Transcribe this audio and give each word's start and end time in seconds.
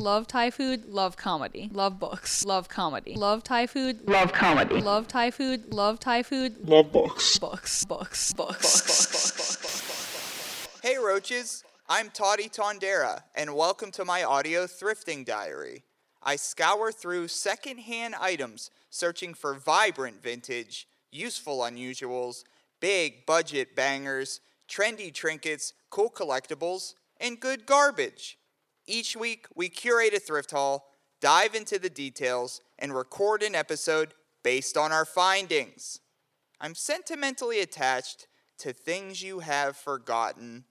Love 0.00 0.28
Thai 0.28 0.50
food, 0.52 0.84
love 0.84 1.16
comedy. 1.16 1.68
Love 1.72 1.98
books, 1.98 2.44
love 2.44 2.68
comedy. 2.68 3.16
Love 3.16 3.42
Thai 3.42 3.66
food, 3.66 4.08
love 4.08 4.32
comedy. 4.32 4.80
Love 4.80 5.08
Thai 5.08 5.32
food, 5.32 5.74
love 5.74 5.98
Thai 5.98 6.22
food, 6.22 6.68
love 6.68 6.92
books. 6.92 7.36
Books, 7.40 7.84
books, 7.84 8.32
books. 8.32 9.58
Hey 10.84 10.98
Roaches, 10.98 11.64
I'm 11.88 12.10
Toddy 12.10 12.48
Tondera, 12.48 13.22
and 13.34 13.56
welcome 13.56 13.90
to 13.90 14.04
my 14.04 14.22
audio 14.22 14.66
thrifting 14.68 15.24
diary. 15.24 15.82
I 16.22 16.36
scour 16.36 16.92
through 16.92 17.26
secondhand 17.26 18.14
items 18.20 18.70
searching 18.90 19.34
for 19.34 19.54
vibrant 19.54 20.22
vintage, 20.22 20.86
useful 21.10 21.58
unusuals, 21.62 22.44
big 22.78 23.26
budget 23.26 23.74
bangers, 23.74 24.38
trendy 24.68 25.12
trinkets, 25.12 25.72
cool 25.90 26.08
collectibles, 26.08 26.94
and 27.20 27.40
good 27.40 27.66
garbage. 27.66 28.37
Each 28.90 29.14
week, 29.14 29.46
we 29.54 29.68
curate 29.68 30.14
a 30.14 30.18
thrift 30.18 30.50
haul, 30.52 30.94
dive 31.20 31.54
into 31.54 31.78
the 31.78 31.90
details, 31.90 32.62
and 32.78 32.94
record 32.94 33.42
an 33.42 33.54
episode 33.54 34.14
based 34.42 34.78
on 34.78 34.92
our 34.92 35.04
findings. 35.04 36.00
I'm 36.58 36.74
sentimentally 36.74 37.60
attached 37.60 38.26
to 38.60 38.72
things 38.72 39.22
you 39.22 39.40
have 39.40 39.76
forgotten. 39.76 40.64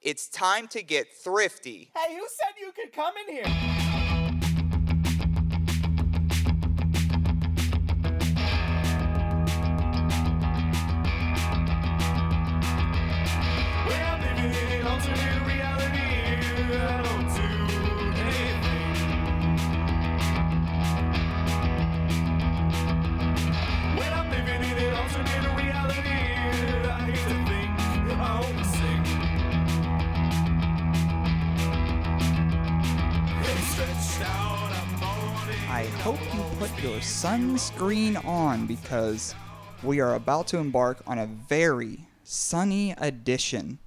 It's 0.00 0.28
time 0.28 0.68
to 0.68 0.84
get 0.84 1.08
thrifty. 1.12 1.90
Hey, 1.96 2.14
who 2.14 2.26
said 2.28 2.54
you 2.60 2.70
could 2.70 2.92
come 2.92 3.14
in 3.26 3.34
here? 3.34 3.87
Hope 36.02 36.20
you 36.32 36.40
put 36.60 36.70
your 36.80 36.98
sunscreen 37.00 38.24
on 38.24 38.66
because 38.66 39.34
we 39.82 39.98
are 39.98 40.14
about 40.14 40.46
to 40.46 40.58
embark 40.58 41.02
on 41.08 41.18
a 41.18 41.26
very 41.26 42.06
sunny 42.22 42.92
edition 42.98 43.80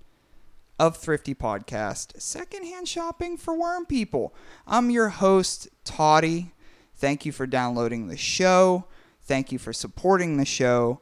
of 0.77 0.97
Thrifty 0.97 1.33
Podcast, 1.33 2.21
secondhand 2.21 2.89
shopping 2.89 3.37
for 3.37 3.57
worm 3.57 3.85
people. 3.85 4.35
I'm 4.67 4.89
your 4.89 5.07
host, 5.07 5.69
Toddy. 5.85 6.51
Thank 6.95 7.25
you 7.25 7.31
for 7.31 7.47
downloading 7.47 8.07
the 8.07 8.17
show. 8.17 8.87
Thank 9.23 9.53
you 9.53 9.57
for 9.57 9.71
supporting 9.71 10.35
the 10.35 10.45
show. 10.45 10.99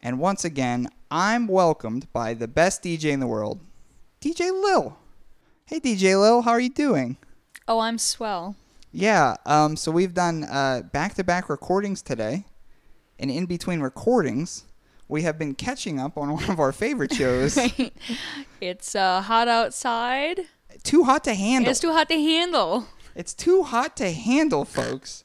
And 0.00 0.20
once 0.20 0.44
again, 0.44 0.88
I'm 1.10 1.48
welcomed 1.48 2.12
by 2.12 2.32
the 2.32 2.48
best 2.48 2.84
DJ 2.84 3.06
in 3.06 3.18
the 3.18 3.26
world, 3.26 3.60
DJ 4.20 4.52
Lil. 4.52 4.96
Hey, 5.66 5.80
DJ 5.80 6.18
Lil, 6.18 6.42
how 6.42 6.52
are 6.52 6.60
you 6.60 6.70
doing? 6.70 7.16
Oh, 7.66 7.80
I'm 7.80 7.98
swell. 7.98 8.54
Yeah, 8.96 9.34
um, 9.44 9.74
so 9.74 9.90
we've 9.90 10.14
done 10.14 10.44
uh, 10.44 10.82
back-to-back 10.92 11.48
recordings 11.48 12.00
today, 12.00 12.44
and 13.18 13.28
in 13.28 13.46
between 13.46 13.80
recordings, 13.80 14.66
we 15.08 15.22
have 15.22 15.36
been 15.36 15.56
catching 15.56 15.98
up 15.98 16.16
on 16.16 16.32
one 16.34 16.48
of 16.48 16.60
our 16.60 16.70
favorite 16.70 17.12
shows, 17.12 17.58
It's 18.60 18.94
uh, 18.94 19.20
hot 19.20 19.48
outside. 19.48 20.42
Too 20.84 21.02
Hot 21.02 21.24
to 21.24 21.34
Handle. 21.34 21.70
It's 21.70 21.80
too 21.80 21.92
hot 21.92 22.08
to 22.08 22.14
handle. 22.14 22.86
It's 23.16 23.34
too 23.34 23.64
hot 23.64 23.96
to 23.96 24.12
handle, 24.12 24.64
folks. 24.64 25.24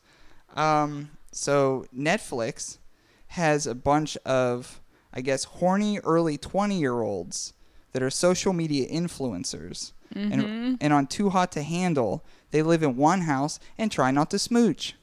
Um, 0.55 1.11
so 1.31 1.85
Netflix 1.95 2.79
has 3.27 3.67
a 3.67 3.75
bunch 3.75 4.17
of, 4.25 4.81
I 5.13 5.21
guess, 5.21 5.43
horny 5.43 5.99
early 5.99 6.37
twenty-year-olds 6.37 7.53
that 7.93 8.01
are 8.01 8.09
social 8.09 8.51
media 8.51 8.87
influencers, 8.89 9.93
and 10.13 10.77
and 10.81 10.91
on 10.93 11.05
Too 11.07 11.29
Hot 11.29 11.51
to 11.53 11.63
Handle, 11.63 12.23
they 12.51 12.61
live 12.61 12.83
in 12.83 12.95
one 12.97 13.21
house 13.21 13.59
and 13.77 13.91
try 13.91 14.11
not 14.11 14.29
to 14.31 14.39
smooch. 14.39 14.95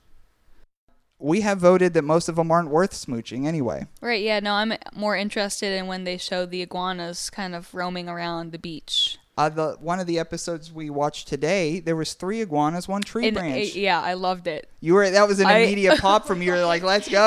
We 1.19 1.41
have 1.41 1.59
voted 1.59 1.95
that 1.95 2.03
most 2.03 2.29
of 2.29 2.37
them 2.37 2.51
aren't 2.51 2.69
worth 2.69 2.93
smooching 2.93 3.47
anyway. 3.47 3.87
Right, 4.03 4.23
yeah, 4.23 4.39
no, 4.41 4.53
I'm 4.53 4.75
more 4.95 5.17
interested 5.17 5.73
in 5.73 5.87
when 5.87 6.05
they 6.05 6.19
show 6.19 6.45
the 6.45 6.61
iguanas 6.61 7.31
kind 7.31 7.55
of 7.55 7.75
roaming 7.75 8.09
around 8.09 8.53
the 8.53 8.59
beach. 8.59 9.19
Uh, 9.39 9.49
the 9.51 9.77
one 9.81 9.99
of 10.01 10.07
the 10.07 10.19
episodes 10.19 10.73
we 10.73 10.89
watched 10.91 11.29
today, 11.29 11.79
there 11.81 11.97
was 11.97 12.15
three 12.15 12.41
iguanas, 12.41 12.87
one 12.89 13.03
tree 13.03 13.29
And, 13.29 13.37
uh, 13.37 13.41
branch. 13.41 13.75
yeah, 13.75 14.01
I 14.01 14.15
loved 14.15 14.47
it. 14.47 14.71
You 14.81 14.95
were 14.95 15.11
that 15.11 15.29
was 15.29 15.41
an 15.41 15.47
I- 15.49 15.59
immediate 15.59 15.99
pop 16.01 16.27
from 16.27 16.41
you. 16.43 16.53
Were 16.53 16.65
like, 16.65 16.83
let's 16.95 17.09
go, 17.09 17.19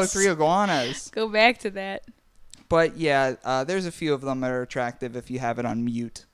Yes. 0.00 0.12
three 0.12 0.28
iguanas. 0.28 1.10
Go 1.14 1.28
back 1.28 1.58
to 1.58 1.70
that. 1.70 2.04
But 2.68 2.96
yeah, 2.98 3.36
uh, 3.44 3.64
there's 3.64 3.86
a 3.86 3.92
few 3.92 4.12
of 4.12 4.20
them 4.22 4.40
that 4.40 4.50
are 4.50 4.62
attractive 4.62 5.14
if 5.16 5.30
you 5.30 5.38
have 5.38 5.58
it 5.58 5.64
on 5.66 5.84
mute. 5.84 6.24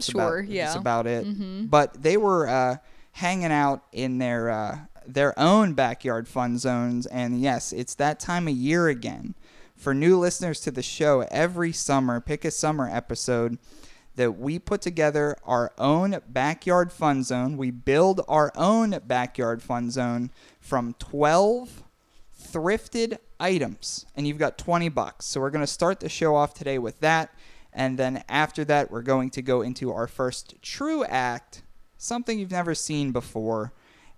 Sure, 0.00 0.38
about, 0.40 0.50
yeah. 0.50 0.64
That's 0.66 0.76
about 0.76 1.06
it. 1.06 1.70
But 1.70 2.02
they 2.02 2.16
were 2.16 2.48
uh, 2.48 2.76
hanging 3.12 3.52
out 3.52 3.84
in 3.92 4.18
their 4.18 4.50
uh, 4.50 4.78
their 5.06 5.38
own 5.38 5.74
backyard 5.74 6.26
fun 6.28 6.58
zones, 6.58 7.06
and 7.06 7.40
yes, 7.40 7.72
it's 7.72 7.94
that 7.96 8.20
time 8.20 8.48
of 8.48 8.54
year 8.54 8.88
again. 8.88 9.34
For 9.76 9.92
new 9.92 10.18
listeners 10.18 10.60
to 10.60 10.70
the 10.70 10.82
show, 10.82 11.26
every 11.30 11.72
summer, 11.72 12.20
pick 12.20 12.44
a 12.44 12.50
summer 12.50 12.88
episode 12.90 13.58
that 14.16 14.38
we 14.38 14.58
put 14.58 14.80
together 14.80 15.36
our 15.44 15.72
own 15.78 16.20
backyard 16.28 16.92
fun 16.92 17.22
zone. 17.24 17.56
We 17.56 17.70
build 17.70 18.20
our 18.28 18.52
own 18.54 19.00
backyard 19.06 19.62
fun 19.62 19.90
zone 19.90 20.30
from 20.60 20.94
12 20.98 21.82
thrifted 22.40 23.18
items 23.40 24.06
and 24.14 24.26
you've 24.28 24.38
got 24.38 24.58
20 24.58 24.88
bucks. 24.90 25.26
So 25.26 25.40
we're 25.40 25.50
going 25.50 25.64
to 25.64 25.66
start 25.66 26.00
the 26.00 26.08
show 26.08 26.36
off 26.36 26.54
today 26.54 26.78
with 26.78 27.00
that 27.00 27.34
and 27.74 27.98
then 27.98 28.22
after 28.28 28.64
that 28.64 28.90
we're 28.90 29.02
going 29.02 29.30
to 29.30 29.42
go 29.42 29.60
into 29.62 29.92
our 29.92 30.06
first 30.06 30.54
true 30.62 31.04
act, 31.04 31.62
something 31.98 32.38
you've 32.38 32.50
never 32.50 32.74
seen 32.74 33.10
before. 33.12 33.72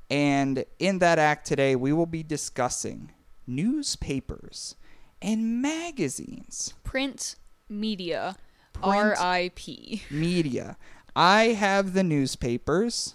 And 0.09 0.65
in 0.79 0.99
that 1.01 1.19
act 1.19 1.47
today 1.47 1.75
we 1.75 1.93
will 1.93 2.07
be 2.07 2.23
discussing 2.23 3.11
newspapers 3.47 4.77
and 5.23 5.61
magazines. 5.63 6.75
Print 6.85 7.37
media. 7.69 8.37
R.I.P. 8.83 10.03
Media. 10.11 10.77
I 11.17 11.45
have 11.45 11.95
the 11.95 12.03
newspapers. 12.03 13.15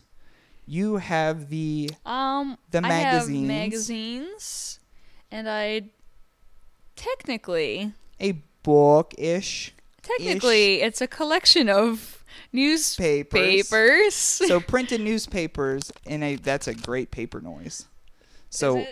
You 0.65 0.97
have 0.97 1.49
the 1.49 1.91
Um, 2.05 2.57
The 2.71 2.79
I 2.83 2.87
have 2.89 3.13
magazines. 3.27 3.47
magazines, 3.47 4.79
and 5.29 5.47
I 5.49 5.83
technically, 6.95 7.93
a 8.19 8.41
bookish 8.63 9.73
technically, 10.01 10.81
it's 10.81 11.01
a 11.01 11.07
collection 11.07 11.69
of 11.69 12.21
Papers. 12.51 13.33
newspapers. 13.33 14.13
so 14.15 14.59
printed 14.59 15.01
newspapers 15.01 15.91
in 16.05 16.23
a 16.23 16.35
that's 16.35 16.67
a 16.67 16.73
great 16.73 17.11
paper 17.11 17.41
noise. 17.41 17.87
So 18.49 18.85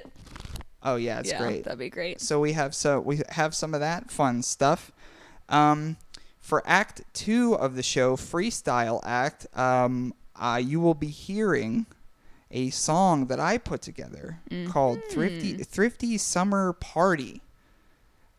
oh 0.84 0.96
yeah, 0.96 1.20
it's 1.20 1.30
yeah, 1.30 1.40
great. 1.40 1.64
that'd 1.66 1.80
be 1.80 1.90
great. 1.90 2.22
So 2.22 2.40
we 2.40 2.54
have 2.54 2.74
so 2.74 3.00
we 3.00 3.22
have 3.30 3.54
some 3.54 3.74
of 3.74 3.80
that 3.80 4.12
fun 4.12 4.42
stuff. 4.42 4.92
Um, 5.50 5.98
for 6.40 6.64
Act 6.66 7.02
Two 7.14 7.56
of 7.56 7.76
the 7.76 7.84
show, 7.84 8.16
Freestyle 8.16 9.02
Act, 9.04 9.48
um, 9.58 10.14
uh, 10.36 10.62
you 10.64 10.80
will 10.80 10.94
be 10.94 11.08
hearing 11.08 11.86
a 12.52 12.70
song 12.70 13.28
that 13.28 13.40
I 13.40 13.58
put 13.58 13.82
together 13.82 14.40
called 14.70 15.00
"Thrifty 15.12 15.58
Thrifty 15.58 16.18
Summer 16.18 16.74
Party." 16.74 17.42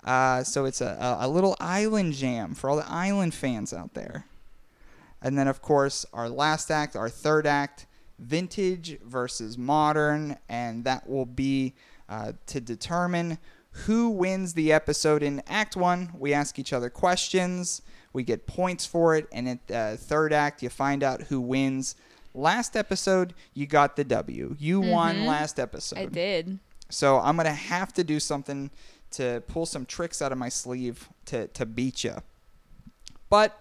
Uh, 0.05 0.43
so 0.43 0.65
it's 0.65 0.81
a, 0.81 1.19
a, 1.21 1.27
a 1.27 1.29
little 1.29 1.57
island 1.61 2.15
jam 2.15 2.55
for 2.55 2.71
all 2.71 2.77
the 2.77 2.91
island 2.91 3.35
fans 3.35 3.73
out 3.73 3.95
there. 3.95 4.27
And 5.23 5.39
then, 5.39 5.49
of 5.49 5.61
course, 5.61 6.07
our 6.13 6.29
last 6.29 6.71
act, 6.71 6.97
our 6.97 7.11
third 7.11 7.47
act, 7.47 7.87
vintage 8.19 8.99
versus 9.01 9.59
modern, 9.59 10.37
and 10.49 10.85
that 10.85 11.09
will 11.09 11.27
be 11.27 11.75
uh, 12.09 12.33
to 12.47 12.61
determine 12.61 13.39
who 13.73 14.11
wins 14.11 14.55
the 14.55 14.73
episode. 14.73 15.23
In 15.23 15.43
Act 15.47 15.77
One, 15.77 16.11
we 16.19 16.33
ask 16.33 16.59
each 16.59 16.73
other 16.73 16.91
questions, 16.91 17.83
we 18.13 18.23
get 18.23 18.47
points 18.47 18.85
for 18.87 19.15
it, 19.15 19.29
and 19.33 19.49
at 19.49 19.67
the 19.69 19.97
third 20.01 20.33
act, 20.33 20.63
you 20.63 20.69
find 20.69 21.03
out 21.03 21.23
who 21.23 21.41
wins. 21.41 21.95
Last 22.35 22.77
episode, 22.77 23.35
you 23.55 23.67
got 23.67 23.97
the 23.97 24.05
W. 24.05 24.57
You 24.59 24.81
won 24.81 25.27
last 25.27 25.59
episode. 25.59 25.99
I 25.99 26.07
did. 26.07 26.59
So 26.89 27.19
I'm 27.19 27.37
gonna 27.37 27.53
have 27.53 27.93
to 27.95 28.05
do 28.05 28.21
something 28.21 28.71
to 29.13 29.43
pull 29.47 29.67
some 29.67 29.87
tricks 29.87 30.23
out 30.23 30.33
of 30.33 30.39
my 30.39 30.49
sleeve 30.49 31.09
to 31.27 31.49
to 31.49 31.67
beat 31.67 32.05
you. 32.05 32.17
But 33.29 33.61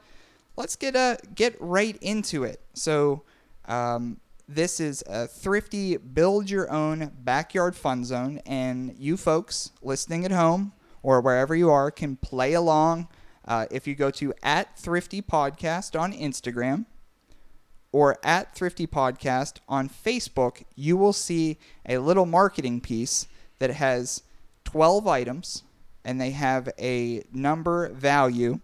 let's 0.56 0.76
get 0.76 0.96
uh 0.96 1.18
get 1.36 1.56
right 1.60 1.98
into 2.02 2.44
it. 2.44 2.62
So 2.74 3.24
um, 3.66 4.20
this 4.48 4.80
is 4.80 5.04
a 5.08 5.28
thrifty 5.28 5.98
build 5.98 6.50
your 6.50 6.72
own 6.72 7.12
backyard 7.24 7.76
fun 7.76 8.04
zone, 8.04 8.42
and 8.46 8.96
you 8.98 9.18
folks 9.18 9.72
listening 9.82 10.26
at 10.26 10.32
home 10.32 10.74
or 11.02 11.22
wherever 11.22 11.56
you 11.56 11.70
are 11.70 11.92
can 11.92 12.16
play 12.16 12.54
along. 12.54 13.08
Uh, 13.48 13.66
if 13.72 13.88
you 13.88 13.96
go 13.96 14.12
to 14.12 14.34
at 14.44 14.78
thrifty 14.78 15.22
podcast 15.22 16.00
on 16.00 16.14
Instagram, 16.14 16.86
or 17.92 18.18
at 18.24 18.54
Thrifty 18.54 18.86
Podcast 18.86 19.58
on 19.68 19.90
Facebook, 19.90 20.64
you 20.76 20.96
will 20.96 21.14
see 21.14 21.58
a 21.88 21.98
little 21.98 22.26
marketing 22.26 22.82
piece 22.82 23.28
that 23.60 23.72
has 23.72 24.24
12 24.72 25.08
items 25.08 25.64
and 26.06 26.20
they 26.20 26.32
have 26.32 26.70
a 26.80 27.24
number 27.34 27.90
value, 27.90 28.60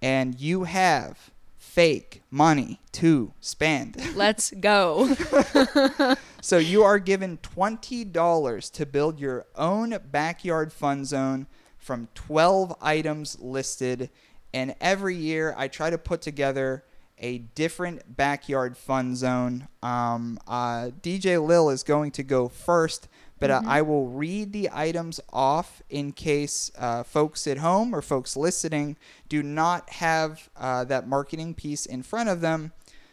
and 0.00 0.40
you 0.40 0.64
have 0.64 1.30
fake 1.58 2.22
money 2.30 2.80
to 2.92 3.32
spend. 3.40 4.00
Let's 4.16 4.50
go. 4.50 5.14
So 6.44 6.58
you 6.58 6.82
are 6.82 6.98
given 6.98 7.38
$20 7.38 8.72
to 8.72 8.84
build 8.84 9.20
your 9.20 9.46
own 9.54 9.96
backyard 10.10 10.72
fun 10.72 11.04
zone 11.04 11.46
from 11.78 12.08
12 12.16 12.74
items 12.82 13.38
listed. 13.40 14.10
And 14.52 14.74
every 14.80 15.14
year 15.14 15.54
I 15.56 15.68
try 15.68 15.88
to 15.88 15.98
put 15.98 16.20
together 16.20 16.82
a 17.16 17.38
different 17.38 18.16
backyard 18.16 18.76
fun 18.76 19.14
zone. 19.14 19.68
Um, 19.84 20.40
uh, 20.48 20.90
DJ 21.00 21.40
Lil 21.40 21.70
is 21.70 21.84
going 21.84 22.10
to 22.10 22.24
go 22.24 22.48
first, 22.48 23.06
but 23.42 23.50
uh, 23.50 23.60
I 23.66 23.82
will 23.82 24.06
read 24.06 24.52
the 24.52 24.70
items 24.72 25.18
off 25.32 25.82
in 25.90 26.12
case 26.12 26.70
uh, 26.78 27.02
folks 27.02 27.48
at 27.48 27.58
home 27.58 27.92
or 27.92 28.00
folks 28.00 28.36
listening 28.36 28.96
do 29.28 29.42
not 29.42 29.90
have 29.90 30.48
uh, 30.56 30.84
that 30.84 31.08
marketing 31.08 31.54
piece 31.54 31.84
in 31.84 32.04
front 32.04 32.28
of 32.28 32.40
them. 32.40 32.70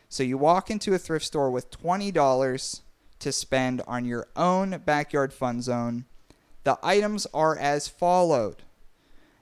So 0.07 0.21
you 0.21 0.37
walk 0.37 0.69
into 0.69 0.93
a 0.93 0.99
thrift 0.99 1.25
store 1.25 1.49
with 1.49 1.71
$20 1.71 2.81
to 3.17 3.31
spend 3.31 3.81
on 3.87 4.05
your 4.05 4.27
own 4.35 4.79
backyard 4.85 5.33
fun 5.33 5.63
zone. 5.63 6.05
The 6.63 6.77
items 6.83 7.25
are 7.33 7.57
as 7.57 7.87
followed. 7.87 8.61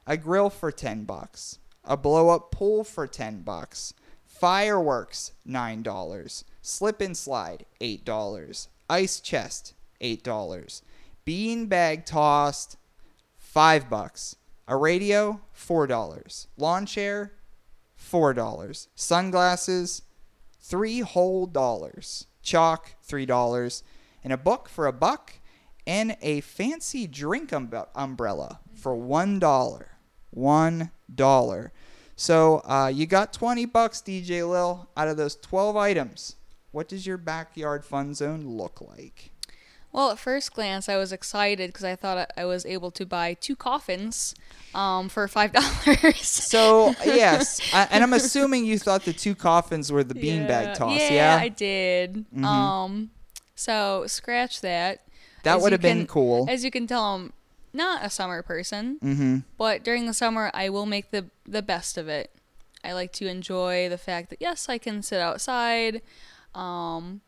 A 0.05 0.15
grill 0.15 0.49
for 0.49 0.71
10 0.71 1.03
bucks, 1.03 1.59
a 1.83 1.97
blow 1.97 2.29
up 2.29 2.49
pool 2.49 2.85
for 2.85 3.07
10 3.07 3.41
bucks, 3.41 3.93
fireworks 4.25 5.33
$9, 5.45 6.43
slip 6.61 7.01
and 7.01 7.17
slide 7.17 7.65
$8, 7.81 8.67
ice 8.89 9.19
chest 9.19 9.73
$8, 10.01 10.81
bean 11.25 11.65
bag 11.67 12.05
tossed 12.05 12.77
5 13.37 13.89
bucks, 13.89 14.35
a 14.67 14.75
radio 14.75 15.41
$4, 15.55 16.47
lawn 16.57 16.85
chair 16.85 17.33
$4, 17.99 18.87
sunglasses 18.95 20.03
three 20.67 20.99
whole 20.99 21.45
dollars, 21.45 22.27
chalk 22.41 22.95
three 23.01 23.25
dollars, 23.25 23.83
and 24.23 24.33
a 24.33 24.37
book 24.37 24.67
for 24.67 24.85
a 24.85 24.91
buck, 24.93 25.39
and 25.85 26.17
a 26.21 26.41
fancy 26.41 27.07
drink 27.07 27.51
umbe- 27.51 27.87
umbrella 27.95 28.59
for 28.75 28.95
one 28.95 29.39
dollar. 29.39 29.91
One 30.31 30.91
dollar. 31.13 31.71
So 32.17 32.61
uh, 32.65 32.91
you 32.93 33.05
got 33.05 33.31
twenty 33.31 33.65
bucks, 33.65 34.01
DJ 34.01 34.47
Lil, 34.47 34.89
out 34.97 35.07
of 35.07 35.15
those 35.15 35.35
twelve 35.37 35.77
items. 35.77 36.35
What 36.71 36.89
does 36.89 37.07
your 37.07 37.17
backyard 37.17 37.85
fun 37.85 38.13
zone 38.13 38.45
look 38.45 38.81
like? 38.81 39.31
Well, 39.91 40.11
at 40.11 40.19
first 40.19 40.53
glance, 40.53 40.89
I 40.89 40.97
was 40.97 41.11
excited 41.11 41.69
because 41.69 41.83
I 41.83 41.95
thought 41.95 42.31
I- 42.37 42.45
was 42.45 42.65
able 42.65 42.91
to 42.91 43.05
buy 43.05 43.33
two 43.33 43.55
coffins 43.55 44.35
um, 44.75 45.09
for 45.09 45.27
five 45.27 45.51
dollars. 45.53 46.19
So 46.27 46.93
yes, 47.05 47.61
I, 47.73 47.87
and 47.91 48.03
I'm 48.03 48.13
assuming 48.13 48.65
you 48.65 48.77
thought 48.77 49.05
the 49.05 49.13
two 49.13 49.33
coffins 49.33 49.91
were 49.91 50.03
the 50.03 50.13
beanbag 50.23 50.75
toss. 50.75 50.99
Yeah, 50.99 51.11
Yeah, 51.11 51.37
I 51.41 51.47
did. 51.49 52.25
Mhm. 52.35 52.43
Um, 52.43 53.09
so 53.55 54.05
scratch 54.07 54.61
that. 54.61 55.01
that 55.43 55.61
would 55.61 55.71
have 55.71 55.81
been 55.81 55.99
can- 55.99 56.07
cool. 56.07 56.45
As 56.49 56.63
you 56.63 56.69
can 56.69 56.85
tell, 56.85 57.03
I'm 57.03 57.33
not 57.73 58.03
a 58.05 58.09
summer 58.09 58.41
person, 58.43 58.99
mm-hmm. 59.03 59.37
but 59.57 59.83
during 59.83 60.05
the 60.05 60.13
summer, 60.13 60.51
I 60.53 60.69
will 60.69 60.85
make 60.85 61.11
the 61.11 61.25
the 61.45 61.61
best 61.63 61.97
of 61.97 62.07
it. 62.07 62.31
I 62.83 62.93
like 62.93 63.11
to 63.13 63.27
enjoy 63.27 63.89
the 63.89 63.97
fact 63.97 64.29
that 64.29 64.39
yes, 64.41 64.69
I 64.69 64.77
can 64.77 65.01
sit 65.01 65.19
outside, 65.19 66.01
um, 66.53 67.21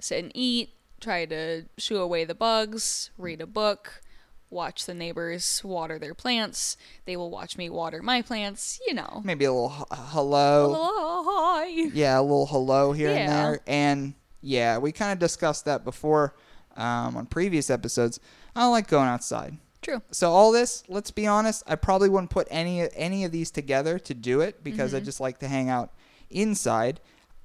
sit 0.00 0.22
and 0.24 0.32
eat, 0.34 0.70
try 1.00 1.24
to 1.26 1.64
shoo 1.78 1.98
away 1.98 2.24
the 2.24 2.34
bugs, 2.34 3.10
read 3.18 3.40
a 3.40 3.46
book, 3.46 4.02
watch 4.50 4.86
the 4.86 4.94
neighbors 4.94 5.62
water 5.64 5.98
their 5.98 6.14
plants. 6.14 6.76
They 7.04 7.16
will 7.16 7.30
watch 7.30 7.56
me 7.56 7.70
water 7.70 8.02
my 8.02 8.22
plants. 8.22 8.80
You 8.86 8.94
know. 8.94 9.22
Maybe 9.24 9.44
a 9.44 9.52
little 9.52 9.74
h- 9.78 9.86
hello. 9.90 10.72
Hello, 10.72 11.24
hi. 11.26 11.66
yeah, 11.66 12.18
a 12.18 12.22
little 12.22 12.46
hello 12.46 12.92
here 12.92 13.10
and 13.10 13.28
there. 13.28 13.60
And 13.66 14.14
yeah, 14.40 14.78
we 14.78 14.92
kind 14.92 15.12
of 15.12 15.18
discussed 15.18 15.64
that 15.64 15.84
before 15.84 16.34
um, 16.76 17.16
on 17.16 17.26
previous 17.26 17.70
episodes. 17.70 18.20
I 18.54 18.60
don't 18.60 18.72
like 18.72 18.88
going 18.88 19.08
outside. 19.08 19.56
True. 19.82 20.02
So 20.10 20.30
all 20.30 20.52
this, 20.52 20.82
let's 20.88 21.10
be 21.10 21.26
honest, 21.26 21.62
I 21.66 21.74
probably 21.76 22.10
wouldn't 22.10 22.30
put 22.30 22.46
any 22.50 22.86
any 22.94 23.24
of 23.24 23.32
these 23.32 23.50
together 23.50 23.98
to 24.00 24.14
do 24.14 24.40
it 24.40 24.62
because 24.62 24.94
I 24.94 25.00
just 25.00 25.20
like 25.20 25.38
to 25.38 25.48
hang 25.48 25.70
out 25.70 25.92
inside. 26.28 27.00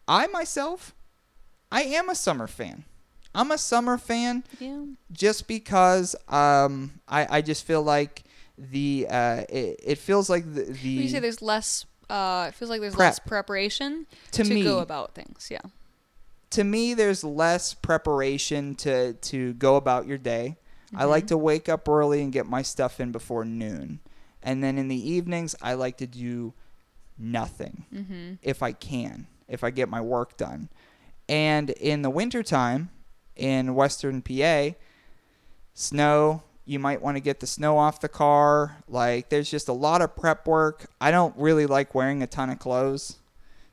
I 0.07 0.27
myself, 0.27 0.93
I 1.71 1.83
am 1.83 2.09
a 2.09 2.15
summer 2.15 2.47
fan. 2.47 2.83
I'm 3.35 3.51
a 3.51 3.57
summer 3.57 3.97
fan 3.97 4.43
Yeah. 4.59 4.85
just 5.11 5.47
because 5.47 6.15
um, 6.29 6.99
I 7.07 7.37
I 7.37 7.41
just 7.41 7.65
feel 7.65 7.83
like 7.83 8.23
the 8.57 9.07
uh, 9.09 9.43
it, 9.49 9.79
it 9.83 9.97
feels 9.97 10.29
like 10.29 10.45
the, 10.53 10.63
the 10.63 10.89
You 10.89 11.09
say 11.09 11.19
there's 11.19 11.41
less. 11.41 11.85
Uh, 12.09 12.45
it 12.49 12.53
feels 12.55 12.69
like 12.69 12.81
there's 12.81 12.95
Prep. 12.95 13.07
less 13.09 13.19
preparation 13.19 14.05
to, 14.31 14.43
to 14.43 14.49
me 14.53 14.63
go 14.63 14.79
about 14.79 15.13
things. 15.15 15.47
Yeah. 15.51 15.61
to 16.51 16.63
me 16.63 16.93
there's 16.93 17.23
less 17.23 17.73
preparation 17.73 18.75
to 18.75 19.13
to 19.13 19.53
go 19.55 19.75
about 19.75 20.05
your 20.07 20.17
day 20.19 20.57
i 20.93 21.01
Mm-hmm. 21.01 21.09
like 21.09 21.27
to 21.27 21.37
wake 21.37 21.67
up 21.67 21.89
early 21.89 22.21
and 22.21 22.31
get 22.31 22.45
my 22.45 22.61
stuff 22.61 22.99
in 22.99 23.11
before 23.11 23.43
noon 23.43 23.99
and 24.43 24.63
then 24.63 24.77
in 24.77 24.87
the 24.87 25.01
evenings 25.11 25.55
i 25.63 25.73
like 25.73 25.97
to 25.97 26.05
do 26.07 26.53
nothing 27.17 27.85
Mm-hmm. 27.93 28.33
if 28.43 28.61
i 28.61 28.71
can 28.71 29.25
if 29.47 29.63
i 29.63 29.71
get 29.71 29.89
my 29.89 29.99
work 29.99 30.37
done 30.37 30.69
and 31.27 31.71
in 31.71 32.03
the 32.03 32.09
wintertime 32.11 32.89
in 33.35 33.75
western 33.75 34.21
pa 34.21 34.71
snow 35.73 36.41
you 36.65 36.79
might 36.79 37.01
want 37.01 37.15
to 37.15 37.21
get 37.21 37.39
the 37.39 37.47
snow 37.47 37.77
off 37.77 37.99
the 38.01 38.09
car 38.09 38.77
like 38.87 39.29
there's 39.29 39.49
just 39.51 39.67
a 39.67 39.73
lot 39.73 40.01
of 40.01 40.15
prep 40.15 40.47
work 40.47 40.85
i 41.01 41.11
don't 41.11 41.35
really 41.37 41.65
like 41.65 41.93
wearing 41.93 42.23
a 42.23 42.27
ton 42.27 42.49
of 42.49 42.59
clothes 42.59 43.17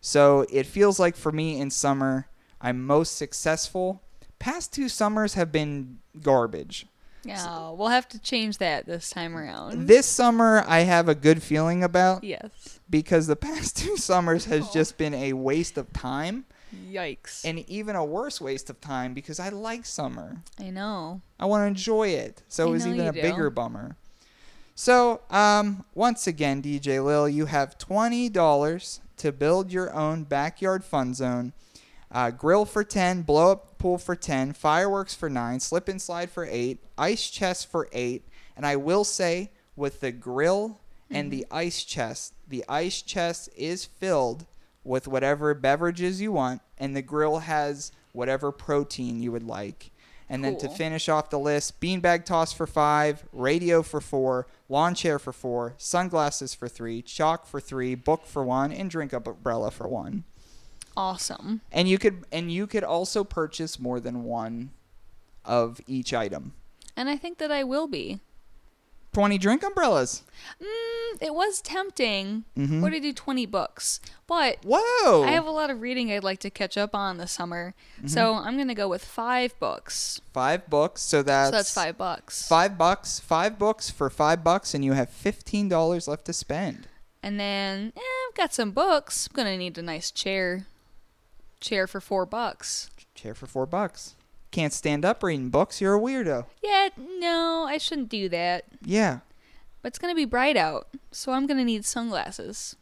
so 0.01 0.45
it 0.53 0.67
feels 0.67 0.99
like 0.99 1.17
for 1.17 1.33
me 1.33 1.61
in 1.61 1.71
summer 1.71 2.27
i'm 2.61 2.85
most 2.85 3.17
successful 3.17 4.03
past 4.39 4.73
two 4.73 4.89
summers 4.89 5.35
have 5.35 5.53
been 5.53 5.99
garbage 6.21 6.87
Yeah. 7.25 7.71
We'll 7.71 7.89
have 7.89 8.09
to 8.09 8.19
change 8.19 8.59
that 8.59 8.87
this 8.87 9.09
time 9.11 9.37
around. 9.37 9.87
this 9.87 10.07
summer 10.07 10.65
i 10.67 10.81
have 10.81 11.09
a 11.09 11.15
good 11.15 11.41
feeling 11.43 11.85
about 11.85 12.25
yes. 12.25 12.81
because 12.91 13.29
the 13.29 13.37
past 13.37 13.77
two 13.83 13.97
summers 13.97 14.47
has 14.47 14.69
just 14.71 14.99
been 14.99 15.15
a 15.15 15.33
waste 15.35 15.79
of 15.79 15.93
time 15.93 16.45
Yikes. 16.91 17.45
and 17.45 17.59
even 17.69 17.97
a 17.97 18.05
worse 18.05 18.41
waste 18.41 18.71
of 18.71 18.81
time 18.81 19.15
because 19.15 19.39
I 19.41 19.49
like 19.51 19.85
summer. 19.87 20.43
I 20.59 20.71
know. 20.71 21.21
I 21.39 21.47
want 21.47 21.63
to 21.63 21.67
enjoy 21.67 22.09
it. 22.09 22.43
So 22.49 22.65
I 22.67 22.69
it 22.69 22.71
was 22.73 22.87
even 22.87 23.07
a 23.07 23.13
do. 23.13 23.21
bigger 23.23 23.51
bummer. 23.51 23.97
So, 24.75 25.21
um, 25.31 25.85
once 25.95 26.27
again, 26.27 26.63
DJ 26.63 27.05
Lil, 27.05 27.29
you 27.29 27.47
have 27.47 27.77
$20 27.79 29.01
to 29.19 29.33
build 29.33 29.71
your 29.71 29.93
own 29.93 30.25
backyard 30.25 30.83
fun 30.85 31.15
zone. 31.15 31.53
Uh, 32.11 32.31
grill 32.31 32.65
for 32.65 32.83
10, 32.85 33.23
blow 33.23 33.53
up 33.53 33.79
pool 33.79 33.99
for 33.99 34.15
10, 34.17 34.53
fireworks 34.53 35.15
for 35.15 35.29
9, 35.31 35.61
slip 35.61 35.89
and 35.89 36.01
slide 36.01 36.31
for 36.31 36.47
8, 36.51 36.79
ice 36.99 37.31
chest 37.31 37.71
for 37.71 37.89
8. 37.93 38.27
And 38.57 38.67
I 38.67 38.77
will 38.77 39.05
say, 39.05 39.51
with 39.77 40.01
the 40.01 40.13
grill 40.13 40.81
and 41.11 41.31
the 41.31 41.43
Mm-hmm. 41.51 41.57
ice 41.57 41.85
chest, 41.85 42.35
the 42.49 42.65
ice 42.69 43.03
chest 43.03 43.49
is 43.57 43.85
filled 43.85 44.47
with 44.85 45.07
whatever 45.09 45.55
beverages 45.55 46.21
you 46.21 46.33
want, 46.33 46.61
and 46.79 46.97
the 46.97 47.03
grill 47.03 47.41
has 47.41 47.93
whatever 48.13 48.53
protein 48.53 49.23
you 49.23 49.33
would 49.33 49.43
like. 49.43 49.91
And 50.29 50.43
then 50.43 50.57
to 50.59 50.69
finish 50.69 51.11
off 51.11 51.29
the 51.29 51.39
list, 51.39 51.79
beanbag 51.79 52.25
toss 52.25 52.55
for 52.55 52.67
five, 52.67 53.25
radio 53.35 53.83
for 53.83 54.01
four, 54.01 54.47
lawn 54.67 54.95
chair 54.95 55.19
for 55.19 55.33
four, 55.33 55.75
sunglasses 55.77 56.55
for 56.55 56.69
three, 56.69 57.03
chalk 57.03 57.47
for 57.47 57.61
three, 57.61 57.95
book 57.95 58.25
for 58.25 58.43
one, 58.43 58.73
and 58.73 58.89
drink 58.89 59.13
umbrella 59.13 59.71
for 59.71 59.87
one. 59.87 60.25
Awesome. 60.97 61.61
And 61.71 61.87
you 61.87 61.99
could 61.99 62.25
and 62.33 62.51
you 62.51 62.67
could 62.67 62.85
also 62.85 63.25
purchase 63.25 63.79
more 63.79 64.01
than 64.01 64.25
one 64.25 64.71
of 65.45 65.81
each 65.87 66.15
item. 66.15 66.55
And 66.97 67.11
I 67.11 67.17
think 67.17 67.37
that 67.39 67.51
I 67.51 67.65
will 67.65 67.87
be. 67.87 68.21
Twenty 69.13 69.37
drink 69.37 69.63
umbrellas. 69.63 70.23
Mm, 70.61 71.19
it 71.21 71.35
was 71.35 71.61
tempting. 71.61 72.45
Mhm. 72.57 72.81
What 72.81 72.93
did 72.93 72.97
I 72.97 73.01
do? 73.01 73.13
20 73.13 73.45
books. 73.47 74.01
But 74.27 74.59
Whoa! 74.65 75.25
I 75.25 75.33
have 75.33 75.47
a 75.47 75.51
lot 75.51 75.69
of 75.71 75.83
reading 75.83 76.11
I'd 76.11 76.25
like 76.25 76.41
to 76.41 76.51
catch 76.51 76.79
up 76.79 76.95
on 76.95 77.19
this 77.19 77.31
summer. 77.33 77.75
Mm-hmm. 77.99 78.07
So 78.09 78.35
I'm 78.35 78.57
going 78.57 78.69
to 78.69 78.75
go 78.75 78.89
with 78.89 79.05
five 79.05 79.59
books. 79.61 80.21
five 80.33 80.69
books, 80.71 81.03
so 81.03 81.23
that's 81.23 81.51
so 81.51 81.57
that's 81.57 81.75
five 81.75 81.99
bucks. 81.99 82.49
Five 82.49 82.79
bucks, 82.79 83.21
five 83.21 83.59
books 83.59 83.91
for 83.91 84.09
five 84.09 84.43
bucks, 84.43 84.73
and 84.73 84.83
you 84.85 84.93
have 84.95 85.11
fifteen 85.11 85.69
dollars 85.69 86.09
left 86.09 86.25
to 86.27 86.33
spend. 86.33 86.89
And 87.23 87.39
then, 87.39 87.93
eh, 87.97 88.01
I've 88.29 88.35
got 88.35 88.53
some 88.55 88.73
books. 88.73 89.29
I'm 89.29 89.37
going 89.37 89.47
to 89.47 89.57
need 89.59 89.77
a 89.79 89.83
nice 89.83 90.11
chair. 90.11 90.67
Chair 91.61 91.87
for 91.87 92.01
four 92.01 92.27
bucks. 92.27 92.91
Chair 93.15 93.35
for 93.35 93.47
four 93.47 93.67
bucks. 93.67 94.15
Can't 94.53 94.73
stand 94.73 95.05
up 95.05 95.23
reading 95.23 95.49
books. 95.51 95.81
You're 95.81 95.97
a 95.97 96.01
weirdo. 96.01 96.45
Yeah, 96.63 96.91
no, 97.19 97.65
I 97.69 97.79
shouldn't 97.79 98.11
do 98.11 98.29
that. 98.29 98.67
Yeah. 98.85 99.21
But 99.81 99.89
it's 99.89 99.99
going 99.99 100.13
to 100.13 100.17
be 100.17 100.27
bright 100.27 100.57
out. 100.57 100.89
So 101.11 101.33
I'm 101.33 101.47
going 101.47 101.59
to 101.59 101.65
need 101.65 101.85
sunglasses. 101.85 102.77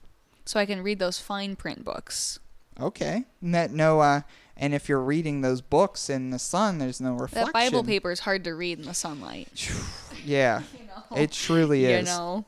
So 0.45 0.61
I 0.61 0.67
can 0.67 0.83
read 0.83 0.99
those 0.99 1.19
fine 1.19 1.57
print 1.57 1.85
books. 1.85 2.41
Okay. 2.79 3.25
That 3.41 3.71
no. 3.71 4.01
Uh, 4.01 4.23
and 4.57 4.75
if 4.75 4.89
you're 4.89 5.01
reading 5.01 5.41
those 5.41 5.61
books 5.61 6.11
in 6.11 6.31
the 6.31 6.39
sun, 6.39 6.79
there's 6.79 7.01
no 7.01 7.15
reflection. 7.15 7.47
That 7.47 7.53
Bible 7.53 7.85
paper 7.85 8.11
is 8.11 8.21
hard 8.21 8.45
to 8.45 8.55
read 8.55 8.79
in 8.79 8.85
the 8.87 8.95
sunlight. 8.95 9.71
Yeah. 10.23 10.63
You 10.79 10.87
know? 10.87 11.23
It 11.23 11.33
truly 11.33 11.87
is. 11.87 12.01
you 12.01 12.15
know. 12.15 12.45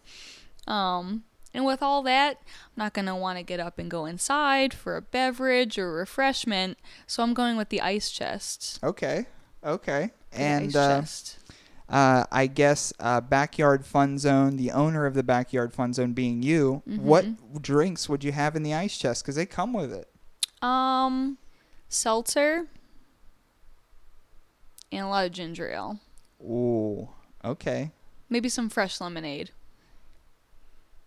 Um, 0.66 1.24
and 1.54 1.64
with 1.64 1.82
all 1.82 2.02
that, 2.02 2.38
I'm 2.46 2.72
not 2.84 2.94
gonna 2.94 3.16
want 3.16 3.38
to 3.38 3.42
get 3.42 3.60
up 3.60 3.78
and 3.78 3.90
go 3.90 4.06
inside 4.06 4.72
for 4.74 4.96
a 4.96 5.02
beverage 5.02 5.78
or 5.78 5.92
refreshment, 5.92 6.78
so 7.06 7.22
I'm 7.22 7.34
going 7.34 7.56
with 7.56 7.68
the 7.68 7.80
ice 7.80 8.10
chest. 8.10 8.78
Okay. 8.82 9.26
Okay. 9.64 10.10
The 10.32 10.38
And 10.40 10.64
ice 10.66 10.76
uh, 10.76 11.00
chest. 11.00 11.38
uh, 11.88 12.24
I 12.32 12.46
guess 12.46 12.92
uh, 12.98 13.20
backyard 13.20 13.84
fun 13.86 14.18
zone. 14.18 14.56
The 14.56 14.70
owner 14.72 15.06
of 15.06 15.14
the 15.14 15.22
backyard 15.22 15.72
fun 15.72 15.92
zone 15.92 16.12
being 16.14 16.42
you. 16.42 16.82
Mm-hmm. 16.88 17.04
What 17.04 17.62
drinks 17.62 18.08
would 18.08 18.24
you 18.24 18.32
have 18.32 18.56
in 18.56 18.62
the 18.62 18.74
ice 18.74 18.96
chest? 18.98 19.22
Because 19.22 19.36
they 19.36 19.46
come 19.46 19.72
with 19.72 19.92
it. 19.92 20.08
Um, 20.62 21.38
seltzer 21.88 22.68
and 24.90 25.04
a 25.04 25.08
lot 25.08 25.26
of 25.26 25.32
ginger 25.32 25.70
ale. 25.70 26.00
Ooh. 26.42 27.08
Okay. 27.44 27.90
Maybe 28.28 28.48
some 28.48 28.68
fresh 28.68 29.00
lemonade. 29.00 29.50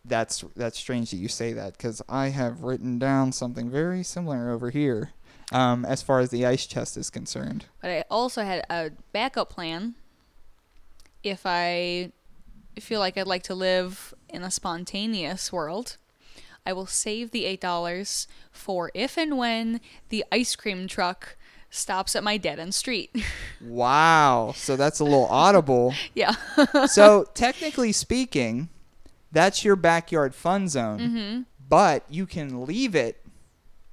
That's 0.08 0.44
that's 0.56 0.78
strange 0.78 1.12
that 1.12 1.18
you 1.18 1.28
say 1.28 1.54
that 1.54 1.74
because 1.74 2.02
I 2.08 2.30
have 2.30 2.62
written 2.62 3.00
down 3.00 3.32
something 3.32 3.70
very 3.70 4.04
similar 4.04 4.52
over 4.52 4.70
here. 4.70 5.12
Um, 5.52 5.86
as 5.86 6.02
far 6.02 6.20
as 6.20 6.32
the 6.32 6.44
ice 6.46 6.66
chest 6.66 6.98
is 6.98 7.12
concerned. 7.12 7.66
But 7.80 7.92
I 7.92 8.04
also 8.10 8.44
had 8.44 8.66
a 8.68 8.92
backup 9.12 9.52
plan 9.52 9.94
if 11.24 11.42
I 11.46 12.12
feel 12.80 13.00
like 13.00 13.18
I'd 13.18 13.28
like 13.28 13.44
to 13.44 13.56
live 13.56 14.14
in 14.30 14.44
a 14.44 14.52
spontaneous 14.52 15.54
world. 15.54 15.98
I 16.66 16.74
will 16.74 16.88
save 16.88 17.32
the 17.32 17.44
$8 17.58 18.28
for 18.52 18.92
if 18.94 19.18
and 19.18 19.38
when 19.38 19.82
the 20.10 20.26
ice 20.32 20.56
cream 20.56 20.88
truck 20.88 21.38
stops 21.70 22.16
at 22.16 22.24
my 22.24 22.38
dead 22.38 22.60
end 22.60 22.74
street. 22.74 23.16
Wow. 23.62 24.54
So 24.56 24.76
that's 24.76 25.00
a 25.00 25.04
little 25.04 25.26
audible. 25.26 25.96
yeah. 26.14 26.36
so 26.86 27.26
technically 27.34 27.92
speaking, 27.92 28.70
that's 29.36 29.64
your 29.66 29.76
backyard 29.76 30.34
fun 30.34 30.68
zone. 30.68 31.00
mm-hmm. 31.00 31.42
But 31.68 32.06
you 32.10 32.26
can 32.26 32.66
leave 32.66 32.96
it 32.96 33.24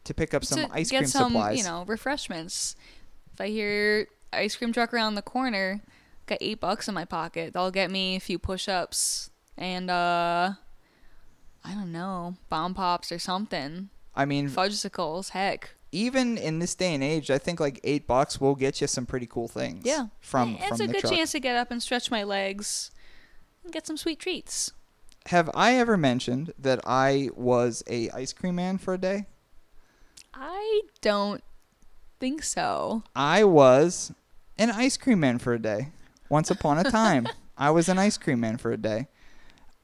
to 0.04 0.14
pick 0.14 0.34
up 0.34 0.44
some 0.44 0.68
to 0.68 0.74
ice 0.74 0.90
get 0.90 0.98
cream 0.98 1.08
some, 1.08 1.32
supplies. 1.32 1.58
you 1.58 1.64
know, 1.64 1.84
refreshments. 1.86 2.76
If 3.32 3.40
I 3.40 3.48
hear 3.48 4.08
ice 4.32 4.56
cream 4.56 4.72
truck 4.72 4.92
around 4.92 5.14
the 5.14 5.22
corner, 5.22 5.80
got 6.26 6.38
eight 6.40 6.60
bucks 6.60 6.86
in 6.86 6.94
my 6.94 7.04
pocket. 7.04 7.54
That'll 7.54 7.70
get 7.70 7.90
me 7.90 8.16
a 8.16 8.20
few 8.20 8.38
push-ups 8.38 9.30
and 9.56 9.90
uh, 9.90 10.52
I 11.64 11.74
don't 11.74 11.92
know, 11.92 12.36
bomb 12.48 12.74
pops 12.74 13.10
or 13.10 13.18
something. 13.18 13.88
I 14.14 14.26
mean, 14.26 14.50
Fudgesicles, 14.50 15.30
heck. 15.30 15.70
even 15.92 16.36
in 16.36 16.58
this 16.58 16.74
day 16.74 16.92
and 16.94 17.02
age, 17.02 17.30
I 17.30 17.38
think 17.38 17.58
like 17.58 17.80
eight 17.84 18.06
bucks 18.06 18.38
will 18.38 18.54
get 18.54 18.82
you 18.82 18.86
some 18.86 19.06
pretty 19.06 19.26
cool 19.26 19.48
things. 19.48 19.84
Yeah. 19.86 20.08
From 20.20 20.56
it's 20.60 20.76
from 20.76 20.80
a 20.82 20.92
good 20.92 21.00
truck. 21.00 21.12
chance 21.14 21.32
to 21.32 21.40
get 21.40 21.56
up 21.56 21.70
and 21.70 21.82
stretch 21.82 22.10
my 22.10 22.22
legs 22.22 22.90
and 23.64 23.72
get 23.72 23.86
some 23.86 23.96
sweet 23.96 24.18
treats. 24.18 24.72
Have 25.26 25.50
I 25.54 25.74
ever 25.74 25.96
mentioned 25.96 26.52
that 26.58 26.80
I 26.84 27.30
was 27.36 27.82
a 27.86 28.10
ice 28.10 28.32
cream 28.32 28.56
man 28.56 28.78
for 28.78 28.94
a 28.94 28.98
day? 28.98 29.26
I 30.34 30.82
don't 31.00 31.42
think 32.18 32.42
so. 32.42 33.04
I 33.14 33.44
was 33.44 34.12
an 34.58 34.70
ice 34.70 34.96
cream 34.96 35.20
man 35.20 35.38
for 35.38 35.54
a 35.54 35.58
day. 35.58 35.88
Once 36.28 36.50
upon 36.50 36.78
a 36.78 36.84
time, 36.84 37.28
I 37.56 37.70
was 37.70 37.88
an 37.88 37.98
ice 37.98 38.18
cream 38.18 38.40
man 38.40 38.56
for 38.56 38.72
a 38.72 38.76
day. 38.76 39.08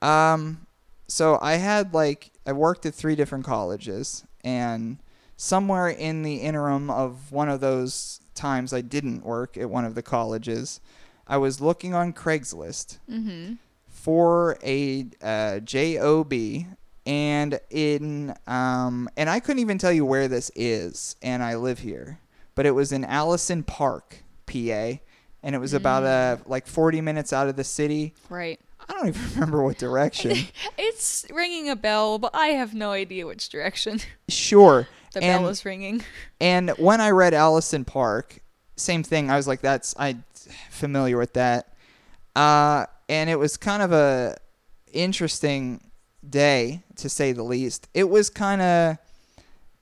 Um, 0.03 0.67
so 1.07 1.39
I 1.41 1.55
had 1.55 1.95
like 1.95 2.31
I 2.47 2.53
worked 2.53 2.87
at 2.87 2.95
three 2.95 3.15
different 3.15 3.45
colleges, 3.45 4.25
and 4.43 4.99
somewhere 5.37 5.89
in 5.89 6.23
the 6.23 6.37
interim 6.37 6.91
of 6.91 7.31
one 7.31 7.49
of 7.49 7.61
those 7.61 8.21
times 8.35 8.73
I 8.73 8.81
didn't 8.81 9.25
work 9.25 9.57
at 9.57 9.71
one 9.71 9.85
of 9.85 9.95
the 9.95 10.03
colleges, 10.03 10.81
I 11.27 11.37
was 11.37 11.61
looking 11.61 11.95
on 11.95 12.13
Craigslist 12.13 12.99
Mm-hmm. 13.11 13.55
For 14.09 14.57
a 14.65 15.05
uh, 15.23 15.59
job 15.59 16.33
and 17.05 17.61
in 17.69 18.35
um 18.47 19.07
and 19.19 19.29
i 19.29 19.39
couldn't 19.39 19.61
even 19.61 19.77
tell 19.77 19.93
you 19.93 20.03
where 20.03 20.29
this 20.29 20.51
is 20.57 21.15
and 21.21 21.43
i 21.43 21.55
live 21.55 21.81
here 21.81 22.19
but 22.55 22.65
it 22.65 22.71
was 22.71 22.91
in 22.91 23.05
allison 23.05 23.63
park 23.63 24.25
pa 24.47 24.99
and 25.43 25.55
it 25.55 25.59
was 25.59 25.75
about 25.75 26.05
uh 26.05 26.39
like 26.47 26.67
40 26.67 27.03
minutes 27.03 27.35
out 27.35 27.49
of 27.49 27.57
the 27.57 27.65
city. 27.65 28.15
Right. 28.31 28.59
i 28.89 28.95
don't 28.95 29.09
even 29.09 29.31
remember 29.35 29.63
what 29.63 29.77
direction. 29.77 30.33
It's 30.79 31.27
ringing 31.31 31.69
a 31.69 31.77
bell, 31.77 32.19
but 32.19 32.31
I 32.35 32.49
have 32.49 32.75
no 32.75 32.93
idea 32.93 33.27
which 33.27 33.51
direction. 33.51 34.01
Sure. 34.29 34.89
The 35.13 35.23
and, 35.23 35.43
bell 35.43 35.51
is 35.51 35.65
ringing. 35.67 36.03
and 36.41 36.71
when 36.79 37.03
i 37.03 37.11
read 37.11 37.35
allison 37.35 37.85
park 37.85 38.41
same 38.77 39.03
thing. 39.03 39.31
I 39.31 39.37
was 39.37 39.47
like 39.47 39.61
that's 39.61 39.95
i 39.99 40.17
familiar 40.71 41.19
with 41.19 41.35
that. 41.35 41.75
Uh 42.35 42.87
and 43.09 43.29
it 43.31 43.39
was 43.39 43.57
kind 43.57 43.83
of 43.83 43.93
a 43.93 44.37
interesting 44.93 45.81
day 46.29 46.83
to 46.97 47.09
say 47.09 47.33
the 47.33 47.43
least. 47.43 47.89
It 47.95 48.09
was 48.09 48.31
kind 48.31 48.61
of 48.63 48.99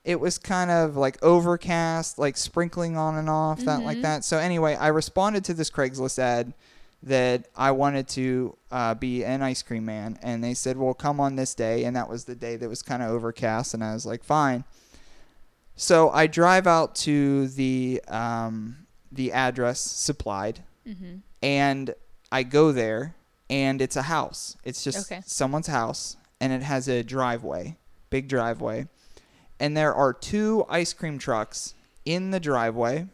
it 0.05 0.21
was 0.21 0.39
kind 0.39 0.71
of 0.71 0.97
like 0.97 1.21
overcast, 1.23 2.17
like 2.17 2.37
sprinkling 2.37 2.97
on 2.97 3.17
and 3.17 3.29
off, 3.29 3.65
that 3.65 3.83
like 3.83 3.99
Mhm. 3.99 4.03
that. 4.03 4.25
So 4.25 4.39
anyway, 4.39 4.77
I 4.77 4.87
responded 4.89 5.45
to 5.47 5.55
this 5.55 5.69
Craigslist 5.69 6.19
ad 6.21 6.55
that 7.03 7.49
I 7.57 7.73
wanted 7.73 8.07
to 8.11 8.57
uh, 8.71 8.95
be 8.95 9.25
an 9.25 9.43
ice 9.43 9.63
cream 9.63 9.85
man, 9.85 10.17
and 10.23 10.45
they 10.45 10.55
said, 10.55 10.77
"Well, 10.77 10.95
come 10.95 11.19
on 11.21 11.35
this 11.37 11.55
day," 11.55 11.85
and 11.85 11.97
that 11.97 12.09
was 12.09 12.25
the 12.25 12.37
day 12.37 12.55
that 12.57 12.69
was 12.69 12.83
kind 12.83 13.03
of 13.03 13.11
overcast, 13.11 13.75
and 13.75 13.83
I 13.83 13.95
was 13.95 14.07
like, 14.07 14.23
"Fine." 14.23 14.63
So 15.75 16.11
I 16.11 16.27
drive 16.27 16.67
out 16.67 16.95
to 16.97 17.49
the 17.49 18.01
um, 18.09 18.87
the 19.11 19.33
address 19.33 19.81
supplied, 19.81 20.61
Mm-hmm. 20.87 21.17
and 21.43 21.95
I 22.33 22.43
go 22.43 22.73
there, 22.73 23.15
and 23.49 23.81
it's 23.81 23.97
a 23.97 24.03
house. 24.03 24.57
It's 24.65 24.83
just 24.83 25.11
Okay. 25.11 25.23
someone's 25.27 25.69
house, 25.69 26.17
and 26.41 26.53
it 26.53 26.63
has 26.63 26.89
a 26.89 27.03
driveway, 27.03 27.77
big 28.11 28.29
driveway, 28.29 28.89
and 29.61 29.77
there 29.77 29.95
are 29.95 30.13
two 30.13 30.65
ice 30.69 30.93
cream 30.93 31.19
trucks 31.19 31.75
in 32.05 32.31
the 32.31 32.41
driveway, 32.41 33.07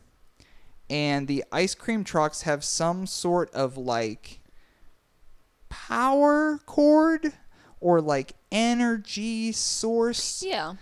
and 0.91 1.29
the 1.29 1.45
ice 1.53 1.75
cream 1.75 2.05
trucks 2.05 2.43
have 2.43 2.65
some 2.65 3.07
sort 3.07 3.53
of 3.55 3.77
like 3.77 4.41
power 5.69 6.59
cord 6.67 7.33
or 7.81 8.01
like 8.01 8.35
energy 8.51 9.53
source, 9.53 10.43
Yeah. 10.43 10.75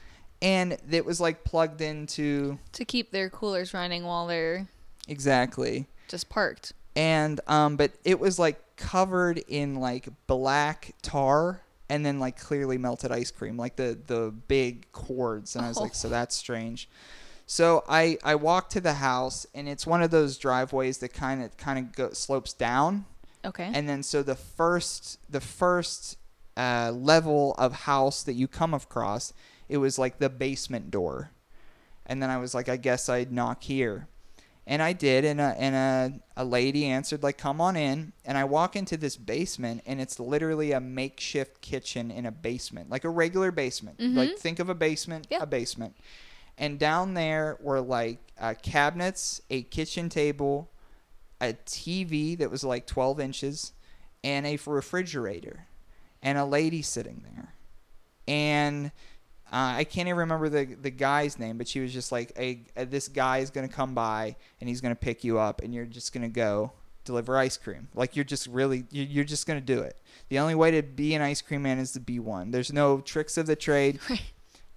and 0.42 0.76
it 0.90 1.04
was 1.04 1.20
like 1.20 1.44
plugged 1.44 1.80
into 1.80 2.58
To 2.72 2.84
keep 2.84 3.10
their 3.10 3.30
coolers 3.30 3.72
running 3.72 4.04
while 4.04 4.26
they're 4.26 4.66
exactly. 5.08 5.86
just 6.08 6.28
parked. 6.28 6.72
And 6.96 7.40
um 7.46 7.76
but 7.76 7.92
it 8.04 8.18
was 8.18 8.38
like 8.38 8.58
covered 8.76 9.38
in 9.48 9.76
like 9.76 10.08
black 10.26 10.94
tar 11.02 11.60
and 11.88 12.04
then 12.04 12.18
like 12.18 12.38
clearly 12.38 12.78
melted 12.78 13.12
ice 13.12 13.30
cream 13.30 13.56
like 13.56 13.76
the 13.76 13.98
the 14.06 14.32
big 14.48 14.90
cords. 14.92 15.54
And 15.56 15.64
i 15.64 15.68
was 15.68 15.76
like 15.78 15.94
so 15.94 16.08
Oh. 16.08 16.10
that's 16.10 16.34
strange. 16.36 16.88
So 17.46 17.84
i 17.88 18.16
i 18.24 18.34
walked 18.34 18.72
to 18.72 18.80
the 18.80 18.94
house 18.94 19.46
and 19.54 19.68
it's 19.68 19.86
one 19.86 20.02
of 20.02 20.10
those 20.10 20.38
driveways 20.38 20.98
that 20.98 21.12
kind 21.12 21.42
of 21.42 21.56
kind 21.56 21.78
of 21.78 21.92
go, 21.94 22.10
slopes 22.12 22.52
down. 22.52 23.06
Okay. 23.44 23.70
and 23.72 23.88
then 23.88 24.02
so 24.02 24.22
the 24.22 24.34
first 24.34 25.18
the 25.30 25.40
first 25.40 26.16
uh, 26.56 26.92
level 26.94 27.54
of 27.56 27.72
house 27.72 28.22
that 28.24 28.34
you 28.34 28.46
come 28.46 28.74
across 28.74 29.32
it 29.68 29.78
was 29.78 29.98
like 29.98 30.18
the 30.18 30.28
basement 30.28 30.90
door. 30.90 31.30
And 32.06 32.22
then 32.22 32.28
i 32.30 32.36
was 32.38 32.54
like 32.54 32.68
i 32.68 32.76
guess 32.76 33.08
i'd 33.08 33.30
knock 33.32 33.62
here 33.62 34.08
and 34.70 34.80
i 34.80 34.92
did 34.92 35.24
and 35.24 35.40
a, 35.40 35.54
and 35.58 35.74
a, 36.36 36.42
a 36.42 36.44
lady 36.44 36.86
answered 36.86 37.22
like 37.22 37.36
come 37.36 37.60
on 37.60 37.76
in 37.76 38.12
and 38.24 38.38
i 38.38 38.44
walk 38.44 38.76
into 38.76 38.96
this 38.96 39.16
basement 39.16 39.82
and 39.84 40.00
it's 40.00 40.18
literally 40.20 40.72
a 40.72 40.80
makeshift 40.80 41.60
kitchen 41.60 42.10
in 42.10 42.24
a 42.24 42.30
basement 42.32 42.88
like 42.88 43.04
a 43.04 43.08
regular 43.10 43.50
basement 43.50 43.98
like 44.00 44.30
Mhm. 44.30 44.38
think 44.38 44.58
of 44.58 44.68
a 44.68 44.74
basement 44.74 45.26
Yeah. 45.30 45.42
a 45.42 45.46
basement 45.46 45.94
and 46.56 46.78
down 46.78 47.14
there 47.14 47.58
were 47.60 47.80
like 47.80 48.18
uh, 48.38 48.54
cabinets 48.62 49.42
a 49.50 49.62
kitchen 49.62 50.08
table 50.08 50.70
a 51.40 51.54
TV 51.54 52.36
that 52.38 52.50
was 52.50 52.62
like 52.62 52.86
12 52.86 53.18
inches 53.18 53.72
and 54.22 54.46
a 54.46 54.58
refrigerator 54.66 55.66
and 56.22 56.36
a 56.36 56.44
lady 56.44 56.82
sitting 56.82 57.24
there. 57.34 57.54
And 58.28 58.92
uh, 59.52 59.74
I 59.78 59.84
can't 59.84 60.08
even 60.08 60.18
remember 60.18 60.48
the 60.48 60.74
the 60.74 60.90
guy's 60.90 61.38
name, 61.38 61.58
but 61.58 61.66
she 61.68 61.80
was 61.80 61.92
just 61.92 62.12
like, 62.12 62.32
"A 62.36 62.60
this 62.84 63.08
guy 63.08 63.38
is 63.38 63.50
gonna 63.50 63.68
come 63.68 63.94
by 63.94 64.36
and 64.60 64.68
he's 64.68 64.80
gonna 64.80 64.94
pick 64.94 65.24
you 65.24 65.38
up, 65.38 65.60
and 65.62 65.74
you're 65.74 65.86
just 65.86 66.12
gonna 66.12 66.28
go 66.28 66.72
deliver 67.04 67.36
ice 67.36 67.56
cream. 67.56 67.88
Like 67.94 68.14
you're 68.14 68.24
just 68.24 68.46
really 68.46 68.84
you- 68.90 69.02
you're 69.04 69.24
just 69.24 69.46
gonna 69.46 69.60
do 69.60 69.80
it. 69.80 69.96
The 70.28 70.38
only 70.38 70.54
way 70.54 70.70
to 70.70 70.82
be 70.82 71.14
an 71.14 71.22
ice 71.22 71.40
cream 71.42 71.62
man 71.62 71.78
is 71.78 71.92
to 71.92 72.00
be 72.00 72.18
one. 72.20 72.50
There's 72.52 72.72
no 72.72 73.00
tricks 73.00 73.36
of 73.36 73.46
the 73.46 73.56
trade. 73.56 73.98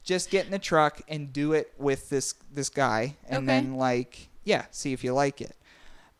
Just 0.03 0.29
get 0.31 0.45
in 0.45 0.51
the 0.51 0.59
truck 0.59 0.99
and 1.07 1.31
do 1.31 1.53
it 1.53 1.71
with 1.77 2.09
this 2.09 2.33
this 2.51 2.67
guy, 2.69 3.15
and 3.25 3.37
Okay. 3.37 3.45
then 3.45 3.75
like 3.75 4.27
yeah, 4.43 4.65
see 4.71 4.91
if 4.91 5.01
you 5.03 5.13
like 5.13 5.39
it. 5.39 5.55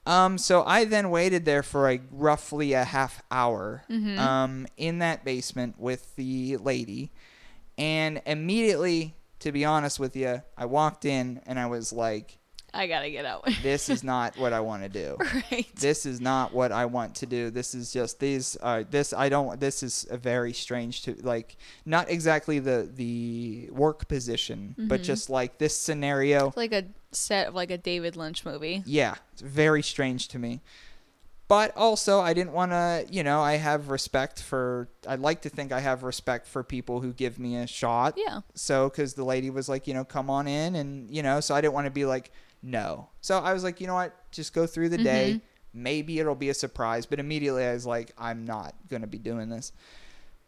Um, 0.06 0.38
so 0.38 0.64
I 0.64 0.86
then 0.86 1.10
waited 1.10 1.44
there 1.46 1.64
for 1.64 1.90
a 1.90 2.00
roughly 2.12 2.72
a 2.74 2.84
half 2.86 3.22
hour 3.32 3.84
Mhm. 3.90 4.18
um, 4.18 4.68
in 4.78 5.00
that 5.00 5.26
basement 5.26 5.78
with 5.80 6.16
the 6.16 6.56
lady, 6.58 7.12
and 7.78 8.22
immediately 8.26 9.16
to 9.40 9.52
be 9.52 9.66
honest 9.66 10.00
with 10.00 10.16
you, 10.16 10.42
I 10.58 10.66
walked 10.66 11.04
in 11.04 11.42
and 11.46 11.60
I 11.60 11.66
was 11.66 11.92
like, 11.92 12.38
I 12.74 12.88
gotta 12.88 13.10
get 13.12 13.26
out. 13.26 13.46
this 13.62 13.90
is 13.90 14.04
not 14.04 14.36
what 14.38 14.52
I 14.54 14.62
want 14.62 14.84
to 14.84 14.90
do. 14.90 15.18
right. 15.52 15.68
This 15.76 16.06
is 16.08 16.20
not 16.22 16.54
what 16.54 16.72
I 16.72 16.86
want 16.86 17.16
to 17.16 17.26
do. 17.26 17.50
This 17.52 17.76
is 17.76 17.92
just 17.94 18.20
these. 18.20 18.58
Uh, 18.62 18.84
this 18.90 19.14
I 19.14 19.30
don't. 19.30 19.60
This 19.60 19.84
is 19.84 20.08
a 20.10 20.18
very 20.18 20.54
strange 20.54 21.04
to 21.04 21.14
like. 21.22 21.58
Not 21.86 22.10
exactly 22.10 22.58
the 22.60 22.90
the 22.92 23.70
work 23.72 24.08
position, 24.08 24.76
but 24.78 25.02
Mhm. 25.02 25.04
just 25.04 25.30
like 25.30 25.58
this 25.60 25.78
scenario. 25.78 26.48
It's 26.48 26.58
like 26.58 26.74
a 26.74 26.86
set 27.12 27.50
of 27.50 27.54
like 27.54 27.70
a 27.70 27.78
David 27.78 28.16
Lynch 28.16 28.44
movie. 28.46 28.82
Yeah, 28.88 29.16
it's 29.34 29.42
very 29.42 29.84
strange 29.84 30.30
to 30.30 30.40
me. 30.40 30.62
But 31.50 31.76
also, 31.76 32.20
I 32.20 32.34
didn't 32.34 32.54
want 32.54 32.72
to, 32.72 33.06
you 33.12 33.22
know, 33.22 33.42
I 33.42 33.56
have 33.56 33.90
respect 33.90 34.42
for, 34.42 34.88
I'd 35.08 35.20
like 35.20 35.42
to 35.42 35.50
think 35.50 35.72
I 35.72 35.82
have 35.82 36.04
respect 36.04 36.48
for 36.48 36.64
people 36.64 37.02
who 37.02 37.12
give 37.14 37.38
me 37.38 37.58
a 37.58 37.68
shot. 37.68 38.16
Yeah. 38.18 38.42
So, 38.56 38.90
because 38.90 39.14
the 39.14 39.26
lady 39.26 39.50
was 39.50 39.68
like, 39.68 39.86
you 39.86 39.94
know, 39.94 40.06
come 40.06 40.30
on 40.30 40.48
in. 40.48 40.76
And, 40.76 41.12
you 41.12 41.22
know, 41.22 41.42
so 41.42 41.54
I 41.54 41.62
didn't 41.62 41.74
want 41.74 41.86
to 41.86 41.92
be 41.92 42.06
like, 42.06 42.32
no. 42.62 43.10
So 43.20 43.40
I 43.40 43.54
was 43.54 43.64
like, 43.64 43.82
you 43.82 43.88
know 43.88 43.94
what? 43.96 44.16
Just 44.32 44.54
go 44.54 44.66
through 44.66 44.90
the 44.90 44.98
day. 44.98 45.34
Mhm. 45.36 45.42
Maybe 45.74 46.20
it'll 46.20 46.34
be 46.34 46.50
a 46.50 46.54
surprise. 46.54 47.06
But 47.06 47.20
immediately 47.20 47.66
I 47.66 47.74
was 47.74 47.86
like, 47.86 48.14
I'm 48.18 48.46
not 48.46 48.74
going 48.88 49.02
to 49.02 49.08
be 49.08 49.20
doing 49.20 49.50
this. 49.50 49.74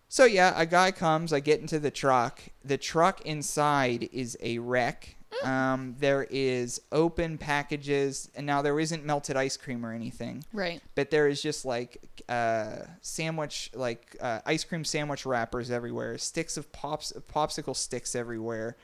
So, 0.08 0.24
yeah, 0.24 0.54
a 0.56 0.66
guy 0.66 0.92
comes. 0.92 1.34
I 1.34 1.42
get 1.42 1.60
into 1.60 1.78
the 1.78 1.92
truck. 1.92 2.42
The 2.64 2.78
truck 2.78 3.22
inside 3.22 4.08
is 4.14 4.38
a 4.42 4.60
wreck. 4.60 5.15
Um, 5.44 5.96
there 6.00 6.26
is 6.30 6.82
open 6.92 7.38
packages. 7.38 8.30
And 8.36 8.46
now 8.46 8.62
there 8.62 8.80
isn't 8.80 9.06
melted 9.06 9.36
ice 9.36 9.58
cream 9.58 9.86
or 9.86 9.92
anything 9.92 10.44
Right. 10.54 10.82
but 10.96 11.10
there 11.12 11.28
is 11.28 11.42
just 11.42 11.66
like 11.66 11.98
uh, 12.30 12.78
sandwich, 13.02 13.70
like 13.74 14.16
uh, 14.22 14.40
ice 14.46 14.64
cream 14.64 14.84
sandwich 14.86 15.26
wrappers 15.26 15.70
everywhere, 15.72 16.18
sticks 16.18 16.58
of 16.58 16.72
pops, 16.72 17.12
popsicle 17.32 17.76
sticks 17.76 18.16
everywhere, 18.16 18.76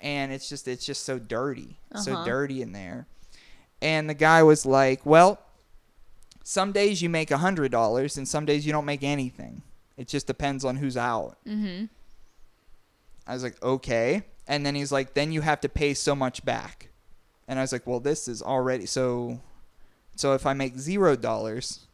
and 0.00 0.32
it's 0.32 0.48
just 0.48 0.66
it's 0.66 0.84
just 0.86 1.04
so 1.04 1.18
dirty, 1.18 1.78
so 2.02 2.12
Uh-huh. 2.14 2.24
dirty 2.24 2.62
in 2.62 2.72
there. 2.72 3.06
And 3.82 4.08
the 4.10 4.14
guy 4.14 4.42
was 4.42 4.64
like, 4.66 5.04
"Well, 5.06 5.38
some 6.42 6.72
days 6.72 7.02
you 7.02 7.08
make 7.08 7.30
a 7.30 7.38
hundred 7.38 7.70
dollars, 7.70 8.16
and 8.16 8.26
some 8.26 8.44
days 8.46 8.64
you 8.66 8.72
don't 8.72 8.84
make 8.86 9.02
anything. 9.04 9.62
It 9.96 10.08
just 10.08 10.26
depends 10.26 10.64
on 10.64 10.76
who's 10.76 10.96
out." 10.96 11.36
Mm-hmm. 11.46 11.84
I 13.26 13.34
was 13.34 13.42
like, 13.42 13.62
"Okay," 13.62 14.22
and 14.48 14.66
then 14.66 14.74
he's 14.74 14.90
like, 14.90 15.14
"Then 15.14 15.30
you 15.30 15.42
have 15.42 15.60
to 15.60 15.68
pay 15.68 15.94
so 15.94 16.16
much 16.16 16.44
back," 16.44 16.88
and 17.46 17.58
I 17.58 17.62
was 17.62 17.70
like, 17.70 17.86
"Well, 17.86 18.00
this 18.00 18.26
is 18.26 18.42
already 18.42 18.86
so." 18.86 19.40
So 20.16 20.34
if 20.34 20.44
I 20.46 20.52
make 20.54 20.76
zero 20.76 21.14
dollars, 21.14 21.86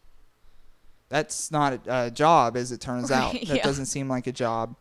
that's 1.08 1.50
not 1.50 1.74
a, 1.86 2.06
a 2.06 2.10
job, 2.10 2.56
as 2.56 2.72
it 2.72 2.80
turns 2.80 3.10
out. 3.20 3.32
That 3.34 3.44
yeah. 3.44 3.62
doesn't 3.62 3.86
seem 3.86 4.08
like 4.08 4.26
a 4.26 4.32
job. 4.32 4.76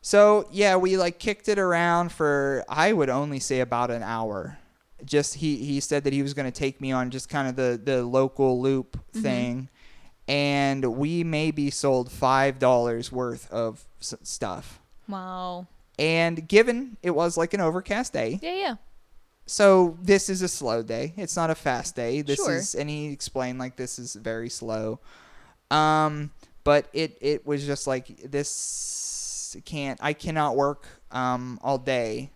So 0.00 0.48
yeah, 0.50 0.76
we 0.76 0.96
like 0.96 1.18
kicked 1.18 1.48
it 1.48 1.58
around 1.58 2.12
for 2.12 2.64
I 2.68 2.92
would 2.92 3.10
only 3.10 3.38
say 3.38 3.60
about 3.60 3.90
an 3.90 4.02
hour. 4.02 4.58
Just 5.04 5.34
he 5.34 5.56
he 5.58 5.80
said 5.80 6.04
that 6.04 6.12
he 6.12 6.22
was 6.22 6.32
going 6.34 6.50
to 6.50 6.56
take 6.56 6.80
me 6.80 6.92
on 6.92 7.10
just 7.10 7.28
kind 7.28 7.48
of 7.48 7.56
the 7.56 7.80
the 7.82 8.02
local 8.04 8.60
loop 8.60 8.98
Mhm. 9.14 9.22
thing, 9.22 9.68
and 10.28 10.96
we 10.96 11.24
maybe 11.24 11.70
sold 11.70 12.10
five 12.10 12.58
dollars 12.58 13.10
worth 13.12 13.50
of 13.52 13.84
s- 14.00 14.14
stuff. 14.22 14.80
Wow. 15.08 15.66
And 15.98 16.48
given 16.48 16.96
it 17.02 17.10
was 17.10 17.36
like 17.36 17.54
an 17.54 17.60
overcast 17.60 18.12
day, 18.12 18.38
Yeah, 18.42 18.54
yeah. 18.54 18.74
so 19.46 19.96
this 20.02 20.28
is 20.30 20.42
a 20.42 20.48
slow 20.48 20.82
day. 20.82 21.12
It's 21.16 21.36
not 21.36 21.50
a 21.50 21.54
fast 21.54 21.94
day. 21.96 22.22
This 22.22 22.36
Sure. 22.36 22.56
is 22.56 22.74
and 22.74 22.88
he 22.88 23.12
explained 23.12 23.58
like 23.58 23.76
this 23.76 23.98
is 23.98 24.14
very 24.14 24.48
slow. 24.48 25.00
Um 25.70 26.30
but 26.64 26.88
it 26.92 27.18
it 27.20 27.46
was 27.46 27.64
just 27.66 27.86
like 27.86 28.06
this 28.30 29.56
can't 29.64 29.98
I 30.02 30.12
cannot 30.14 30.56
work 30.56 30.86
um 31.10 31.58
all 31.62 31.78
day 31.78 32.30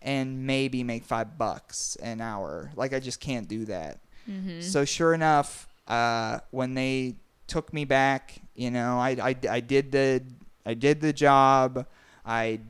and 0.00 0.46
maybe 0.46 0.82
make 0.82 1.04
5 1.04 1.38
bucks 1.38 1.96
an 2.02 2.20
hour. 2.20 2.70
Like 2.74 2.92
I 2.92 2.98
just 3.00 3.20
can't 3.20 3.46
do 3.46 3.66
that. 3.66 4.00
Mm-hmm. 4.28 4.60
So 4.62 4.84
sure 4.84 5.14
enough, 5.14 5.68
uh, 5.86 6.40
when 6.50 6.74
they 6.74 7.16
took 7.46 7.72
me 7.72 7.84
back, 7.84 8.40
you 8.54 8.70
know, 8.70 8.98
I, 8.98 9.10
I, 9.10 9.36
I 9.48 9.60
did 9.60 9.92
the 9.92 10.22
I 10.66 10.74
did 10.74 11.00
the 11.00 11.12
job. 11.12 11.86
I 12.24 12.60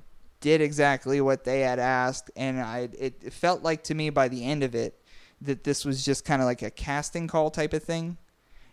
did 0.43 0.61
exactly 0.61 1.23
what 1.23 1.45
they 1.45 1.61
had 1.61 1.79
asked, 1.79 2.31
and 2.37 2.61
I 2.61 2.91
it, 2.99 3.15
it 3.23 3.33
felt 3.33 3.63
like 3.63 3.83
to 3.85 3.95
me 3.95 4.11
by 4.11 4.29
the 4.29 4.45
end 4.45 4.63
of 4.63 4.75
it 4.75 5.01
that 5.41 5.65
this 5.65 5.85
was 5.87 6.05
just 6.05 6.25
kind 6.27 6.43
of 6.43 6.47
like 6.47 6.61
a 6.63 6.71
casting 6.71 7.27
call 7.29 7.51
type 7.51 7.73
of 7.73 7.83
thing, 7.83 8.19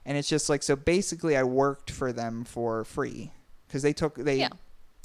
and 0.06 0.18
it's 0.18 0.28
just 0.28 0.50
like 0.50 0.64
so 0.64 0.76
basically 0.76 1.38
I 1.38 1.44
worked 1.44 1.90
for 1.92 2.12
them 2.12 2.44
for 2.44 2.84
free 2.84 3.32
because 3.68 3.82
they 3.84 3.94
took 3.94 4.16
they 4.16 4.40
Yeah. 4.40 4.50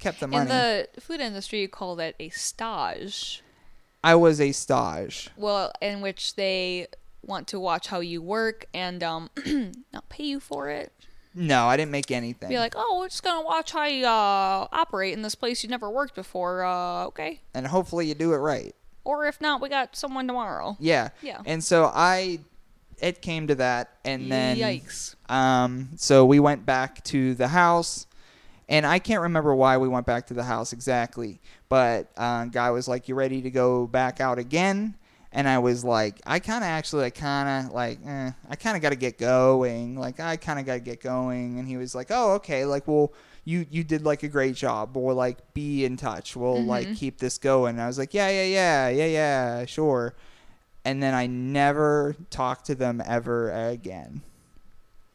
kept 0.00 0.18
the 0.20 0.26
money. 0.26 0.42
In 0.42 0.48
the 0.48 0.88
food 1.00 1.20
industry, 1.20 1.60
you 1.60 1.68
call 1.68 1.94
that 1.96 2.16
a 2.18 2.30
stage. 2.30 3.42
I 4.02 4.14
was 4.16 4.40
a 4.40 4.52
stage. 4.52 5.30
Well, 5.36 5.72
in 5.80 6.00
which 6.00 6.34
they 6.34 6.88
want 7.22 7.48
to 7.48 7.58
watch 7.60 7.86
how 7.86 8.00
you 8.00 8.20
work 8.20 8.66
and 8.74 9.02
um 9.02 9.30
not 9.92 10.08
pay 10.08 10.24
you 10.24 10.40
for 10.40 10.68
it. 10.70 10.92
No, 11.34 11.66
I 11.66 11.76
didn't 11.76 11.90
make 11.90 12.10
anything. 12.10 12.48
Be 12.48 12.58
like, 12.58 12.74
oh, 12.76 12.98
we're 13.00 13.08
just 13.08 13.22
gonna 13.22 13.44
watch 13.44 13.72
how 13.72 13.84
you 13.84 14.06
uh, 14.06 14.68
operate 14.72 15.12
in 15.14 15.22
this 15.22 15.34
place 15.34 15.62
you 15.64 15.68
never 15.68 15.90
worked 15.90 16.14
before. 16.14 16.64
Uh, 16.64 17.06
okay. 17.06 17.40
and 17.54 17.66
hopefully 17.66 18.06
you 18.06 18.14
do 18.14 18.32
it 18.32 18.38
right. 18.38 18.74
Or 19.04 19.26
if 19.26 19.40
not, 19.40 19.60
we 19.60 19.68
got 19.68 19.96
someone 19.96 20.26
tomorrow. 20.26 20.76
Yeah. 20.80 21.10
Yeah. 21.22 21.42
And 21.44 21.62
so 21.62 21.90
I, 21.92 22.38
it 22.98 23.20
came 23.20 23.48
to 23.48 23.56
that, 23.56 23.90
and 24.04 24.30
then 24.30 24.56
Yikes. 24.56 25.14
Um, 25.30 25.90
so 25.96 26.24
we 26.24 26.40
went 26.40 26.64
back 26.64 27.04
to 27.04 27.34
the 27.34 27.48
house, 27.48 28.06
and 28.68 28.86
I 28.86 28.98
can't 28.98 29.22
remember 29.22 29.54
why 29.54 29.76
we 29.76 29.88
went 29.88 30.06
back 30.06 30.28
to 30.28 30.34
the 30.34 30.44
house 30.44 30.72
exactly, 30.72 31.40
but 31.68 32.10
uh, 32.16 32.46
guy 32.46 32.70
was 32.70 32.88
like, 32.88 33.08
"You 33.08 33.14
ready 33.14 33.42
to 33.42 33.50
go 33.50 33.86
back 33.86 34.20
out 34.20 34.38
again?" 34.38 34.96
And 35.36 35.48
I 35.48 35.58
was 35.58 35.84
like, 35.84 36.20
I 36.24 36.38
kind 36.38 36.62
of 36.62 36.68
actually, 36.68 37.02
like, 37.02 37.16
kind 37.16 37.66
of 37.66 37.72
like, 37.72 37.98
eh, 38.06 38.30
I 38.48 38.54
kind 38.56 38.76
of 38.76 38.82
got 38.82 38.90
to 38.90 38.96
get 38.96 39.18
going. 39.18 39.96
Like, 39.98 40.20
I 40.20 40.36
kind 40.36 40.60
of 40.60 40.64
got 40.64 40.74
to 40.74 40.80
get 40.80 41.00
going. 41.00 41.58
And 41.58 41.66
he 41.66 41.76
was 41.76 41.92
like, 41.94 42.06
Oh, 42.10 42.34
okay. 42.34 42.64
Like, 42.64 42.86
well, 42.86 43.12
you 43.44 43.66
you 43.68 43.82
did 43.84 44.02
like 44.04 44.22
a 44.22 44.28
great 44.28 44.54
job. 44.54 44.96
We'll 44.96 45.14
like 45.16 45.52
be 45.52 45.84
in 45.84 45.96
touch. 45.96 46.36
We'll 46.36 46.64
like 46.64 46.88
Mhm. 46.88 46.96
keep 46.96 47.18
this 47.18 47.36
going. 47.36 47.74
And 47.74 47.82
I 47.82 47.86
was 47.88 47.98
like, 47.98 48.14
Yeah, 48.14 48.28
yeah, 48.30 48.44
yeah, 48.44 48.88
yeah, 48.88 49.06
yeah, 49.06 49.64
sure. 49.66 50.14
And 50.84 51.02
then 51.02 51.14
I 51.14 51.26
never 51.26 52.14
talked 52.30 52.66
to 52.66 52.74
them 52.74 53.02
ever 53.04 53.50
again. 53.50 54.22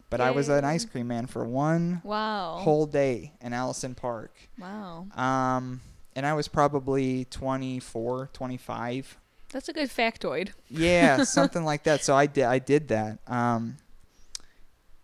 But 0.10 0.19
I 0.21 0.32
was 0.32 0.49
an 0.49 0.65
ice 0.65 0.86
cream 0.86 1.08
man 1.08 1.27
for 1.27 1.45
one 1.45 2.01
Wow. 2.03 2.58
whole 2.60 2.88
day 2.88 3.34
in 3.41 3.53
Allison 3.53 3.93
Park. 3.95 4.36
wow. 4.60 5.05
Um, 5.15 5.82
and 6.15 6.25
I 6.25 6.34
was 6.34 6.47
probably 6.47 7.25
24, 7.25 8.29
25. 8.34 9.17
That's 9.52 9.68
a 9.70 9.74
good 9.74 9.90
factoid. 9.90 10.50
Yeah, 10.70 11.24
something 11.24 11.64
like 11.64 11.84
that. 11.84 12.04
So 12.04 12.16
I 12.16 12.26
did 12.28 12.44
I 12.46 12.60
did 12.60 12.88
that. 12.90 13.20
Um, 13.28 13.78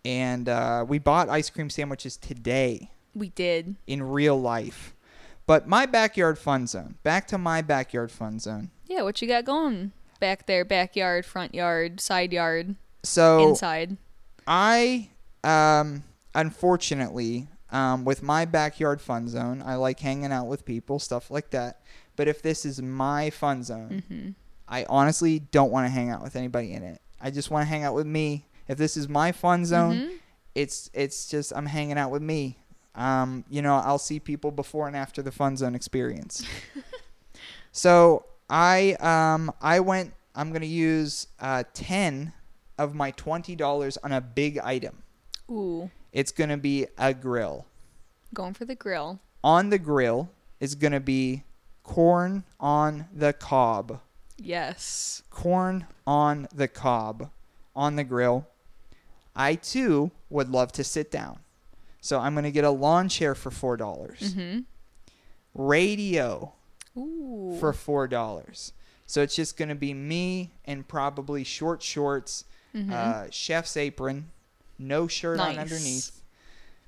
and 0.04 0.48
uh, 0.48 0.84
we 0.88 0.98
bought 0.98 1.28
ice 1.28 1.50
cream 1.50 1.68
sandwiches 1.68 2.16
today 2.16 2.90
We 3.14 3.30
did. 3.30 3.74
in 3.86 4.02
real 4.02 4.40
life. 4.40 4.94
But 5.46 5.66
my 5.68 5.86
backyard 5.86 6.38
fun 6.38 6.66
zone. 6.66 6.96
Back 7.02 7.26
to 7.28 7.38
my 7.38 7.62
backyard 7.62 8.10
fun 8.10 8.38
zone. 8.38 8.70
Yeah, 8.86 9.02
what 9.02 9.20
you 9.22 9.28
got 9.28 9.44
going 9.44 9.92
back 10.20 10.46
there? 10.46 10.64
Backyard, 10.64 11.24
front 11.26 11.54
yard, 11.54 12.00
side 12.00 12.32
yard, 12.32 12.76
So 13.02 13.48
inside. 13.48 13.96
I 14.46 15.10
um 15.44 16.04
unfortunately 16.34 17.48
um 17.70 18.04
with 18.04 18.22
my 18.22 18.44
backyard 18.44 19.00
fun 19.00 19.28
zone, 19.28 19.62
I 19.64 19.74
like 19.74 20.00
hanging 20.00 20.32
out 20.32 20.46
with 20.46 20.64
people, 20.64 20.98
stuff 20.98 21.30
like 21.30 21.50
that. 21.50 21.80
But 22.16 22.28
if 22.28 22.42
this 22.42 22.64
is 22.64 22.80
my 22.82 23.30
fun 23.30 23.62
zone, 23.62 24.02
Mm-hmm. 24.10 24.30
I 24.68 24.84
honestly 24.88 25.38
don't 25.38 25.70
want 25.70 25.86
to 25.86 25.90
hang 25.90 26.10
out 26.10 26.22
with 26.22 26.34
anybody 26.34 26.72
in 26.72 26.82
it. 26.82 27.00
I 27.20 27.30
just 27.30 27.50
want 27.52 27.62
to 27.62 27.68
hang 27.68 27.84
out 27.84 27.94
with 27.94 28.06
me. 28.06 28.46
If 28.66 28.78
this 28.78 28.96
is 28.96 29.08
my 29.08 29.30
fun 29.30 29.64
zone, 29.64 29.94
Mhm. 29.96 30.18
it's 30.56 30.90
it's 30.92 31.28
just 31.28 31.52
I'm 31.54 31.66
hanging 31.66 31.98
out 31.98 32.10
with 32.10 32.22
me. 32.22 32.58
Um, 32.96 33.44
you 33.48 33.62
know, 33.62 33.76
I'll 33.76 33.98
see 33.98 34.18
people 34.18 34.50
before 34.50 34.88
and 34.88 34.96
after 34.96 35.22
the 35.22 35.30
fun 35.30 35.56
zone 35.56 35.74
experience. 35.76 36.42
so 37.72 38.24
I 38.48 38.94
um 39.00 39.52
I 39.60 39.80
went. 39.80 40.12
I'm 40.34 40.52
gonna 40.52 40.66
use 40.66 41.28
uh, 41.40 41.64
ten 41.72 42.32
of 42.78 42.94
my 42.94 43.10
twenty 43.12 43.56
dollars 43.56 43.96
on 43.98 44.12
a 44.12 44.20
big 44.20 44.58
item. 44.58 45.02
Ooh, 45.50 45.90
It's 46.12 46.32
gonna 46.32 46.58
be 46.58 46.86
a 46.98 47.14
grill. 47.14 47.66
going 48.34 48.52
for 48.54 48.64
the 48.64 48.74
grill. 48.74 49.20
On 49.44 49.70
the 49.70 49.78
grill 49.78 50.28
is 50.60 50.74
gonna 50.74 51.00
be 51.00 51.44
corn 51.86 52.44
on 52.60 53.06
the 53.14 53.32
cob. 53.32 54.00
Yes. 54.38 55.22
corn 55.30 55.86
on 56.06 56.46
the 56.54 56.68
cob 56.68 57.30
on 57.74 57.96
the 57.96 58.04
grill. 58.04 58.46
I 59.34 59.54
too 59.54 60.10
would 60.28 60.50
love 60.50 60.72
to 60.72 60.84
sit 60.84 61.10
down. 61.10 61.38
So 62.00 62.20
I'm 62.20 62.34
going 62.34 62.44
to 62.44 62.50
get 62.50 62.64
a 62.64 62.70
lawn 62.70 63.08
chair 63.08 63.34
for 63.34 63.50
4. 63.50 63.76
dollars 63.76 64.20
Mm-hmm. 64.34 64.60
Radio 65.54 66.52
Ooh. 66.96 67.56
for 67.60 67.72
$4. 67.72 68.72
So 69.06 69.22
it's 69.22 69.36
just 69.36 69.56
going 69.56 69.68
to 69.68 69.74
be 69.74 69.94
me 69.94 70.50
and 70.64 70.86
probably 70.86 71.44
short 71.44 71.82
shorts, 71.82 72.44
Mhm. 72.74 72.92
uh, 72.92 73.30
chef's 73.30 73.76
apron, 73.76 74.30
no 74.78 75.06
shirt 75.06 75.38
on 75.40 75.58
underneath, 75.58 76.20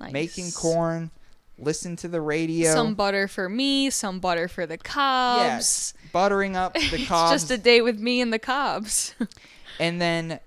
Nice. 0.01 0.13
making 0.13 0.51
corn, 0.53 1.11
listen 1.59 1.97
to 1.97 2.09
the 2.09 2.21
radio. 2.21 2.73
Some 2.73 2.95
butter 2.95 3.29
for 3.29 3.49
me, 3.49 3.91
some 3.91 4.21
butter 4.21 4.49
for 4.49 4.67
the 4.67 4.79
cobs. 4.79 5.43
yes, 5.43 5.95
buttering 6.13 6.57
up 6.57 6.75
the 6.75 6.81
It's 6.95 7.07
cobs. 7.09 7.33
just 7.33 7.51
a 7.51 7.59
day 7.59 7.81
with 7.81 7.99
me 7.99 8.21
and 8.21 8.33
the 8.33 8.39
cobs. 8.39 9.15
And 9.81 10.01
then 10.01 10.41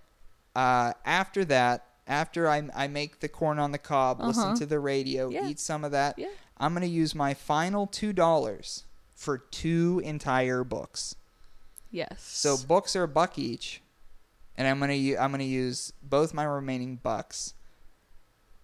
uh, 0.58 0.91
after 1.06 1.45
that, 1.45 1.86
after 2.06 2.50
I, 2.50 2.63
I 2.76 2.88
make 2.89 3.21
the 3.21 3.30
corn 3.30 3.60
on 3.60 3.71
the 3.71 3.78
cob, 3.78 4.19
listen 4.19 4.43
Uh-huh. 4.43 4.56
to 4.58 4.65
the 4.65 4.78
radio, 4.80 5.30
Yeah. 5.30 5.47
eat 5.47 5.58
some 5.60 5.86
of 5.86 5.91
that, 5.91 6.15
Yeah. 6.19 6.28
I'm 6.58 6.74
going 6.74 6.82
to 6.82 6.93
use 6.93 7.15
my 7.15 7.34
final 7.34 7.88
$2 7.88 8.84
for 9.15 9.38
two 9.38 10.02
entire 10.04 10.65
books. 10.65 11.15
yes. 11.91 12.21
So 12.24 12.58
books 12.58 12.93
are 12.97 13.04
a 13.04 13.08
buck 13.08 13.39
each, 13.39 13.82
and 14.58 14.67
I'm 14.67 14.80
gonna 14.82 14.93
u- 14.93 15.17
I'm 15.17 15.32
gonna 15.32 15.43
use 15.45 15.93
both 16.04 16.34
my 16.34 16.43
remaining 16.43 16.97
bucks 16.97 17.54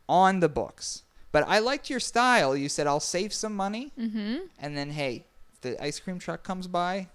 on 0.09 0.39
the 0.41 0.49
books. 0.49 1.03
But 1.31 1.43
I 1.47 1.59
liked 1.59 1.89
your 1.89 1.99
style. 1.99 2.55
You 2.55 2.69
said 2.69 2.87
I'll 2.87 2.99
save 2.99 3.33
some 3.33 3.55
money, 3.55 3.91
Mm-hmm. 3.99 4.37
and 4.59 4.77
then 4.77 4.91
hey, 4.91 5.25
if 5.53 5.61
the 5.61 5.83
ice 5.83 5.99
cream 5.99 6.19
truck 6.19 6.43
comes 6.43 6.67
by, 6.67 7.07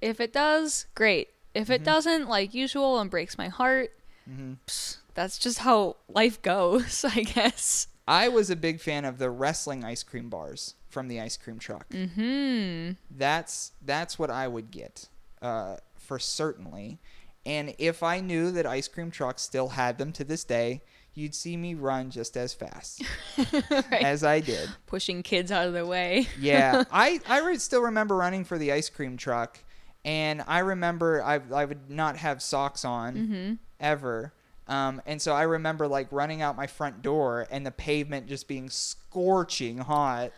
If 0.00 0.20
it 0.20 0.32
does, 0.32 0.86
great. 0.94 1.28
If 1.54 1.70
it 1.70 1.80
Mhm. 1.80 1.84
doesn't, 1.84 2.28
like 2.28 2.52
usual, 2.52 2.98
and 3.00 3.10
breaks 3.10 3.38
my 3.38 3.48
heart, 3.48 3.92
mhm. 4.28 4.58
pss, 4.66 4.98
that's 5.14 5.38
just 5.38 5.60
how 5.60 5.96
life 6.08 6.42
goes, 6.42 7.04
I 7.08 7.22
guess. 7.22 7.86
I 8.06 8.28
was 8.28 8.50
a 8.50 8.56
big 8.56 8.80
fan 8.80 9.04
of 9.06 9.16
the 9.18 9.30
wrestling 9.30 9.82
ice 9.84 10.02
cream 10.02 10.28
bars 10.28 10.74
from 10.90 11.08
the 11.08 11.20
ice 11.20 11.36
cream 11.38 11.58
truck. 11.58 11.88
Mm-hmm. 11.90 12.92
That's 13.10 13.72
that's 13.80 14.18
what 14.18 14.30
I 14.30 14.46
would 14.46 14.70
get 14.70 15.08
uh, 15.40 15.76
for 15.96 16.18
certainly. 16.18 16.98
And 17.46 17.74
if 17.78 18.02
I 18.02 18.20
knew 18.20 18.50
that 18.52 18.66
ice 18.66 18.88
cream 18.88 19.10
trucks 19.10 19.42
still 19.42 19.68
had 19.70 19.96
them 19.98 20.12
to 20.12 20.24
this 20.24 20.44
day, 20.44 20.82
you'd 21.14 21.34
see 21.34 21.56
me 21.56 21.74
run 21.74 22.10
just 22.10 22.36
as 22.36 22.52
fast 22.54 23.02
right. 23.70 23.92
as 24.02 24.24
I 24.24 24.40
did. 24.40 24.68
Pushing 24.86 25.22
kids 25.22 25.50
out 25.52 25.66
of 25.66 25.72
the 25.72 25.86
way. 25.86 26.28
yeah, 26.40 26.84
I 26.92 27.20
I 27.28 27.40
re- 27.40 27.58
still 27.58 27.82
remember 27.82 28.16
running 28.16 28.44
for 28.44 28.58
the 28.58 28.72
ice 28.72 28.88
cream 28.90 29.16
truck, 29.16 29.58
and 30.04 30.42
I 30.46 30.58
remember 30.60 31.22
I 31.22 31.40
I 31.54 31.64
would 31.64 31.90
not 31.90 32.16
have 32.16 32.42
socks 32.42 32.84
on 32.84 33.14
Mm-hmm. 33.14 33.52
ever. 33.80 34.32
Um, 34.66 35.02
and 35.04 35.20
so 35.20 35.34
I 35.34 35.42
remember 35.42 35.86
like 35.86 36.08
running 36.10 36.40
out 36.40 36.56
my 36.56 36.66
front 36.66 37.02
door 37.02 37.46
and 37.50 37.66
the 37.66 37.70
pavement 37.70 38.26
just 38.28 38.48
being 38.48 38.70
scorching 38.70 39.76
hot 39.78 40.30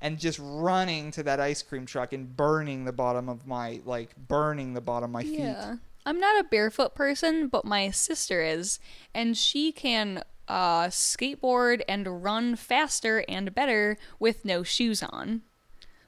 and 0.00 0.18
just 0.18 0.38
running 0.42 1.10
to 1.10 1.22
that 1.24 1.40
ice 1.40 1.60
cream 1.62 1.84
truck 1.84 2.14
and 2.14 2.34
burning 2.34 2.86
the 2.86 2.92
bottom 2.92 3.28
of 3.28 3.46
my 3.46 3.82
like 3.84 4.16
burning 4.16 4.72
the 4.72 4.80
bottom 4.80 5.10
of 5.10 5.12
my 5.12 5.22
feet. 5.22 5.40
Yeah. 5.40 5.76
I'm 6.10 6.18
not 6.20 6.40
a 6.40 6.44
barefoot 6.48 6.94
person, 6.94 7.46
but 7.46 7.64
my 7.64 7.90
sister 7.90 8.42
is, 8.42 8.78
and 9.14 9.36
she 9.36 9.70
can 9.70 10.24
uh, 10.48 10.86
skateboard 10.88 11.82
and 11.88 12.24
run 12.24 12.56
faster 12.56 13.24
and 13.28 13.54
better 13.54 13.96
with 14.18 14.44
no 14.44 14.64
shoes 14.64 15.02
on. 15.04 15.42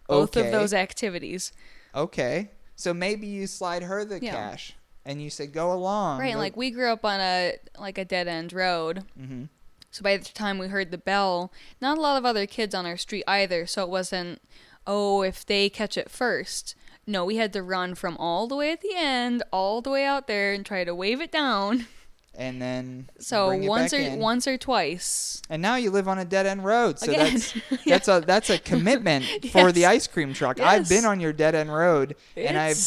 Both 0.09 0.37
Okay. 0.37 0.47
of 0.47 0.53
those 0.53 0.75
activities. 0.75 1.53
Okay. 1.95 2.51
So 2.75 2.93
maybe 2.93 3.29
you 3.29 3.47
slide 3.47 3.85
her 3.85 4.05
the 4.05 4.19
Yeah. 4.21 4.33
cash 4.33 4.75
and 5.05 5.23
you 5.23 5.31
say 5.31 5.47
go 5.47 5.73
along. 5.73 6.19
Right, 6.19 6.31
and 6.31 6.38
like 6.41 6.57
we 6.57 6.73
grew 6.73 6.91
up 6.91 7.05
on 7.05 7.21
a 7.21 7.55
like 7.79 7.97
a 7.99 8.05
dead 8.05 8.27
end 8.27 8.53
road. 8.53 9.05
hmm 9.17 9.45
So 9.93 10.03
by 10.03 10.17
the 10.17 10.25
time 10.25 10.59
we 10.59 10.67
heard 10.67 10.91
the 10.91 10.99
bell, 10.99 11.53
not 11.81 11.97
a 11.97 12.01
lot 12.01 12.17
of 12.19 12.25
other 12.25 12.47
kids 12.47 12.75
on 12.75 12.87
our 12.87 12.97
street 12.97 13.25
either, 13.29 13.67
so 13.67 13.85
it 13.85 13.88
wasn't 13.88 14.43
oh, 14.85 15.23
if 15.23 15.47
they 15.47 15.71
catch 15.71 15.97
it 15.97 16.11
first. 16.11 16.75
No, 17.07 17.25
we 17.25 17.37
had 17.37 17.53
to 17.55 17.62
run 17.62 17.95
from 17.95 18.17
all 18.19 18.47
the 18.47 18.55
way 18.57 18.71
at 18.73 18.81
the 18.81 18.95
end, 18.95 19.43
all 19.53 19.81
the 19.83 19.91
way 19.91 20.05
out 20.05 20.27
there 20.29 20.53
and 20.53 20.65
try 20.65 20.85
to 20.85 20.95
wave 20.95 21.21
it 21.21 21.33
down. 21.33 21.87
and 22.35 22.62
then 22.62 23.11
So 23.19 23.49
bring 23.49 23.65
it 23.65 23.69
once 23.69 23.93
or 23.93 23.97
in. 23.99 24.19
once 24.21 24.47
or 24.47 24.57
twice. 24.57 25.43
And 25.51 25.61
now 25.61 25.75
you 25.77 25.91
live 25.91 26.07
on 26.09 26.19
a 26.19 26.25
dead 26.25 26.47
end 26.47 26.65
road, 26.65 26.99
so 26.99 27.11
Again. 27.11 27.33
that's 27.35 27.57
Yeah. 27.71 27.77
that's 27.87 28.09
a 28.09 28.23
that's 28.27 28.51
a 28.51 28.59
commitment 28.59 29.25
for 29.53 29.73
the 29.73 29.87
ice 29.87 30.07
cream 30.07 30.33
truck. 30.33 30.61
I've 30.61 30.88
been 30.88 31.05
on 31.05 31.19
your 31.21 31.33
dead 31.33 31.55
end 31.55 31.75
road, 31.75 32.15
and 32.37 32.57
I've 32.57 32.79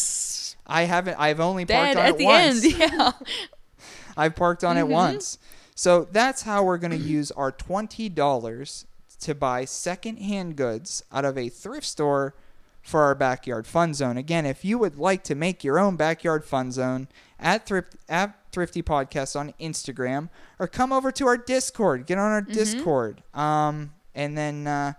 I 0.66 0.84
haven't 0.84 1.20
I've 1.20 1.40
only 1.40 1.66
parked 1.66 1.96
on 1.98 2.04
at 2.06 2.10
it 2.12 2.18
the 2.18 2.26
once. 2.26 2.64
end. 2.66 2.74
Yeah. 2.78 3.12
I've 4.18 4.36
parked 4.36 4.64
on 4.64 4.78
it 4.78 4.86
Mhm. 4.86 4.90
once. 4.90 5.38
So 5.76 6.08
that's 6.10 6.44
how 6.44 6.64
we're 6.64 6.78
going 6.78 6.92
to 6.92 6.98
use 6.98 7.32
our 7.32 7.52
$20 7.52 8.86
to 9.20 9.36
buy 9.36 9.66
secondhand 9.66 10.56
goods 10.56 11.04
out 11.12 11.26
of 11.26 11.38
a 11.38 11.50
thrift 11.50 11.86
store 11.86 12.34
for 12.86 13.02
our 13.02 13.16
backyard 13.16 13.66
fun 13.66 13.94
zone. 13.94 14.16
Again, 14.16 14.46
if 14.46 14.64
you 14.64 14.78
would 14.78 14.98
like 14.98 15.24
to 15.24 15.36
make 15.36 15.64
your 15.64 15.80
own 15.80 15.96
backyard 15.96 16.46
fun 16.46 16.72
zone 16.72 17.08
at 17.40 17.66
thrift 17.66 17.96
at 18.08 18.38
Thrifty 18.52 18.82
Podcast 18.84 19.38
on 19.38 19.54
Instagram 19.60 20.30
or 20.60 20.68
come 20.68 20.94
over 20.94 21.12
to 21.12 21.28
our 21.28 21.36
Discord, 21.38 22.06
get 22.06 22.18
on 22.18 22.32
our 22.32 22.42
Discord. 22.42 23.24
Um 23.34 23.92
and 24.14 24.38
then 24.38 24.68
uh 24.68 24.94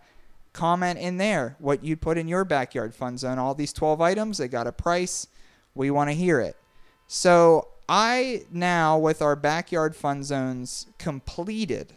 comment 0.52 0.98
in 0.98 1.18
there 1.18 1.54
what 1.58 1.84
you'd 1.84 2.00
put 2.00 2.18
in 2.18 2.26
your 2.26 2.44
backyard 2.44 2.94
fun 2.94 3.16
zone. 3.18 3.38
All 3.38 3.54
these 3.54 3.72
12 3.72 4.00
items, 4.00 4.38
they 4.38 4.48
got 4.48 4.66
a 4.66 4.72
price. 4.72 5.28
We 5.74 5.90
want 5.90 6.10
to 6.10 6.14
hear 6.14 6.40
it. 6.40 6.56
So 7.06 7.68
I 7.88 8.42
now, 8.50 8.98
with 8.98 9.22
our 9.22 9.36
backyard 9.36 9.94
fun 9.94 10.24
zones 10.24 10.86
completed, 10.98 11.92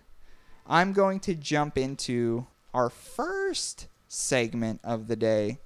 I'm 0.67 0.93
going 0.93 1.19
to 1.21 1.33
jump 1.33 1.77
into 1.79 2.45
our 2.75 2.91
first 2.91 3.87
segment 4.07 4.81
of 4.83 5.07
the 5.07 5.15
day. 5.15 5.59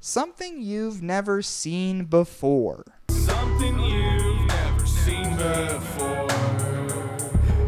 Something 0.00 0.60
you've 0.62 1.02
never 1.02 1.42
seen 1.42 2.04
before. 2.04 2.84
Something 3.08 3.80
you've 3.80 4.46
never 4.46 4.86
seen 4.86 5.36
before. 5.36 6.28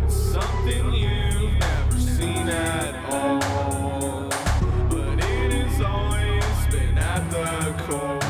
Something 0.09 0.93
you've 0.95 1.59
never 1.59 1.99
seen 1.99 2.49
at 2.49 2.95
all. 3.13 4.29
But 4.89 5.19
it 5.19 5.53
has 5.53 5.81
always 5.81 6.67
been 6.73 6.99
at 6.99 7.29
the 7.31 7.75
core. 7.85 8.21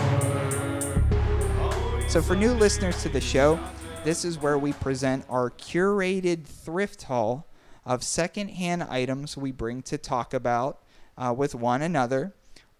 So, 2.08 2.22
for 2.22 2.34
new 2.34 2.52
listeners 2.52 3.02
to 3.02 3.08
the 3.10 3.20
show, 3.20 3.60
this 4.04 4.24
is 4.24 4.38
where 4.38 4.56
we 4.56 4.72
present 4.74 5.26
our 5.28 5.50
curated 5.50 6.46
thrift 6.46 7.02
haul 7.02 7.46
of 7.84 8.02
secondhand 8.02 8.84
items 8.84 9.36
we 9.36 9.52
bring 9.52 9.82
to 9.82 9.98
talk 9.98 10.32
about 10.32 10.82
uh, 11.18 11.34
with 11.36 11.54
one 11.54 11.82
another. 11.82 12.32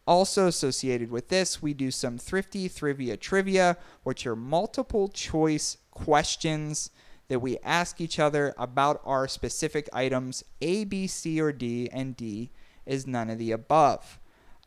Also 0.09 0.47
associated 0.47 1.11
with 1.11 1.29
this, 1.29 1.61
we 1.61 1.75
do 1.75 1.91
some 1.91 2.17
thrifty 2.17 2.67
trivia 2.67 3.15
trivia, 3.15 3.77
which 4.05 4.27
are 4.27 4.35
multiple 4.35 5.09
choice 5.09 5.77
questions 5.91 6.91
that 7.29 7.41
we 7.41 7.59
ask 7.59 8.01
each 8.01 8.19
other 8.19 8.55
about 8.57 9.03
our 9.05 9.29
specific 9.29 9.87
items 9.93 10.43
A, 10.63 10.85
B, 10.85 11.07
C, 11.07 11.39
or 11.43 11.53
D, 11.53 11.91
and 11.93 12.17
D 12.17 12.49
is 12.87 13.07
none 13.07 13.29
of 13.29 13.37
the 13.37 13.53
above. 13.53 14.19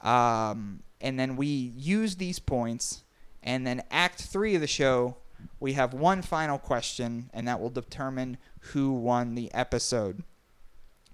Um, 0.02 0.84
and 1.02 1.20
then 1.20 1.36
we 1.36 1.48
use 1.48 2.18
these 2.18 2.38
points, 2.38 3.04
and 3.42 3.66
then 3.66 3.82
Act 3.90 4.22
Three 4.22 4.54
of 4.54 4.62
the 4.62 4.68
show, 4.68 5.18
we 5.60 5.74
have 5.74 5.92
one 5.96 6.22
final 6.22 6.60
question, 6.60 7.32
and 7.34 7.48
that 7.48 7.60
will 7.60 7.72
determine 7.72 8.38
who 8.60 8.94
won 8.94 9.34
the 9.34 9.52
episode. 9.56 10.22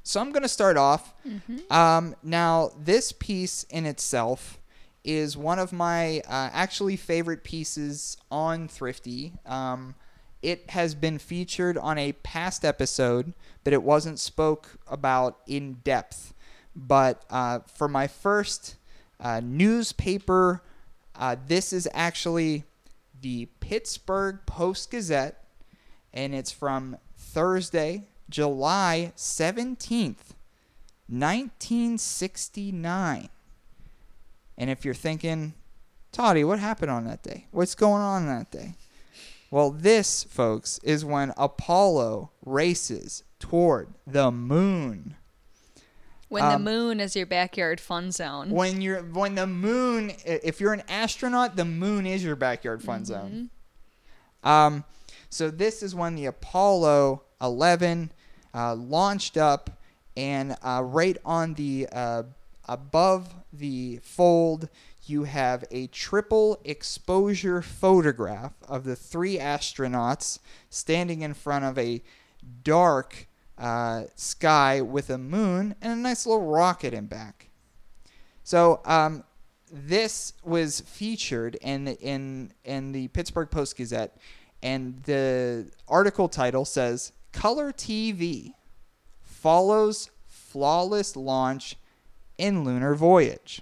So 0.08 0.22
I'm 0.22 0.32
going 0.32 0.43
to 0.43 0.48
start 0.50 0.78
off. 0.78 1.13
Um, 1.70 2.15
now, 2.24 2.72
this 2.80 3.12
piece 3.12 3.63
in 3.63 3.86
itself 3.86 4.58
is 5.04 5.36
one 5.36 5.60
of 5.60 5.74
my 5.74 6.20
uh, 6.20 6.50
actually 6.54 6.96
favorite 6.96 7.43
pieces 7.43 8.15
on 8.32 8.70
Thrifty. 8.70 9.34
Um, 9.46 9.96
it 10.41 10.70
has 10.70 10.96
been 10.96 11.17
featured 11.17 11.78
on 11.78 11.98
a 11.98 12.13
past 12.13 12.63
episode, 12.63 13.34
but 13.65 13.74
it 13.74 13.84
wasn't 13.84 14.17
spoke 14.17 14.80
about 14.88 15.39
in 15.46 15.74
depth. 15.84 16.34
But 16.74 17.26
uh, 17.30 17.60
for 17.76 17.89
my 17.89 18.08
first 18.08 18.78
uh, 19.20 19.41
newspaper, 19.43 20.63
uh, 21.17 21.36
this 21.48 21.74
is 21.74 21.86
actually 21.93 22.63
the 23.20 23.48
Pittsburgh 23.60 24.39
Post 24.46 24.89
Gazette, 24.89 25.43
and 26.13 26.34
it's 26.34 26.52
from 26.52 26.96
Thursday, 27.17 28.06
July 28.30 29.13
17th, 29.16 30.34
1969. 31.08 33.30
And 34.58 34.70
if 34.70 34.84
you're 34.84 34.94
thinking, 34.94 35.54
Toddy, 36.12 36.44
what 36.44 36.60
happened 36.60 36.92
on 36.92 37.06
that 37.06 37.24
day? 37.24 37.48
What's 37.52 37.76
going 37.76 38.02
on 38.02 38.26
that 38.28 38.52
day? 38.52 38.74
Well, 39.50 39.72
this, 39.72 40.24
folks, 40.24 40.80
is 40.84 41.06
when 41.06 41.32
Apollo 41.38 42.32
races 42.46 43.24
toward 43.40 43.94
the 44.06 44.32
moon. 44.32 45.16
When 46.28 46.44
Um, 46.44 46.52
the 46.52 46.72
moon 46.72 47.00
is 47.00 47.16
your 47.16 47.26
backyard 47.26 47.80
fun 47.80 48.12
zone. 48.12 48.50
When 48.50 48.82
you're 48.82 49.02
when 49.02 49.36
the 49.36 49.48
moon, 49.48 50.12
if 50.26 50.60
you're 50.60 50.74
an 50.74 50.84
astronaut, 50.90 51.56
the 51.56 51.63
moon 51.63 52.06
is 52.06 52.22
your 52.24 52.36
backyard 52.36 52.84
fun 52.84 53.06
zone. 53.06 53.50
Um, 54.44 54.84
so 55.30 55.50
this 55.50 55.82
is 55.82 55.96
when 55.96 56.16
the 56.16 56.26
Apollo 56.26 57.24
11 57.42 58.12
uh, 58.58 58.74
launched 58.74 59.38
up, 59.38 59.70
and 60.15 60.56
uh, 60.63 60.82
right 60.84 61.17
on 61.24 61.54
the 61.54 61.88
uh, 61.91 62.24
above 62.67 63.36
the 63.54 64.00
fold, 64.02 64.67
you 65.06 65.24
have 65.26 65.63
a 65.70 65.88
triple 65.88 66.60
exposure 66.65 67.62
photograph 67.62 68.54
of 68.67 68.84
the 68.84 68.96
three 68.96 69.38
astronauts 69.38 70.39
standing 70.70 71.22
in 71.22 71.34
front 71.36 71.65
of 71.65 71.78
a 71.78 72.02
dark 72.63 73.28
uh, 73.60 74.04
sky 74.15 74.82
with 74.82 75.10
a 75.12 75.17
moon 75.17 75.76
and 75.82 75.93
a 75.93 75.96
nice 75.96 76.26
little 76.26 76.46
rocket 76.46 76.93
in 76.93 77.06
back. 77.06 77.50
So 78.43 78.82
um, 78.86 79.24
this 79.72 80.34
was 80.43 80.82
featured 80.82 81.56
in 81.62 81.88
in 81.88 82.54
in 82.63 82.91
the 82.91 83.08
Pittsburgh 83.10 83.52
Post 83.52 83.78
Gazette, 83.78 84.17
and 84.63 85.04
the 85.04 85.70
article 85.88 86.28
title 86.28 86.65
says 86.65 87.12
"Color 87.38 87.71
TV 87.71 88.56
follows 89.21 90.10
flawless 90.26 91.15
launch 91.15 91.78
in 92.39 92.63
lunar 92.63 92.95
voyage." 92.95 93.62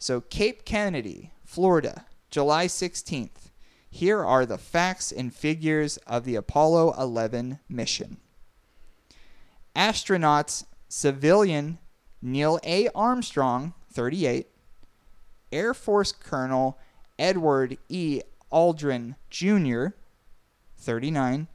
So 0.00 0.20
Cape 0.20 0.64
Kennedy, 0.64 1.32
Florida, 1.44 2.06
July 2.30 2.66
16th. 2.66 3.52
Here 3.88 4.24
are 4.24 4.44
the 4.44 4.58
facts 4.58 5.12
and 5.12 5.32
figures 5.32 5.98
of 5.98 6.24
the 6.24 6.34
Apollo 6.34 6.94
11 7.00 7.60
mission. 7.68 8.18
Astronauts 9.76 10.64
civilian 10.88 11.78
Neil 12.20 12.58
A. 12.64 12.88
Armstrong, 12.88 13.72
38, 13.92 14.48
Air 15.52 15.74
Force 15.74 16.10
Colonel 16.10 16.76
Edwin 17.20 17.78
E. 17.88 18.20
Aldrin 18.50 19.14
Jr., 19.30 19.90
39, 20.76 21.46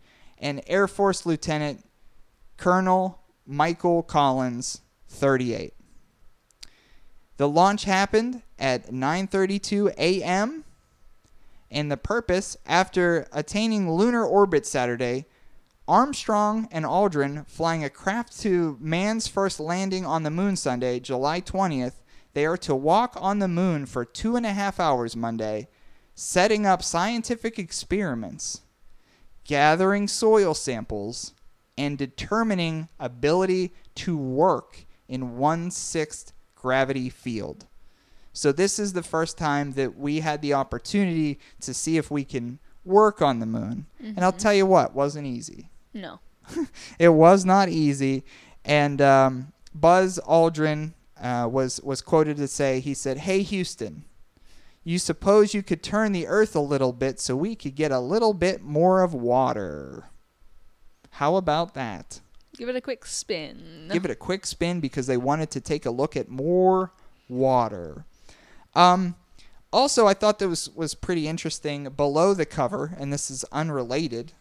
and 0.43 0.61
Air 0.67 0.89
Force 0.89 1.25
Lieutenant 1.25 1.85
Colonel 2.57 3.21
Michael 3.47 4.03
Collins, 4.03 4.81
38. 5.07 5.73
The 7.37 7.47
launch 7.47 7.85
happened 7.85 8.43
at 8.59 8.91
9:32 8.91 9.93
a.m. 9.97 10.65
and 11.71 11.89
the 11.89 11.97
purpose 11.97 12.57
after 12.65 13.25
attaining 13.31 13.89
lunar 13.89 14.25
orbit 14.25 14.65
Saturday, 14.65 15.25
Armstrong 15.87 16.67
and 16.71 16.83
Aldrin 16.85 17.47
flying 17.47 17.83
a 17.85 17.89
craft 17.89 18.39
to 18.41 18.77
man's 18.81 19.27
first 19.27 19.61
landing 19.61 20.05
on 20.05 20.23
the 20.23 20.29
moon 20.29 20.57
Sunday, 20.57 20.99
July 20.99 21.39
20th. 21.39 22.01
They 22.33 22.45
are 22.45 22.57
to 22.57 22.75
walk 22.75 23.15
on 23.17 23.39
the 23.39 23.47
moon 23.47 23.85
for 23.85 24.03
two 24.03 24.35
and 24.35 24.45
a 24.45 24.53
half 24.53 24.79
hours 24.79 25.15
Monday, 25.15 25.69
setting 26.15 26.65
up 26.65 26.83
scientific 26.83 27.57
experiments, 27.57 28.61
gathering 29.43 30.07
soil 30.07 30.53
samples, 30.53 31.33
and 31.77 31.97
determining 31.97 32.87
ability 32.99 33.73
to 33.95 34.15
work 34.15 34.85
in 35.07 35.37
one 35.37 35.71
sixth 35.71 36.33
gravity 36.55 37.09
field. 37.09 37.65
So 38.31 38.51
this 38.51 38.79
is 38.79 38.93
the 38.93 39.03
first 39.03 39.37
time 39.37 39.73
that 39.73 39.97
we 39.97 40.21
had 40.21 40.41
the 40.41 40.53
opportunity 40.53 41.39
to 41.61 41.73
see 41.73 41.97
if 41.97 42.09
we 42.09 42.23
can 42.23 42.59
work 42.83 43.21
on 43.21 43.39
the 43.39 43.45
moon. 43.45 43.85
And 43.99 44.19
I'll 44.19 44.31
tell 44.31 44.53
you 44.53 44.65
what, 44.65 44.95
wasn't 44.95 45.27
easy. 45.27 45.69
No. 45.93 46.19
It 46.99 47.09
was 47.09 47.45
not 47.45 47.69
easy. 47.69 48.23
And 48.65 49.01
um, 49.01 49.53
Buzz 49.73 50.19
Aldrin 50.27 50.93
uh, 51.21 51.47
was 51.49 51.79
was 51.81 52.01
quoted 52.01 52.37
to 52.37 52.47
say, 52.47 52.79
he 52.79 52.93
said, 52.93 53.19
"Hey 53.19 53.41
Houston, 53.43 54.03
you 54.83 54.99
suppose 54.99 55.53
you 55.53 55.63
could 55.63 55.83
turn 55.83 56.11
the 56.11 56.27
Earth 56.27 56.55
a 56.55 56.59
little 56.59 56.93
bit 56.93 57.19
so 57.19 57.35
we 57.35 57.55
could 57.55 57.75
get 57.75 57.91
a 57.91 57.99
little 57.99 58.33
bit 58.33 58.61
more 58.61 59.01
of 59.01 59.13
water? 59.13 60.09
How 61.11 61.35
about 61.35 61.73
that?" 61.73 62.19
Give 62.57 62.69
it 62.69 62.75
a 62.75 62.81
quick 62.81 63.05
spin. 63.05 63.89
give 63.91 64.05
it 64.05 64.11
a 64.11 64.15
quick 64.15 64.45
spin 64.45 64.79
because 64.79 65.07
they 65.07 65.17
wanted 65.17 65.49
to 65.51 65.61
take 65.61 65.85
a 65.85 65.91
look 65.91 66.15
at 66.15 66.29
more 66.29 66.91
water. 67.27 68.05
Um, 68.75 69.15
also, 69.71 70.05
I 70.05 70.13
thought 70.13 70.37
that 70.39 70.47
was 70.47 70.69
was 70.69 70.93
pretty 70.93 71.27
interesting. 71.27 71.85
Below 71.89 72.33
the 72.35 72.45
cover, 72.45 72.95
and 72.99 73.11
this 73.11 73.31
is 73.31 73.43
unrelated, 73.51 74.33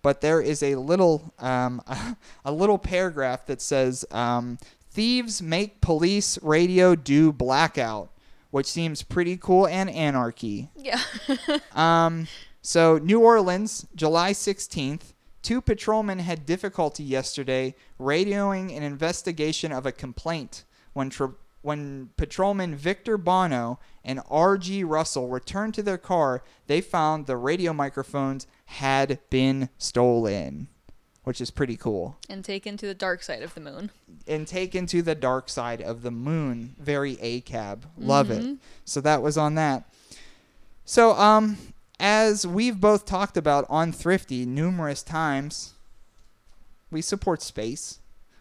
but 0.00 0.22
there 0.22 0.40
is 0.40 0.62
a 0.62 0.76
little 0.76 1.34
um, 1.38 1.82
a 2.44 2.52
little 2.52 2.78
paragraph 2.78 3.44
that 3.46 3.60
says 3.60 4.04
um, 4.10 4.58
thieves 4.90 5.42
make 5.42 5.82
police 5.82 6.38
radio 6.42 6.94
do 6.94 7.32
blackout, 7.32 8.10
which 8.50 8.66
seems 8.66 9.02
pretty 9.02 9.36
cool 9.36 9.66
and 9.66 9.90
anarchy. 9.90 10.70
yeah. 10.76 11.00
Um, 11.74 12.26
so 12.62 12.98
New 12.98 13.20
Orleans, 13.20 13.86
July 13.94 14.32
16th. 14.32 15.12
Two 15.42 15.60
patrolmen 15.60 16.18
had 16.18 16.44
difficulty 16.44 17.04
yesterday 17.04 17.74
radioing 17.98 18.76
an 18.76 18.82
investigation 18.82 19.72
of 19.72 19.86
a 19.86 19.92
complaint 19.92 20.64
when 20.92 21.10
tr- 21.10 21.36
when 21.62 22.10
patrolman 22.16 22.74
Victor 22.74 23.16
Bono 23.16 23.78
and 24.04 24.20
R.G. 24.28 24.84
Russell 24.84 25.28
returned 25.28 25.74
to 25.74 25.82
their 25.82 25.98
car. 25.98 26.42
They 26.66 26.80
found 26.80 27.26
the 27.26 27.36
radio 27.36 27.72
microphones 27.72 28.46
had 28.66 29.18
been 29.30 29.68
stolen, 29.78 30.68
which 31.28 31.42
is 31.42 31.50
pretty 31.50 31.76
cool 31.76 32.16
and 32.30 32.42
taken 32.42 32.78
to 32.78 32.86
the 32.86 32.94
dark 32.94 33.22
side 33.22 33.42
of 33.42 33.52
the 33.52 33.60
moon. 33.60 33.90
and 34.26 34.48
taken 34.48 34.86
to 34.86 35.02
the 35.02 35.14
dark 35.14 35.50
side 35.50 35.82
of 35.82 36.00
the 36.00 36.10
moon. 36.10 36.74
Very 36.78 37.18
A 37.20 37.42
cab. 37.42 37.84
Love 37.98 38.30
it. 38.30 38.56
So 38.86 39.02
that 39.02 39.20
was 39.20 39.36
on 39.36 39.54
that. 39.56 39.84
So 40.86 41.12
um 41.12 41.58
as 42.00 42.46
we've 42.46 42.80
both 42.80 43.04
talked 43.04 43.36
about 43.36 43.66
on 43.68 43.92
Thrifty 43.92 44.46
numerous 44.46 45.02
times, 45.02 45.74
we 46.90 47.02
support 47.02 47.42
space. 47.42 47.98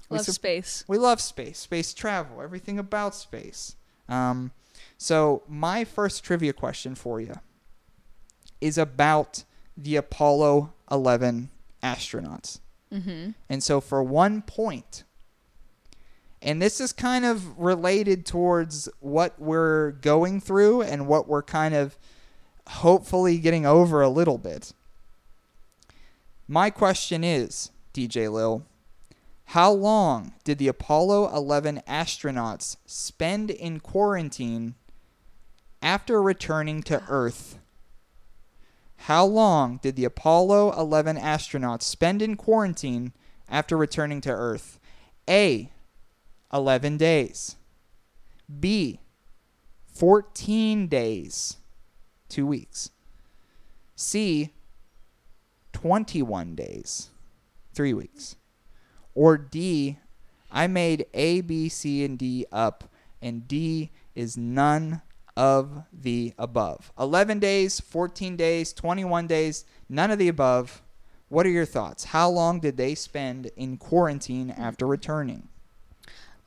We 0.10 0.18
Love 0.20 0.26
space. 0.28 0.86
we 0.88 0.98
love 0.98 1.20
space, 1.20 1.60
space 1.60 1.94
travel, 1.94 2.42
everything 2.42 2.80
about 2.80 3.14
space. 3.16 3.76
Um, 4.08 4.52
so 4.98 5.44
my 5.50 5.84
first 5.84 6.24
trivia 6.24 6.54
question 6.54 6.96
for 6.96 7.20
you 7.20 7.36
is 8.62 8.78
about 8.78 9.44
the 9.76 9.98
Apollo 9.98 10.72
11 10.90 11.50
astronauts. 11.84 12.60
Mm-hmm. 12.94 13.32
And 13.50 13.64
so 13.64 13.82
for 13.82 14.02
one 14.02 14.42
point, 14.42 15.04
and 16.42 16.62
this 16.62 16.80
is 16.80 16.94
kind 16.94 17.26
of 17.26 17.58
related 17.58 18.26
towards 18.26 18.88
what 19.00 19.40
we're 19.40 19.92
going 19.92 20.40
through 20.40 20.82
and 20.82 21.08
what 21.08 21.28
we're 21.28 21.44
kind 21.44 21.74
of 21.74 21.98
hopefully 22.68 23.38
getting 23.38 23.66
over 23.66 24.02
a 24.02 24.10
little 24.10 24.38
bit. 24.38 24.74
My 26.48 26.70
question 26.70 27.24
is, 27.24 27.72
DJ 27.94 28.32
Lil, 28.32 28.66
how 29.52 29.72
long 29.72 30.34
did 30.44 30.58
the 30.58 30.68
Apollo 30.68 31.34
11 31.36 31.82
astronauts 31.88 32.78
spend 32.86 33.50
in 33.50 33.80
quarantine 33.80 34.76
after 35.82 36.22
returning 36.22 36.84
to 36.84 37.02
Earth? 37.10 37.57
How 39.02 39.26
long 39.26 39.80
did 39.82 39.96
the 39.96 40.06
Apollo 40.06 40.78
11 40.78 41.18
astronauts 41.18 41.84
spend 41.84 42.22
in 42.22 42.36
quarantine 42.36 43.14
after 43.48 43.78
returning 43.78 44.22
to 44.22 44.32
Earth? 44.32 44.80
A. 45.30 45.72
11 46.52 46.98
days. 46.98 47.56
B. 48.60 49.00
14 49.94 50.88
days. 50.88 51.58
Two 52.30 52.46
weeks. 52.46 52.92
C. 53.96 54.54
21 55.74 56.56
days. 56.56 57.10
Three 57.74 57.94
weeks. 57.94 58.36
Or 59.14 59.38
D. 59.38 60.00
I 60.52 60.68
made 60.68 61.06
A, 61.14 61.42
B, 61.42 61.70
C, 61.70 62.04
and 62.04 62.18
D 62.18 62.46
up, 62.52 62.86
and 63.22 63.48
D 63.48 63.92
is 64.16 64.38
none 64.38 65.02
of 65.38 65.84
the 65.94 66.34
above. 66.38 66.92
11 67.00 67.40
days, 67.40 67.80
14 67.80 68.36
days, 68.36 68.74
21 68.74 69.28
days, 69.28 69.66
none 69.88 70.10
of 70.12 70.18
the 70.18 70.28
above. 70.28 70.82
What 71.30 71.46
are 71.46 71.50
your 71.50 71.66
thoughts? 71.66 72.06
How 72.06 72.30
long 72.30 72.60
did 72.60 72.76
they 72.78 72.96
spend 72.96 73.52
in 73.56 73.78
quarantine 73.78 74.50
after 74.50 74.88
returning? 74.88 75.48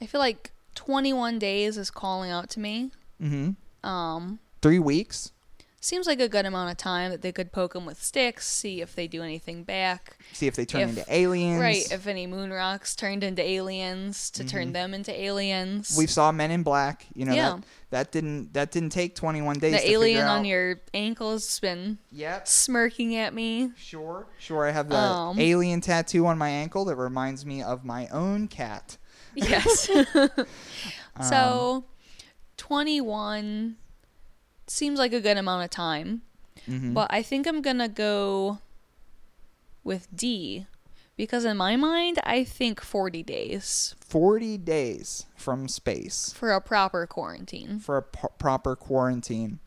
I 0.03 0.07
feel 0.07 0.21
like 0.21 0.53
21 0.75 1.39
days 1.39 1.79
is 1.79 1.91
calling 1.91 2.31
out 2.31 2.51
to 2.51 2.61
me. 2.61 2.91
Mm-hmm. 3.23 3.89
Um, 3.89 4.41
Three 4.61 4.79
weeks. 4.79 5.33
Seems 5.81 6.07
like 6.07 6.21
a 6.21 6.29
good 6.29 6.45
amount 6.47 6.71
of 6.71 6.77
time 6.77 7.11
that 7.11 7.23
they 7.23 7.33
could 7.33 7.53
poke 7.53 7.73
them 7.73 7.87
with 7.87 8.03
sticks, 8.03 8.47
see 8.47 8.81
if 8.83 8.95
they 8.95 9.07
do 9.09 9.23
anything 9.23 9.65
back. 9.65 10.17
See 10.33 10.47
if 10.47 10.55
they 10.55 10.65
turn 10.67 10.83
If- 10.83 10.89
into 10.99 11.05
aliens. 11.15 11.61
Right, 11.61 11.91
if 11.91 12.07
any 12.07 12.27
moon 12.27 12.51
rocks 12.53 12.95
turned 12.95 13.25
into 13.25 13.43
aliens, 13.43 14.31
to 14.33 14.45
turn 14.45 14.73
them 14.73 14.93
into 14.95 15.13
aliens. 15.19 15.95
we 15.97 16.07
saw 16.07 16.31
Men 16.33 16.51
in 16.51 16.63
Black. 16.63 17.07
You 17.15 17.25
know 17.25 17.35
Yeah. 17.35 17.51
that 17.51 17.65
that 17.91 18.13
didn't 18.13 18.53
that 18.53 18.71
didn't 18.71 18.91
take 18.91 19.15
21 19.17 19.59
days. 19.59 19.75
to 19.75 19.81
the 19.81 19.91
alien 19.91 20.27
on 20.27 20.45
your 20.45 20.81
ankles 20.95 21.59
been 21.61 21.99
Yep. 22.13 22.47
smirking 22.47 23.17
at 23.17 23.33
me. 23.35 23.73
Sure. 23.77 24.27
Sure. 24.39 24.67
I 24.67 24.71
have 24.71 24.89
the 24.89 24.97
Um. 24.97 25.41
alien 25.41 25.81
tattoo 25.81 26.27
on 26.27 26.39
my 26.39 26.51
ankle 26.51 26.85
that 26.85 26.97
reminds 26.97 27.45
me 27.47 27.63
of 27.63 27.85
my 27.85 28.07
own 28.09 28.47
cat. 28.49 28.97
Yes. 29.35 29.89
Um, 31.17 31.27
so, 31.29 31.85
21 32.57 33.77
seems 34.71 34.99
like 34.99 35.13
a 35.13 35.21
good 35.21 35.37
amount 35.37 35.65
of 35.65 35.71
time. 35.71 36.23
Mhm. 36.69 36.95
But 36.95 37.13
I 37.13 37.23
think 37.23 37.47
I'm 37.47 37.63
going 37.63 37.79
to 37.79 37.89
go 37.89 38.59
with 39.83 40.09
D 40.15 40.67
because 41.17 41.45
in 41.45 41.57
my 41.57 41.77
mind, 41.77 42.19
I 42.25 42.45
think 42.45 42.81
40 42.81 43.23
days 43.23 43.95
40 44.01 44.59
days 44.59 45.27
from 45.37 45.69
space 45.69 46.33
for 46.35 46.51
a 46.53 46.61
proper 46.61 47.07
quarantine. 47.07 47.79
for 47.79 47.97
a 47.99 48.03
p- 48.03 48.29
proper 48.39 48.77
quarantine. 48.77 49.59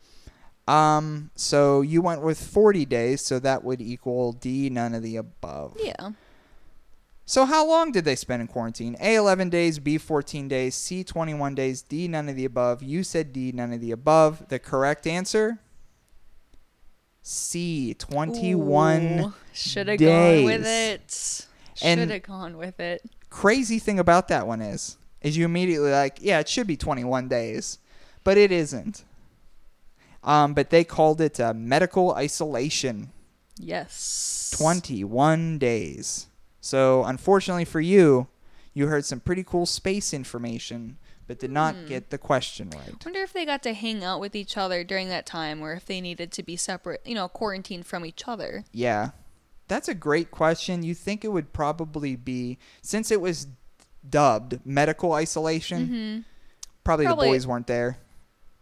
Um, 0.66 1.30
so 1.34 1.82
you 1.82 2.00
went 2.00 2.22
with 2.22 2.40
40 2.42 2.86
days, 2.86 3.20
so 3.20 3.38
that 3.38 3.64
would 3.64 3.82
equal 3.82 4.32
D, 4.32 4.70
none 4.70 4.94
of 4.94 5.02
the 5.02 5.16
above. 5.16 5.76
Yeah. 5.82 6.12
So 7.26 7.46
how 7.46 7.66
long 7.66 7.90
did 7.90 8.04
they 8.04 8.16
spend 8.16 8.42
in 8.42 8.48
quarantine? 8.48 8.96
A 9.00 9.14
11 9.14 9.48
days, 9.48 9.78
B 9.78 9.96
14 9.96 10.46
days, 10.46 10.74
C 10.74 11.02
21 11.02 11.54
days, 11.54 11.80
D 11.80 12.06
none 12.06 12.28
of 12.28 12.36
the 12.36 12.44
above. 12.44 12.82
You 12.82 13.02
said 13.02 13.32
D 13.32 13.50
none 13.52 13.72
of 13.72 13.80
the 13.80 13.92
above. 13.92 14.48
The 14.48 14.58
correct 14.58 15.06
answer 15.06 15.58
C 17.22 17.94
21 17.94 19.32
Should 19.52 19.88
have 19.88 19.98
gone 19.98 20.44
with 20.44 20.66
it. 20.66 21.46
Should 21.76 22.10
have 22.10 22.22
gone 22.22 22.56
with 22.58 22.78
it. 22.78 23.02
crazy 23.30 23.78
thing 23.78 23.98
about 23.98 24.28
that 24.28 24.46
one 24.46 24.60
is 24.60 24.96
is 25.22 25.36
you 25.36 25.44
immediately 25.44 25.90
like 25.90 26.18
yeah 26.20 26.38
it 26.38 26.48
should 26.48 26.66
be 26.68 26.76
21 26.76 27.26
days 27.28 27.78
but 28.22 28.36
it 28.36 28.52
isn't 28.52 29.04
um, 30.22 30.54
but 30.54 30.70
they 30.70 30.84
called 30.84 31.20
it 31.20 31.40
uh, 31.40 31.52
medical 31.54 32.14
isolation 32.14 33.10
Yes. 33.56 34.52
21 34.56 35.58
days 35.58 36.26
so 36.64 37.04
unfortunately 37.04 37.64
for 37.64 37.80
you 37.80 38.26
you 38.72 38.86
heard 38.86 39.04
some 39.04 39.20
pretty 39.20 39.44
cool 39.44 39.66
space 39.66 40.14
information 40.14 40.96
but 41.26 41.38
did 41.38 41.50
not 41.50 41.74
Hmm. 41.74 41.86
get 41.86 42.10
the 42.10 42.16
question 42.18 42.70
right 42.70 42.88
I 43.00 43.04
wonder 43.04 43.20
if 43.20 43.32
they 43.34 43.44
got 43.44 43.62
to 43.64 43.74
hang 43.74 44.02
out 44.02 44.18
with 44.20 44.34
each 44.34 44.56
other 44.56 44.82
during 44.82 45.08
that 45.10 45.26
time 45.26 45.60
or 45.62 45.74
if 45.74 45.84
they 45.86 46.00
needed 46.00 46.30
to 46.32 46.42
be 46.42 46.56
separate, 46.56 47.00
you 47.04 47.14
know, 47.14 47.28
quarantined 47.28 47.84
from 47.86 48.04
each 48.06 48.22
other. 48.26 48.64
yeah 48.72 49.10
that's 49.68 49.88
a 49.88 49.94
great 49.94 50.30
question 50.30 50.82
you 50.82 50.94
think 50.94 51.24
it 51.24 51.28
would 51.32 51.52
probably 51.52 52.16
be 52.16 52.58
since 52.82 53.10
it 53.10 53.20
was 53.20 53.46
dubbed 54.08 54.60
medical 54.64 55.12
isolation 55.12 55.80
Mm-hmm. 55.86 56.20
probably, 56.82 57.06
Probably- 57.06 57.28
the 57.28 57.32
boys 57.32 57.46
weren't 57.46 57.66
there 57.66 57.98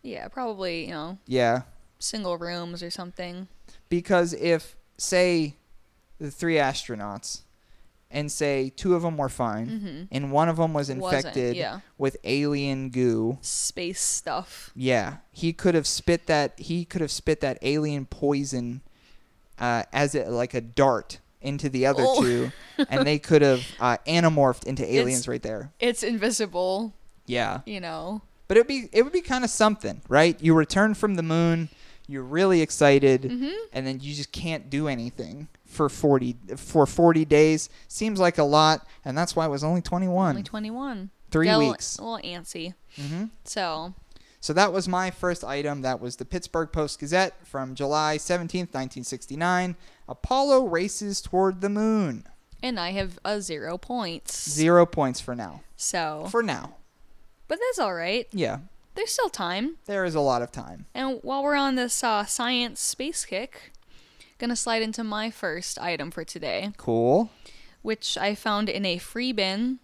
Yeah, 0.03 0.27
probably, 0.29 0.87
you 0.87 0.91
know, 0.91 1.19
yeah 1.27 1.63
single 2.01 2.37
rooms 2.37 2.83
or 2.83 2.91
something. 2.91 3.47
because 3.89 4.33
if 4.35 4.77
say 4.99 5.55
the 6.19 6.31
three 6.31 6.57
astronauts 6.57 7.43
and 8.13 8.31
say 8.31 8.71
two 8.77 8.95
of 8.95 9.03
them 9.03 9.17
were 9.17 9.29
fine 9.29 9.67
Mm-hmm. 9.67 10.03
and 10.13 10.31
one 10.33 10.49
of 10.49 10.57
them 10.59 10.73
was 10.75 10.91
infected 10.91 11.57
yeah. 11.57 11.81
with 11.99 12.17
alien 12.25 12.91
goo 12.91 13.39
Space 13.41 14.01
stuff. 14.01 14.71
yeah 14.77 15.17
he 15.33 15.53
could 15.53 15.75
have 15.75 15.87
spit 15.87 16.27
that 16.27 16.59
he 16.59 16.85
could 16.85 17.01
have 17.01 17.11
spit 17.11 17.41
that 17.41 17.59
alien 17.63 18.05
poison 18.07 18.83
uh, 19.59 19.83
as 19.93 20.15
it 20.15 20.29
like 20.29 20.55
a 20.55 20.61
dart 20.61 21.19
into 21.41 21.69
the 21.69 21.87
other 21.87 22.05
Oh. 22.07 22.23
two 22.23 22.53
and 22.89 23.07
they 23.07 23.19
could 23.29 23.43
have 23.43 23.63
uh, 23.81 23.97
anamorphed 24.07 24.65
into 24.65 24.85
aliens 24.85 25.21
It's- 25.21 25.29
right 25.29 25.43
there 25.43 25.73
It's 25.81 26.03
invisible, 26.03 26.95
yeah 27.27 27.61
you 27.67 27.81
know. 27.81 28.23
but 28.49 28.57
it'd 28.57 28.67
be 28.69 28.89
it 28.93 29.03
would 29.03 29.13
be 29.13 29.21
kind 29.23 29.43
of 29.45 29.51
something 29.51 30.03
right 30.09 30.37
you 30.41 30.55
return 30.55 30.95
from 30.95 31.15
the 31.17 31.23
moon 31.23 31.69
you're 32.09 32.23
really 32.23 32.61
excited 32.61 33.23
Mm-hmm. 33.23 33.51
and 33.73 33.87
then 33.87 34.01
you 34.01 34.15
just 34.15 34.33
can't 34.33 34.69
do 34.71 34.87
anything 34.89 35.49
for 35.73 35.89
40 35.89 36.37
for 36.57 36.87
40 36.87 37.25
days. 37.25 37.69
Seems 37.89 38.21
like 38.21 38.39
a 38.39 38.45
lot 38.45 38.87
and 39.05 39.17
that's 39.17 39.35
why 39.35 39.47
it 39.47 39.49
was 39.49 39.65
only 39.65 39.81
21 39.83 40.31
Only 40.31 40.43
21. 40.43 41.11
3 41.31 41.47
Got 41.47 41.55
a 41.55 41.57
little- 41.59 41.73
weeks. 41.73 41.99
A 41.99 42.05
little 42.05 42.19
antsy. 42.31 42.75
hmm 42.97 43.25
So, 43.45 43.95
so 44.41 44.53
that 44.53 44.73
was 44.73 44.87
my 44.87 45.11
first 45.11 45.43
item. 45.45 45.83
That 45.83 46.01
was 46.01 46.17
the 46.17 46.25
pittsburgh 46.25 46.71
post 46.73 46.99
gazette 47.01 47.35
from 47.47 47.75
july 47.75 48.19
17th 48.19 48.75
1969 48.75 49.77
apollo 50.09 50.67
races 50.67 51.21
toward 51.21 51.61
the 51.63 51.69
moon. 51.71 52.25
And 52.63 52.79
I 52.79 52.91
have 52.93 53.19
a 53.25 53.41
zero 53.41 53.79
points. 53.79 54.49
zero 54.51 54.85
points 54.87 55.21
for 55.21 55.35
now. 55.35 55.63
So, 55.77 56.29
for 56.31 56.43
now. 56.43 56.77
But 57.49 57.59
that's 57.59 57.79
all 57.79 57.95
right. 57.95 58.29
yeah. 58.33 58.59
There's 58.95 59.11
still 59.11 59.31
time. 59.31 59.77
there 59.87 60.05
is 60.05 60.15
a 60.15 60.21
lot 60.21 60.43
of 60.43 60.53
time. 60.53 60.85
And 60.95 61.19
while 61.23 61.43
we're 61.43 61.55
on 61.57 61.77
this 61.77 62.05
uh, 62.05 62.27
science 62.27 62.79
space 62.81 63.25
kick, 63.25 63.72
gonna 64.43 64.57
slide 64.57 64.83
into 64.83 65.05
my 65.05 65.31
first 65.31 65.79
item 65.79 66.11
for 66.11 66.25
today, 66.25 66.73
cool 66.77 67.31
which 67.81 68.19
I 68.19 68.35
found 68.35 68.69
in 68.69 68.85
a 68.85 68.99
free 68.99 69.33
bin. 69.33 69.79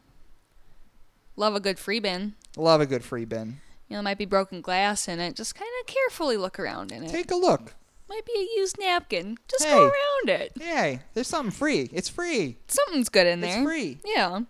Love 1.36 1.54
a 1.54 1.60
good 1.60 1.78
free 1.78 2.00
bin. 2.00 2.34
love 2.56 2.80
a 2.80 2.86
good 2.86 3.04
free 3.04 3.24
bin 3.24 3.60
You 3.88 3.94
know, 3.94 3.96
there 3.98 4.02
might 4.02 4.18
be 4.18 4.24
broken 4.26 4.60
glass 4.60 5.06
in 5.06 5.20
it. 5.20 5.36
Just 5.36 5.54
kind 5.54 5.70
of 5.80 5.86
carefully 5.86 6.36
look 6.36 6.58
around 6.58 6.90
in 6.90 7.04
it. 7.04 7.10
take 7.10 7.30
a 7.30 7.36
look 7.36 7.74
Might 8.08 8.26
be 8.26 8.32
a 8.36 8.58
used 8.60 8.76
napkin. 8.80 9.38
Just 9.48 9.62
Hey. 9.64 9.70
go 9.70 9.84
around 9.84 10.40
it. 10.40 10.52
yay 10.56 11.02
there's 11.14 11.28
something 11.28 11.52
free 11.52 11.88
it's 11.92 12.08
free 12.08 12.56
Something's 12.66 13.08
good 13.08 13.26
in 13.28 13.42
it's 13.44 13.54
there. 13.54 13.64
free 13.64 14.00
Yeah. 14.04 14.40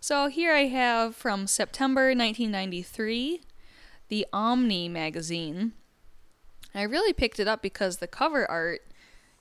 So 0.00 0.28
here 0.28 0.52
I 0.52 0.66
have 0.66 1.16
from 1.16 1.48
September 1.48 2.14
1993, 2.14 3.40
the 4.08 4.26
Omni 4.32 4.88
magazine. 4.88 5.72
I 6.72 6.82
really 6.82 7.12
picked 7.12 7.40
it 7.40 7.48
up 7.48 7.62
because 7.62 7.96
the 7.96 8.06
cover 8.06 8.48
art 8.48 8.82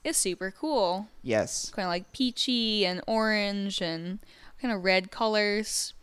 is 0.05 0.17
super 0.17 0.51
cool. 0.51 1.07
yes 1.23 1.69
Kind 1.71 1.85
of 1.85 1.89
like 1.89 2.11
peachy 2.11 2.85
and 2.85 3.01
orange 3.07 3.81
and 3.81 4.19
kind 4.61 4.73
of 4.73 4.83
red 4.83 5.11
colors. 5.11 5.93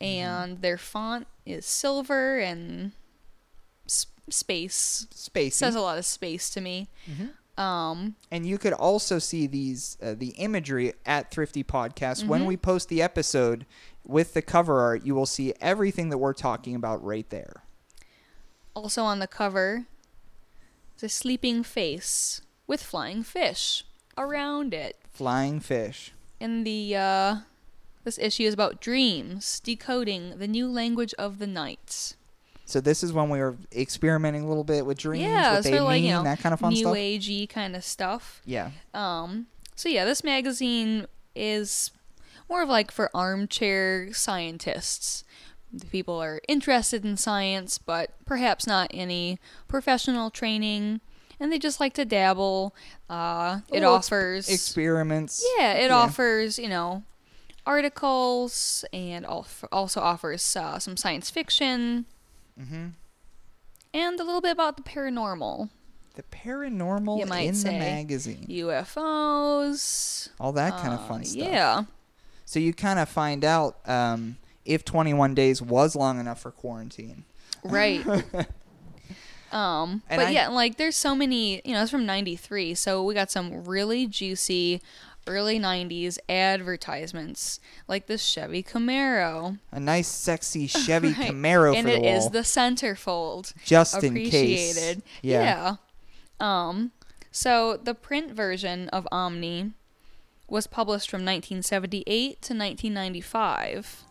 And 0.00 0.60
their 0.60 0.76
font 0.76 1.26
is 1.46 1.64
silver 1.64 2.38
and 2.38 2.92
s- 3.86 4.06
space. 4.28 5.06
spacey 5.14 5.52
Says 5.52 5.74
a 5.74 5.80
lot 5.80 5.96
of 5.96 6.04
space 6.04 6.50
to 6.50 6.60
me. 6.60 6.88
Um, 7.56 8.16
And 8.30 8.44
you 8.44 8.58
could 8.58 8.74
also 8.74 9.18
see 9.18 9.46
these 9.46 9.96
uh, 10.02 10.14
the 10.14 10.30
imagery 10.36 10.92
at 11.06 11.30
Thrifty 11.30 11.64
Podcast 11.64 12.26
when 12.26 12.42
Mhm. 12.42 12.46
we 12.46 12.56
post 12.58 12.90
the 12.90 13.00
episode 13.00 13.64
with 14.06 14.34
the 14.34 14.42
cover 14.42 14.80
art. 14.80 15.06
You 15.06 15.14
will 15.14 15.24
see 15.24 15.54
everything 15.62 16.10
that 16.10 16.18
we're 16.18 16.34
talking 16.34 16.74
about 16.74 17.02
right 17.02 17.28
there. 17.30 17.62
Also 18.74 19.02
on 19.04 19.20
the 19.20 19.26
cover 19.26 19.86
the 20.98 21.08
sleeping 21.08 21.62
face 21.62 22.42
with 22.66 22.82
flying 22.82 23.22
fish 23.22 23.84
around 24.16 24.74
it. 24.74 24.96
Flying 25.10 25.60
fish. 25.60 26.12
And 26.40 26.66
the 26.66 26.96
uh 26.96 27.36
this 28.04 28.18
issue 28.18 28.44
is 28.44 28.54
about 28.54 28.80
dreams, 28.80 29.60
decoding 29.60 30.38
the 30.38 30.46
new 30.46 30.68
language 30.68 31.12
of 31.18 31.38
the 31.38 31.46
night. 31.46 32.14
So 32.64 32.80
this 32.80 33.02
is 33.02 33.12
when 33.12 33.30
we 33.30 33.38
were 33.38 33.56
experimenting 33.72 34.42
a 34.42 34.48
little 34.48 34.64
bit 34.64 34.86
with 34.86 34.98
dreams, 34.98 35.24
yeah, 35.24 35.54
what 35.54 35.64
they 35.64 35.70
sort 35.70 35.82
of 35.82 35.88
mean, 35.88 35.88
like 35.88 36.02
you 36.02 36.10
know 36.10 36.24
that 36.24 36.40
kind 36.40 36.52
of 36.52 36.60
fun 36.60 36.72
new 36.72 36.80
stuff. 36.80 36.94
agey 36.96 37.48
kind 37.48 37.76
of 37.76 37.84
stuff. 37.84 38.42
Yeah. 38.44 38.70
Um, 38.92 39.46
so 39.76 39.88
yeah, 39.88 40.04
this 40.04 40.24
magazine 40.24 41.06
is 41.34 41.92
more 42.48 42.62
of 42.62 42.68
like 42.68 42.90
for 42.90 43.10
armchair 43.14 44.12
scientists. 44.12 45.24
The 45.72 45.86
people 45.86 46.20
are 46.20 46.40
interested 46.48 47.04
in 47.04 47.16
science, 47.16 47.78
but 47.78 48.10
perhaps 48.24 48.66
not 48.66 48.90
any 48.92 49.38
professional 49.68 50.30
training, 50.30 51.00
and 51.40 51.52
they 51.52 51.58
just 51.58 51.80
like 51.80 51.92
to 51.94 52.04
dabble. 52.04 52.74
Uh, 53.10 53.60
it 53.68 53.74
Little 53.74 53.94
ex- 53.96 54.06
offers 54.06 54.48
Experiments. 54.48 55.44
yeah, 55.58 55.72
it 55.74 55.88
Yeah. 55.90 55.96
offers 55.96 56.58
you 56.58 56.68
know 56.68 57.02
articles 57.64 58.84
and 58.92 59.26
also 59.26 60.00
offers 60.00 60.54
uh, 60.56 60.78
some 60.78 60.96
science 60.96 61.30
fiction 61.30 62.04
hmm 62.58 62.86
and 63.94 64.20
a 64.20 64.24
little 64.24 64.40
bit 64.42 64.50
about 64.52 64.76
the 64.76 64.82
paranormal, 64.82 65.70
The 66.16 66.22
paranormal 66.24 67.18
You 67.18 67.24
might 67.26 67.48
in 67.48 67.54
say. 67.54 67.70
the 67.72 67.78
magazine. 67.78 68.44
UFOs, 68.48 70.28
All 70.38 70.52
that 70.52 70.72
kind 70.74 70.92
of 70.92 71.00
uh, 71.00 71.08
fun 71.08 71.24
stuff. 71.24 71.42
Yeah. 71.48 71.82
So 72.44 72.58
you 72.60 72.74
kind 72.74 72.98
of 72.98 73.08
find 73.08 73.42
out 73.44 73.78
um, 73.88 74.36
if 74.66 74.84
21 74.84 75.34
days 75.34 75.62
was 75.62 75.96
long 75.96 76.20
enough 76.20 76.40
for 76.40 76.50
quarantine. 76.50 77.24
Right. 77.64 78.04
um, 79.52 80.02
And 80.08 80.18
but 80.20 80.28
I- 80.28 80.30
yeah, 80.30 80.48
like 80.48 80.76
there's 80.76 80.96
so 80.96 81.14
many, 81.14 81.60
you 81.64 81.72
know, 81.74 81.82
it's 81.82 81.90
from 81.90 82.06
93, 82.06 82.74
so 82.74 83.02
we 83.02 83.14
got 83.14 83.30
some 83.30 83.64
really 83.64 84.06
juicy 84.06 84.82
early 85.28 85.58
90s 85.58 86.18
advertisements 86.28 87.58
like 87.88 88.06
this 88.06 88.22
Chevy 88.24 88.62
Camaro. 88.62 89.58
A 89.72 89.80
nice, 89.80 90.06
sexy 90.08 90.66
Chevy 90.68 91.08
Right. 91.08 91.32
Camaro 91.32 91.74
and 91.74 91.86
for 91.86 91.92
the 91.92 91.98
it 92.04 92.16
is 92.16 92.30
the 92.30 92.40
centerfold. 92.40 93.52
just 93.64 94.02
in 94.04 94.14
case. 94.14 94.96
Yeah. 95.22 95.42
yeah. 95.42 95.76
Um 96.40 96.92
so 97.32 97.76
the 97.76 97.94
print 97.94 98.32
version 98.32 98.88
of 98.90 99.06
Omni 99.10 99.72
was 100.48 100.66
published 100.68 101.10
from 101.10 101.18
1978 101.24 102.06
to 102.42 102.54
1995. 102.54 104.04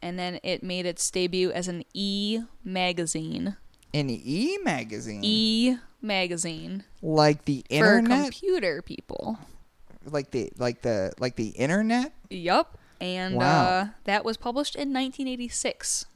And 0.00 0.18
then 0.18 0.40
it 0.42 0.62
made 0.62 0.86
its 0.86 1.10
debut 1.10 1.50
as 1.52 1.68
an 1.68 1.84
e 1.92 2.40
magazine. 2.64 3.56
An 3.94 4.08
e 4.10 4.58
magazine, 4.64 5.20
E 5.22 5.76
magazine 6.00 6.84
like 7.02 7.44
the 7.44 7.64
internet. 7.68 8.10
for 8.18 8.22
computer 8.24 8.82
people. 8.82 9.38
like 10.04 10.30
the 10.30 10.50
like 10.58 10.82
the 10.82 11.12
like 11.18 11.36
the 11.36 11.48
internet. 11.48 12.12
Yup. 12.30 12.78
And 13.00 13.34
Wow. 13.36 13.64
uh, 13.64 13.86
that 14.04 14.24
was 14.24 14.36
published 14.36 14.74
in 14.76 14.92
1986. 14.92 16.06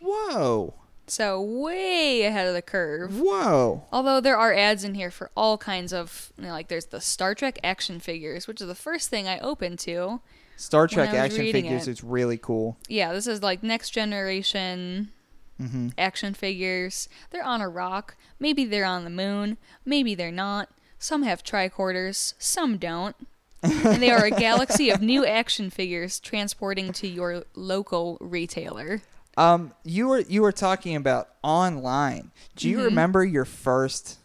Whoa, 0.00 0.74
So 1.06 1.40
way 1.40 2.22
ahead 2.22 2.46
of 2.46 2.54
the 2.54 2.62
curve. 2.62 3.20
whoa! 3.20 3.84
Although 3.92 4.20
there 4.20 4.36
are 4.38 4.52
ads 4.54 4.84
in 4.84 4.94
here 4.94 5.10
for 5.10 5.30
all 5.36 5.56
kinds 5.58 5.92
of, 5.92 6.32
you 6.38 6.44
know, 6.44 6.50
like 6.50 6.68
there's 6.68 6.86
the 6.86 7.00
Star 7.00 7.34
Trek 7.34 7.58
action 7.62 8.00
figures, 8.00 8.46
which 8.46 8.60
is 8.60 8.66
the 8.68 8.74
first 8.74 9.10
thing 9.10 9.28
I 9.28 9.38
opened 9.38 9.78
to. 9.80 10.20
Star 10.56 10.86
Trek 10.86 11.10
action 11.14 11.50
figures 11.52 11.88
it. 11.88 11.90
is 11.92 12.04
really 12.04 12.38
cool. 12.38 12.78
Yeah, 12.88 13.12
this 13.12 13.26
is 13.26 13.42
like 13.42 13.62
next 13.62 13.90
generation 13.90 15.10
hmm 15.58 15.88
action 15.96 16.34
figures. 16.34 17.08
They're 17.30 17.44
on 17.44 17.60
a 17.60 17.68
rock. 17.68 18.16
Maybe 18.38 18.64
they're 18.64 18.84
on 18.84 19.04
the 19.04 19.10
moon. 19.10 19.56
Maybe 19.84 20.14
they're 20.14 20.32
not. 20.32 20.68
Some 20.98 21.22
have 21.22 21.42
tricorders. 21.44 22.34
Some 22.38 22.76
don't. 22.78 23.14
and 23.62 24.02
they 24.02 24.10
are 24.10 24.24
a 24.24 24.30
galaxy 24.30 24.90
of 24.90 25.00
new 25.12 25.24
action 25.24 25.70
figures 25.70 26.20
transporting 26.20 26.92
to 26.94 27.06
your 27.08 27.44
local 27.54 28.18
retailer. 28.20 29.00
Um, 29.36 29.72
you 29.84 30.08
were 30.08 30.20
you 30.20 30.42
were 30.42 30.52
talking 30.52 30.94
about 30.96 31.28
online. 31.42 32.30
Do 32.56 32.68
you 32.68 32.78
Mhm. 32.78 32.84
remember 32.84 33.24
your 33.24 33.44
first 33.44 34.18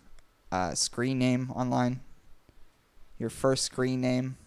uh, 0.51 0.75
screen 0.75 1.17
name 1.19 1.51
online? 1.55 2.01
Your 3.17 3.29
first 3.29 3.63
screen 3.65 4.01
name 4.01 4.37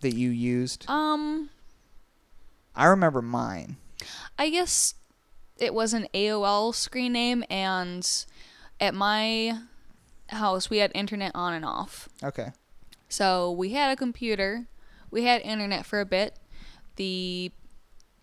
that 0.00 0.14
you 0.14 0.30
used? 0.30 0.88
Um, 0.88 1.50
I 2.74 2.86
remember 2.86 3.22
mine. 3.22 3.76
I 4.38 4.50
guess 4.50 4.94
it 5.58 5.74
was 5.74 5.94
an 5.94 6.08
AOL 6.14 6.74
screen 6.74 7.12
name, 7.12 7.44
and 7.48 8.08
at 8.80 8.94
my 8.94 9.58
house 10.28 10.70
we 10.70 10.78
had 10.78 10.90
internet 10.94 11.32
on 11.34 11.54
and 11.54 11.64
off. 11.64 12.08
Okay. 12.22 12.52
So 13.08 13.52
we 13.52 13.70
had 13.70 13.92
a 13.92 13.96
computer, 13.96 14.66
we 15.10 15.24
had 15.24 15.42
internet 15.42 15.86
for 15.86 16.00
a 16.00 16.06
bit. 16.06 16.38
The 16.96 17.52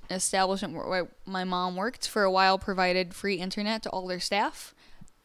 establishment 0.09 0.73
where 0.73 1.07
my 1.25 1.43
mom 1.43 1.75
worked 1.75 2.07
for 2.07 2.23
a 2.23 2.31
while 2.31 2.57
provided 2.57 3.13
free 3.13 3.35
internet 3.35 3.83
to 3.83 3.89
all 3.89 4.07
their 4.07 4.19
staff. 4.19 4.75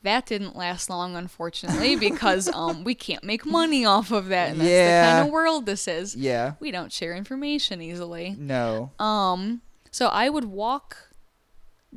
That 0.03 0.27
didn't 0.27 0.55
last 0.55 0.89
long, 0.89 1.17
unfortunately, 1.17 1.97
because 2.09 2.49
um 2.53 2.85
we 2.85 2.95
can't 2.95 3.25
make 3.25 3.45
money 3.45 3.85
off 3.85 4.13
of 4.13 4.29
that. 4.29 4.51
And 4.51 4.61
that's 4.61 4.69
the 4.69 5.11
kind 5.13 5.27
of 5.27 5.33
world 5.33 5.67
this 5.67 5.89
is. 5.89 6.15
Yeah. 6.15 6.55
We 6.61 6.71
don't 6.71 6.93
share 6.93 7.15
information 7.15 7.83
easily. 7.83 8.37
No. 8.39 8.93
Um, 8.99 9.63
so 9.91 10.07
I 10.07 10.29
would 10.29 10.45
walk 10.45 11.06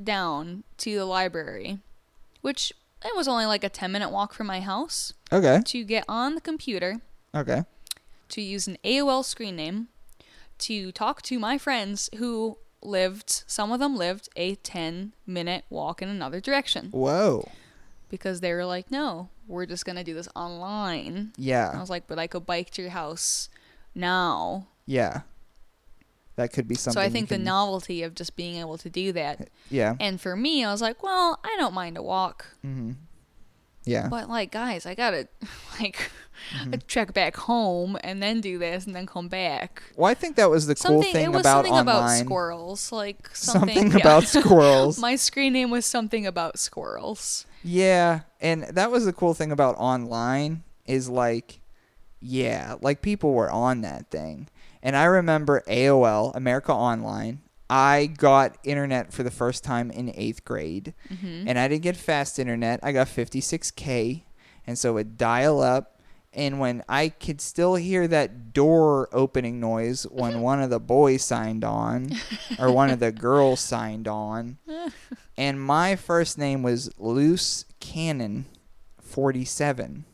down 0.01 0.63
to 0.77 0.95
the 0.95 1.05
library, 1.05 1.79
which 2.41 2.71
it 3.03 3.15
was 3.15 3.27
only 3.27 3.45
like 3.45 3.63
a 3.63 3.69
10 3.69 3.91
minute 3.91 4.09
walk 4.09 4.33
from 4.33 4.47
my 4.47 4.61
house, 4.61 5.13
Okay. 5.31 5.61
to 5.65 5.83
get 5.83 6.05
on 6.07 6.35
the 6.35 6.41
computer, 6.41 7.01
Okay. 7.33 7.63
to 8.29 8.41
use 8.41 8.67
an 8.67 8.77
AOL 8.83 9.23
screen 9.23 9.55
name, 9.55 9.87
to 10.59 10.91
talk 10.91 11.21
to 11.23 11.39
my 11.39 11.57
friends 11.57 12.09
who 12.17 12.57
lived, 12.81 13.43
some 13.47 13.71
of 13.71 13.79
them 13.79 13.95
lived 13.95 14.29
a 14.35 14.55
10 14.55 15.13
minute 15.25 15.63
walk 15.69 16.01
in 16.01 16.09
another 16.09 16.39
direction 16.41 16.89
Whoa. 16.91 17.49
because 18.09 18.39
they 18.41 18.53
were 18.53 18.65
like, 18.65 18.89
no, 18.91 19.29
we're 19.47 19.65
just 19.65 19.85
going 19.85 19.95
to 19.97 20.03
do 20.03 20.13
this 20.13 20.29
online. 20.35 21.31
And 21.37 21.77
I 21.77 21.79
was 21.79 21.89
like, 21.89 22.07
but 22.07 22.19
I 22.19 22.27
could 22.27 22.45
bike 22.45 22.69
to 22.71 22.81
your 22.81 22.91
house 22.91 23.49
now. 23.95 24.67
Yeah. 24.85 25.21
That 26.39 26.53
could 26.53 26.67
be 26.67 26.75
something. 26.75 26.99
So 26.99 27.05
I 27.05 27.09
think 27.09 27.27
the 27.29 27.37
novelty 27.37 28.01
of 28.03 28.15
just 28.15 28.35
being 28.35 28.55
able 28.55 28.77
to 28.77 28.89
do 28.89 29.11
that 29.11 29.49
Yeah. 29.69 29.95
And 29.99 30.19
for 30.21 30.35
me, 30.35 30.63
I 30.63 30.71
was 30.71 30.81
like, 30.81 31.03
well, 31.03 31.37
I 31.43 31.55
don't 31.59 31.73
mind 31.73 31.97
a 31.97 32.01
walk. 32.01 32.45
Mm-hmm. 32.65 32.91
Yeah. 33.83 34.07
But 34.09 34.29
like, 34.29 34.51
guys, 34.51 34.85
I 34.85 34.95
gotta 34.95 35.27
like 35.79 36.09
Mm-hmm. 36.55 36.73
trek 36.87 37.13
back 37.13 37.35
home 37.35 37.97
and 38.01 38.23
then 38.23 38.39
do 38.39 38.57
this 38.57 38.85
and 38.85 38.95
then 38.95 39.05
come 39.05 39.27
back. 39.27 39.83
Well, 39.97 40.09
I 40.09 40.13
think 40.13 40.37
that 40.37 40.49
was 40.49 40.67
the 40.67 40.75
cool 40.75 41.01
Something 41.03 41.11
thing 41.11 41.25
it 41.25 41.31
was 41.33 41.41
about 41.41 41.65
something 41.65 41.73
online. 41.73 41.95
about 41.97 42.25
squirrels, 42.25 42.91
like 42.93 43.29
something, 43.35 43.75
Something 43.75 43.91
yeah. 43.91 43.97
about 43.97 44.23
squirrels. 44.23 44.97
My 44.99 45.17
screen 45.17 45.51
name 45.51 45.69
was 45.69 45.85
something 45.85 46.25
about 46.25 46.57
squirrels. 46.57 47.45
Yeah, 47.61 48.21
and 48.39 48.63
that 48.63 48.89
was 48.89 49.03
the 49.03 49.11
cool 49.11 49.33
thing 49.33 49.51
about 49.51 49.75
online 49.77 50.63
is 50.85 51.09
like, 51.09 51.59
yeah, 52.21 52.75
like 52.81 53.01
people 53.01 53.33
were 53.33 53.51
on 53.51 53.81
that 53.81 54.09
thing. 54.09 54.47
And 54.81 54.95
I 54.95 55.03
remember 55.05 55.61
AOL, 55.67 56.35
America 56.35 56.71
Online. 56.73 57.41
I 57.69 58.07
got 58.07 58.57
internet 58.63 59.13
for 59.13 59.21
the 59.23 59.29
first 59.31 59.63
time 59.63 59.91
in 59.91 60.11
eighth 60.15 60.43
grade, 60.43 60.93
Mm-hmm. 61.13 61.47
and 61.47 61.59
I 61.59 61.67
didn't 61.67 61.83
get 61.83 61.95
fast 61.97 62.39
internet. 62.39 62.79
I 62.81 62.91
got 62.91 63.07
56k, 63.07 64.23
and 64.65 64.77
so 64.77 64.97
it 64.97 65.17
dial 65.17 65.61
up. 65.61 65.95
And 66.33 66.59
when 66.59 66.83
I 66.87 67.09
could 67.09 67.41
still 67.41 67.75
hear 67.75 68.07
that 68.07 68.53
door 68.53 69.09
opening 69.11 69.59
noise 69.59 70.03
when 70.03 70.41
one 70.49 70.61
of 70.61 70.69
the 70.69 70.79
boys 70.79 71.23
signed 71.23 71.63
on, 71.63 72.11
or 72.57 72.71
one 72.71 72.89
of 72.89 72.99
the 72.99 73.11
girls 73.27 73.59
signed 73.59 74.07
on, 74.07 74.57
and 75.37 75.61
my 75.61 75.95
first 75.95 76.37
name 76.37 76.63
was 76.63 76.89
Loose 76.97 77.65
Cannon 77.79 78.45
47 79.01 80.05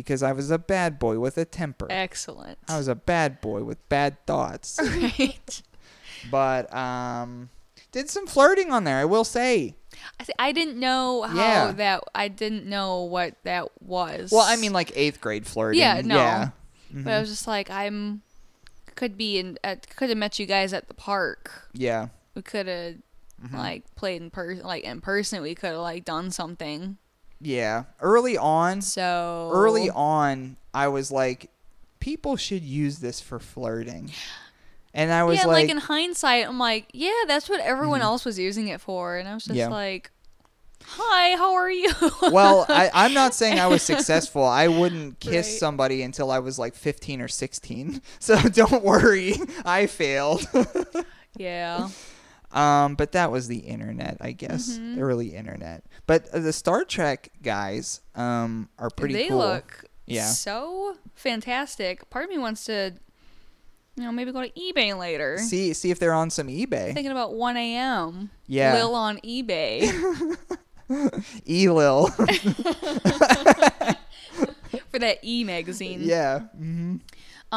because 0.00 0.22
I 0.22 0.32
was 0.32 0.50
a 0.50 0.58
bad 0.58 0.98
boy 0.98 1.18
with 1.18 1.38
a 1.38 1.46
temper. 1.46 1.86
Excellent. 1.88 2.58
I 2.68 2.76
was 2.76 2.86
a 2.86 2.94
bad 2.94 3.40
boy 3.40 3.64
with 3.64 3.88
bad 3.88 4.18
thoughts. 4.26 4.78
right. 4.82 5.62
but 6.30 6.72
um 6.74 7.48
did 7.92 8.10
some 8.10 8.26
flirting 8.26 8.70
on 8.72 8.84
there, 8.84 8.98
I 8.98 9.06
will 9.06 9.24
say. 9.24 9.74
I, 10.20 10.26
I 10.48 10.52
didn't 10.52 10.78
know 10.78 11.22
how 11.22 11.34
Yeah. 11.36 11.72
that. 11.72 12.04
I 12.14 12.28
didn't 12.28 12.66
know 12.66 13.04
what 13.04 13.36
that 13.44 13.68
was. 13.80 14.30
Well, 14.30 14.44
I 14.46 14.56
mean 14.56 14.74
like 14.74 14.90
8th 14.94 15.20
grade 15.20 15.46
flirting. 15.46 15.80
Yeah, 15.80 16.02
no. 16.04 16.16
Yeah. 16.16 16.48
but 16.92 17.12
I 17.14 17.18
was 17.20 17.30
just 17.30 17.46
like, 17.46 17.70
I'm 17.70 18.20
could 18.96 19.16
be 19.16 19.38
in. 19.38 19.58
At, 19.64 19.94
could 19.96 20.10
have 20.10 20.18
met 20.18 20.38
you 20.38 20.44
guys 20.44 20.72
at 20.74 20.88
the 20.88 20.94
park. 20.94 21.68
Yeah. 21.72 22.08
we 22.34 22.42
could 22.42 22.66
have 22.66 22.94
Mm-hmm. 23.44 23.54
like 23.54 23.94
played 23.96 24.22
in 24.22 24.30
person 24.30 24.64
like 24.64 24.82
in 24.84 25.02
person 25.02 25.42
we 25.42 25.54
could 25.54 25.72
have 25.72 25.80
like 25.80 26.06
done 26.06 26.30
something 26.30 26.96
Yeah. 27.40 27.84
Early 28.00 28.36
on, 28.38 28.80
so 28.82 29.50
early 29.52 29.90
on, 29.90 30.56
I 30.72 30.88
was 30.88 31.10
like 31.10 31.50
people 32.00 32.36
should 32.36 32.62
use 32.62 32.98
this 32.98 33.20
for 33.20 33.38
flirting. 33.38 34.12
And 34.94 35.12
I 35.12 35.24
was 35.24 35.38
yeah 35.38 35.46
like, 35.46 35.64
like, 35.64 35.70
in 35.70 35.76
hindsight 35.76 36.48
i'm 36.48 36.58
like 36.58 36.86
yeah 36.94 37.10
that's 37.26 37.48
what 37.50 37.60
everyone 37.60 37.98
mm-hmm. 38.00 38.06
else 38.06 38.24
was 38.24 38.38
using 38.38 38.68
it 38.68 38.80
for 38.80 39.16
and 39.18 39.28
i 39.28 39.34
was 39.34 39.44
just 39.44 39.56
Yeah. 39.56 39.68
like 39.68 40.10
hi 40.84 41.36
how 41.36 41.54
are 41.54 41.70
you 41.70 41.92
well, 42.22 42.64
I, 42.68 42.90
I'm 42.94 43.12
not 43.12 43.34
saying 43.34 43.58
I 43.58 43.66
was 43.66 43.82
successful. 43.92 44.44
I 44.44 44.68
wouldn't 44.68 45.18
kiss 45.20 45.48
Right. 45.48 45.58
somebody 45.58 46.02
until 46.02 46.30
I 46.30 46.38
was 46.38 46.58
like 46.58 46.74
15 46.74 47.20
or 47.20 47.28
16. 47.28 48.00
So 48.20 48.36
don't 48.40 48.84
worry, 48.84 49.34
I 49.64 49.86
failed. 49.86 50.46
yeah 51.36 51.88
um, 52.56 52.94
but 52.96 53.12
that 53.12 53.30
was 53.30 53.46
the 53.48 53.58
internet, 53.58 54.16
I 54.20 54.32
guess, 54.32 54.78
Mm-hmm. 54.78 55.00
early 55.02 55.34
internet. 55.36 55.84
But 56.06 56.28
uh, 56.32 56.38
the 56.40 56.52
Star 56.52 56.84
Trek 56.84 57.30
guys 57.42 58.00
um, 58.14 58.68
are 58.78 58.90
pretty 58.90 59.14
they 59.14 59.28
cool. 59.28 59.38
look 59.38 59.84
Yeah. 60.06 60.30
so 60.30 60.96
fantastic 61.14 62.08
part 62.10 62.24
of 62.24 62.30
me 62.30 62.38
wants 62.38 62.64
to 62.64 62.92
you 63.96 64.04
know 64.04 64.12
maybe 64.12 64.30
go 64.32 64.42
to 64.42 64.50
ebay 64.50 64.96
later 64.96 65.38
See, 65.38 65.72
see 65.72 65.90
if 65.90 65.98
they're 65.98 66.12
on 66.14 66.30
some 66.30 66.48
eBay. 66.48 66.92
thinking 66.94 67.10
about 67.12 67.34
1 67.34 67.56
a.m 67.56 68.30
Yeah. 68.46 68.74
lil 68.74 68.94
on 68.94 69.18
ebay 69.24 69.88
Elil. 71.48 72.10
for 74.90 74.98
that 74.98 75.18
e 75.24 75.44
magazine 75.44 76.00
yeah. 76.02 76.40
hmm 76.56 76.96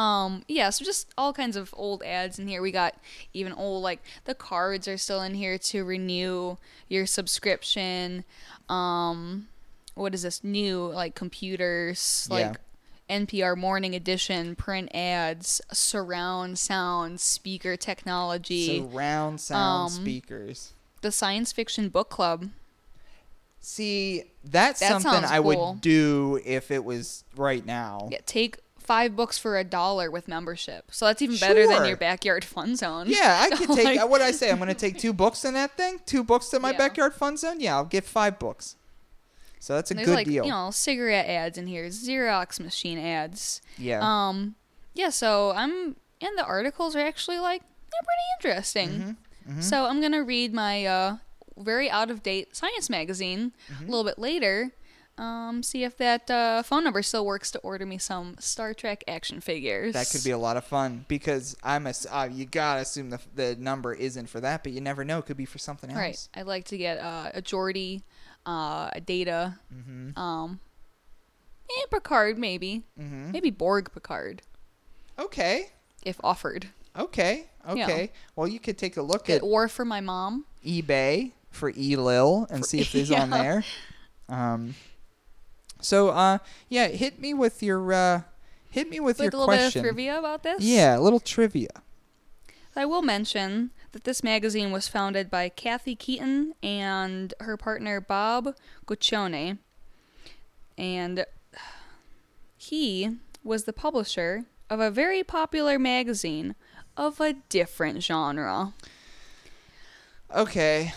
Um, 0.00 0.44
yeah, 0.48 0.70
so 0.70 0.84
just 0.84 1.08
all 1.18 1.32
kinds 1.32 1.56
of 1.56 1.74
old 1.76 2.02
ads 2.02 2.38
in 2.38 2.48
here. 2.48 2.62
We 2.62 2.70
got 2.72 2.94
even 3.34 3.52
old 3.52 3.82
like 3.82 4.00
the 4.24 4.34
cards 4.34 4.88
are 4.88 4.96
still 4.96 5.20
in 5.22 5.34
here 5.34 5.58
to 5.58 5.84
renew 5.84 6.56
your 6.88 7.04
subscription. 7.06 8.24
Um, 8.68 9.48
what 9.94 10.14
is 10.14 10.22
this 10.22 10.42
new 10.42 10.86
like 10.86 11.14
computers 11.14 12.26
like 12.30 12.56
NPR 13.10 13.56
Morning 13.58 13.94
Edition 13.94 14.54
print 14.56 14.88
ads, 14.94 15.60
surround 15.72 16.58
sound 16.58 17.20
speaker 17.20 17.76
technology, 17.76 18.78
Surround 18.78 19.40
sound 19.40 19.86
Um, 19.92 20.00
speakers. 20.02 20.72
the 21.02 21.12
science 21.12 21.52
fiction 21.52 21.88
book 21.90 22.08
club. 22.08 22.48
See, 23.60 24.24
that's 24.42 24.80
That 24.80 25.02
something 25.02 25.24
I 25.28 25.38
cool. 25.38 25.72
would 25.72 25.80
do 25.82 26.40
if 26.46 26.70
it 26.70 26.84
was 26.84 27.24
right 27.36 27.66
now. 27.66 28.08
Yeah, 28.10 28.20
take 28.24 28.56
five 28.90 29.14
books 29.14 29.38
for 29.38 29.56
a 29.56 29.62
dollar 29.64 30.10
with 30.10 30.26
membership. 30.26 30.90
So 30.90 31.06
that's 31.06 31.22
even 31.22 31.36
better 31.36 31.64
than 31.66 31.84
your 31.86 31.96
backyard 31.96 32.44
fun 32.44 32.74
zone. 32.74 33.06
Yeah, 33.08 33.38
I 33.40 33.50
could 33.56 33.68
take. 33.76 33.84
Like- 34.00 34.08
what 34.10 34.20
I 34.20 34.32
say? 34.32 34.50
I'm 34.50 34.56
going 34.58 34.68
to 34.68 34.74
take 34.74 34.98
two 34.98 35.12
books 35.12 35.44
in 35.44 35.54
that 35.54 35.76
thing. 35.76 36.00
Two 36.06 36.24
books 36.24 36.48
to 36.48 36.58
my 36.58 36.72
Yeah. 36.72 36.78
backyard 36.78 37.14
fun 37.14 37.36
zone. 37.36 37.60
Yeah, 37.60 37.76
I'll 37.76 37.84
get 37.84 38.04
five 38.04 38.38
books. 38.40 38.76
So 39.60 39.74
that's 39.74 39.90
a 39.90 39.94
There's 39.94 40.06
good 40.06 40.14
like 40.14 40.26
deal. 40.26 40.44
you 40.44 40.50
know 40.50 40.70
cigarette 40.72 41.26
ads 41.26 41.56
in 41.58 41.66
here, 41.66 41.86
Xerox 41.86 42.58
machine 42.58 42.98
ads. 42.98 43.60
yeah. 43.78 44.00
Um, 44.02 44.54
yeah. 44.94 45.10
So 45.10 45.52
I'm 45.54 45.96
and 46.20 46.36
the 46.38 46.44
articles 46.44 46.96
are 46.96 47.00
actually 47.06 47.38
like 47.38 47.60
they're 47.62 48.06
pretty 48.08 48.54
interesting. 48.56 49.16
Mm-hmm, 49.48 49.60
So 49.60 49.84
I'm 49.86 50.00
gonna 50.00 50.22
read 50.24 50.52
my 50.54 50.84
uh, 50.86 51.16
very 51.58 51.90
out 51.90 52.10
of 52.10 52.22
date 52.22 52.56
science 52.56 52.88
magazine 52.90 53.52
Mm-hmm. 53.70 53.84
a 53.84 53.90
little 53.90 54.04
bit 54.04 54.18
later. 54.18 54.72
Um, 55.18 55.62
see 55.62 55.84
if 55.84 55.98
that 55.98 56.30
uh, 56.30 56.62
phone 56.62 56.82
number 56.84 57.02
still 57.02 57.26
works 57.26 57.50
to 57.50 57.58
order 57.58 57.84
me 57.84 57.98
some 57.98 58.36
Star 58.38 58.72
Trek 58.72 59.04
action 59.06 59.40
figures. 59.42 59.92
that 59.92 60.08
could 60.10 60.24
be 60.24 60.30
a 60.30 60.38
lot 60.38 60.56
of 60.56 60.64
fun 60.64 61.04
because 61.08 61.54
I'm 61.62 61.86
a. 61.86 61.92
Uh, 62.10 62.28
you 62.32 62.46
gotta 62.46 62.80
assume 62.80 63.10
the 63.10 63.20
the 63.34 63.54
number 63.56 63.92
isn't 63.92 64.28
for 64.30 64.40
that, 64.40 64.62
but 64.62 64.72
you 64.72 64.80
never 64.80 65.04
know. 65.04 65.18
It 65.18 65.26
could 65.26 65.36
be 65.36 65.44
for 65.44 65.58
something 65.58 65.90
else. 65.90 65.98
right. 65.98 66.28
I'd 66.34 66.46
like 66.46 66.64
to 66.66 66.78
get 66.78 66.96
uh, 66.98 67.30
a 67.34 67.42
Geordi, 67.42 68.00
uh, 68.46 68.88
a 68.94 69.00
Data, 69.04 69.58
Mm-hmm. 69.74 70.18
um, 70.18 70.60
and 71.82 71.90
Picard 71.90 72.38
maybe, 72.38 72.84
Mm-hmm. 72.98 73.32
maybe 73.32 73.50
Borg 73.50 73.92
Picard 73.92 74.40
Okay. 75.18 75.68
if 76.02 76.18
offered. 76.24 76.68
Okay. 76.98 77.44
Yeah. 77.76 77.84
Okay. 77.84 78.12
Well, 78.36 78.48
you 78.48 78.58
could 78.58 78.78
take 78.78 78.96
a 78.96 79.02
look 79.02 79.28
at 79.28 79.42
or 79.42 79.68
for 79.68 79.84
my 79.84 80.00
mom. 80.00 80.46
eBay 80.64 81.32
for 81.50 81.70
Elil 81.72 82.50
and 82.50 82.64
see 82.64 82.80
if 82.80 82.90
there's 82.92 83.10
on 83.10 83.28
there. 83.30 83.64
Um, 84.30 84.74
so 85.80 86.08
uh, 86.08 86.38
yeah, 86.68 86.88
hit 86.88 87.20
me 87.20 87.34
with 87.34 87.62
your 87.62 87.92
uh, 87.92 88.22
Hit 88.70 88.88
me 88.88 89.00
with, 89.00 89.18
with 89.18 89.24
your 89.24 89.28
a 89.30 89.32
little 89.32 89.46
question. 89.46 89.82
bit 89.82 89.88
of 89.88 89.94
trivia 89.96 90.18
about 90.18 90.42
this. 90.44 90.62
Yeah, 90.62 90.96
a 90.96 91.00
little 91.00 91.18
trivia. 91.18 91.82
I 92.76 92.86
will 92.86 93.02
mention 93.02 93.72
that 93.90 94.04
this 94.04 94.22
magazine 94.22 94.70
was 94.70 94.86
founded 94.86 95.28
by 95.28 95.48
Kathy 95.48 95.96
Keeton 95.96 96.54
and 96.62 97.34
her 97.40 97.56
partner 97.56 98.00
Bob 98.00 98.54
Guccione. 98.86 99.58
And 100.78 101.26
he 102.56 103.16
was 103.42 103.64
the 103.64 103.72
publisher 103.72 104.44
of 104.70 104.78
a 104.78 104.90
very 104.90 105.24
popular 105.24 105.76
magazine 105.76 106.54
of 106.96 107.20
a 107.20 107.32
different 107.48 108.04
genre. 108.04 108.72
Okay. 110.34 110.92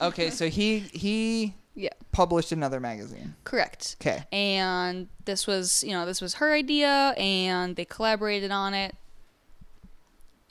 Okay, 0.00 0.30
so 0.30 0.48
he 0.48 0.80
he 0.80 1.54
Yeah, 1.74 1.90
published 2.12 2.52
another 2.52 2.80
magazine. 2.80 3.34
correct. 3.44 3.96
Okay. 4.00 4.24
And 4.30 5.08
this 5.24 5.46
was, 5.46 5.82
you 5.82 5.92
know, 5.92 6.04
this 6.04 6.20
was 6.20 6.34
her 6.34 6.52
idea 6.52 7.14
and 7.16 7.76
they 7.76 7.84
collaborated 7.86 8.50
on 8.50 8.74
it 8.74 8.94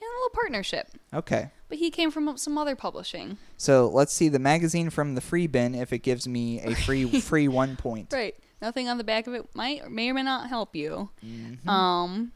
in 0.02 0.08
a 0.08 0.14
little 0.18 0.30
partnership. 0.34 0.88
Okay. 1.14 1.52
But 1.70 1.78
he 1.78 1.92
came 1.92 2.10
from 2.12 2.38
some 2.38 2.58
other 2.58 2.76
publishing. 2.76 3.38
So 3.56 3.88
let's 3.88 4.12
see 4.14 4.30
the 4.30 4.40
magazine 4.40 4.90
from 4.90 5.14
the 5.16 5.22
free 5.22 5.46
bin 5.48 5.76
if 5.76 5.94
it 5.94 6.00
gives 6.00 6.28
me 6.28 6.60
a 6.62 6.74
free 6.76 7.06
free 7.22 7.48
one 7.48 7.76
point. 7.78 8.12
Right. 8.12 8.36
Nothing 8.62 8.90
on 8.90 8.98
the 8.98 9.04
back 9.04 9.28
of 9.28 9.34
it 9.36 9.46
might 9.56 9.82
or 9.84 9.90
may 9.90 10.10
or 10.10 10.14
may 10.16 10.24
not 10.24 10.50
help 10.50 10.76
you. 10.76 11.10
Mhm. 11.24 11.68
Um 11.68 12.32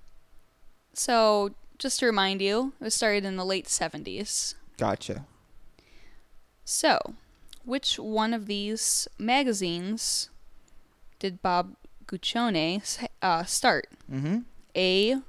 so 0.93 1.55
just 1.79 1.99
to 1.99 2.05
remind 2.05 2.41
you, 2.41 2.73
it 2.79 2.83
was 2.83 2.93
started 2.95 3.25
in 3.25 3.35
the 3.35 3.43
late 3.45 3.65
70s. 3.65 4.53
Gotcha. 4.77 5.25
So, 6.63 7.15
which 7.65 7.97
one 7.99 8.33
of 8.33 8.45
these 8.45 9.07
magazines 9.17 10.29
did 11.19 11.41
Bob 11.41 11.75
Guccione 12.07 12.81
uh, 13.21 13.43
start? 13.43 13.87
Mm-hmm. 14.11 14.39
A 14.75 15.21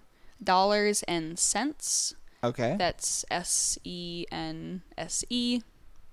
Dollars 0.43 1.03
and 1.05 1.39
Cents. 1.39 2.15
Okay. 2.45 2.77
That's 2.79 3.25
S 3.31 3.79
E 3.85 4.27
N 4.31 4.83
S 4.97 5.25
E. 5.31 5.63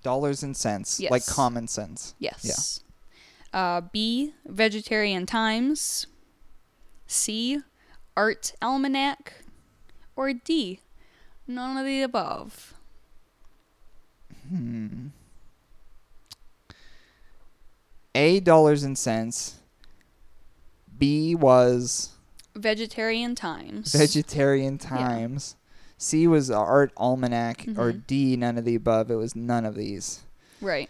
Dollars 0.02 0.42
and 0.42 0.54
cents, 0.54 1.00
like 1.00 1.24
common 1.24 1.66
sense. 1.66 2.14
Yes. 2.18 2.80
Uh, 3.54 3.80
B 3.80 4.34
Vegetarian 4.44 5.24
Times. 5.24 6.06
C 7.06 7.60
Art 8.16 8.52
Almanac. 8.60 9.32
Or 10.16 10.32
D 10.32 10.80
none 11.46 11.76
of 11.76 11.86
the 11.86 12.02
above. 12.02 12.74
Hmm. 14.48 15.08
A 18.14 18.40
dollars 18.40 18.82
and 18.84 18.96
cents. 18.98 19.56
B 20.96 21.34
was 21.34 22.10
Vegetarian 22.54 23.34
Times. 23.34 23.92
vegetarian 23.92 24.78
times. 24.78 25.56
C 25.98 26.26
was 26.28 26.50
art 26.50 26.92
almanac, 26.96 27.66
or 27.76 27.92
Mhm. 27.92 28.06
D 28.06 28.36
none 28.36 28.58
of 28.58 28.64
the 28.64 28.74
above. 28.74 29.10
It 29.10 29.16
was 29.16 29.34
none 29.34 29.64
of 29.64 29.74
these. 29.74 30.20
Right. 30.60 30.88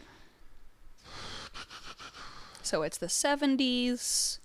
So 2.62 2.82
it's 2.82 2.98
the 2.98 3.08
70s. 3.08 4.38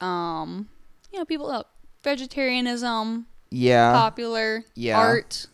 Um, 0.00 0.68
you 1.12 1.18
know, 1.18 1.24
people 1.24 1.50
uh, 1.50 1.62
vegetarianism 2.02 3.26
Yeah. 3.50 3.92
popular, 3.92 4.64
yeah. 4.74 4.98
art 4.98 5.46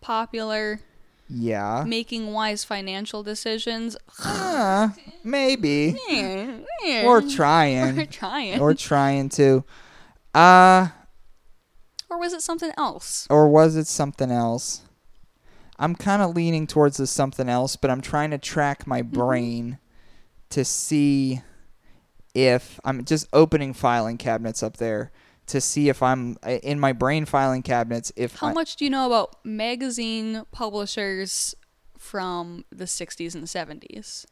popular, 0.00 0.80
Yeah. 1.28 1.84
making 1.86 2.32
wise 2.32 2.64
financial 2.64 3.22
decisions. 3.22 3.96
Uh, 4.24 4.88
maybe. 5.22 5.96
We're 6.10 7.04
Or 7.04 7.20
trying. 7.22 8.06
trying. 8.08 8.60
or 8.60 8.74
trying 8.74 9.28
to. 9.30 9.64
Uh 10.34 10.88
Or 12.10 12.18
was 12.18 12.32
it 12.32 12.42
something 12.42 12.72
else? 12.78 13.26
or 13.30 13.48
was 13.48 13.76
it 13.76 13.86
something 13.86 14.30
else? 14.30 14.82
I'm 15.78 15.94
kind 15.94 16.22
of 16.22 16.34
leaning 16.34 16.66
towards 16.66 16.96
the 16.96 17.06
something 17.06 17.48
else, 17.48 17.76
but 17.76 17.90
I'm 17.90 18.00
trying 18.00 18.30
to 18.30 18.38
track 18.38 18.86
my 18.86 19.02
Mm-hmm. 19.02 19.12
brain 19.18 19.78
to 20.50 20.64
see 20.64 21.42
if 22.34 22.80
I'm 22.84 23.04
just 23.04 23.26
opening 23.32 23.74
filing 23.74 24.16
cabinets 24.16 24.62
up 24.62 24.78
there 24.78 25.10
to 25.48 25.60
see 25.60 25.88
if 25.88 26.02
I'm 26.02 26.36
uh, 26.42 26.58
in 26.62 26.78
my 26.78 26.92
brain 26.92 27.24
filing 27.24 27.62
cabinets 27.62 28.12
if 28.16 28.36
How 28.36 28.48
I, 28.48 28.52
much 28.52 28.76
do 28.76 28.84
you 28.84 28.90
know 28.90 29.06
about 29.06 29.44
magazine 29.44 30.44
publishers 30.52 31.54
from 31.98 32.64
the 32.70 32.84
60s 32.84 33.34
and 33.34 33.44
70s? 33.44 34.26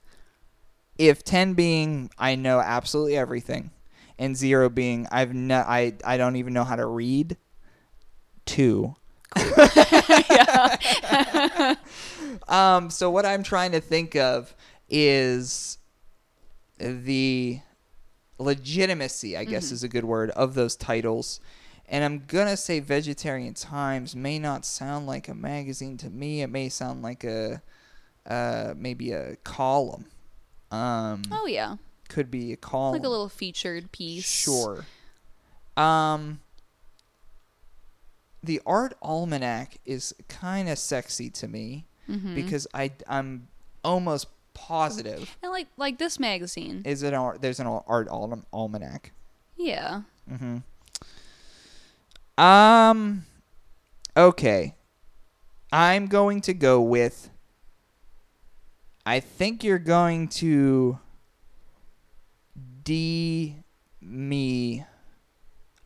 if 0.99 1.25
10 1.25 1.55
being 1.55 2.11
I 2.19 2.37
know 2.37 2.61
absolutely 2.61 3.17
everything 3.17 3.71
and 4.19 4.37
0 4.37 4.71
being 4.71 5.07
I've 5.11 5.35
no 5.35 5.59
I 5.59 5.95
I 6.05 6.17
don't 6.17 6.37
even 6.37 6.55
know 6.55 6.65
how 6.65 6.77
to 6.77 6.87
read 6.87 7.37
2 8.47 8.95
um 12.49 12.89
so 12.89 13.11
what 13.11 13.27
I'm 13.27 13.43
trying 13.43 13.73
to 13.73 13.81
think 13.81 14.17
of 14.17 14.55
is 14.89 15.77
the 16.79 17.61
legitimacy 18.39 19.37
I 19.37 19.45
guess 19.45 19.73
is 19.73 19.83
a 19.83 19.89
good 19.89 20.05
word 20.05 20.31
of 20.31 20.55
those 20.55 20.77
titles 20.77 21.41
and 21.89 22.05
I'm 22.05 22.25
gonna 22.27 22.57
say 22.57 22.81
Vegetarian 22.81 23.55
Times 23.55 24.15
may 24.17 24.39
not 24.39 24.65
sound 24.65 25.07
like 25.07 25.29
a 25.29 25.35
magazine 25.35 25.97
to 25.99 26.11
me. 26.11 26.43
It 26.43 26.49
may 26.51 26.69
sound 26.69 27.01
like 27.03 27.23
a 27.23 27.63
uh, 28.29 28.75
maybe 28.77 29.13
a 29.13 29.37
column. 29.45 30.07
Um, 30.73 31.23
Oh, 31.31 31.47
yeah. 31.47 31.77
could 32.09 32.29
be 32.29 32.53
a 32.53 32.57
column. 32.57 32.95
Like 32.95 33.05
a 33.05 33.09
little 33.09 33.29
featured 33.29 33.93
piece. 33.93 34.29
Sure. 34.29 34.85
Um, 35.77 36.41
the 38.43 38.61
art 38.67 38.95
almanac 39.01 39.77
is 39.85 40.13
kind 40.29 40.69
of 40.69 40.79
sexy 40.81 41.31
to 41.31 41.47
me 41.49 41.87
Mhm. 42.09 42.35
because 42.35 42.67
I 42.75 42.91
I'm 43.09 43.47
almost 43.85 44.27
positive 44.59 45.37
And 45.43 45.53
like 45.53 45.67
like 45.77 45.99
this 45.99 46.19
magazine. 46.19 46.83
is 46.85 47.03
it 47.03 47.13
art, 47.15 47.43
there's 47.43 47.61
an 47.61 47.67
art 47.67 48.09
alm- 48.09 48.47
almanac. 48.53 49.13
yeah. 49.57 50.03
Mm-hmm. 50.31 50.59
Um. 52.43 53.25
Okay. 54.17 54.75
I'm 55.73 56.07
going 56.07 56.41
to 56.43 56.55
go 56.55 56.81
with. 56.81 57.31
I 59.05 59.21
think 59.21 59.63
you're 59.63 59.79
going 59.79 60.29
to. 60.41 60.99
D. 62.83 63.57
Me. 64.01 64.85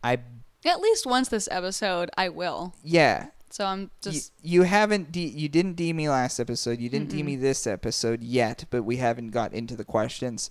I. 0.03 0.17
At 0.65 0.79
least 0.79 1.05
once 1.05 1.29
this 1.29 1.47
episode, 1.51 2.09
I 2.17 2.29
will. 2.29 2.73
Yeah. 2.83 3.27
So 3.51 3.65
I'm 3.65 3.91
just 4.01 4.31
you 4.41 4.63
haven't 4.63 5.11
D. 5.11 5.25
You 5.27 5.49
didn't 5.49 5.73
D 5.73 5.93
me 5.93 6.07
last 6.09 6.39
episode. 6.39 6.79
You 6.79 6.89
didn't 6.89 7.09
D 7.09 7.21
me 7.23 7.35
this 7.35 7.67
episode 7.67 8.23
yet, 8.23 8.65
but 8.69 8.83
we 8.83 8.97
haven't 8.97 9.31
got 9.31 9.53
into 9.53 9.75
the 9.75 9.83
questions. 9.83 10.49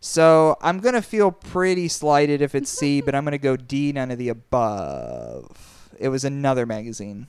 So 0.00 0.56
I'm 0.60 0.80
gonna 0.80 1.02
feel 1.02 1.30
pretty 1.30 1.88
slighted 1.88 2.42
if 2.42 2.54
it's 2.54 2.70
C, 2.70 3.00
but 3.04 3.14
I'm 3.14 3.24
gonna 3.24 3.38
go 3.38 3.56
D. 3.56 3.92
None 3.92 4.10
of 4.10 4.18
the 4.18 4.28
above. 4.30 5.88
It 5.98 6.08
was 6.08 6.24
another 6.24 6.66
magazine. 6.66 7.26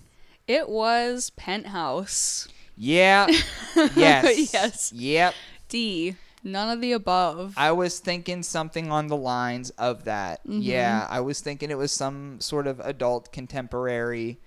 it 0.48 0.70
was 0.70 1.30
Penthouse. 1.32 2.48
Yeah. 2.78 3.28
yes. 3.96 4.54
Yes. 4.54 4.94
Yep. 4.94 5.34
D. 5.70 6.16
None 6.44 6.70
of 6.76 6.82
the 6.82 6.94
above. 6.94 7.54
I 7.56 7.72
was 7.74 8.00
thinking 8.00 8.42
something 8.42 8.92
on 8.92 9.06
the 9.08 9.16
lines 9.18 9.70
of 9.72 10.06
that. 10.06 10.44
Mhm. 10.48 10.60
Yeah, 10.64 11.06
I 11.08 11.20
was 11.20 11.40
thinking 11.42 11.70
it 11.70 11.78
was 11.78 11.92
some 11.92 12.40
sort 12.42 12.66
of 12.66 12.80
adult 12.80 13.32
contemporary 13.32 14.40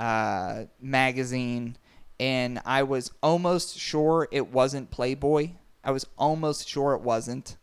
uh, 0.00 0.64
magazine, 0.80 1.76
and 2.18 2.60
I 2.64 2.84
was 2.84 3.12
almost 3.22 3.78
sure 3.78 4.26
it 4.32 4.50
wasn't 4.50 4.90
Playboy. 4.90 5.50
I 5.84 5.90
was 5.90 6.06
almost 6.18 6.66
sure 6.66 6.94
it 6.94 7.02
wasn't, 7.02 7.58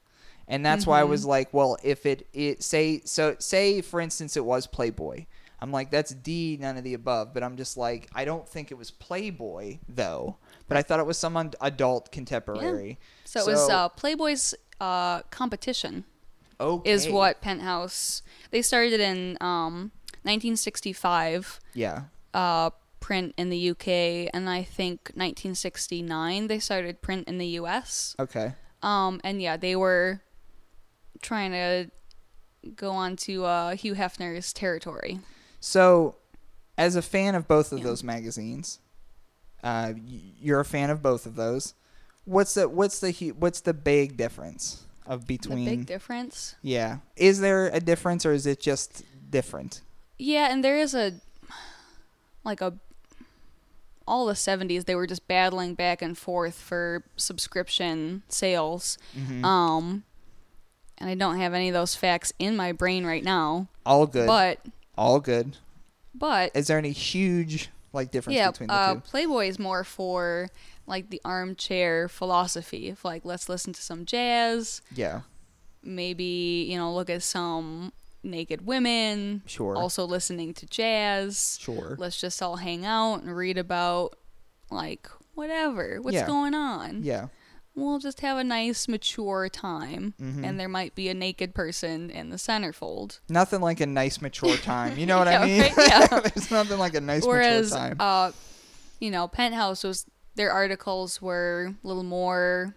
and 0.47 0.63
that's 0.63 0.85
why 0.85 0.99
I 0.99 1.03
was 1.03 1.25
like, 1.25 1.51
well, 1.51 1.77
if 1.83 2.05
it 2.05 2.27
it 2.33 2.61
say 2.61 3.01
so 3.05 3.35
say 3.39 3.81
for 3.81 3.99
instance 3.99 4.37
it 4.37 4.45
was 4.45 4.67
Playboy. 4.67 5.25
I'm 5.59 5.71
like 5.71 5.89
that's 5.89 6.13
D, 6.13 6.57
none 6.61 6.77
of 6.77 6.83
the 6.83 6.93
above. 6.93 7.33
But 7.33 7.41
I'm 7.41 7.57
just 7.57 7.75
like 7.75 8.07
I 8.13 8.23
don't 8.23 8.47
think 8.47 8.71
it 8.71 8.75
was 8.75 8.91
Playboy 8.91 9.79
though. 9.89 10.37
But 10.67 10.77
I 10.77 10.83
thought 10.83 10.99
it 10.99 11.07
was 11.07 11.17
some 11.17 11.51
adult 11.59 12.11
contemporary. 12.11 12.99
so 13.25 13.41
it 13.41 13.47
was 13.47 13.67
uh, 13.69 13.89
Playboy's 13.89 14.53
uh, 14.79 15.23
competition. 15.31 16.05
okay. 16.59 16.91
Is 16.91 17.09
what 17.09 17.41
Penthouse. 17.41 18.21
They 18.51 18.61
started 18.61 18.99
in 18.99 19.37
um, 19.41 19.91
1965. 20.23 21.59
Yeah. 21.73 22.03
Uh, 22.37 22.69
print 22.99 23.33
in 23.37 23.49
the 23.49 23.69
UK, 23.71 24.29
and 24.33 24.49
I 24.49 24.61
think 24.63 25.11
1969 25.15 26.47
they 26.47 26.59
started 26.59 27.01
print 27.01 27.27
in 27.27 27.37
the 27.37 27.47
US. 27.61 28.15
Okay. 28.19 28.53
Um, 28.83 29.19
and 29.23 29.41
yeah, 29.41 29.57
they 29.57 29.75
were 29.75 30.21
trying 31.21 31.51
to 31.51 31.89
go 32.75 32.91
on 32.91 33.15
to 33.17 33.45
uh, 33.45 33.75
Hugh 33.75 33.95
Hefner's 33.95 34.53
territory. 34.53 35.19
So, 35.59 36.15
as 36.77 36.95
a 36.95 37.01
fan 37.01 37.33
of 37.35 37.47
both 37.47 37.71
of 37.71 37.79
Yeah. 37.79 37.85
those 37.85 38.03
magazines, 38.03 38.79
uh, 39.63 39.93
you're 40.39 40.59
a 40.59 40.65
fan 40.65 40.89
of 40.89 41.01
both 41.01 41.25
of 41.25 41.35
those. 41.35 41.73
What's 42.25 42.53
the 42.53 42.67
what's 42.69 42.99
the 42.99 43.11
what's 43.39 43.61
the 43.61 43.73
big 43.73 44.15
difference 44.17 44.85
of 45.05 45.25
between 45.25 45.59
The 45.59 45.65
between? 45.65 45.79
big 45.79 45.85
difference. 45.87 46.55
yeah, 46.61 46.97
is 47.15 47.39
there 47.39 47.67
a 47.67 47.79
difference 47.79 48.25
or 48.25 48.33
is 48.33 48.45
it 48.45 48.59
just 48.59 49.03
different? 49.31 49.81
Yeah, 50.19 50.51
and 50.51 50.63
there 50.63 50.77
is 50.77 50.93
a 50.93 51.13
like 52.47 52.61
a 52.61 52.73
all 54.07 54.25
the 54.25 54.33
70s 54.33 54.85
they 54.85 54.95
were 54.95 55.05
just 55.05 55.27
battling 55.27 55.75
back 55.75 56.01
and 56.01 56.17
forth 56.17 56.55
for 56.55 57.03
subscription 57.17 58.23
sales. 58.29 58.97
Mm-hmm. 59.17 59.43
Um 59.45 60.03
and 60.97 61.09
I 61.09 61.13
don't 61.15 61.37
have 61.37 61.53
any 61.53 61.67
of 61.69 61.73
those 61.73 61.93
facts 61.93 62.33
in 62.39 62.55
my 62.55 62.71
brain 62.71 63.05
right 63.05 63.23
now, 63.23 63.67
All 63.85 64.07
good. 64.07 64.25
but 64.25 64.59
All 64.97 65.19
good. 65.19 65.57
but 66.15 66.51
Is 66.55 66.67
there 66.67 66.77
any 66.77 66.91
huge 66.91 67.69
like 67.93 68.11
difference 68.11 68.37
yeah, 68.37 68.49
between 68.51 68.67
the 68.67 68.73
uh, 68.73 68.93
two? 68.95 68.99
Playboy 69.01 69.47
is 69.47 69.59
more 69.59 69.83
for 69.83 70.49
like 70.87 71.09
the 71.09 71.21
armchair 71.25 72.07
philosophy 72.07 72.89
of 72.89 73.03
like 73.03 73.25
let's 73.25 73.49
listen 73.49 73.73
to 73.73 73.81
some 73.81 74.05
jazz, 74.05 74.81
Yeah. 74.95 75.21
maybe 75.83 76.65
you 76.69 76.77
know 76.77 76.93
look 76.93 77.09
at 77.09 77.23
some 77.23 77.91
naked 78.23 78.65
women, 78.65 79.43
Sure. 79.45 79.75
also 79.75 80.05
listening 80.05 80.53
to 80.55 80.65
jazz. 80.65 81.57
Sure. 81.61 81.95
Let's 81.99 82.19
just 82.19 82.41
all 82.41 82.57
hang 82.57 82.85
out 82.85 83.21
and 83.21 83.35
read 83.35 83.57
about 83.57 84.17
like 84.71 85.07
whatever 85.35 85.99
what's 86.01 86.15
Yeah. 86.15 86.27
going 86.27 86.53
on. 86.53 87.03
Yeah. 87.03 87.27
We'll 87.75 87.99
just 87.99 88.21
have 88.21 88.39
a 88.39 88.43
nice 88.43 88.87
mature 88.87 89.49
time, 89.49 90.15
Mhm. 90.19 90.43
and 90.43 90.59
there 90.59 90.67
might 90.67 90.95
be 90.95 91.09
a 91.09 91.13
naked 91.13 91.53
person 91.53 92.09
in 92.09 92.29
the 92.31 92.37
centerfold. 92.37 93.19
Nothing 93.29 93.61
like 93.61 93.79
a 93.79 93.85
nice 93.85 94.19
mature 94.19 94.57
time. 94.57 94.97
You 94.97 95.05
know 95.05 95.19
what 95.19 95.27
Yeah, 95.27 95.41
I 95.41 95.45
mean? 95.45 95.61
right, 95.61 95.73
yeah. 95.77 96.19
There's 96.21 96.49
nothing 96.49 96.79
like 96.79 96.95
a 96.95 97.01
nice 97.01 97.23
Whereas, 97.23 97.69
mature 97.71 97.89
time. 97.89 97.97
uh, 97.99 98.31
you 98.99 99.11
know, 99.11 99.27
Penthouse 99.27 99.83
was 99.83 100.07
their 100.33 100.51
articles 100.51 101.21
were 101.21 101.75
a 101.83 101.87
little 101.87 102.03
more, 102.03 102.75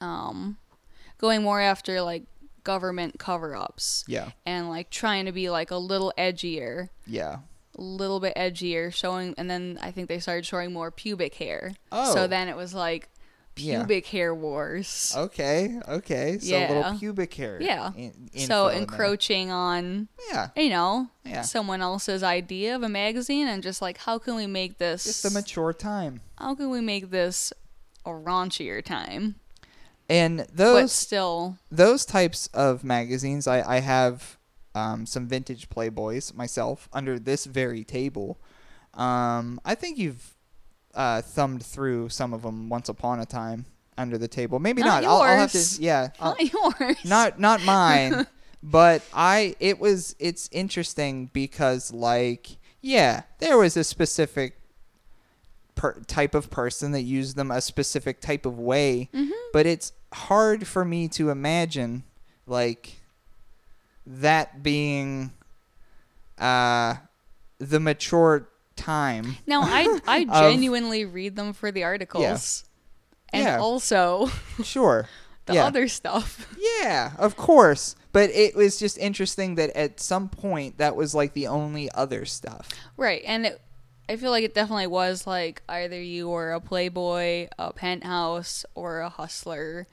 um, 0.00 0.56
going 1.18 1.42
more 1.42 1.60
after 1.60 2.00
like 2.00 2.22
government 2.64 3.18
cover-ups 3.18 4.04
yeah. 4.06 4.30
and 4.46 4.68
like 4.68 4.90
trying 4.90 5.26
to 5.26 5.32
be 5.32 5.50
like 5.50 5.70
a 5.70 5.76
little 5.76 6.12
edgier, 6.18 6.88
Yeah. 7.06 7.38
a 7.76 7.80
little 7.80 8.20
bit 8.20 8.34
edgier, 8.36 8.92
showing. 8.92 9.34
And 9.38 9.50
then 9.50 9.78
I 9.82 9.90
think 9.90 10.08
they 10.08 10.18
started 10.18 10.46
showing 10.46 10.72
more 10.72 10.90
pubic 10.90 11.34
hair. 11.34 11.72
Oh. 11.92 12.14
So 12.14 12.26
then 12.26 12.48
it 12.48 12.56
was 12.56 12.74
like 12.74 13.08
Yeah. 13.56 13.78
pubic 13.80 14.06
hair 14.06 14.34
wars. 14.34 15.12
Okay. 15.16 15.78
Okay. 15.88 16.38
So 16.38 16.54
a 16.56 16.60
Yeah. 16.60 16.72
little 16.72 16.98
pubic 16.98 17.34
hair. 17.34 17.58
Yeah. 17.60 17.92
in- 17.94 18.30
so 18.34 18.42
info 18.42 18.66
in 18.68 18.72
there. 18.72 18.78
encroaching 18.82 19.50
on 19.50 20.08
Yeah. 20.30 20.48
you 20.56 20.70
know 20.70 21.08
Yeah. 21.24 21.42
someone 21.42 21.82
else's 21.82 22.22
idea 22.22 22.74
of 22.76 22.82
a 22.82 22.88
magazine 22.88 23.48
and 23.48 23.62
just 23.62 23.82
like 23.82 23.98
how 23.98 24.18
can 24.18 24.34
we 24.36 24.46
make 24.46 24.78
this 24.78 25.04
Just 25.04 25.24
a 25.24 25.30
mature 25.30 25.72
time. 25.72 26.20
how 26.38 26.54
can 26.54 26.70
we 26.70 26.80
make 26.80 27.10
this 27.10 27.52
a 28.06 28.10
raunchier 28.10 28.82
time 28.82 29.34
And 30.10 30.38
but 30.38 30.56
those 30.56 30.92
still 30.92 31.56
those 31.70 32.04
types 32.04 32.48
of 32.52 32.82
magazines, 32.84 33.46
I, 33.46 33.76
I 33.76 33.80
have 33.80 34.38
um, 34.74 35.06
some 35.06 35.26
vintage 35.28 35.68
Playboys 35.70 36.34
myself 36.34 36.88
under 36.92 37.18
this 37.18 37.44
very 37.46 37.84
table. 37.84 38.38
Um, 38.94 39.60
I 39.64 39.76
think 39.76 39.98
you've 39.98 40.34
uh, 40.94 41.22
thumbed 41.22 41.64
through 41.64 42.08
some 42.08 42.34
of 42.34 42.42
them 42.42 42.68
once 42.68 42.88
upon 42.88 43.20
a 43.20 43.26
time 43.26 43.66
under 43.96 44.18
the 44.18 44.28
table. 44.28 44.58
Maybe 44.58 44.82
Not 44.82 45.04
not. 45.04 45.10
I'll, 45.10 45.22
I'll 45.22 45.36
have 45.36 45.52
to. 45.52 45.82
Yeah. 45.82 46.08
I'll- 46.20 46.36
not 46.40 46.52
yours 46.80 46.96
not 47.04 47.40
not 47.40 47.64
mine 47.64 48.26
but 48.62 49.02
i 49.14 49.54
it 49.58 49.78
was 49.78 50.14
it's 50.18 50.48
interesting 50.52 51.30
because 51.32 51.92
like 51.92 52.58
yeah 52.82 53.22
there 53.38 53.56
was 53.56 53.76
a 53.76 53.84
specific 53.84 54.59
per, 55.80 55.94
type 56.06 56.34
of 56.34 56.50
person 56.50 56.92
that 56.92 57.00
used 57.02 57.36
them 57.36 57.50
a 57.50 57.60
specific 57.62 58.20
type 58.20 58.44
of 58.44 58.58
way 58.58 59.08
Mhm. 59.14 59.30
but 59.54 59.64
it's 59.66 59.92
hard 60.12 60.66
for 60.66 60.84
me 60.84 61.08
to 61.08 61.30
imagine 61.30 62.04
like 62.46 62.96
that 64.06 64.62
being 64.62 65.32
uh 66.38 66.96
the 67.58 67.80
mature 67.80 68.48
time 68.76 69.36
now 69.46 69.60
i 69.62 69.98
i 70.06 70.18
Of- 70.30 70.52
genuinely 70.52 71.04
read 71.04 71.36
them 71.36 71.52
for 71.52 71.70
the 71.70 71.84
articles 71.84 72.64
and 73.32 73.44
Yeah. 73.44 73.58
also 73.58 74.30
sure 74.64 75.08
the 75.46 75.54
yeah. 75.54 75.66
other 75.66 75.88
stuff 75.88 76.46
Yeah, 76.82 77.12
of 77.18 77.36
course. 77.36 77.96
But 78.12 78.30
it 78.30 78.54
was 78.56 78.78
just 78.78 78.98
interesting 78.98 79.54
that 79.56 79.70
at 79.76 80.00
some 80.00 80.28
point 80.28 80.78
that 80.78 80.94
was 80.96 81.14
like 81.14 81.32
the 81.32 81.46
only 81.46 81.90
other 81.92 82.24
stuff. 82.24 82.68
right 82.96 83.22
and 83.26 83.46
it 83.46 83.60
I 84.10 84.16
feel 84.16 84.30
like 84.32 84.44
it 84.44 84.54
definitely 84.54 84.88
was 84.88 85.26
like 85.26 85.62
either 85.68 86.00
you 86.00 86.28
were 86.28 86.52
a 86.52 86.60
playboy, 86.60 87.48
a 87.58 87.72
penthouse, 87.72 88.64
or 88.74 89.00
a 89.00 89.08
hustler, 89.08 89.86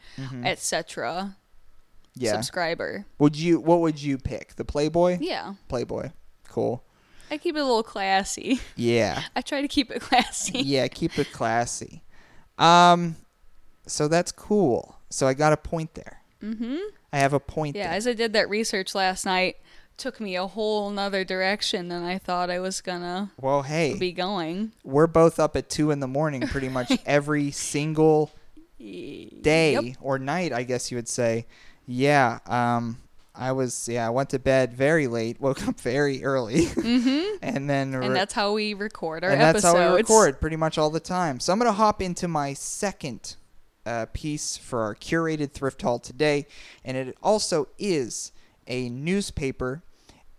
etc. 0.43 1.35
Mm-hmm. 2.17 2.23
Yeah. 2.23 2.31
Subscriber. 2.33 3.05
Would 3.19 3.35
you 3.35 3.59
what 3.59 3.79
would 3.81 4.01
you 4.01 4.17
pick? 4.17 4.55
The 4.55 4.65
Playboy? 4.65 5.19
Yeah. 5.21 5.53
Playboy. 5.67 6.09
Cool. 6.49 6.83
I 7.29 7.37
keep 7.37 7.55
it 7.55 7.59
a 7.59 7.63
little 7.63 7.83
classy. 7.83 8.59
Yeah. 8.75 9.21
I 9.35 9.41
try 9.41 9.61
to 9.61 9.67
keep 9.67 9.91
it 9.91 10.01
classy. 10.01 10.59
yeah, 10.59 10.87
keep 10.87 11.19
it 11.19 11.31
classy. 11.31 12.01
Um 12.57 13.17
so 13.85 14.07
that's 14.07 14.31
cool. 14.31 14.97
So 15.11 15.27
I 15.27 15.35
got 15.35 15.53
a 15.53 15.57
point 15.57 15.93
there. 15.93 16.21
Mm-hmm. 16.41 16.77
I 17.13 17.19
have 17.19 17.33
a 17.33 17.39
point 17.39 17.75
Yeah, 17.75 17.83
there. 17.89 17.93
as 17.93 18.07
I 18.07 18.13
did 18.13 18.33
that 18.33 18.49
research 18.49 18.95
last 18.95 19.23
night, 19.25 19.57
took 19.97 20.19
me 20.19 20.35
a 20.35 20.45
whole 20.47 20.89
nother 20.91 21.23
direction 21.23 21.87
than 21.89 22.03
I 22.03 22.17
thought 22.17 22.49
I 22.49 22.59
was 22.59 22.81
gonna 22.81 23.31
Well, 23.41 23.63
hey, 23.63 23.95
be 23.97 24.11
going. 24.11 24.71
we're 24.83 25.07
both 25.07 25.39
up 25.39 25.55
at 25.55 25.69
2 25.69 25.91
in 25.91 25.99
the 25.99 26.07
morning 26.07 26.41
pretty 26.47 26.69
much 26.69 26.91
every 27.05 27.51
single 27.51 28.31
day 28.79 29.73
Yep. 29.73 29.95
or 30.01 30.19
night, 30.19 30.53
I 30.53 30.63
guess 30.63 30.91
you 30.91 30.97
would 30.97 31.07
say. 31.09 31.45
Yeah, 31.85 32.39
um 32.45 32.97
I 33.33 33.51
was 33.51 33.87
yeah, 33.87 34.07
I 34.07 34.09
went 34.09 34.29
to 34.31 34.39
bed 34.39 34.73
very 34.73 35.07
late, 35.07 35.39
woke 35.39 35.67
up 35.67 35.79
very 35.79 36.23
early, 36.23 36.65
Mm-hmm. 36.65 37.37
and 37.41 37.69
then 37.69 37.93
And 37.93 38.15
that's 38.15 38.33
how 38.33 38.53
we 38.53 38.73
record 38.73 39.23
our 39.23 39.29
and 39.31 39.39
that's 39.41 39.59
episodes. 39.63 39.77
how 39.79 39.91
we 39.91 39.97
record 39.97 40.39
pretty 40.41 40.55
much 40.55 40.77
all 40.77 40.89
the 40.89 40.99
time. 40.99 41.39
So 41.39 41.53
I'm 41.53 41.59
gonna 41.59 41.71
hop 41.71 42.01
into 42.01 42.27
my 42.27 42.53
second 42.53 43.35
uh, 43.85 44.05
piece 44.11 44.57
for 44.57 44.81
our 44.81 44.93
curated 44.95 45.51
thrift 45.53 45.81
haul 45.81 45.97
today, 45.97 46.45
and 46.83 46.97
it 46.97 47.17
also 47.23 47.67
is 47.79 48.31
a 48.67 48.89
newspaper. 48.89 49.81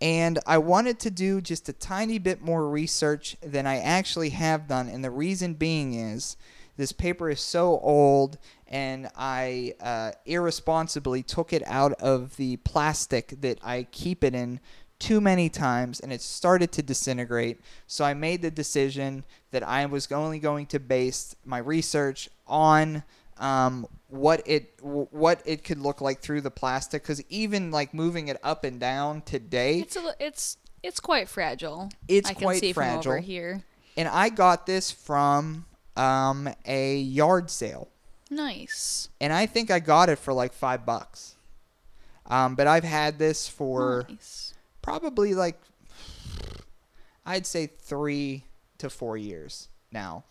And 0.01 0.39
I 0.45 0.57
wanted 0.57 0.99
to 0.99 1.11
do 1.11 1.41
just 1.41 1.67
a 1.67 1.73
tiny 1.73 2.19
bit 2.19 2.41
more 2.41 2.69
research 2.69 3.35
than 3.41 3.67
I 3.67 3.79
actually 3.79 4.29
have 4.29 4.67
done, 4.67 4.87
and 4.87 5.03
the 5.03 5.11
reason 5.11 5.53
being 5.55 5.93
is 5.93 6.37
this 6.77 6.93
paper 6.93 7.29
is 7.29 7.41
so 7.41 7.79
old, 7.79 8.37
and 8.65 9.09
I 9.17 9.75
uh, 9.81 10.11
irresponsibly 10.25 11.23
took 11.23 11.51
it 11.51 11.63
out 11.65 11.91
of 11.93 12.37
the 12.37 12.55
plastic 12.57 13.33
that 13.41 13.59
I 13.61 13.87
keep 13.91 14.23
it 14.23 14.33
in 14.33 14.61
too 14.99 15.21
many 15.21 15.49
times 15.49 15.99
and 15.99 16.11
it 16.11 16.21
started 16.21 16.71
to 16.73 16.83
disintegrate. 16.83 17.59
So 17.87 18.03
I 18.03 18.13
made 18.13 18.41
the 18.41 18.51
decision 18.51 19.23
that 19.51 19.63
I 19.63 19.85
was 19.85 20.11
only 20.11 20.39
going 20.39 20.67
to 20.67 20.79
base 20.79 21.35
my 21.45 21.57
research 21.57 22.29
on 22.45 23.03
um, 23.37 23.87
what 24.09 24.41
it 24.45 24.73
what 24.81 25.41
it 25.45 25.63
could 25.63 25.79
look 25.79 26.01
like 26.01 26.19
through 26.19 26.41
the 26.41 26.51
plastic. 26.51 27.01
Because 27.03 27.23
even 27.29 27.71
like 27.71 27.93
moving 27.93 28.27
it 28.27 28.37
up 28.43 28.63
and 28.63 28.79
down 28.79 29.21
today, 29.21 29.79
It's 29.79 29.95
a, 29.95 30.13
it's 30.19 30.57
it's 30.83 30.99
quite 30.99 31.29
fragile. 31.29 31.89
It's 32.07 32.29
I 32.29 32.33
can 32.33 32.43
quite 32.43 32.59
see 32.59 32.73
from 32.73 32.83
over 32.89 33.01
fragile. 33.03 33.21
here. 33.25 33.63
and 33.97 34.07
I 34.07 34.29
got 34.29 34.65
this 34.65 34.91
from 34.91 35.65
um, 35.95 36.49
a 36.65 36.97
yard 36.97 37.49
sale. 37.49 37.89
Nice. 38.31 39.09
and 39.19 39.33
I 39.33 39.47
think 39.47 39.71
I 39.71 39.79
got 39.79 40.07
it 40.09 40.19
for 40.19 40.33
like 40.33 40.53
five 40.53 40.85
bucks. 40.85 41.35
Um, 42.27 42.53
but 42.53 42.67
I've 42.67 42.83
had 42.83 43.17
this 43.17 43.47
for 43.47 44.05
nice. 44.07 44.53
probably 44.83 45.33
like 45.33 45.59
I'd 47.25 47.45
say 47.45 47.67
three 47.67 48.43
to 48.77 48.89
four 48.89 49.17
years 49.17 49.69
now. 49.91 50.23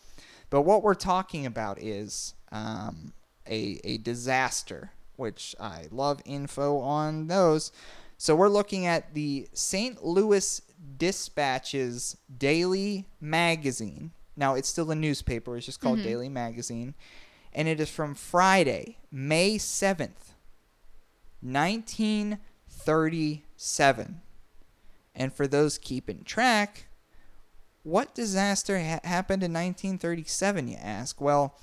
But 0.51 0.63
what 0.63 0.83
we're 0.83 0.95
talking 0.95 1.45
about 1.45 1.81
is 1.81 2.35
um, 2.53 3.13
a 3.49 3.81
a 3.85 3.99
disaster, 3.99 4.93
which 5.17 5.55
I 5.59 5.87
love 5.91 6.21
info 6.25 6.79
on 6.79 7.27
those. 7.27 7.73
So 8.17 8.35
we're 8.35 8.49
looking 8.49 8.85
at 8.87 9.15
the 9.15 9.49
St. 9.53 10.05
Louis 10.05 10.61
Dispatch's 10.97 12.17
daily 12.37 13.07
magazine. 13.21 14.13
Now 14.37 14.55
it's 14.55 14.69
still 14.69 14.91
a 14.91 14.95
newspaper; 14.95 15.57
it's 15.57 15.67
just 15.67 15.81
called 15.81 15.99
mm-hmm. 15.99 16.09
Daily 16.09 16.29
Magazine, 16.29 16.95
and 17.53 17.69
it 17.69 17.81
is 17.81 17.91
from 17.91 18.15
Friday, 18.15 18.99
May 19.11 19.59
seventh, 19.59 20.35
nineteen 21.43 22.39
thirty-seven. 22.69 24.21
And 25.15 25.33
for 25.33 25.49
those 25.49 25.79
keeping 25.79 26.23
track, 26.23 26.87
what 27.83 28.15
disaster 28.15 28.79
ha- 28.79 29.01
happened 29.03 29.43
in 29.43 29.53
1937, 29.53 30.69
you 30.69 30.77
ask? 30.77 31.21
Well, 31.21 31.59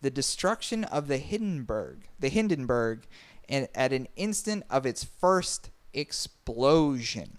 the 0.00 0.10
destruction 0.10 0.84
of 0.84 1.08
the 1.08 1.18
Hindenburg, 1.18 2.08
the 2.18 2.28
Hindenburg, 2.28 3.06
and 3.48 3.68
at 3.74 3.92
an 3.92 4.08
instant 4.16 4.64
of 4.70 4.86
its 4.86 5.04
first 5.04 5.70
explosion. 5.92 7.38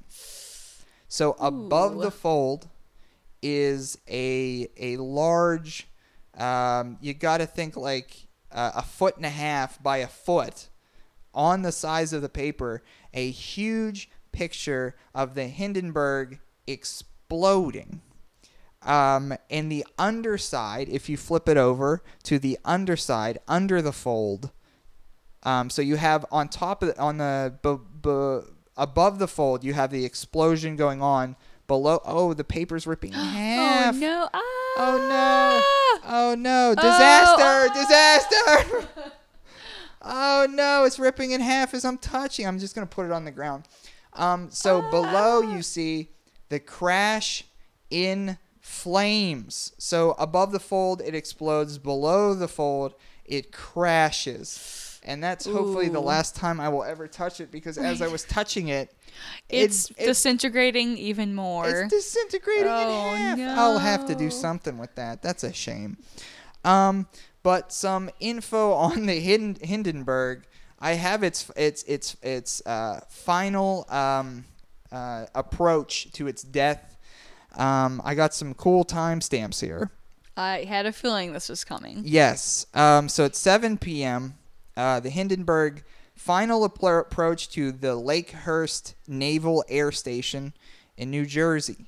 So 1.08 1.36
above 1.40 1.98
Ooh. 1.98 2.02
the 2.02 2.12
fold 2.12 2.70
is 3.42 3.98
a 4.08 4.68
a 4.78 4.98
large. 4.98 5.88
Um, 6.38 6.98
you 7.02 7.14
got 7.14 7.40
to 7.40 7.46
think 7.46 7.76
like 7.76 8.28
uh, 8.52 8.72
a 8.76 8.82
foot 8.82 9.18
and 9.18 9.26
a 9.26 9.30
half 9.30 9.82
by 9.82 9.98
a 9.98 10.08
foot 10.08 10.70
on 11.34 11.62
the 11.62 11.72
size 11.72 12.14
of 12.14 12.22
the 12.22 12.30
paper, 12.30 12.84
a 13.14 13.30
huge 13.32 14.10
picture 14.32 14.96
of 15.14 15.36
the 15.36 15.48
Hindenburg 15.48 16.40
exploding. 16.68 18.02
Um, 18.82 19.34
and 19.50 19.72
the 19.72 19.86
underside, 19.98 20.88
if 20.90 21.10
you 21.10 21.18
flip 21.18 21.50
it 21.50 21.58
over 21.58 22.02
to 22.24 22.40
the 22.40 22.58
underside, 22.64 23.40
under 23.48 23.82
the 23.82 23.92
fold, 23.92 24.52
um, 25.44 25.70
so 25.70 25.82
you 25.82 25.98
have 25.98 26.26
on 26.32 26.48
top 26.50 26.82
of 26.84 26.90
the, 26.90 27.00
on 27.00 27.18
the 27.18 27.54
b- 27.62 27.78
b- 28.02 28.52
above 28.78 29.20
the 29.20 29.28
fold, 29.28 29.64
you 29.64 29.74
have 29.74 29.92
the 29.92 30.06
explosion 30.06 30.76
going 30.76 31.02
on. 31.02 31.36
Below, 31.68 32.02
oh, 32.04 32.34
the 32.34 32.44
paper's 32.44 32.88
ripping 32.88 33.14
in 33.14 33.20
half. 33.20 33.96
Oh 33.96 34.00
no! 34.00 34.30
Ah! 34.34 34.40
Oh 34.78 34.98
no! 34.98 35.62
Oh 36.12 36.36
no! 36.36 36.74
Disaster! 36.76 37.44
Oh, 37.44 37.70
Disaster! 37.74 39.12
oh 40.02 40.48
no! 40.50 40.86
It's 40.86 40.98
ripping 40.98 41.32
in 41.32 41.42
half 41.42 41.74
as 41.74 41.86
I'm 41.86 41.98
touching. 41.98 42.48
I'm 42.48 42.58
just 42.60 42.74
gonna 42.74 42.88
put 42.88 43.06
it 43.06 43.12
on 43.12 43.24
the 43.26 43.32
ground. 43.32 43.66
Um, 44.14 44.50
so 44.50 44.82
below 44.90 45.42
you 45.42 45.62
see 45.62 46.10
the 46.50 46.60
crash 46.60 47.44
in 47.92 48.38
flames. 48.70 49.74
So 49.78 50.12
above 50.20 50.52
the 50.52 50.60
fold 50.60 51.02
it 51.02 51.16
explodes. 51.16 51.78
Below 51.78 52.34
the 52.34 52.48
fold 52.48 52.94
it 53.26 53.52
crashes. 53.52 55.00
And 55.04 55.24
that's 55.24 55.46
hopefully 55.46 55.88
the 55.90 56.02
last 56.02 56.36
time 56.36 56.60
I 56.60 56.70
will 56.70 56.84
ever 56.84 57.08
touch 57.08 57.40
it 57.40 57.52
because 57.52 57.78
as 57.78 58.02
I 58.02 58.08
was 58.08 58.24
touching 58.26 58.68
it, 58.68 58.94
It's 59.50 59.90
it, 59.92 59.96
it- 60.02 60.06
disintegrating 60.08 60.98
even 60.98 61.34
more. 61.34 61.68
it's 61.68 61.90
disintegrating 61.94 62.68
Oh, 62.68 63.12
in 63.16 63.40
half. 63.40 63.58
I'll 63.58 63.80
have 63.80 64.06
to 64.08 64.16
do 64.16 64.30
something 64.30 64.78
with 64.78 64.94
that. 64.96 65.22
That's 65.22 65.44
a 65.44 65.52
shame. 65.54 65.98
Um, 66.64 67.08
but 67.44 67.72
some 67.74 68.10
info 68.20 68.74
on 68.88 69.06
the 69.08 69.20
Hinden- 69.26 69.64
Hindenburg. 69.64 70.46
I 70.80 70.92
have 70.94 71.24
its 71.24 71.50
its 71.58 71.84
its 71.84 72.16
its 72.22 72.62
uh, 72.66 73.02
final 73.10 73.86
um, 73.90 74.46
uh, 74.92 75.26
approach 75.36 76.12
to 76.14 76.28
its 76.28 76.42
death. 76.44 76.98
Um, 77.56 78.02
I 78.04 78.16
got 78.16 78.34
some 78.34 78.54
cool 78.54 78.86
timestamps 78.86 79.62
here. 79.62 79.92
I 80.38 80.64
had 80.64 80.86
a 80.86 80.94
feeling 80.94 81.34
this 81.34 81.50
was 81.50 81.64
coming. 81.64 82.04
Yes. 82.06 82.66
Um, 82.74 83.10
so 83.10 83.26
at 83.26 83.36
7 83.36 83.78
p.m., 83.78 84.36
uh, 84.78 85.00
the 85.00 85.10
Hindenburg 85.10 85.84
final 86.16 86.64
approach 86.64 87.50
to 87.50 87.72
the 87.72 87.96
Lakehurst 87.96 88.94
Naval 89.08 89.64
Air 89.68 89.92
Station 89.92 90.54
in 90.98 91.10
New 91.10 91.26
Jersey. 91.26 91.88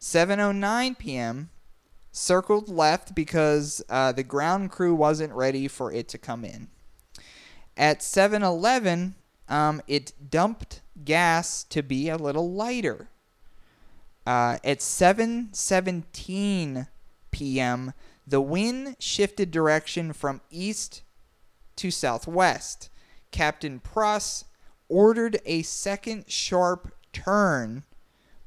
7:09 0.00 0.98
p.m. 0.98 1.50
circled 2.12 2.68
left 2.68 3.14
because 3.14 3.82
uh, 3.88 4.12
the 4.12 4.22
ground 4.22 4.70
crew 4.70 4.94
wasn't 4.94 5.32
ready 5.32 5.68
for 5.68 5.92
it 5.92 6.08
to 6.08 6.18
come 6.18 6.44
in. 6.44 6.68
At 7.76 8.00
7:11, 8.00 9.14
um, 9.48 9.80
it 9.86 10.12
dumped 10.30 10.82
gas 11.04 11.64
to 11.64 11.82
be 11.82 12.08
a 12.08 12.16
little 12.16 12.52
lighter. 12.52 13.08
Uh, 14.26 14.58
at 14.64 14.80
7:17 14.80 16.88
p.m., 17.30 17.92
the 18.26 18.40
wind 18.40 18.96
shifted 18.98 19.52
direction 19.52 20.12
from 20.12 20.40
east 20.50 21.04
to 21.76 21.92
southwest. 21.92 22.88
Captain 23.30 23.78
Pruss 23.78 24.46
ordered 24.88 25.38
a 25.44 25.60
second 25.62 26.30
sharp 26.30 26.92
turn, 27.12 27.84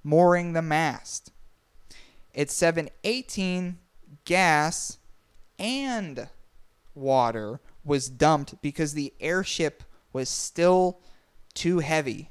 mooring 0.04 0.54
the 0.54 0.62
mast. 0.62 1.32
At 2.36 2.50
7:18, 2.50 3.78
gas 4.26 4.98
and 5.58 6.28
water 6.94 7.62
was 7.86 8.10
dumped 8.10 8.62
because 8.62 8.94
the 8.94 9.14
airship 9.20 9.84
was 10.12 10.28
still 10.30 11.00
too 11.54 11.80
heavy 11.80 12.30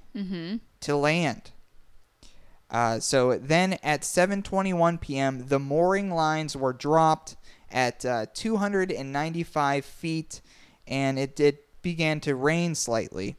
to 0.80 0.96
land. 0.96 1.52
Uh, 2.70 3.00
so 3.00 3.38
then 3.38 3.74
at 3.82 4.02
7:21 4.02 5.00
p.m., 5.00 5.46
the 5.48 5.58
mooring 5.58 6.10
lines 6.10 6.56
were 6.56 6.72
dropped 6.72 7.36
at 7.70 8.04
uh, 8.04 8.26
295 8.34 9.84
feet, 9.84 10.40
and 10.86 11.18
it 11.18 11.34
did 11.36 11.58
began 11.82 12.20
to 12.20 12.34
rain 12.34 12.74
slightly. 12.74 13.36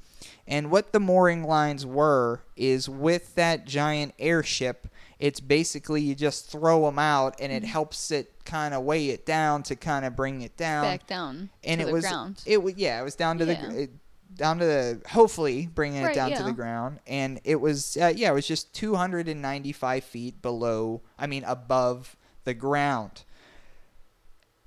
And 0.47 0.71
what 0.71 0.91
the 0.93 0.99
mooring 0.99 1.43
lines 1.43 1.86
were 1.86 2.41
is 2.55 2.89
with 2.89 3.36
that 3.36 3.65
giant 3.65 4.15
airship, 4.17 4.88
it's 5.19 5.39
basically 5.39 6.01
you 6.01 6.15
just 6.15 6.49
throw 6.49 6.86
them 6.86 6.97
out, 6.97 7.36
and 7.39 7.51
it 7.51 7.63
helps 7.63 8.09
it 8.11 8.34
kind 8.45 8.73
of 8.73 8.84
weigh 8.84 9.09
it 9.09 9.25
down 9.27 9.61
to 9.63 9.75
kind 9.75 10.05
of 10.05 10.15
bring 10.15 10.41
it 10.41 10.57
down 10.57 10.84
Back 10.84 11.05
down 11.05 11.51
and 11.63 11.80
to 11.80 11.84
it 11.84 11.88
the 11.88 11.93
was 11.93 12.03
ground. 12.05 12.41
it 12.47 12.63
was 12.63 12.73
yeah 12.77 12.99
it 12.99 13.03
was 13.03 13.13
down 13.15 13.38
to 13.38 13.45
Yeah. 13.45 13.67
the 13.69 13.84
it, 13.84 13.91
down 14.36 14.59
to 14.59 14.65
the 14.65 15.01
hopefully 15.09 15.67
bringing 15.67 16.01
it 16.01 16.05
Right, 16.05 16.15
down 16.15 16.32
to 16.32 16.43
the 16.43 16.51
ground. 16.51 16.99
And 17.07 17.39
it 17.43 17.59
was 17.59 17.97
uh, 17.97 18.13
yeah 18.15 18.32
it 18.32 18.34
was 18.34 18.47
just 18.47 18.73
295 18.73 20.03
feet 20.03 20.41
below 20.41 21.01
i 21.17 21.27
mean 21.27 21.43
above 21.45 22.15
the 22.43 22.53
ground. 22.53 23.23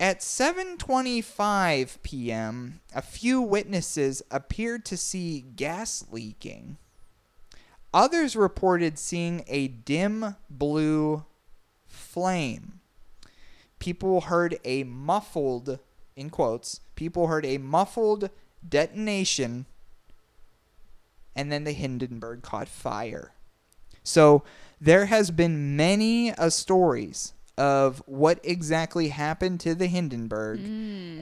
At 0.01 0.21
7:25 0.21 2.03
p.m. 2.03 2.81
a 2.95 3.03
few 3.03 3.41
witnesses 3.41 4.23
appeared 4.31 4.85
to 4.87 4.97
see 4.97 5.41
gas 5.41 6.05
leaking. 6.11 6.77
Others 7.95 8.35
reported 8.35 8.99
seeing 8.99 9.45
a 9.47 9.69
dim 9.69 10.37
blue 10.51 11.25
flame. 11.87 12.81
People 13.79 14.23
heard 14.23 14.59
a 14.65 14.85
muffled 14.85 15.79
in 16.17 16.31
quotes 16.31 16.81
people 16.95 17.27
heard 17.27 17.45
a 17.47 17.59
muffled 17.59 18.31
detonation 18.67 19.67
and 21.35 21.51
then 21.51 21.65
the 21.65 21.73
hindenburg 21.73 22.43
caught 22.43 22.69
fire 22.69 23.33
so 24.03 24.43
there 24.81 25.07
has 25.07 25.31
been 25.31 25.77
many 25.77 26.33
uh, 26.33 26.51
stories 26.51 27.33
of 27.59 28.03
what 28.07 28.41
exactly 28.43 29.09
happened 29.09 29.61
to 29.61 29.75
the 29.75 29.87
hindenburg 29.87 30.59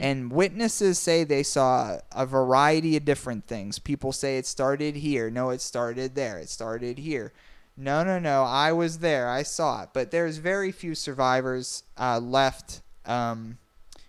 and 0.01 0.31
witnesses 0.31 0.97
say 0.97 1.23
they 1.23 1.43
saw 1.43 1.97
a 2.13 2.25
variety 2.25 2.95
of 2.95 3.03
different 3.03 3.45
things 3.45 3.79
people 3.79 4.11
say 4.11 4.37
it 4.37 4.45
started 4.45 4.95
here 4.95 5.29
no 5.29 5.49
it 5.49 5.61
started 5.61 6.15
there 6.15 6.37
it 6.37 6.49
started 6.49 6.97
here 6.97 7.33
no, 7.77 8.03
no, 8.03 8.19
no. 8.19 8.43
I 8.43 8.73
was 8.73 8.99
there. 8.99 9.29
I 9.29 9.43
saw 9.43 9.83
it. 9.83 9.89
But 9.93 10.11
there's 10.11 10.37
very 10.37 10.71
few 10.71 10.95
survivors 10.95 11.83
uh, 11.97 12.19
left 12.19 12.81
um, 13.05 13.57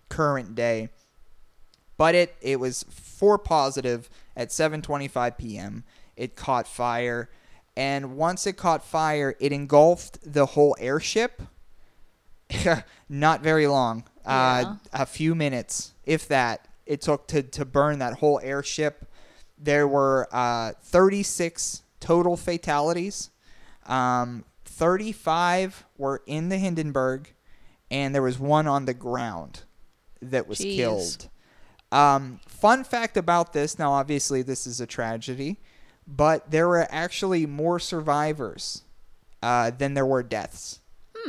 current 0.08 0.54
day. 0.54 0.90
But 1.96 2.14
it, 2.14 2.36
it 2.40 2.58
was 2.58 2.84
four 3.12 3.38
positive 3.38 4.08
at 4.36 4.48
7:25 4.48 5.38
p.m. 5.38 5.84
It 6.16 6.36
caught 6.36 6.66
fire, 6.66 7.30
and 7.76 8.16
once 8.16 8.46
it 8.46 8.56
caught 8.56 8.84
fire, 8.84 9.34
it 9.40 9.52
engulfed 9.52 10.18
the 10.24 10.46
whole 10.46 10.76
airship. 10.78 11.42
Not 13.08 13.42
very 13.42 13.66
long. 13.66 14.04
Uh, 14.24 14.76
a 14.92 15.06
few 15.06 15.34
minutes, 15.34 15.94
if 16.04 16.28
that, 16.28 16.68
it 16.86 17.00
took 17.00 17.26
to, 17.28 17.42
to 17.42 17.64
burn 17.64 17.98
that 17.98 18.18
whole 18.18 18.40
airship. 18.42 19.06
There 19.58 19.88
were 19.88 20.28
uh, 20.32 20.72
36 20.82 21.82
total 22.00 22.36
fatalities. 22.36 23.30
Um, 23.86 24.44
35 24.64 25.84
were 25.96 26.22
in 26.26 26.48
the 26.48 26.58
Hindenburg, 26.58 27.32
and 27.90 28.14
there 28.14 28.22
was 28.22 28.38
one 28.38 28.66
on 28.66 28.84
the 28.84 28.94
ground 28.94 29.62
that 30.20 30.46
was 30.46 30.58
Jeez. 30.58 30.76
killed. 30.76 31.28
Um, 31.92 32.40
fun 32.46 32.84
fact 32.84 33.16
about 33.16 33.52
this 33.52 33.78
now, 33.78 33.92
obviously, 33.92 34.42
this 34.42 34.66
is 34.66 34.80
a 34.80 34.86
tragedy, 34.86 35.58
but 36.06 36.50
there 36.50 36.66
were 36.66 36.86
actually 36.90 37.46
more 37.46 37.78
survivors 37.78 38.82
uh, 39.42 39.70
than 39.70 39.94
there 39.94 40.06
were 40.06 40.22
deaths. 40.22 40.80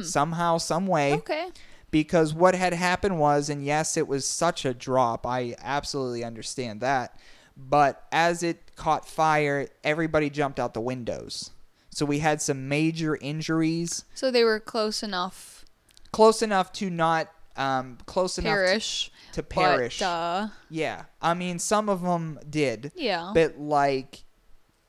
Somehow, 0.02 0.58
some 0.58 0.88
way 0.88 1.14
Okay. 1.14 1.50
because 1.92 2.34
what 2.34 2.56
had 2.56 2.74
happened 2.74 3.20
was, 3.20 3.48
and 3.50 3.64
yes, 3.64 3.96
it 3.96 4.08
was 4.08 4.26
such 4.26 4.66
a 4.66 4.74
drop. 4.74 5.28
I 5.28 5.56
absolutely 5.62 6.24
understand 6.24 6.82
that. 6.82 7.20
But 7.56 8.04
as 8.12 8.42
it 8.42 8.76
caught 8.76 9.08
fire, 9.08 9.68
everybody 9.84 10.32
jumped 10.32 10.60
out 10.60 10.74
the 10.74 10.82
windows. 10.82 11.52
So 11.92 12.08
we 12.08 12.18
had 12.20 12.42
some 12.42 12.68
major 12.68 13.16
injuries, 13.18 14.04
So 14.16 14.32
they 14.32 14.44
were 14.44 14.60
close 14.60 15.04
enough 15.04 15.64
close 16.12 16.42
enough 16.42 16.72
to 16.74 16.90
not, 16.90 17.28
um, 17.56 17.98
close 18.08 18.38
enough 18.40 18.50
perish. 18.52 19.12
To, 19.34 19.44
perish. 19.44 20.00
But, 20.00 20.06
uh, 20.06 20.48
Yeah, 20.70 21.04
I 21.22 21.34
mean, 21.34 21.60
some 21.60 21.90
of 21.90 22.02
them 22.02 22.40
did, 22.50 22.92
yeah. 22.96 23.32
but 23.34 23.58
like 23.60 24.24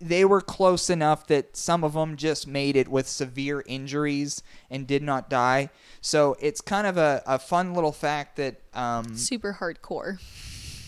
they 0.00 0.24
were 0.24 0.40
close 0.40 0.90
enough 0.90 1.26
that 1.28 1.56
some 1.56 1.82
of 1.82 1.94
them 1.94 2.16
just 2.16 2.46
made 2.46 2.76
it 2.76 2.88
with 2.88 3.08
severe 3.08 3.62
injuries 3.66 4.42
and 4.70 4.86
did 4.86 5.02
not 5.02 5.30
die. 5.30 5.70
So 6.00 6.36
it's 6.40 6.60
kind 6.60 6.86
of 6.86 6.96
a, 6.98 7.22
a 7.26 7.38
fun 7.38 7.74
little 7.74 7.92
fact 7.92 8.36
that 8.36 8.60
um, 8.74 9.16
Super 9.16 9.56
hardcore. 9.60 10.18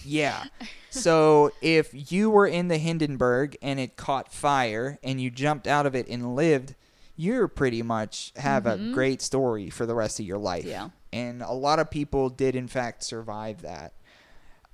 Yeah. 0.05 0.45
So 0.91 1.51
if 1.61 1.91
you 2.11 2.31
were 2.31 2.47
in 2.47 2.69
the 2.69 2.79
Hindenburg 2.79 3.59
and 3.61 3.79
it 3.79 3.97
caught 3.99 4.33
fire 4.33 4.99
and 5.03 5.21
you 5.21 5.31
jumped 5.31 5.67
out 5.67 5.85
of 5.85 5.95
it 5.95 6.09
and 6.09 6.35
lived, 6.35 6.75
you're 7.17 7.49
pretty 7.49 7.83
much 7.83 8.33
have 8.37 8.65
a 8.65 8.79
great 8.95 9.21
story 9.21 9.69
for 9.69 9.85
the 9.85 9.95
rest 9.95 10.21
of 10.21 10.25
your 10.25 10.39
life. 10.39 10.65
Yeah. 10.65 10.89
And 11.13 11.43
a 11.43 11.53
lot 11.53 11.79
of 11.79 11.91
people 11.91 12.29
did 12.29 12.55
in 12.57 12.69
fact 12.69 13.03
survive 13.03 13.63
that. 13.63 13.93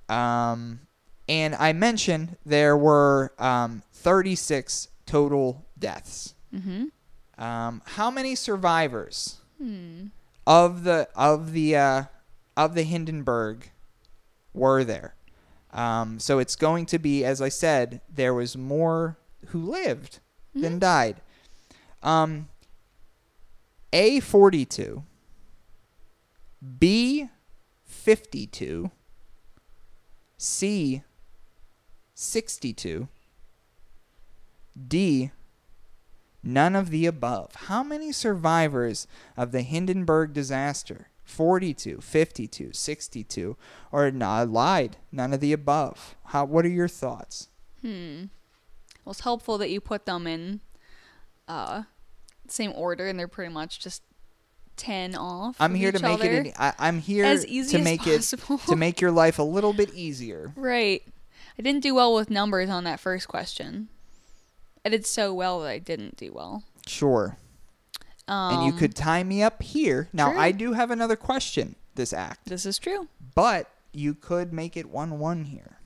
Um 0.09 0.81
and 1.29 1.55
I 1.55 1.71
mentioned 1.71 2.35
there 2.45 2.75
were 2.75 3.33
um, 3.39 3.81
36 3.93 4.89
total 5.05 5.65
deaths. 5.79 6.33
Mm-hmm. 6.53 6.85
Um, 7.41 7.81
how 7.85 8.11
many 8.11 8.35
survivors 8.35 9.37
Hmm. 9.57 10.07
of 10.45 10.83
the 10.83 11.07
of 11.15 11.53
the 11.53 11.75
uh, 11.77 12.03
of 12.57 12.75
the 12.75 12.83
Hindenburg 12.83 13.69
were 14.53 14.83
there? 14.83 15.15
Um, 15.71 16.19
so 16.19 16.39
it's 16.39 16.55
going 16.57 16.85
to 16.87 16.99
be, 16.99 17.23
as 17.23 17.41
I 17.41 17.49
said, 17.49 18.01
there 18.13 18.33
was 18.33 18.57
more 18.57 19.17
who 19.47 19.61
lived 19.61 20.19
than 20.53 20.77
died. 20.77 21.21
Um, 22.03 22.49
A 23.93 24.19
forty 24.19 24.65
two, 24.65 25.03
B 26.79 27.29
fifty 27.83 28.47
two, 28.47 28.91
C 30.37 31.03
sixty 32.13 32.73
two, 32.73 33.07
D 34.87 35.31
None 36.43 36.75
of 36.75 36.89
the 36.89 37.05
above. 37.05 37.55
How 37.55 37.83
many 37.83 38.11
survivors 38.11 39.07
of 39.37 39.53
the 39.53 39.61
Hindenburg 39.61 40.33
disaster? 40.33 41.07
42, 41.23 42.01
52, 42.01 42.73
62, 42.73 43.57
or 43.93 44.11
no, 44.11 44.27
I 44.27 44.43
lied. 44.43 44.97
None 45.09 45.33
of 45.33 45.39
the 45.39 45.53
above. 45.53 46.15
How? 46.25 46.43
What 46.43 46.65
are 46.65 46.69
your 46.69 46.89
thoughts? 46.89 47.47
Hmm. 47.81 48.25
Well, 49.05 49.11
it's 49.11 49.21
helpful 49.21 49.57
that 49.57 49.69
you 49.69 49.79
put 49.79 50.05
them 50.05 50.27
in 50.27 50.59
uh 51.47 51.83
same 52.49 52.73
order, 52.75 53.07
and 53.07 53.17
they're 53.17 53.29
pretty 53.29 53.53
much 53.53 53.79
just 53.79 54.03
ten 54.77 55.15
off. 55.15 55.55
I'm 55.59 55.75
here 55.75 55.91
to 55.91 55.99
make 56.01 56.19
other. 56.19 56.31
it. 56.31 56.47
An, 56.47 56.53
I, 56.57 56.73
I'm 56.79 56.99
here 56.99 57.25
As 57.25 57.45
easy 57.45 57.71
to 57.73 57.79
as 57.79 57.83
make 57.83 58.01
possible. 58.01 58.55
it 58.55 58.67
to 58.67 58.75
make 58.75 58.99
your 59.01 59.11
life 59.11 59.39
a 59.39 59.43
little 59.43 59.73
bit 59.73 59.93
easier. 59.93 60.51
Right. 60.55 61.01
I 61.57 61.61
didn't 61.61 61.81
do 61.83 61.93
well 61.95 62.13
with 62.15 62.29
numbers 62.29 62.69
on 62.69 62.83
that 62.85 62.99
first 62.99 63.27
question. 63.27 63.89
I 64.85 64.89
did 64.89 65.05
so 65.05 65.33
well 65.33 65.59
that 65.61 65.69
I 65.69 65.77
didn't 65.79 66.17
do 66.17 66.31
well. 66.33 66.63
Sure. 66.87 67.37
Um, 68.27 68.55
and 68.55 68.65
you 68.65 68.73
could 68.73 68.95
tie 68.95 69.23
me 69.23 69.43
up 69.43 69.61
here. 69.61 70.09
Now 70.13 70.31
true. 70.31 70.39
I 70.39 70.51
do 70.51 70.73
have 70.73 70.91
another 70.91 71.15
question. 71.15 71.75
This 71.95 72.11
act, 72.11 72.47
This 72.47 72.65
is 72.65 72.79
true. 72.79 73.07
but 73.35 73.69
you 73.91 74.15
could 74.15 74.51
make 74.51 74.75
it 74.75 74.89
one-one 74.89 75.45
here. 75.45 75.77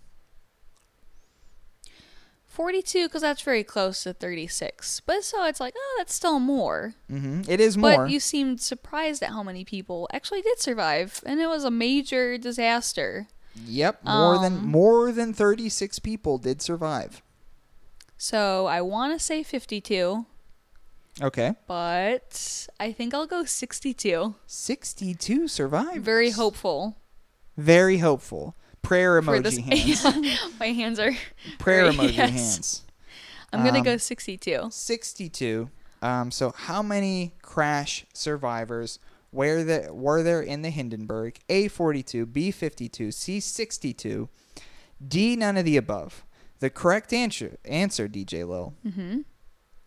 42 2.57 3.07
because 3.07 3.21
that's 3.21 3.43
very 3.43 3.63
close 3.63 4.01
to 4.01 4.13
36. 4.13 5.01
But 5.01 5.23
so 5.23 5.45
it's 5.45 5.59
like, 5.59 5.75
oh, 5.77 5.95
that's 5.99 6.13
still 6.15 6.39
more. 6.39 6.95
hmm 7.07 7.41
It 7.47 7.59
is 7.59 7.77
more. 7.77 7.95
But 8.05 8.09
you 8.09 8.19
seemed 8.19 8.59
surprised 8.61 9.21
at 9.21 9.29
how 9.29 9.43
many 9.43 9.63
people 9.63 10.09
actually 10.11 10.41
did 10.41 10.59
survive, 10.59 11.21
and 11.23 11.39
it 11.39 11.45
was 11.45 11.63
a 11.63 11.69
major 11.69 12.35
disaster. 12.39 13.27
Yep, 13.67 14.03
more 14.03 14.39
than 14.39 14.53
Um, 14.57 14.65
more 14.65 15.11
than 15.11 15.33
36 15.35 15.99
people 15.99 16.39
did 16.39 16.59
survive. 16.63 17.21
So 18.17 18.65
I 18.65 18.81
want 18.81 19.13
to 19.13 19.23
say 19.23 19.43
52, 19.43 20.25
Okay. 21.21 21.53
but 21.67 22.67
I 22.79 22.91
think 22.91 23.13
I'll 23.13 23.27
go 23.27 23.45
62. 23.45 24.33
62 24.47 25.47
survived. 25.47 26.03
Very 26.03 26.31
hopeful. 26.31 26.97
Very 27.55 27.99
hopeful. 27.99 28.55
Prayer 28.87 29.21
emoji 29.21 29.43
this. 29.83 30.03
hands. 30.03 30.59
My 30.59 30.67
hands 30.67 30.99
are. 30.99 31.11
Prayer 31.59 31.91
emoji 31.91 32.15
yes. 32.15 32.29
hands. 32.31 32.83
I'm 33.53 33.63
gonna 33.65 33.79
Um, 33.79 33.83
go 33.83 33.97
62. 33.97 34.67
62. 34.71 35.69
Um, 36.01 36.31
so 36.31 36.53
how 36.55 36.81
many 36.81 37.33
crash 37.41 38.05
survivors 38.13 38.99
were 39.31 39.63
there 39.63 39.93
were 39.93 40.23
there 40.23 40.41
in 40.41 40.61
the 40.61 40.69
Hindenburg? 40.69 41.37
A 41.49 41.67
42, 41.67 42.25
B 42.25 42.51
52, 42.51 43.11
C 43.11 43.39
62, 43.39 44.29
D 45.05 45.35
none 45.35 45.57
of 45.57 45.65
the 45.65 45.75
above. 45.77 46.23
The 46.59 46.69
correct 46.69 47.11
answer 47.13 47.57
answer 47.65 48.07
DJ 48.07 48.47
Lil 48.47 48.73
Mm-hmm. 48.85 49.21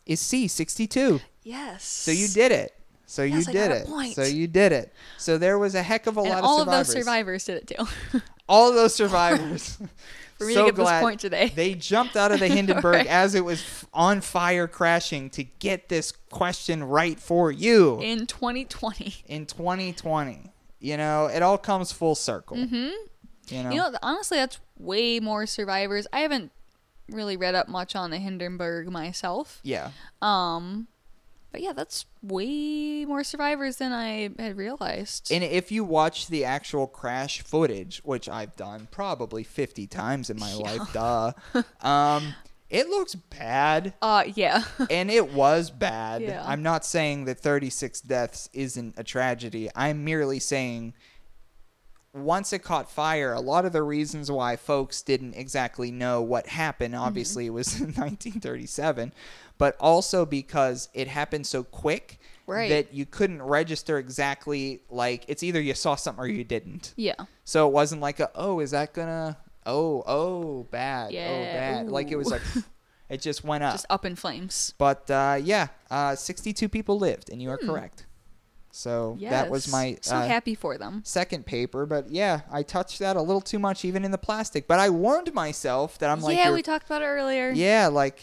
is 0.07 0.21
C 0.21 0.47
62. 0.49 1.21
Yes. 1.43 1.85
So 1.85 2.11
you 2.11 2.29
did 2.29 2.53
it. 2.53 2.75
So 3.07 3.23
Yes, 3.25 3.47
you 3.47 3.51
I 3.51 3.53
did 3.53 3.71
it. 3.73 3.87
point. 3.87 4.15
So 4.15 4.23
you 4.23 4.47
did 4.47 4.73
it. 4.73 4.93
So 5.19 5.37
there 5.39 5.59
was 5.59 5.75
a 5.75 5.83
heck 5.83 6.07
of 6.07 6.17
a 6.17 6.21
and 6.21 6.29
lot 6.31 6.39
of 6.39 6.45
survivors. 6.45 6.51
all 6.51 6.61
of 6.61 6.67
those 6.87 6.93
survivors 6.93 7.45
did 7.45 7.57
it 7.57 7.67
too. 7.67 8.21
all 8.51 8.69
of 8.69 8.75
those 8.75 8.95
survivors. 8.95 9.79
For 10.39 10.47
me 10.47 10.55
so 10.55 10.65
to 10.65 10.69
get 10.69 10.75
glad 10.77 10.97
this 10.97 11.03
point 11.03 11.21
today. 11.21 11.53
They 11.55 11.75
jumped 11.75 12.17
out 12.17 12.33
of 12.33 12.41
the 12.41 12.49
Hindenburg 12.57 13.07
as 13.07 13.35
it 13.35 13.45
was 13.45 13.85
on 13.93 14.23
fire 14.23 14.67
crashing 14.67 15.29
to 15.31 15.45
get 15.45 15.91
this 15.91 16.13
question 16.31 16.83
right 16.83 17.21
for 17.21 17.53
you 17.53 18.01
in 18.01 18.27
2020. 18.27 19.17
in 19.27 19.45
2020. 19.45 20.51
You 20.79 20.97
know, 20.97 21.27
it 21.27 21.43
all 21.43 21.59
comes 21.59 21.93
full 21.93 22.15
circle. 22.15 22.57
Mm-hmm. 22.57 22.89
You 23.55 23.63
know, 23.63 23.71
You 23.71 23.77
know, 23.77 23.93
honestly, 24.03 24.39
that's 24.39 24.59
way 24.79 25.21
more 25.21 25.45
survivors. 25.45 26.07
I 26.11 26.21
haven't 26.21 26.53
really 27.11 27.37
read 27.37 27.55
up 27.55 27.69
much 27.69 27.95
on 27.95 28.11
the 28.11 28.19
Hindenburg 28.19 28.89
myself. 28.91 29.61
yeah. 29.63 29.91
Um, 30.23 30.89
but 31.53 31.61
yeah, 31.63 31.73
that's 31.73 32.07
way 32.23 33.05
more 33.05 33.25
survivors 33.25 33.77
than 33.77 33.93
I 33.93 34.31
had 34.39 34.57
realized. 34.57 35.31
And 35.33 35.43
if 35.45 35.73
you 35.73 35.85
watch 35.85 36.29
the 36.29 36.45
actual 36.45 36.87
crash 36.87 37.43
footage, 37.43 38.01
which 38.05 38.29
I've 38.29 38.57
done 38.57 38.89
probably 38.91 39.43
50 39.45 39.87
times 39.87 40.31
in 40.31 40.39
my 40.39 40.55
life, 40.67 40.93
duh, 40.93 41.33
um, 41.81 42.35
it 42.69 42.89
looks 42.89 43.15
bad. 43.17 43.95
uh, 44.01 44.25
yeah. 44.35 44.63
and 44.91 45.11
it 45.11 45.33
was 45.33 45.71
bad. 45.71 46.23
Yeah. 46.23 46.45
I'm 46.47 46.63
not 46.63 46.85
saying 46.85 47.25
that 47.25 47.39
36 47.41 48.01
deaths 48.03 48.49
isn't 48.53 48.95
a 48.97 49.03
tragedy. 49.03 49.69
I'm 49.75 50.05
merely 50.05 50.39
saying 50.39 50.95
once 52.13 52.53
it 52.53 52.61
caught 52.61 52.91
fire, 52.91 53.33
a 53.33 53.41
lot 53.41 53.65
of 53.65 53.73
the 53.73 53.83
reasons 53.83 54.31
why 54.33 54.57
folks 54.57 55.01
didn't 55.01 55.35
exactly 55.35 55.91
know 55.93 56.21
what 56.21 56.47
happened, 56.49 56.93
Mm-hmm. 56.95 57.03
obviously, 57.05 57.47
it 57.47 57.51
was 57.51 57.75
in 57.81 57.87
1937, 57.95 59.13
but 59.61 59.77
also 59.79 60.27
because 60.27 60.89
it 60.93 61.07
happened 61.07 61.47
so 61.47 61.63
quick 61.63 62.19
Right. 62.47 62.69
that 62.71 62.93
you 62.93 63.07
couldn't 63.07 63.41
register 63.43 63.97
exactly 63.99 64.83
like 64.91 65.25
it's 65.29 65.45
either 65.45 65.61
you 65.61 65.73
saw 65.75 65.95
something 65.95 66.25
or 66.25 66.27
you 66.27 66.43
didn't. 66.43 66.95
yeah. 66.97 67.15
So 67.45 67.69
it 67.69 67.73
wasn't 67.73 68.01
like 68.01 68.19
a 68.19 68.29
oh, 68.35 68.59
is 68.59 68.73
that 68.73 68.93
gonna 68.93 69.39
oh 69.67 70.03
oh 70.07 70.65
bad 70.73 71.11
oh 71.11 71.15
Yeah, 71.15 71.53
bad 71.53 71.89
like 71.91 72.11
it 72.11 72.17
was 72.17 72.29
like 72.29 72.43
it 73.09 73.21
just 73.21 73.45
went 73.45 73.63
up. 73.63 73.75
Just 73.75 73.87
up 73.89 74.05
in 74.05 74.17
flames. 74.17 74.75
But 74.79 75.09
uh, 75.11 75.39
yeah, 75.41 75.69
uh, 75.93 76.17
62 76.17 76.69
people 76.69 76.99
lived, 76.99 77.31
and 77.31 77.41
you 77.41 77.51
are 77.51 77.59
correct. 77.59 78.07
So 78.73 79.17
Yes. 79.19 79.31
that 79.33 79.51
was 79.51 79.71
my 79.71 79.99
so 80.01 80.17
uh, 80.17 80.27
happy 80.27 80.55
for 80.55 80.79
them. 80.79 81.03
second 81.05 81.45
paper. 81.47 81.87
But 81.87 82.11
yeah, 82.11 82.41
I 82.51 82.63
touched 82.63 82.99
that 83.01 83.17
a 83.17 83.23
little 83.23 83.41
too 83.41 83.59
much, 83.59 83.85
even 83.85 84.05
in 84.05 84.11
the 84.13 84.19
plastic. 84.19 84.67
But 84.69 84.79
I 84.79 84.91
warned 84.91 85.33
myself 85.35 85.99
that 85.99 86.09
I'm 86.11 86.21
like, 86.21 86.37
yeah, 86.37 86.53
we 86.53 86.63
talked 86.63 86.87
about 86.87 87.03
it 87.03 87.07
earlier. 87.07 87.51
yeah, 87.51 87.89
like 87.89 88.21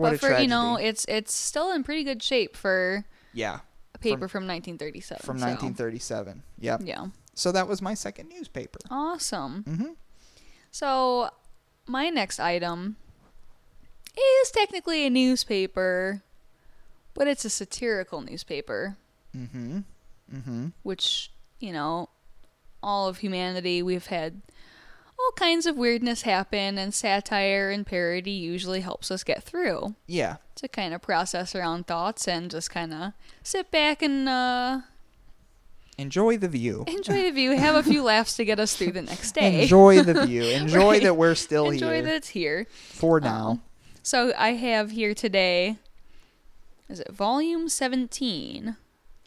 what 0.00 0.10
but 0.12 0.20
for 0.20 0.26
tragedy. 0.28 0.44
you 0.44 0.48
know, 0.48 0.76
it's 0.76 1.04
it's 1.08 1.32
still 1.32 1.70
in 1.72 1.84
pretty 1.84 2.04
good 2.04 2.22
shape 2.22 2.56
for 2.56 3.04
yeah, 3.32 3.60
a 3.94 3.98
paper 3.98 4.28
from, 4.28 4.46
1937. 4.46 5.22
from 5.24 5.38
so, 5.38 5.46
1937. 5.46 6.42
Yep. 6.58 6.80
Yeah. 6.84 7.06
So 7.34 7.52
that 7.52 7.68
was 7.68 7.80
my 7.80 7.94
second 7.94 8.28
newspaper. 8.28 8.78
Awesome. 8.90 9.64
Mm-hmm. 9.68 9.92
So, 10.72 11.30
my 11.86 12.08
next 12.10 12.38
item 12.40 12.96
is 14.16 14.50
technically 14.50 15.06
a 15.06 15.10
newspaper, 15.10 16.22
but 17.14 17.28
it's 17.28 17.44
a 17.44 17.50
satirical 17.50 18.20
newspaper, 18.20 18.96
Mm-hmm. 19.36 19.78
Mm-hmm. 20.34 20.66
which, 20.82 21.30
you 21.60 21.72
know, 21.72 22.08
all 22.82 23.08
of 23.08 23.18
humanity, 23.18 23.82
we've 23.82 24.06
had 24.06 24.42
all 25.24 25.32
kinds 25.36 25.66
of 25.66 25.76
weirdness 25.76 26.22
happen, 26.22 26.78
and 26.78 26.92
satire 26.94 27.70
and 27.70 27.86
parody 27.86 28.30
usually 28.30 28.80
helps 28.80 29.10
us 29.10 29.22
get 29.24 29.42
through 29.42 29.94
Yeah. 30.06 30.36
to 30.56 30.68
kind 30.68 30.94
of 30.94 31.02
process 31.02 31.54
our 31.54 31.62
own 31.62 31.84
thoughts 31.84 32.26
and 32.28 32.50
just 32.50 32.70
kind 32.70 32.92
of 32.94 33.12
sit 33.42 33.70
back 33.70 34.02
and 34.02 34.28
uh, 34.28 34.80
Enjoy 35.98 36.38
the 36.38 36.48
view. 36.48 36.84
enjoy 36.88 37.22
the 37.24 37.30
view, 37.30 37.50
have 37.56 37.74
a 37.74 37.82
few 37.82 38.02
laughs 38.02 38.34
to 38.36 38.44
get 38.44 38.58
us 38.58 38.74
through 38.74 38.92
the 38.92 39.02
next 39.02 39.32
day. 39.32 39.62
Enjoy 39.62 40.02
the 40.02 40.24
view. 40.26 40.42
Enjoy 40.42 40.92
Right. 40.92 41.02
that 41.02 41.16
we're 41.16 41.34
still 41.34 41.68
Enjoy 41.70 41.86
here 41.86 41.94
Enjoy 41.96 42.06
that 42.08 42.14
it's 42.16 42.28
here. 42.28 42.66
for 42.70 43.20
now. 43.20 43.60
So 44.02 44.32
I 44.38 44.52
have 44.54 44.92
here 44.92 45.12
today, 45.12 45.76
is 46.88 47.00
it 47.00 47.12
volume 47.12 47.68
17 47.68 48.76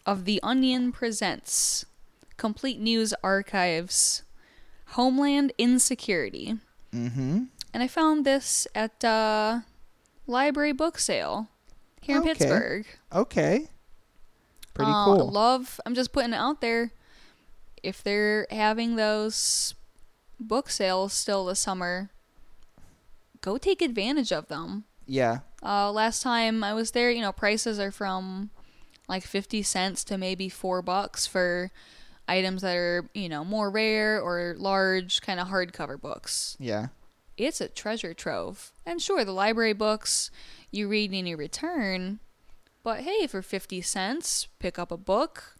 of 0.05 0.25
The 0.25 0.39
Onion 0.41 0.91
Presents 0.91 1.85
Complete 2.37 2.79
News 2.79 3.13
Archives 3.23 4.23
Homeland 4.93 5.51
Insecurity. 5.57 6.57
Mm-hmm. 6.93 7.43
And 7.73 7.83
I 7.83 7.87
found 7.87 8.25
this 8.25 8.67
at 8.75 9.03
uh, 9.03 9.61
library 10.27 10.73
book 10.73 10.97
sale 10.99 11.47
here 12.01 12.17
in 12.17 12.23
Pittsburgh. 12.23 12.85
Okay. 13.11 13.67
Pretty 14.73 14.91
Uh, 14.91 15.05
cool. 15.05 15.29
Love, 15.29 15.79
I'm 15.85 15.95
just 15.95 16.11
putting 16.11 16.33
it 16.33 16.37
out 16.37 16.61
there. 16.61 16.91
If 17.81 18.01
they're 18.03 18.47
having 18.51 18.95
those 18.95 19.75
book 20.39 20.69
sales 20.69 21.13
still 21.13 21.45
this 21.45 21.59
summer, 21.59 22.09
go 23.41 23.57
take 23.57 23.81
advantage 23.81 24.31
of 24.31 24.47
them. 24.47 24.85
yeah. 25.05 25.39
Uh, 25.65 25.89
last 25.89 26.21
time 26.21 26.61
I 26.61 26.73
was 26.73 26.91
there, 26.91 27.09
you 27.09 27.21
know, 27.21 27.31
prices 27.31 27.79
are 27.79 27.91
from 27.91 28.49
like 29.07 29.23
50 29.23 29.63
cents 29.63 30.03
to 30.03 30.17
maybe 30.17 30.49
four 30.49 30.81
bucks 30.81 31.25
for 31.25 31.71
items 32.27 32.61
that 32.61 32.75
are, 32.75 33.09
you 33.13 33.29
know, 33.29 33.43
more 33.43 33.69
rare 33.69 34.21
or 34.21 34.55
large 34.57 35.21
kind 35.21 35.39
of 35.39 35.47
hardcover 35.47 35.99
books. 35.99 36.55
Yeah. 36.59 36.87
it's 37.37 37.61
a 37.61 37.67
treasure 37.67 38.13
trove. 38.13 38.71
And 38.85 39.01
sure, 39.01 39.25
the 39.25 39.31
library 39.33 39.73
books 39.73 40.31
you 40.71 40.87
read 40.87 41.11
and 41.11 41.27
you 41.27 41.37
return, 41.37 42.19
but 42.83 43.01
hey, 43.01 43.27
for 43.27 43.41
50 43.41 43.81
cents, 43.81 44.47
pick 44.59 44.77
up 44.77 44.91
a 44.91 44.97
book. 44.97 45.55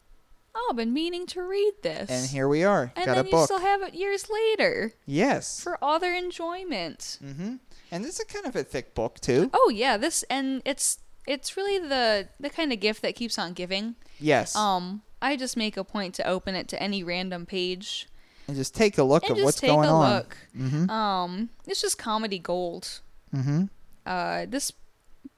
Oh, 0.55 0.67
I've 0.69 0.77
been 0.77 0.93
meaning 0.93 1.25
to 1.27 1.41
read 1.41 1.73
this. 1.81 2.09
And 2.09 2.29
here 2.29 2.47
we 2.47 2.63
are. 2.63 2.91
And 2.95 3.05
Got 3.05 3.15
then 3.15 3.25
a 3.25 3.29
you 3.29 3.43
still 3.45 3.59
have 3.59 3.81
it 3.81 3.95
years 3.95 4.27
later 4.29 4.93
yes. 5.07 5.59
for 5.63 5.83
other 5.83 6.13
enjoyment. 6.13 7.17
mm-hmm. 7.23 7.55
And 7.91 8.03
this 8.05 8.19
is 8.19 8.25
kind 8.25 8.45
of 8.45 8.55
a 8.55 8.63
thick 8.63 8.93
book 8.93 9.19
too. 9.19 9.49
Oh 9.53 9.71
yeah, 9.73 9.97
this 9.97 10.23
and 10.23 10.61
it's 10.65 10.99
it's 11.27 11.55
really 11.55 11.77
the 11.79 12.27
the 12.39 12.49
kind 12.49 12.73
of 12.73 12.79
gift 12.79 13.01
that 13.03 13.15
keeps 13.15 13.37
on 13.37 13.53
giving. 13.53 13.95
Yes. 14.19 14.55
Um, 14.55 15.03
I 15.23 15.37
just 15.37 15.55
make 15.55 15.77
a 15.77 15.83
point 15.83 16.13
to 16.15 16.27
open 16.27 16.53
it 16.53 16.67
to 16.67 16.83
any 16.83 17.03
random 17.03 17.45
page 17.45 18.07
and 18.47 18.57
just 18.57 18.75
take 18.75 18.97
a 18.97 19.03
look 19.03 19.23
and 19.23 19.31
at 19.31 19.37
just 19.37 19.45
what's 19.45 19.59
take 19.59 19.69
going 19.69 19.87
a 19.87 19.93
on. 19.93 20.13
look. 20.13 20.37
Mm-hmm. 20.55 20.89
Um, 20.89 21.49
it's 21.65 21.81
just 21.81 21.97
comedy 21.97 22.39
gold. 22.39 22.99
Mm-hmm. 23.33 23.65
Uh, 24.05 24.45
this 24.49 24.73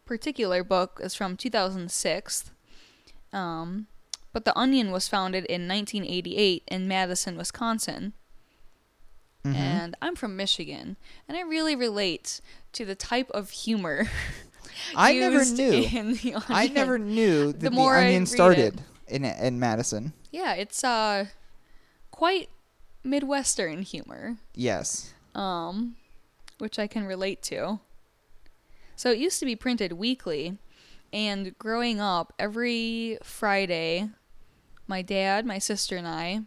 particular 0.06 0.64
book 0.64 1.00
is 1.04 1.14
from 1.14 1.38
2006. 1.38 2.52
Um, 3.32 3.88
but 4.34 4.44
The 4.44 4.58
Onion 4.58 4.92
was 4.92 5.08
founded 5.08 5.46
in 5.46 5.68
1988 5.68 6.64
in 6.68 6.88
Madison, 6.88 7.38
Wisconsin. 7.38 8.14
Mm-hmm. 9.46 9.56
And 9.56 9.98
I'm 10.02 10.16
from 10.16 10.36
Michigan, 10.36 10.98
and 11.28 11.38
I 11.38 11.42
really 11.42 11.76
relate 11.76 12.42
to 12.74 12.84
the 12.84 12.96
type 12.96 13.30
of 13.30 13.52
humor. 13.52 14.10
I 14.96 15.14
never 15.14 15.46
knew. 15.46 15.72
In 15.72 16.14
the 16.14 16.34
onion. 16.34 16.44
I 16.50 16.68
never 16.68 16.98
knew 16.98 17.52
that 17.52 17.60
the, 17.60 17.70
more 17.70 17.96
onion 17.96 18.26
started 18.26 18.82
in 19.08 19.24
in 19.26 19.60
Madison. 19.60 20.14
Yeah, 20.32 20.54
it's 20.54 20.84
uh 20.84 21.26
quite 22.12 22.50
midwestern 23.04 23.82
humor. 23.84 24.38
Yes. 24.54 25.14
um, 25.36 25.96
which 26.58 26.80
I 26.80 26.88
can 26.88 27.06
relate 27.06 27.42
to. 27.44 27.80
So 28.96 29.12
it 29.12 29.18
used 29.20 29.40
to 29.40 29.46
be 29.46 29.56
printed 29.58 29.92
weekly, 29.94 30.58
and 31.12 31.58
growing 31.60 32.00
up, 32.00 32.32
every 32.40 33.18
Friday, 33.22 34.10
my 34.88 35.02
dad, 35.02 35.46
my 35.46 35.60
sister, 35.60 35.98
and 35.98 36.08
I 36.08 36.42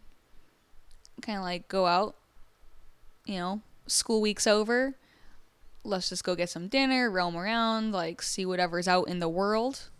kind 1.20 1.36
of 1.38 1.44
like 1.44 1.68
go 1.68 1.86
out. 1.86 2.16
You 3.26 3.36
know, 3.36 3.61
school 3.86 4.22
week's 4.22 4.46
over. 4.46 4.94
Let's 5.84 6.09
just 6.09 6.24
go 6.24 6.34
get 6.34 6.48
some 6.48 6.68
dinner, 6.68 7.11
roam 7.11 7.36
around, 7.36 7.92
like 7.92 8.22
see 8.22 8.46
whatever's 8.46 8.88
out 8.88 9.09
in 9.09 9.18
the 9.18 9.28
world. 9.28 9.90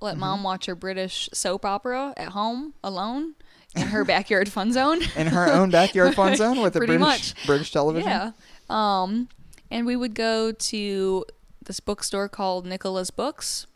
Let 0.00 0.18
mom 0.18 0.42
watch 0.42 0.66
her 0.66 0.74
British 0.74 1.28
soap 1.32 1.64
opera 1.64 2.12
at 2.16 2.28
home 2.28 2.74
alone 2.82 3.34
in 3.74 3.88
her 3.88 4.04
backyard 4.04 4.50
fun 4.50 4.72
zone. 4.72 5.00
In 5.16 5.28
her 5.28 5.50
own 5.50 5.70
backyard 5.70 6.14
fun 6.14 6.36
zone 6.36 6.60
with 6.60 6.76
a 6.76 6.78
British 6.78 7.00
much. 7.00 7.46
British 7.46 7.72
television. 7.72 8.08
Yeah. 8.08 8.32
Um, 8.68 9.28
and 9.70 9.86
we 9.86 9.96
would 9.96 10.14
go 10.14 10.52
to 10.52 11.24
this 11.64 11.80
bookstore 11.80 12.28
called 12.28 12.66
Nicola's 12.66 13.10
Books 13.10 13.66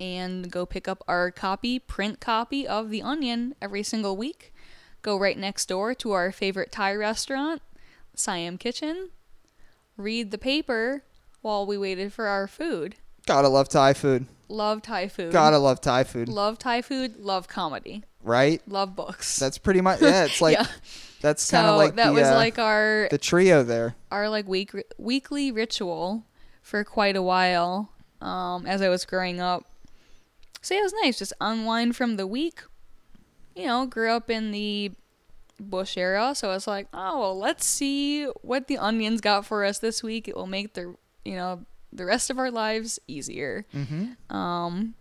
and 0.00 0.50
go 0.50 0.66
pick 0.66 0.88
up 0.88 1.02
our 1.06 1.30
copy, 1.30 1.78
print 1.78 2.20
copy 2.20 2.66
of 2.66 2.90
The 2.90 3.02
Onion 3.02 3.54
every 3.62 3.82
single 3.82 4.16
week. 4.16 4.52
Go 5.02 5.16
right 5.18 5.38
next 5.38 5.66
door 5.66 5.94
to 5.94 6.12
our 6.12 6.32
favorite 6.32 6.72
Thai 6.72 6.94
restaurant, 6.94 7.62
Siam 8.14 8.58
Kitchen. 8.58 9.10
Read 9.96 10.30
the 10.30 10.38
paper 10.38 11.04
while 11.42 11.64
we 11.66 11.78
waited 11.78 12.12
for 12.12 12.26
our 12.26 12.46
food. 12.46 12.96
Gotta 13.26 13.48
love 13.48 13.68
Thai 13.68 13.94
food. 13.94 14.26
Love 14.48 14.82
Thai 14.82 15.08
food. 15.08 15.32
Gotta 15.32 15.58
love 15.58 15.80
Thai 15.80 16.04
food. 16.04 16.28
Love 16.28 16.58
Thai 16.58 16.82
food. 16.82 17.16
Love 17.18 17.48
comedy. 17.48 18.04
right? 18.22 18.60
Love 18.68 18.94
books. 18.94 19.38
That's 19.38 19.58
pretty 19.58 19.80
much 19.80 20.00
yeah. 20.02 20.24
It's 20.24 20.40
like 20.40 20.58
yeah. 20.58 20.66
that's 21.20 21.42
So 21.42 21.56
kind 21.56 21.68
of 21.68 21.76
like 21.76 21.96
that 21.96 22.08
the, 22.08 22.12
was 22.12 22.26
uh, 22.28 22.34
like 22.34 22.58
our 22.58 23.08
the 23.10 23.18
trio 23.18 23.62
there. 23.62 23.94
our 24.10 24.28
like 24.28 24.46
week 24.46 24.72
weekly 24.98 25.50
ritual 25.52 26.24
for 26.62 26.84
quite 26.84 27.16
a 27.16 27.22
while 27.22 27.90
um, 28.20 28.66
as 28.66 28.82
I 28.82 28.88
was 28.88 29.04
growing 29.04 29.40
up. 29.40 29.64
So 30.60 30.74
yeah, 30.74 30.80
it 30.80 30.84
was 30.84 30.94
nice. 31.02 31.18
Just 31.18 31.32
unwind 31.40 31.96
from 31.96 32.16
the 32.16 32.26
week. 32.26 32.60
You 33.56 33.66
know, 33.66 33.86
grew 33.86 34.10
up 34.10 34.28
in 34.30 34.50
the 34.50 34.92
Bush 35.60 35.96
era, 35.96 36.34
so 36.34 36.50
I 36.50 36.54
was 36.54 36.66
like, 36.66 36.88
oh 36.92 37.20
well, 37.20 37.38
let's 37.38 37.64
see 37.64 38.24
what 38.42 38.66
the 38.66 38.76
onions 38.78 39.20
got 39.20 39.46
for 39.46 39.64
us 39.64 39.78
this 39.78 40.02
week. 40.02 40.26
It 40.28 40.36
will 40.36 40.46
make 40.48 40.74
the 40.74 40.96
you 41.24 41.36
know 41.36 41.64
the 41.94 42.04
rest 42.04 42.28
of 42.28 42.38
our 42.38 42.50
lives 42.50 42.98
easier. 43.06 43.64
Mm-hmm. 43.74 44.34
Um, 44.34 44.94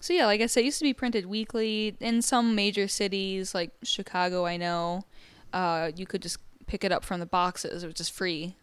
so 0.00 0.12
yeah, 0.12 0.26
like 0.26 0.40
I 0.40 0.46
said, 0.46 0.60
it 0.60 0.66
used 0.66 0.78
to 0.78 0.84
be 0.84 0.92
printed 0.92 1.26
weekly 1.26 1.96
in 2.00 2.22
some 2.22 2.54
major 2.54 2.88
cities 2.88 3.54
like 3.54 3.70
Chicago. 3.82 4.44
I 4.44 4.56
know 4.56 5.04
uh, 5.52 5.90
you 5.96 6.06
could 6.06 6.22
just 6.22 6.38
pick 6.66 6.84
it 6.84 6.92
up 6.92 7.04
from 7.04 7.20
the 7.20 7.26
boxes. 7.26 7.82
It 7.82 7.86
was 7.86 7.94
just 7.94 8.12
free 8.12 8.56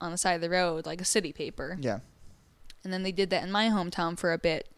on 0.00 0.10
the 0.10 0.18
side 0.18 0.34
of 0.34 0.40
the 0.40 0.50
road, 0.50 0.86
like 0.86 1.00
a 1.00 1.04
city 1.04 1.32
paper. 1.32 1.78
Yeah. 1.80 2.00
And 2.84 2.92
then 2.92 3.02
they 3.02 3.12
did 3.12 3.30
that 3.30 3.42
in 3.42 3.50
my 3.50 3.66
hometown 3.66 4.18
for 4.18 4.32
a 4.32 4.38
bit. 4.38 4.68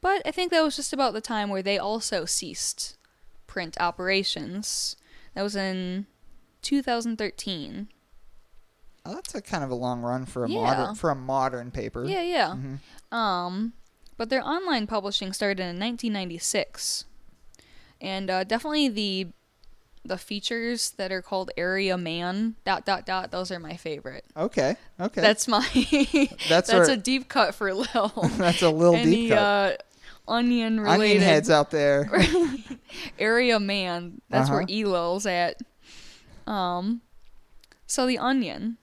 But 0.00 0.22
I 0.24 0.30
think 0.30 0.50
that 0.50 0.62
was 0.62 0.76
just 0.76 0.92
about 0.92 1.12
the 1.12 1.20
time 1.20 1.48
where 1.48 1.62
they 1.62 1.78
also 1.78 2.24
ceased 2.24 2.96
print 3.46 3.76
operations. 3.80 4.96
That 5.34 5.42
was 5.42 5.56
in 5.56 6.06
2013. 6.62 7.88
Oh, 9.08 9.14
that's 9.14 9.34
a 9.34 9.40
kind 9.42 9.64
of 9.64 9.70
a 9.70 9.74
long 9.74 10.02
run 10.02 10.26
for 10.26 10.44
a 10.44 10.48
Yeah. 10.50 10.60
modern 10.62 10.94
for 10.94 11.10
a 11.10 11.14
modern 11.14 11.70
paper. 11.70 12.04
Yeah, 12.04 12.20
yeah. 12.22 12.48
Mhm. 12.54 13.16
Um, 13.16 13.72
but 14.18 14.28
their 14.28 14.44
online 14.46 14.86
publishing 14.86 15.32
started 15.32 15.60
in 15.62 15.78
1996, 15.78 17.04
and 18.00 18.28
uh, 18.30 18.44
definitely 18.44 18.88
the 18.88 19.28
the 20.04 20.16
features 20.18 20.90
that 20.92 21.10
are 21.12 21.20
called 21.20 21.50
Area 21.56 21.96
Man 21.98 22.54
dot 22.64 22.86
dot 22.86 23.04
dot. 23.06 23.30
Those 23.30 23.50
are 23.50 23.58
my 23.58 23.76
favorite. 23.76 24.24
Okay. 24.36 24.76
Okay. 25.00 25.20
That's 25.20 25.46
my 25.48 25.66
That's 26.48 26.68
that's, 26.68 26.70
our- 26.70 26.90
a 26.90 26.96
deep 26.96 27.28
cut 27.28 27.54
for 27.54 27.72
Lil. 27.74 28.12
That's 28.36 28.62
a 28.62 28.70
little 28.70 28.94
Any 28.94 29.10
deep 29.10 29.30
cut. 29.30 29.38
uh, 30.28 30.30
onion 30.30 30.80
related 30.80 31.16
Onion 31.16 31.22
heads 31.22 31.50
out 31.50 31.70
there. 31.70 32.10
Area 33.18 33.58
Man. 33.60 34.20
That's 34.30 34.48
where 34.50 34.60
Uh-huh. 34.62 34.72
Elil's 34.72 35.26
at. 35.26 35.60
Um, 36.46 37.02
so 37.86 38.06
the 38.06 38.18
Onion, 38.18 38.78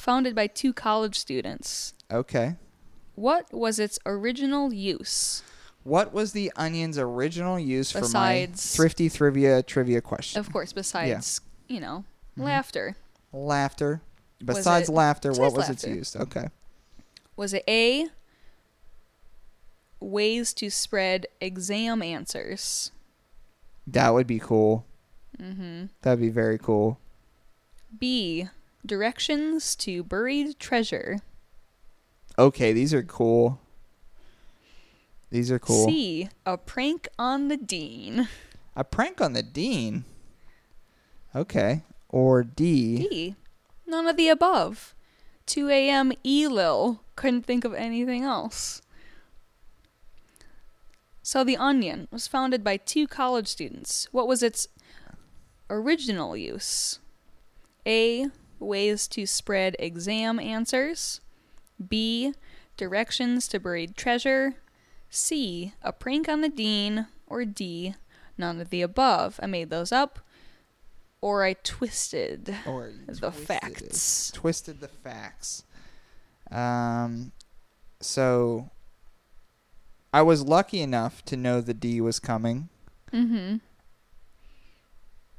founded 0.00 0.34
by 0.34 0.46
two 0.46 0.72
college 0.72 1.18
students. 1.18 1.94
okay. 2.10 2.56
What 3.14 3.52
was 3.52 3.80
its 3.80 3.98
original 4.06 4.72
use? 4.72 5.42
What 5.82 6.12
was 6.12 6.32
the 6.32 6.52
onion's 6.56 6.96
original 6.98 7.58
use 7.58 7.90
for 7.90 8.00
Besides- 8.00 8.50
my 8.52 8.76
thrifty 8.76 9.10
trivia 9.10 9.62
trivia 9.62 10.00
question? 10.00 10.38
Of 10.38 10.52
course, 10.52 10.72
besides, 10.72 11.40
you 11.66 11.80
know, 11.80 12.04
laughter. 12.36 12.94
Laughter. 13.32 14.02
Besides 14.44 14.88
it- 14.88 14.92
laughter, 14.92 15.30
what 15.30 15.52
besides 15.52 15.56
was 15.56 15.68
its 15.70 15.84
laughter. 15.84 15.98
use? 15.98 16.16
Okay. 16.16 16.48
Was 17.34 17.52
it 17.54 17.64
A, 17.66 18.06
ways 20.00 20.52
to 20.54 20.70
spread 20.70 21.26
exam 21.40 22.02
answers? 22.02 22.92
That 23.86 24.10
would 24.14 24.26
be 24.26 24.38
cool. 24.38 24.84
Mm-hmm. 25.40 25.86
That'd 26.02 26.20
be 26.20 26.28
very 26.28 26.58
cool. 26.58 26.98
B, 27.98 28.48
directions 28.84 29.76
to 29.76 30.02
buried 30.02 30.58
treasure? 30.58 31.18
Okay, 32.38 32.72
these 32.72 32.94
are 32.94 33.02
cool. 33.02 33.60
These 35.30 35.50
are 35.50 35.58
cool. 35.58 35.86
C, 35.86 36.28
a 36.46 36.56
prank 36.56 37.08
on 37.18 37.48
the 37.48 37.56
dean? 37.56 38.28
A 38.74 38.84
prank 38.84 39.20
on 39.20 39.32
the 39.32 39.42
dean. 39.42 40.04
Okay. 41.34 41.82
Or 42.08 42.42
D. 42.42 43.08
D, 43.08 43.36
none 43.86 44.06
of 44.06 44.16
the 44.16 44.28
above. 44.28 44.94
2 45.46 45.68
a.m. 45.68 46.12
Elil. 46.24 47.00
Couldn't 47.16 47.44
think 47.44 47.64
of 47.64 47.74
anything 47.74 48.22
else. 48.22 48.80
So, 51.22 51.44
The 51.44 51.56
Onion 51.56 52.08
was 52.10 52.26
founded 52.26 52.64
by 52.64 52.78
two 52.78 53.06
college 53.06 53.48
students. 53.48 54.08
What 54.12 54.28
was 54.28 54.42
its 54.42 54.68
original 55.68 56.36
use? 56.36 57.00
A. 57.84 58.28
Ways 58.58 59.06
to 59.08 59.26
spread 59.26 59.76
exam 59.78 60.38
answers. 60.38 61.20
B. 61.88 62.34
Directions 62.76 63.48
to 63.48 63.60
buried 63.60 63.96
treasure. 63.96 64.54
C. 65.10 65.72
A 65.82 65.92
prank 65.92 66.28
on 66.28 66.40
the 66.40 66.48
dean. 66.48 67.06
Or 67.26 67.44
D. 67.44 67.94
None 68.36 68.60
of 68.60 68.70
the 68.70 68.82
above. 68.82 69.38
I 69.42 69.46
made 69.46 69.70
those 69.70 69.92
up. 69.92 70.20
Or 71.20 71.42
I 71.44 71.54
twisted 71.54 72.54
Or 72.66 72.92
the 73.06 73.14
twisted 73.30 73.40
it. 73.40 73.46
facts. 73.46 74.30
Twisted 74.32 74.80
the 74.80 74.88
facts. 74.88 75.64
Um, 76.50 77.32
so 78.00 78.70
I 80.14 80.22
was 80.22 80.42
lucky 80.44 80.80
enough 80.80 81.24
to 81.26 81.36
know 81.36 81.60
the 81.60 81.74
D 81.74 82.00
was 82.00 82.20
coming. 82.20 82.68
Mm-hmm. 83.12 83.56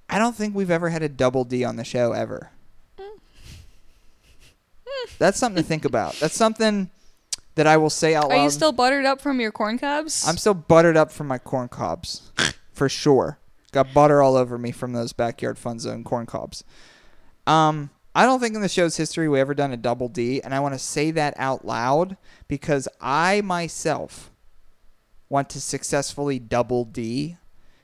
I 0.09 0.19
don't 0.19 0.35
think 0.35 0.53
we've 0.55 0.71
ever 0.71 0.89
had 0.89 1.01
a 1.03 1.09
double 1.09 1.45
D 1.45 1.63
on 1.63 1.77
the 1.77 1.83
show 1.85 2.11
ever. 2.11 2.51
That's 5.17 5.37
something 5.37 5.61
to 5.61 5.67
think 5.67 5.85
about. 5.85 6.15
That's 6.15 6.35
something 6.35 6.89
that 7.55 7.67
I 7.67 7.77
will 7.77 7.89
say 7.89 8.15
out 8.15 8.29
loud. 8.29 8.37
Are 8.37 8.43
you 8.43 8.49
still 8.49 8.71
buttered 8.71 9.05
up 9.05 9.21
from 9.21 9.39
your 9.39 9.51
corn 9.51 9.77
cobs? 9.77 10.25
I'm 10.27 10.37
still 10.37 10.53
buttered 10.53 10.95
up 10.95 11.11
from 11.11 11.27
my 11.27 11.37
corn 11.37 11.67
cobs, 11.67 12.31
for 12.71 12.87
sure. 12.87 13.39
Got 13.71 13.93
butter 13.93 14.21
all 14.21 14.35
over 14.35 14.57
me 14.57 14.71
from 14.71 14.93
those 14.93 15.13
backyard 15.13 15.57
fun 15.57 15.79
zone 15.79 16.03
corn 16.03 16.25
cobs. 16.25 16.63
Um, 17.45 17.89
I 18.15 18.25
don't 18.25 18.39
think 18.39 18.55
in 18.55 18.61
the 18.61 18.69
show's 18.69 18.97
history 18.97 19.29
we 19.29 19.39
ever 19.39 19.53
done 19.53 19.71
a 19.71 19.77
double 19.77 20.09
D, 20.09 20.41
and 20.41 20.53
I 20.53 20.59
want 20.59 20.73
to 20.73 20.79
say 20.79 21.11
that 21.11 21.33
out 21.37 21.65
loud 21.65 22.17
because 22.47 22.87
I 22.99 23.41
myself 23.41 24.31
want 25.29 25.49
to 25.51 25.61
successfully 25.61 26.39
double 26.39 26.85
D, 26.85 27.37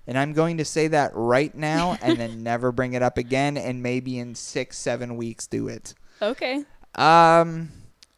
and 0.07 0.17
I'm 0.17 0.33
going 0.33 0.57
to 0.57 0.65
say 0.65 0.87
that 0.87 1.11
right 1.13 1.53
now 1.53 1.97
and 2.01 2.17
then 2.17 2.43
never 2.43 2.71
bring 2.71 2.93
it 2.93 3.03
up 3.03 3.17
again, 3.17 3.57
and 3.57 3.83
maybe 3.83 4.17
in 4.17 4.35
six, 4.35 4.77
seven 4.77 5.15
weeks 5.15 5.47
do 5.47 5.67
it. 5.67 5.93
Okay. 6.21 6.63
Um, 6.95 7.71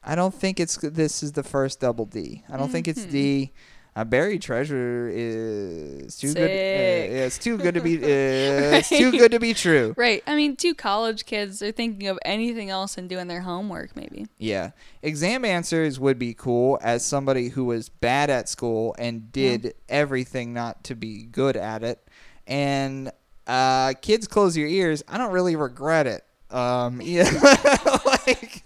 I 0.03 0.15
don't 0.15 0.33
think 0.33 0.59
it's 0.59 0.77
this 0.77 1.23
is 1.23 1.33
the 1.33 1.43
first 1.43 1.79
double 1.79 2.05
D. 2.05 2.43
I 2.49 2.57
don't 2.57 2.69
think 2.71 2.87
it's 2.87 3.01
Mm-hmm. 3.01 3.11
D. 3.11 3.51
Uh, 3.95 4.03
buried 4.03 4.43
treasure 4.43 5.09
is 5.11 6.15
too 6.17 6.31
good. 6.31 6.43
Uh, 6.43 6.53
yeah, 6.53 7.25
it's 7.25 7.39
too 7.39 7.57
good 7.57 7.73
to 7.73 7.81
be. 7.81 7.97
Uh, 7.97 8.07
It's 8.77 8.89
too 8.89 9.09
good 9.11 9.31
to 9.31 9.39
be 9.39 9.55
true. 9.55 9.95
Right. 9.97 10.21
I 10.27 10.35
mean, 10.35 10.55
two 10.55 10.75
college 10.75 11.25
kids 11.25 11.63
are 11.63 11.71
thinking 11.71 12.07
of 12.07 12.19
anything 12.23 12.69
else 12.69 12.99
and 12.99 13.09
doing 13.09 13.27
their 13.27 13.41
homework, 13.41 13.95
maybe. 13.95 14.27
Yeah. 14.37 14.69
Exam 15.01 15.43
answers 15.43 15.99
would 15.99 16.19
be 16.19 16.35
cool 16.35 16.77
as 16.83 17.03
somebody 17.03 17.49
who 17.49 17.65
was 17.65 17.89
bad 17.89 18.29
at 18.29 18.47
school 18.47 18.95
and 18.99 19.31
did 19.31 19.73
everything 19.89 20.53
not 20.53 20.83
to 20.83 20.95
be 20.95 21.23
good 21.23 21.57
at 21.57 21.83
it. 21.83 22.07
And 22.45 23.11
uh, 23.47 23.93
kids 23.99 24.27
close 24.27 24.55
your 24.55 24.67
ears. 24.67 25.03
I 25.07 25.17
don't 25.17 25.31
really 25.31 25.55
regret 25.55 26.05
it. 26.05 26.23
Um, 26.51 27.01
yeah. 27.03 27.23
like, 28.27 28.63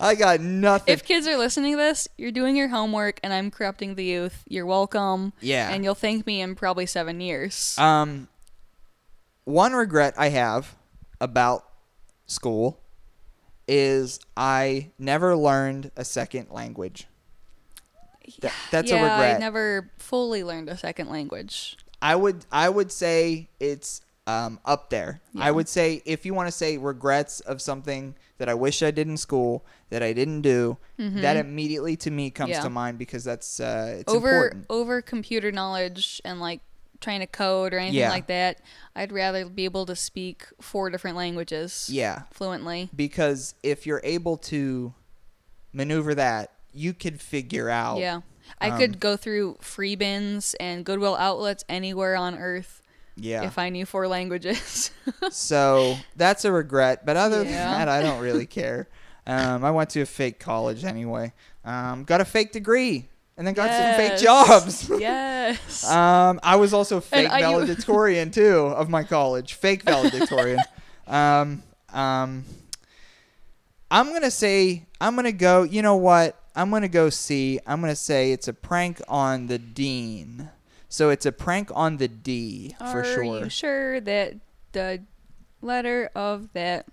I 0.00 0.14
got 0.14 0.40
nothing. 0.40 0.92
If 0.92 1.04
kids 1.04 1.26
are 1.26 1.36
listening 1.36 1.72
to 1.72 1.78
this, 1.78 2.08
you're 2.18 2.32
doing 2.32 2.56
your 2.56 2.68
homework 2.68 3.20
and 3.22 3.32
I'm 3.32 3.50
corrupting 3.50 3.94
the 3.94 4.04
youth. 4.04 4.44
You're 4.48 4.66
welcome. 4.66 5.32
Yeah. 5.40 5.70
And 5.70 5.84
you'll 5.84 5.94
thank 5.94 6.26
me 6.26 6.40
in 6.40 6.54
probably 6.54 6.86
seven 6.86 7.20
years. 7.20 7.78
Um, 7.78 8.28
one 9.44 9.72
regret 9.72 10.14
I 10.16 10.28
have 10.30 10.74
about 11.20 11.64
school 12.26 12.80
is 13.66 14.20
I 14.36 14.90
never 14.98 15.36
learned 15.36 15.90
a 15.96 16.04
second 16.04 16.50
language. 16.50 17.06
Th- 18.40 18.52
that's 18.70 18.90
yeah, 18.90 18.96
a 18.96 19.02
regret. 19.02 19.36
I 19.36 19.38
never 19.38 19.90
fully 19.98 20.44
learned 20.44 20.68
a 20.68 20.76
second 20.76 21.08
language. 21.08 21.76
I 22.00 22.16
would 22.16 22.44
I 22.52 22.68
would 22.68 22.92
say 22.92 23.48
it's 23.60 24.02
um, 24.26 24.58
up 24.64 24.90
there. 24.90 25.20
Yeah. 25.32 25.44
I 25.44 25.50
would 25.50 25.68
say 25.68 26.02
if 26.06 26.24
you 26.24 26.32
want 26.34 26.46
to 26.48 26.52
say 26.52 26.78
regrets 26.78 27.40
of 27.40 27.60
something 27.60 28.14
that 28.38 28.48
I 28.48 28.54
wish 28.54 28.82
I 28.82 28.90
did 28.90 29.06
in 29.08 29.16
school 29.16 29.64
that 29.90 30.02
I 30.02 30.12
didn't 30.12 30.40
do, 30.42 30.78
that 30.98 31.36
immediately 31.36 31.96
to 31.98 32.10
me 32.10 32.30
comes 32.30 32.50
Mm-hmm. 32.52 32.58
Yeah. 32.58 32.62
to 32.64 32.70
mind 32.70 32.98
because 32.98 33.24
that's 33.24 33.60
uh, 33.60 33.96
it's 34.00 34.12
over 34.12 34.28
important. 34.46 34.66
over 34.70 35.02
computer 35.02 35.52
knowledge 35.52 36.20
and 36.24 36.40
like 36.40 36.60
trying 37.00 37.20
to 37.20 37.26
code 37.26 37.74
or 37.74 37.78
anything 37.78 38.00
Yeah. 38.00 38.08
like 38.10 38.28
that. 38.28 38.60
I'd 38.96 39.12
rather 39.12 39.44
be 39.46 39.64
able 39.66 39.84
to 39.86 39.94
speak 39.96 40.46
four 40.60 40.88
different 40.88 41.16
languages 41.18 41.88
Yeah, 41.92 42.22
fluently. 42.32 42.88
because 42.96 43.54
if 43.62 43.86
you're 43.86 44.00
able 44.04 44.38
to 44.38 44.94
maneuver 45.72 46.14
that, 46.14 46.50
you 46.72 46.94
could 46.94 47.20
figure 47.20 47.68
out. 47.68 47.98
Yeah. 47.98 48.20
I 48.60 48.70
Um, 48.70 48.78
could 48.78 49.00
go 49.00 49.16
through 49.16 49.58
free 49.60 49.96
bins 49.96 50.54
and 50.60 50.84
Goodwill 50.84 51.16
outlets 51.16 51.64
anywhere 51.68 52.16
on 52.16 52.38
earth 52.38 52.80
Yeah. 53.16 53.44
if 53.44 53.58
I 53.58 53.68
knew 53.68 53.86
four 53.86 54.08
languages. 54.08 54.90
so 55.30 55.96
that's 56.16 56.44
a 56.44 56.52
regret. 56.52 57.06
But 57.06 57.16
other 57.16 57.44
than 57.44 57.52
that, 57.52 57.88
I 57.88 58.02
don't 58.02 58.20
really 58.20 58.46
care. 58.46 58.88
Um, 59.26 59.64
I 59.64 59.70
went 59.70 59.90
to 59.90 60.00
a 60.02 60.06
fake 60.06 60.38
college 60.38 60.84
anyway. 60.84 61.32
Um, 61.64 62.04
got 62.04 62.20
a 62.20 62.24
fake 62.24 62.52
degree 62.52 63.08
and 63.36 63.46
then 63.46 63.54
got 63.54 63.70
some 63.70 63.94
fake 63.94 64.20
jobs. 64.20 64.90
yes. 64.98 65.88
Um, 65.90 66.40
I 66.42 66.56
was 66.56 66.72
also 66.74 67.00
fake 67.00 67.30
I- 67.30 67.40
valedictorian 67.40 68.30
too 68.32 68.58
of 68.58 68.88
my 68.88 69.02
college. 69.04 69.54
Fake 69.54 69.82
valedictorian. 69.82 70.60
um, 71.06 71.62
um, 71.92 72.44
I'm 73.90 74.12
gonna 74.12 74.30
say 74.30 74.86
I'm 75.00 75.14
gonna 75.14 75.32
go. 75.32 75.62
You 75.62 75.82
know 75.82 75.96
what? 75.96 76.40
I'm 76.56 76.70
gonna 76.70 76.88
go 76.88 77.10
see. 77.10 77.60
I'm 77.66 77.80
gonna 77.80 77.94
say 77.96 78.32
it's 78.32 78.48
a 78.48 78.52
prank 78.52 79.00
on 79.08 79.46
the 79.46 79.58
dean. 79.58 80.50
So 80.94 81.10
it's 81.10 81.26
a 81.26 81.32
prank 81.32 81.72
on 81.74 81.96
the 81.96 82.06
D 82.06 82.76
for 82.78 83.00
Are 83.00 83.04
sure. 83.04 83.24
you 83.24 83.50
sure 83.50 84.00
that 84.02 84.34
the 84.70 85.02
letter 85.60 86.08
of 86.14 86.52
that 86.52 86.86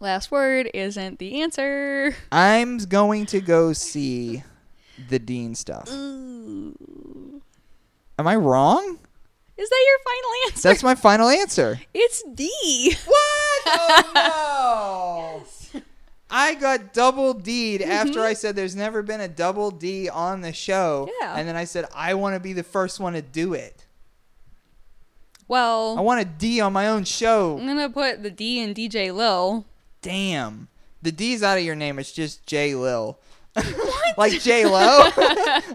last 0.00 0.30
word 0.30 0.68
isn't 0.74 1.18
the 1.18 1.40
answer? 1.40 2.14
I'm 2.30 2.76
going 2.76 3.24
to 3.32 3.40
go 3.40 3.72
see 3.72 4.42
the 5.08 5.18
dean 5.18 5.54
stuff. 5.54 5.90
Ooh. 5.90 7.40
Am 8.18 8.26
I 8.26 8.36
wrong? 8.36 8.98
Is 9.56 9.70
that 9.70 9.84
your 9.88 9.98
final 10.04 10.30
answer? 10.52 10.68
That's 10.68 10.82
my 10.82 10.94
final 10.94 11.30
answer. 11.30 11.80
it's 11.94 12.22
D. 12.34 12.94
What? 13.06 13.62
Oh 13.66 15.40
no! 15.42 15.61
I 16.34 16.54
got 16.54 16.94
double 16.94 17.34
D'd 17.34 17.82
after 17.82 18.22
I 18.22 18.32
said 18.32 18.56
there's 18.56 18.74
never 18.74 19.02
been 19.02 19.20
a 19.20 19.28
double 19.28 19.70
D 19.70 20.08
on 20.08 20.40
the 20.40 20.54
show. 20.54 21.10
Yeah. 21.20 21.34
And 21.36 21.46
then 21.46 21.56
I 21.56 21.64
said 21.64 21.84
I 21.94 22.14
want 22.14 22.34
to 22.34 22.40
be 22.40 22.54
the 22.54 22.62
first 22.62 22.98
one 22.98 23.12
to 23.12 23.20
do 23.20 23.52
it. 23.52 23.84
Well, 25.46 25.98
I 25.98 26.00
want 26.00 26.22
a 26.22 26.24
D 26.24 26.60
on 26.60 26.72
my 26.72 26.88
own 26.88 27.04
show. 27.04 27.58
I'm 27.58 27.66
gonna 27.66 27.90
put 27.90 28.22
the 28.22 28.30
D 28.30 28.60
in 28.60 28.72
DJ 28.72 29.14
Lil. 29.14 29.66
Damn. 30.00 30.68
The 31.02 31.12
D's 31.12 31.42
out 31.42 31.58
of 31.58 31.64
your 31.64 31.74
name. 31.74 31.98
It's 31.98 32.12
just 32.12 32.46
J 32.46 32.74
Lil. 32.74 33.18
like 34.16 34.40
J 34.40 34.64
Lo? 34.64 35.10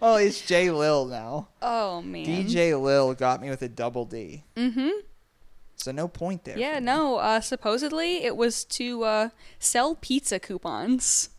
oh, 0.01 0.17
it's 0.19 0.41
J 0.41 0.71
Lil 0.71 1.05
now. 1.05 1.49
Oh 1.61 2.01
man. 2.01 2.25
DJ 2.25 2.81
Lil 2.81 3.13
got 3.13 3.41
me 3.41 3.51
with 3.51 3.61
a 3.61 3.69
double 3.69 4.05
D. 4.05 4.43
Mm-hmm. 4.55 4.89
So 5.87 5.93
no 5.93 6.09
point 6.09 6.43
there. 6.43 6.57
Yeah, 6.57 6.79
no. 6.79 7.15
Uh, 7.15 7.39
supposedly 7.39 8.25
it 8.25 8.35
was 8.35 8.65
to 8.65 9.05
uh, 9.05 9.29
sell 9.57 9.95
pizza 9.95 10.37
coupons. 10.37 11.29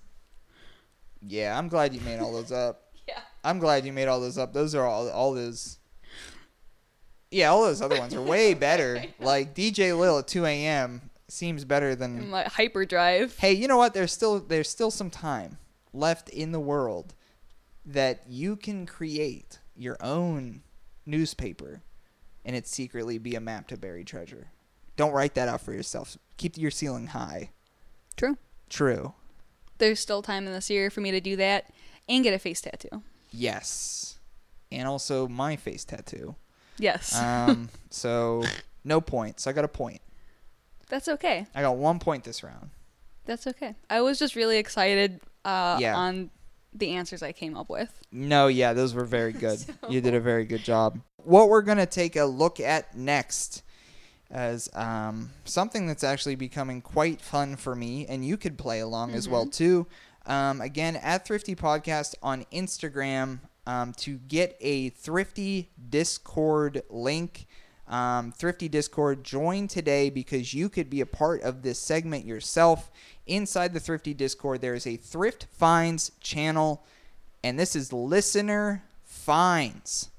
Yeah, 1.21 1.59
I'm 1.59 1.69
glad 1.69 1.93
you 1.93 2.01
made 2.01 2.19
all 2.19 2.33
those 2.33 2.51
up. 2.51 2.85
Yeah. 3.07 3.21
I'm 3.45 3.59
glad 3.59 3.85
you 3.85 3.93
made 3.93 4.09
all 4.09 4.21
those 4.21 4.39
up. 4.39 4.55
Those 4.55 4.75
are 4.75 4.87
all 4.87 5.11
all 5.11 5.35
those. 5.35 5.79
Yeah, 7.31 7.51
all 7.51 7.63
those 7.63 7.83
other 7.83 7.99
ones 7.99 8.15
are 8.15 8.23
way 8.23 8.55
better. 8.69 9.05
Like 9.19 9.55
DJ 9.55 9.99
Lil 9.99 10.19
at 10.21 10.29
2 10.29 10.47
a.m. 10.47 11.11
seems 11.29 11.67
better 11.67 11.95
than. 11.95 12.31
Like 12.31 12.47
hyperdrive. 12.49 13.37
Hey, 13.39 13.53
you 13.53 13.69
know 13.69 13.77
what? 13.77 13.93
There's 13.93 14.13
still 14.13 14.41
there's 14.41 14.71
still 14.71 14.91
some 14.91 15.11
time 15.11 15.59
left 15.93 16.31
in 16.31 16.53
the 16.53 16.61
world 16.61 17.15
that 17.85 18.23
you 18.29 18.57
can 18.57 18.87
create 18.87 19.59
your 19.77 19.99
own 20.01 20.63
newspaper, 21.05 21.83
and 22.49 22.57
it 22.57 22.67
secretly 22.67 23.19
be 23.19 23.35
a 23.35 23.41
map 23.41 23.69
to 23.69 23.77
buried 23.77 24.07
treasure. 24.07 24.49
Don't 24.97 25.13
write 25.13 25.35
that 25.35 25.49
out 25.49 25.61
for 25.61 25.75
yourself. 25.75 26.17
Keep 26.39 26.57
your 26.57 26.71
ceiling 26.71 27.09
high. 27.09 27.51
True. 28.17 28.39
True. 28.71 29.13
There's 29.77 30.01
still 30.01 30.23
time 30.23 30.47
in 30.47 30.53
this 30.55 30.71
year 30.71 30.89
for 30.89 31.03
me 31.03 31.11
to 31.11 31.21
do 31.21 31.37
that 31.37 31.67
and 32.09 32.25
get 32.25 32.33
a 32.33 32.39
face 32.39 32.63
tattoo. 32.63 33.03
Yes. 33.31 34.19
And 34.73 34.89
also 34.89 35.29
my 35.29 35.57
face 35.57 35.85
tattoo. 35.85 36.37
Yes. 36.79 37.15
Um, 37.15 37.69
so 37.91 38.43
no 38.83 39.03
points. 39.03 39.47
I 39.47 39.53
got 39.53 39.65
a 39.67 39.69
point. 39.69 40.01
That's 40.89 41.07
okay. 41.07 41.47
I 41.55 41.61
got 41.61 41.77
one 41.77 41.99
point 41.99 42.25
this 42.25 42.43
round. 42.43 42.71
That's 43.27 43.47
okay. 43.47 43.75
I 43.91 44.01
was 44.01 44.19
just 44.19 44.35
really 44.35 44.57
excited 44.57 45.21
uh, 45.45 45.77
Yeah. 45.79 45.95
on 45.95 46.31
the 46.73 46.93
answers 46.93 47.23
I 47.23 47.33
came 47.33 47.57
up 47.57 47.69
with. 47.69 48.01
No, 48.13 48.47
yeah, 48.47 48.73
those 48.73 48.95
were 48.95 49.05
very 49.05 49.33
good. 49.45 49.65
You 49.89 50.01
did 50.01 50.15
a 50.15 50.21
very 50.21 50.45
good 50.45 50.63
job. 50.63 51.01
What 51.17 51.49
we're 51.49 51.63
gonna 51.63 51.87
take 51.87 52.17
a 52.17 52.25
look 52.25 52.61
at 52.61 52.97
next 52.97 53.63
as 54.31 54.69
um, 54.75 55.31
something 55.45 55.87
that's 55.87 56.05
actually 56.05 56.35
becoming 56.37 56.81
quite 56.81 57.21
fun 57.21 57.57
for 57.57 57.75
me, 57.75 58.07
and 58.07 58.25
you 58.25 58.37
could 58.37 58.59
play 58.59 58.81
along 58.81 59.15
as 59.15 59.29
well 59.29 59.47
too. 59.47 59.87
Um, 60.27 60.61
again, 60.61 60.97
at 60.97 61.25
Thrifty 61.25 61.57
Podcast 61.57 62.15
on 62.23 62.45
Instagram 62.53 63.41
um, 63.67 63.93
to 63.95 64.19
get 64.19 64.57
a 64.61 64.91
Thrifty 64.91 65.71
Discord 65.89 66.83
link. 66.91 67.47
Um, 67.89 68.33
Thrifty 68.33 68.69
Discord, 68.69 69.25
join 69.25 69.67
today 69.67 70.11
because 70.11 70.53
you 70.55 70.69
could 70.69 70.91
be 70.91 71.01
a 71.01 71.07
part 71.07 71.43
of 71.43 71.63
this 71.63 71.79
segment 71.79 72.25
yourself. 72.27 72.91
Inside 73.27 73.73
the 73.73 73.81
Thrifty 73.81 74.15
Discord, 74.15 74.61
there 74.61 74.75
is 74.75 74.87
a 74.87 74.97
Thrift 74.97 75.47
Finds 75.53 76.13
channel 76.21 76.85
and 77.43 77.59
this 77.59 77.77
is 77.77 77.93
listener 77.93 78.83
finds. 79.05 80.11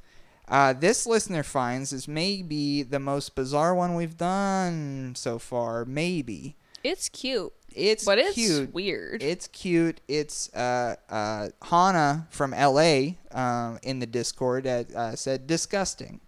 Uh, 0.48 0.74
this 0.74 1.06
listener 1.06 1.44
finds 1.44 1.94
is 1.94 2.08
maybe 2.08 2.82
the 2.82 3.00
most 3.00 3.36
bizarre 3.36 3.76
one 3.76 3.94
we've 3.96 4.18
done 4.18 5.14
so 5.16 5.38
far. 5.38 5.86
Maybe 5.86 6.56
It's 6.84 7.08
cute, 7.10 7.54
it's 7.76 8.04
but 8.04 8.18
it's 8.18 8.34
cute. 8.34 8.74
weird. 8.74 9.22
It's 9.22 9.48
cute. 9.48 10.02
It's 10.08 10.52
uh, 10.56 10.96
uh, 11.10 11.50
Hana 11.62 12.28
from 12.32 12.52
LA 12.52 13.12
um, 13.32 13.78
in 13.84 14.00
the 14.00 14.08
Discord 14.08 14.64
that 14.64 14.92
uh, 14.96 15.16
said 15.16 15.46
disgusting 15.46 16.20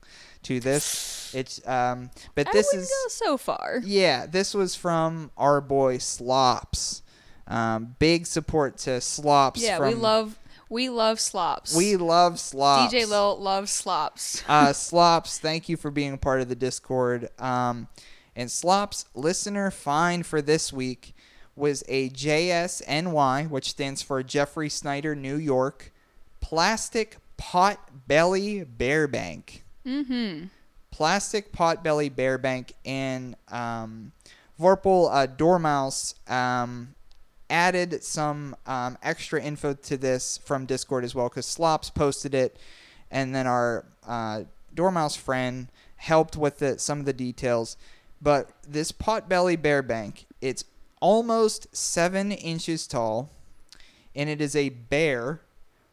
to 0.43 0.59
this. 0.59 1.33
It's 1.33 1.65
um, 1.67 2.09
but 2.35 2.47
I 2.47 2.51
this 2.51 2.73
is 2.73 2.89
go 2.89 3.09
so 3.09 3.37
far. 3.37 3.81
yeah, 3.83 4.25
this 4.25 4.53
was 4.53 4.75
from 4.75 5.31
our 5.37 5.61
boy 5.61 5.97
Slops. 5.97 7.03
Um, 7.47 7.95
big 7.99 8.25
support 8.25 8.77
to 8.79 9.01
Slops. 9.01 9.61
Yeah, 9.61 9.77
from, 9.77 9.87
we 9.89 9.93
love 9.95 10.37
we 10.69 10.89
love 10.89 11.19
slops. 11.19 11.75
we 11.75 11.97
love 11.97 12.39
Slops. 12.39 12.93
DJ 12.93 13.07
Lil 13.07 13.37
loves 13.39 13.71
slops. 13.71 14.43
uh, 14.47 14.71
Slops, 14.71 15.37
thank 15.37 15.67
you 15.67 15.75
for 15.75 15.91
being 15.91 16.13
a 16.13 16.17
part 16.17 16.41
of 16.41 16.49
the 16.49 16.55
Discord. 16.55 17.29
Um, 17.39 17.87
and 18.35 18.49
Slops, 18.49 19.05
listener 19.13 19.69
find 19.69 20.25
for 20.25 20.41
this 20.41 20.71
week 20.71 21.13
was 21.57 21.83
a 21.89 22.09
JSNY, 22.09 23.49
which 23.49 23.69
stands 23.69 24.01
for 24.01 24.23
Jeffrey 24.23 24.69
Snyder 24.69 25.13
New 25.13 25.35
York 25.35 25.91
plastic 26.41 27.17
pot 27.37 28.07
belly 28.07 28.63
bear 28.63 29.07
bank. 29.07 29.63
Mm-hmm. 29.85 30.45
Plastic 30.91 31.51
pot 31.51 31.83
belly 31.83 32.09
bear 32.09 32.37
bank 32.37 32.73
and 32.85 33.35
um, 33.49 34.11
Vorpal 34.59 35.09
uh, 35.11 35.25
Dormouse 35.25 36.15
um, 36.27 36.93
added 37.49 38.03
some 38.03 38.55
um, 38.65 38.97
extra 39.01 39.41
info 39.41 39.73
to 39.73 39.97
this 39.97 40.37
from 40.37 40.65
Discord 40.65 41.03
as 41.03 41.15
well 41.15 41.29
because 41.29 41.45
Slops 41.45 41.89
posted 41.89 42.33
it, 42.33 42.57
and 43.09 43.33
then 43.33 43.47
our 43.47 43.85
uh, 44.07 44.43
Dormouse 44.73 45.15
friend 45.15 45.67
helped 45.97 46.37
with 46.37 46.61
it, 46.61 46.79
some 46.81 46.99
of 46.99 47.05
the 47.05 47.13
details. 47.13 47.77
But 48.21 48.51
this 48.67 48.91
potbelly 48.91 49.59
bear 49.59 49.81
bank, 49.81 50.25
it's 50.41 50.63
almost 51.01 51.75
seven 51.75 52.31
inches 52.31 52.85
tall, 52.85 53.29
and 54.15 54.29
it 54.29 54.41
is 54.41 54.55
a 54.55 54.69
bear 54.69 55.41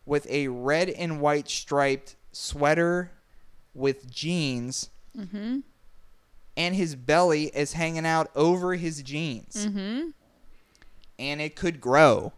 with 0.05 0.27
a 0.31 0.48
red 0.48 0.90
and 0.90 1.20
white 1.20 1.48
striped 1.48 2.16
sweater 2.32 3.10
with 3.74 4.10
jeans, 4.10 4.90
Mm-hmm. 5.16 5.60
and 6.56 6.74
his 6.76 6.94
belly 6.94 7.46
is 7.46 7.72
hanging 7.72 8.06
out 8.06 8.30
over 8.36 8.74
his 8.74 9.02
jeans 9.02 9.66
Mm-hmm. 9.66 10.10
and 11.18 11.40
it 11.40 11.56
could 11.56 11.80
grow. 11.80 12.32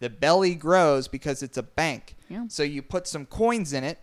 The 0.00 0.10
belly 0.10 0.54
grows 0.56 1.06
because 1.06 1.42
it's 1.42 1.56
a 1.56 1.62
bank. 1.62 2.16
Yeah. 2.28 2.46
So 2.48 2.62
you 2.64 2.82
put 2.82 3.06
some 3.06 3.24
coins 3.26 3.72
in 3.72 3.84
it, 3.84 3.98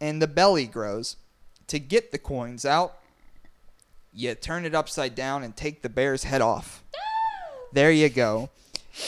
and 0.00 0.22
the 0.22 0.28
belly 0.28 0.66
grows. 0.66 1.16
To 1.66 1.78
get 1.78 2.12
the 2.12 2.18
coins 2.18 2.64
out, 2.64 2.98
you 4.12 4.34
turn 4.34 4.64
it 4.64 4.74
upside 4.74 5.14
down 5.14 5.42
and 5.42 5.54
take 5.54 5.82
the 5.82 5.88
bear's 5.90 6.24
head 6.24 6.40
off. 6.40 6.82
There 7.72 7.90
you 7.90 8.08
go. 8.08 8.48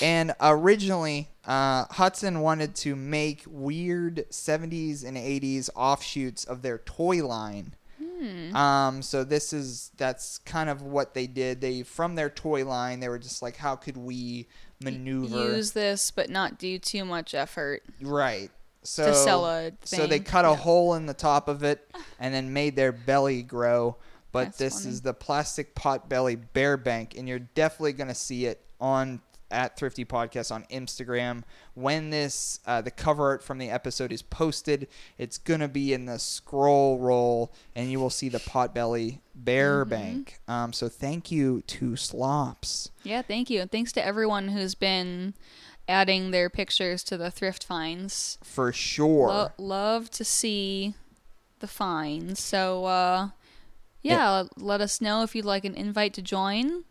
And 0.03 0.35
originally, 0.41 1.30
uh, 1.45 1.87
Hudson 1.91 2.41
wanted 2.41 2.75
to 2.77 2.95
make 2.95 3.45
weird 3.47 4.27
70s 4.31 5.05
and 5.05 5.17
80s 5.17 5.71
offshoots 5.75 6.45
of 6.45 6.63
their 6.63 6.79
toy 6.79 7.27
line. 7.27 7.75
Hmm. 7.99 8.55
Um, 8.55 9.03
so 9.03 9.25
this 9.25 9.53
is 9.53 9.91
that's 9.97 10.39
kind 10.39 10.69
of 10.69 10.83
what 10.83 11.15
they 11.15 11.27
did. 11.27 11.61
They 11.61 11.83
from 11.83 12.15
their 12.15 12.29
toy 12.29 12.67
line, 12.67 13.01
they 13.01 13.09
were 13.09 13.19
just 13.19 13.41
like, 13.41 13.57
how 13.57 13.77
could 13.77 13.97
we 13.97 14.47
maneuver? 14.83 15.57
Use 15.57 15.73
this, 15.73 16.11
but 16.11 16.29
not 16.29 16.59
do 16.59 16.79
too 16.79 17.05
much 17.05 17.35
effort. 17.35 17.83
right. 18.03 18.51
So 18.83 19.13
sell 19.13 19.45
a 19.45 19.73
so 19.85 20.07
they 20.07 20.21
cut 20.21 20.47
a 20.47 20.49
yeah. 20.49 20.57
hole 20.57 20.95
in 20.95 21.05
the 21.05 21.13
top 21.13 21.49
of 21.49 21.63
it 21.63 21.87
and 22.19 22.33
then 22.33 22.53
made 22.53 22.77
their 22.77 22.93
belly 22.93 23.43
grow. 23.43 23.97
But 24.33 24.45
That's 24.45 24.59
this 24.59 24.83
funny. 24.83 24.95
is 24.95 25.01
the 25.03 25.13
plastic 25.13 25.75
pot 25.75 26.09
belly 26.09 26.37
bear 26.37 26.77
bank, 26.77 27.15
and 27.17 27.29
you're 27.29 27.41
definitely 27.41 27.93
gonna 27.95 28.15
see 28.15 28.47
it 28.47 28.65
on 28.81 29.21
at 29.51 29.77
Thrifty 29.77 30.05
Podcast 30.05 30.53
on 30.53 30.65
Instagram 30.71 31.43
when 31.75 32.11
this 32.11 32.61
uh, 32.67 32.81
the 32.81 32.91
cover 32.91 33.25
art 33.29 33.43
from 33.43 33.59
the 33.59 33.71
episode 33.71 34.13
is 34.13 34.23
posted. 34.23 34.89
It's 35.19 35.39
gonna 35.39 35.69
be 35.69 35.93
in 35.93 36.07
the 36.07 36.19
scroll 36.19 36.99
roll, 36.99 37.53
and 37.75 37.91
you 37.91 37.99
will 38.01 38.11
see 38.11 38.29
the 38.29 38.39
potbelly 38.41 39.21
bear 39.35 39.85
Mm-hmm. 39.85 39.91
bank. 39.91 40.41
Um, 40.49 40.73
so 40.73 40.89
thank 40.89 41.31
you 41.31 41.63
to 41.69 41.97
Slops. 41.97 42.91
Yeah, 43.05 43.23
thank 43.23 43.51
you. 43.51 43.61
And 43.61 43.71
thanks 43.71 43.93
to 43.93 44.05
everyone 44.05 44.49
who's 44.49 44.75
been 44.75 45.35
adding 45.89 46.31
their 46.31 46.49
pictures 46.49 47.03
to 47.05 47.17
the 47.17 47.31
thrift 47.31 47.65
finds. 47.65 48.39
For 48.45 48.73
sure. 48.73 49.29
Lo- 49.29 49.49
love 49.59 50.11
to 50.11 50.25
see 50.25 50.95
the 51.59 51.67
finds. 51.67 52.39
So, 52.41 52.85
uh, 52.85 53.29
yeah, 54.03 54.45
let 54.57 54.81
us 54.81 55.01
know 55.01 55.23
if 55.25 55.35
you'd 55.35 55.45
like 55.45 55.65
an 55.65 55.75
invite 55.75 56.15
to 56.15 56.23
join. 56.23 56.85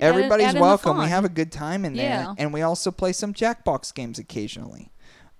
Everybody's 0.00 0.54
welcome. 0.54 0.98
We 0.98 1.06
have 1.06 1.24
a 1.24 1.28
good 1.28 1.52
time 1.52 1.84
in 1.84 1.94
there, 1.94 2.08
Yeah. 2.08 2.34
and 2.38 2.52
we 2.52 2.62
also 2.62 2.90
play 2.90 3.12
some 3.12 3.32
Jackbox 3.32 3.94
games 3.94 4.18
occasionally. 4.18 4.90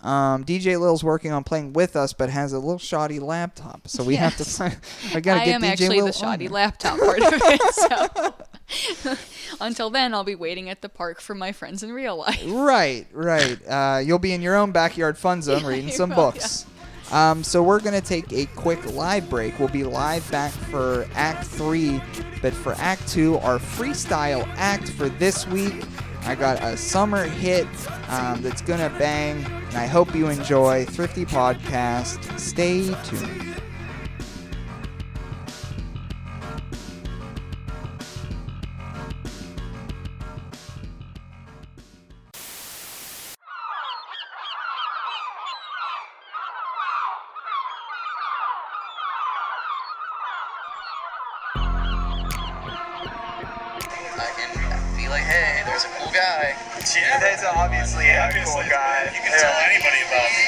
Um, 0.03 0.45
DJ 0.45 0.79
Lil's 0.79 1.03
working 1.03 1.33
on 1.33 1.43
playing 1.43 1.73
with 1.73 1.97
us, 1.97 2.13
but 2.13 2.29
has 2.29 2.53
a 2.53 2.59
little 2.59 2.79
shoddy 2.79 3.19
laptop, 3.19 3.89
so 3.89 4.05
we 4.05 4.17
have 4.17 4.37
to. 4.37 4.43
Yes. 4.45 4.59
Find, 4.59 4.77
I 5.15 5.21
gotta 5.21 5.41
I 5.41 5.45
get 5.47 5.55
am 5.55 5.63
DJ 5.63 5.67
actually 5.71 5.97
Lil 5.97 6.07
the 6.07 6.13
shoddy 6.13 6.49
laptop 6.49 6.99
part 6.99 7.21
of 7.21 7.33
it. 7.35 8.35
So 8.69 9.17
until 9.61 9.91
then, 9.91 10.13
I'll 10.13 10.25
be 10.25 10.35
waiting 10.35 10.69
at 10.69 10.83
the 10.83 10.89
park 10.89 11.21
for 11.21 11.35
my 11.35 11.53
friends 11.53 11.83
in 11.83 11.93
real 11.93 12.17
life. 12.17 12.43
Right, 12.47 13.07
right. 13.13 13.59
Uh, 13.67 14.01
you'll 14.05 14.19
be 14.19 14.33
in 14.33 14.43
your 14.43 14.57
own 14.57 14.73
backyard 14.73 15.17
fun 15.17 15.41
zone 15.41 15.65
reading 15.67 15.91
some 15.91 16.11
will, 16.11 16.17
books. 16.17 16.67
Um, 17.13 17.45
so 17.45 17.63
we're 17.63 17.81
gonna 17.81 18.01
take 18.01 18.33
a 18.33 18.47
quick 18.57 18.85
live 18.93 19.31
break. 19.31 19.59
We'll 19.59 19.69
be 19.69 19.85
live 19.85 20.29
back 20.31 20.53
for 20.53 21.07
Act 21.15 21.47
Three, 21.47 22.01
but 22.43 22.53
for 22.53 22.75
Act 22.79 23.07
Two, 23.09 23.39
our 23.39 23.59
freestyle 23.59 24.47
act 24.57 24.91
for 24.91 25.09
this 25.09 25.47
week, 25.47 25.85
I 26.25 26.35
got 26.35 26.63
a 26.63 26.77
summer 26.77 27.25
hit 27.25 27.69
um, 28.09 28.43
that's 28.43 28.63
gonna 28.63 28.91
bang, 28.99 29.45
and 29.45 29.77
I 29.77 29.87
hope 29.87 30.15
you 30.15 30.27
enjoy. 30.29 30.85
Thrifty 30.87 31.25
Podcast. 31.25 32.39
Stay 32.39 32.95
tuned. 33.05 33.63
Yeah, 56.97 57.21
that's 57.21 57.45
obviously 57.45 58.09
a 58.09 58.31
cool 58.43 58.63
guy. 58.71 59.11
You 59.13 59.21
can 59.21 59.39
tell 59.39 59.53
anybody 59.69 60.01
about 60.09 60.31
me. 60.33 60.47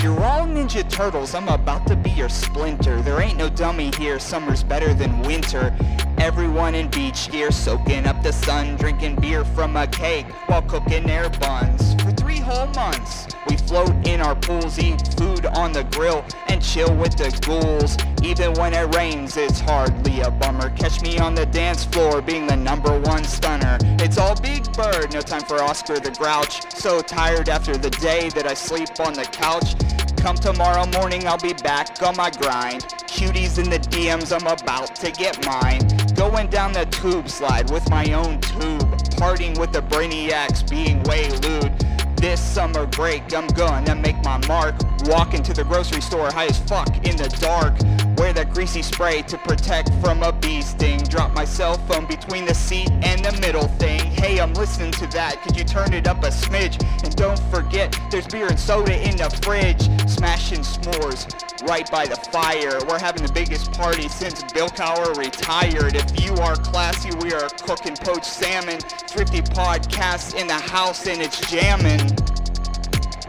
You're 0.00 0.20
all 0.20 0.46
Ninja 0.46 0.88
Turtles, 0.88 1.34
I'm 1.34 1.48
about 1.48 1.84
to 1.88 1.96
be 1.96 2.10
your 2.10 2.28
splinter. 2.28 3.02
There 3.02 3.20
ain't 3.20 3.36
no 3.36 3.48
dummy 3.48 3.90
here, 3.96 4.20
summer's 4.20 4.62
better 4.62 4.94
than 4.94 5.22
winter. 5.22 5.74
Everyone 6.18 6.76
in 6.76 6.88
beach 6.88 7.32
gear, 7.32 7.50
soaking 7.50 8.06
up 8.06 8.22
the 8.22 8.32
sun, 8.32 8.76
drinking 8.76 9.16
beer 9.16 9.44
from 9.44 9.76
a 9.76 9.88
cake 9.88 10.26
while 10.46 10.62
cooking 10.62 11.04
their 11.04 11.28
buns. 11.28 11.96
Three 12.28 12.40
whole 12.40 12.66
months, 12.74 13.26
we 13.48 13.56
float 13.56 14.06
in 14.06 14.20
our 14.20 14.36
pools, 14.36 14.78
eat 14.78 15.00
food 15.16 15.46
on 15.46 15.72
the 15.72 15.84
grill, 15.84 16.22
and 16.48 16.62
chill 16.62 16.94
with 16.94 17.16
the 17.16 17.30
ghouls. 17.46 17.96
Even 18.22 18.52
when 18.52 18.74
it 18.74 18.94
rains, 18.94 19.38
it's 19.38 19.58
hardly 19.60 20.20
a 20.20 20.30
bummer. 20.30 20.68
Catch 20.76 21.00
me 21.00 21.18
on 21.18 21.34
the 21.34 21.46
dance 21.46 21.86
floor, 21.86 22.20
being 22.20 22.46
the 22.46 22.54
number 22.54 23.00
one 23.00 23.24
stunner. 23.24 23.78
It's 23.98 24.18
all 24.18 24.38
Big 24.42 24.70
Bird, 24.74 25.14
no 25.14 25.22
time 25.22 25.40
for 25.40 25.62
Oscar 25.62 25.98
the 26.00 26.10
Grouch. 26.10 26.70
So 26.74 27.00
tired 27.00 27.48
after 27.48 27.78
the 27.78 27.88
day 27.88 28.28
that 28.34 28.46
I 28.46 28.52
sleep 28.52 29.00
on 29.00 29.14
the 29.14 29.24
couch. 29.24 29.74
Come 30.18 30.36
tomorrow 30.36 30.84
morning, 30.84 31.26
I'll 31.26 31.38
be 31.38 31.54
back 31.54 32.02
on 32.02 32.14
my 32.14 32.28
grind. 32.28 32.82
Cuties 33.08 33.56
in 33.56 33.70
the 33.70 33.78
DMs, 33.78 34.38
I'm 34.38 34.46
about 34.46 34.94
to 34.96 35.10
get 35.10 35.42
mine. 35.46 35.80
Going 36.14 36.48
down 36.48 36.74
the 36.74 36.84
tube 36.90 37.30
slide 37.30 37.70
with 37.70 37.88
my 37.88 38.12
own 38.12 38.38
tube. 38.42 38.82
Partying 39.16 39.58
with 39.58 39.72
the 39.72 39.80
brainiacs, 39.80 40.68
being 40.68 41.02
way 41.04 41.30
lewd. 41.30 41.72
This 42.20 42.40
summer 42.40 42.84
break, 42.84 43.32
I'm 43.32 43.46
gonna 43.48 43.94
make 43.94 44.16
my 44.24 44.44
mark. 44.48 44.74
Walk 45.04 45.34
into 45.34 45.52
the 45.52 45.62
grocery 45.62 46.00
store 46.00 46.32
high 46.32 46.46
as 46.46 46.58
fuck 46.58 46.88
in 47.06 47.16
the 47.16 47.28
dark. 47.40 47.78
Wear 48.18 48.32
that 48.32 48.52
greasy 48.52 48.82
spray 48.82 49.22
to 49.22 49.38
protect 49.38 49.94
from 50.00 50.24
a 50.24 50.32
bee 50.32 50.60
sting. 50.60 51.04
Drop 51.04 51.32
my 51.32 51.44
cell 51.44 51.78
phone 51.86 52.04
between 52.06 52.46
the 52.46 52.54
seat 52.54 52.90
and 53.02 53.24
the 53.24 53.30
middle 53.40 53.68
thing. 53.78 54.00
Hey, 54.00 54.40
I'm 54.40 54.52
listening 54.54 54.90
to 54.92 55.06
that. 55.08 55.40
Could 55.42 55.56
you 55.56 55.62
turn 55.62 55.92
it 55.92 56.08
up 56.08 56.24
a 56.24 56.28
smidge? 56.28 56.82
And 57.04 57.14
don't 57.14 57.38
forget, 57.48 57.96
there's 58.10 58.26
beer 58.26 58.48
and 58.48 58.58
soda 58.58 59.00
in 59.08 59.16
the 59.16 59.30
fridge. 59.44 59.82
Smashing 60.10 60.62
s'mores 60.62 61.28
right 61.68 61.88
by 61.92 62.06
the 62.06 62.16
fire. 62.32 62.80
We're 62.88 62.98
having 62.98 63.22
the 63.22 63.32
biggest 63.32 63.70
party 63.72 64.08
since 64.08 64.42
Bill 64.52 64.68
Cowher 64.68 65.16
retired. 65.16 65.94
If 65.94 66.20
you 66.20 66.34
are 66.42 66.56
classy, 66.56 67.14
we 67.22 67.32
are 67.32 67.48
cooking 67.48 67.94
poached 67.94 68.24
salmon. 68.24 68.80
Thrifty 68.80 69.42
podcast 69.42 70.34
in 70.34 70.48
the 70.48 70.54
house 70.54 71.06
and 71.06 71.22
it's 71.22 71.38
jamming. 71.48 72.00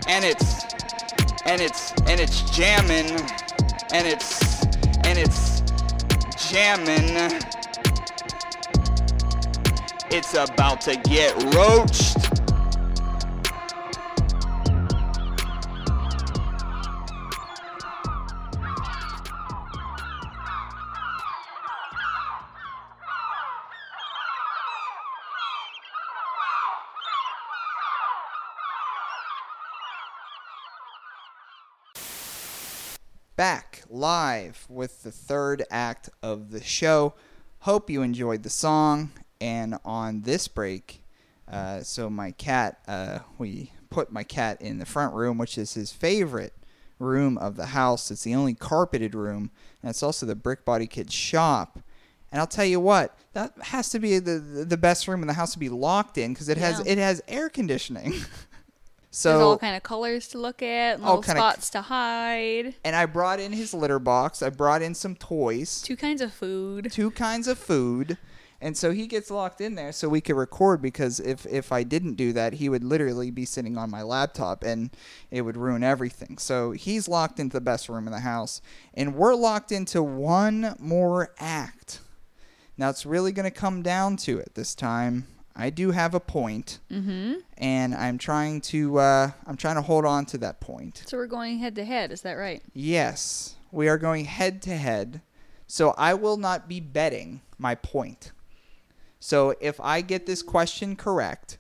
And 0.07 0.25
it's 0.25 0.65
and 1.45 1.61
it's 1.61 1.91
and 2.07 2.19
it's 2.19 2.41
jamming. 2.49 3.21
And 3.91 4.07
it's 4.07 4.48
and 5.09 5.17
it's 5.17 5.61
jamming. 6.51 7.39
It's 10.11 10.35
about 10.35 10.81
to 10.81 10.97
get 10.97 11.33
roached. 11.55 12.17
back 33.35 33.68
live 33.89 34.65
with 34.69 35.03
the 35.03 35.11
third 35.11 35.63
act 35.69 36.09
of 36.21 36.51
the 36.51 36.63
show. 36.63 37.13
Hope 37.59 37.89
you 37.89 38.01
enjoyed 38.01 38.43
the 38.43 38.49
song. 38.49 39.11
And 39.41 39.77
on 39.85 40.21
this 40.21 40.47
break, 40.47 41.01
uh, 41.51 41.81
so 41.81 42.09
my 42.09 42.31
cat, 42.31 42.79
uh, 42.87 43.19
we 43.37 43.71
put 43.89 44.11
my 44.11 44.23
cat 44.23 44.61
in 44.61 44.77
the 44.79 44.85
front 44.85 45.13
room, 45.13 45.37
which 45.37 45.57
is 45.57 45.73
his 45.73 45.91
favorite 45.91 46.53
room 46.99 47.37
of 47.37 47.55
the 47.55 47.67
house. 47.67 48.11
It's 48.11 48.23
the 48.23 48.35
only 48.35 48.53
carpeted 48.53 49.15
room, 49.15 49.49
and 49.81 49.89
it's 49.89 50.03
also 50.03 50.25
the 50.25 50.35
Brick 50.35 50.65
Body 50.65 50.87
Kids 50.87 51.13
shop. 51.13 51.79
And 52.31 52.39
I'll 52.39 52.45
tell 52.47 52.65
you 52.65 52.79
what, 52.79 53.17
that 53.33 53.53
has 53.63 53.89
to 53.91 53.99
be 53.99 54.19
the 54.19 54.37
the 54.39 54.77
best 54.77 55.07
room 55.07 55.21
in 55.21 55.27
the 55.27 55.33
house 55.33 55.53
to 55.53 55.59
be 55.59 55.69
locked 55.69 56.17
in 56.17 56.33
because 56.33 56.49
it 56.49 56.57
has 56.57 56.79
Yeah. 56.85 56.91
it 56.91 56.97
has 56.99 57.21
air 57.27 57.49
conditioning. 57.49 58.13
There's 59.11 59.17
so 59.21 59.41
all 59.41 59.57
kind 59.57 59.75
of 59.75 59.81
colors 59.83 60.27
to 60.29 60.37
look 60.37 60.61
at, 60.61 60.95
and 60.97 61.03
All 61.03 61.15
little 61.17 61.23
kinda- 61.23 61.39
spots 61.41 61.69
to 61.71 61.81
hide, 61.81 62.75
and 62.83 62.95
I 62.95 63.05
brought 63.07 63.39
in 63.39 63.53
his 63.53 63.73
litter 63.73 63.97
box. 63.99 64.41
I 64.43 64.49
brought 64.49 64.81
in 64.83 64.93
some 64.93 65.15
toys, 65.15 65.81
two 65.81 65.95
kinds 65.97 66.21
of 66.21 66.31
food. 66.31 66.91
two 66.91 67.09
kinds 67.09 67.47
of 67.47 67.57
food, 67.57 68.19
and 68.61 68.77
so 68.77 68.91
he 68.91 69.07
gets 69.07 69.31
locked 69.31 69.61
in 69.61 69.73
there 69.73 69.91
so 69.91 70.07
we 70.09 70.21
could 70.21 70.35
record. 70.35 70.79
Because 70.81 71.19
if 71.19 71.47
if 71.47 71.71
I 71.71 71.81
didn't 71.81 72.15
do 72.15 72.31
that, 72.33 72.53
he 72.53 72.69
would 72.69 72.83
literally 72.83 73.31
be 73.31 73.45
sitting 73.45 73.79
on 73.79 73.89
my 73.89 74.03
laptop 74.03 74.63
and 74.63 74.91
it 75.31 75.41
would 75.41 75.57
ruin 75.57 75.81
everything. 75.81 76.37
So 76.37 76.71
he's 76.71 77.07
locked 77.07 77.39
into 77.39 77.53
the 77.57 77.61
best 77.61 77.89
room 77.89 78.05
in 78.05 78.13
the 78.13 78.19
house, 78.19 78.61
and 78.93 79.15
we're 79.15 79.33
locked 79.33 79.71
into 79.71 80.03
one 80.03 80.75
more 80.77 81.33
act. 81.39 81.99
Now 82.77 82.89
it's 82.91 83.07
really 83.07 83.31
going 83.31 83.45
to 83.49 83.51
come 83.51 83.81
down 83.81 84.17
to 84.17 84.37
it 84.37 84.53
this 84.53 84.75
time. 84.75 85.25
I 85.59 85.69
do 85.69 85.91
have 85.91 86.15
a 86.15 86.19
point, 86.19 86.79
Mm-hmm. 86.89 87.33
and 87.57 87.93
I'm 87.93 88.17
trying 88.17 88.61
to 88.61 88.97
uh, 88.99 89.31
I'm 89.45 89.57
trying 89.57 89.75
to 89.75 89.81
hold 89.81 90.05
on 90.05 90.25
to 90.27 90.37
that 90.39 90.59
point. 90.61 91.03
So 91.05 91.17
we're 91.17 91.27
going 91.27 91.59
head 91.59 91.75
to 91.75 91.85
head. 91.85 92.11
Is 92.11 92.21
that 92.21 92.33
right? 92.33 92.63
Yes, 92.73 93.55
we 93.71 93.89
are 93.89 93.97
going 93.97 94.25
head 94.25 94.61
to 94.63 94.75
head. 94.77 95.21
So 95.67 95.93
I 95.97 96.13
will 96.15 96.37
not 96.37 96.67
be 96.67 96.79
betting 96.79 97.41
my 97.57 97.75
point. 97.75 98.31
So 99.19 99.53
if 99.59 99.79
I 99.81 100.01
get 100.01 100.25
this 100.25 100.41
question 100.41 100.95
correct, 100.95 101.57